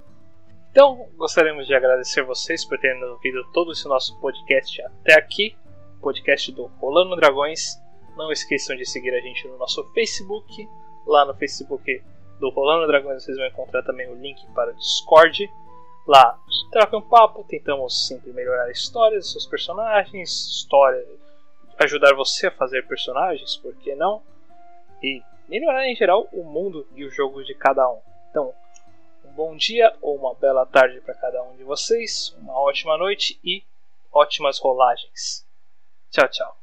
Então, 0.71 1.09
gostaríamos 1.17 1.67
de 1.67 1.75
agradecer 1.75 2.23
vocês 2.23 2.65
por 2.65 2.79
terem 2.79 3.03
ouvido 3.05 3.43
todo 3.53 3.73
esse 3.73 3.89
nosso 3.89 4.19
podcast 4.21 4.81
até 4.83 5.19
aqui. 5.19 5.57
Podcast 6.01 6.51
do 6.53 6.67
Rolando 6.81 7.15
Dragões. 7.17 7.81
Não 8.17 8.33
esqueçam 8.33 8.75
de 8.75 8.85
seguir 8.85 9.15
a 9.15 9.21
gente 9.21 9.47
no 9.47 9.59
nosso 9.59 9.85
Facebook. 9.93 10.69
Lá 11.07 11.25
no 11.25 11.35
Facebook 11.35 12.03
do 12.39 12.51
Rolando 12.51 12.87
Dragões 12.87 13.23
vocês 13.23 13.37
vão 13.37 13.47
encontrar 13.47 13.83
também 13.83 14.11
o 14.11 14.15
link 14.15 14.45
para 14.55 14.71
o 14.71 14.75
Discord. 14.75 15.51
Lá 16.07 16.39
troca 16.73 16.97
um 16.97 17.03
papo, 17.03 17.45
tentamos 17.45 18.07
sempre 18.07 18.33
melhorar 18.33 18.65
a 18.65 18.71
história 18.71 19.19
dos 19.19 19.31
seus 19.31 19.47
personagens, 19.47 20.31
história, 20.49 21.07
ajudar 21.79 22.15
você 22.15 22.47
a 22.47 22.51
fazer 22.51 22.87
personagens, 22.87 23.57
por 23.57 23.75
que 23.77 23.95
não? 23.95 24.23
E 25.03 25.23
melhorar 25.49 25.87
em 25.87 25.97
geral 25.97 26.29
o 26.33 26.45
mundo 26.45 26.87
e 26.95 27.05
os 27.05 27.15
jogos 27.15 27.47
de 27.47 27.55
cada 27.55 27.89
um. 27.91 28.01
Então, 28.31 28.55
um 29.25 29.33
bom 29.33 29.57
dia 29.57 29.95
ou 30.01 30.17
uma 30.17 30.35
bela 30.35 30.65
tarde 30.65 31.01
para 31.01 31.15
cada 31.15 31.43
um 31.43 31.57
de 31.57 31.65
vocês, 31.65 32.35
uma 32.41 32.59
ótima 32.59 32.97
noite 32.97 33.39
e 33.45 33.63
ótimas 34.13 34.59
rolagens. 34.59 35.47
Tchau, 36.11 36.27
tchau. 36.29 36.57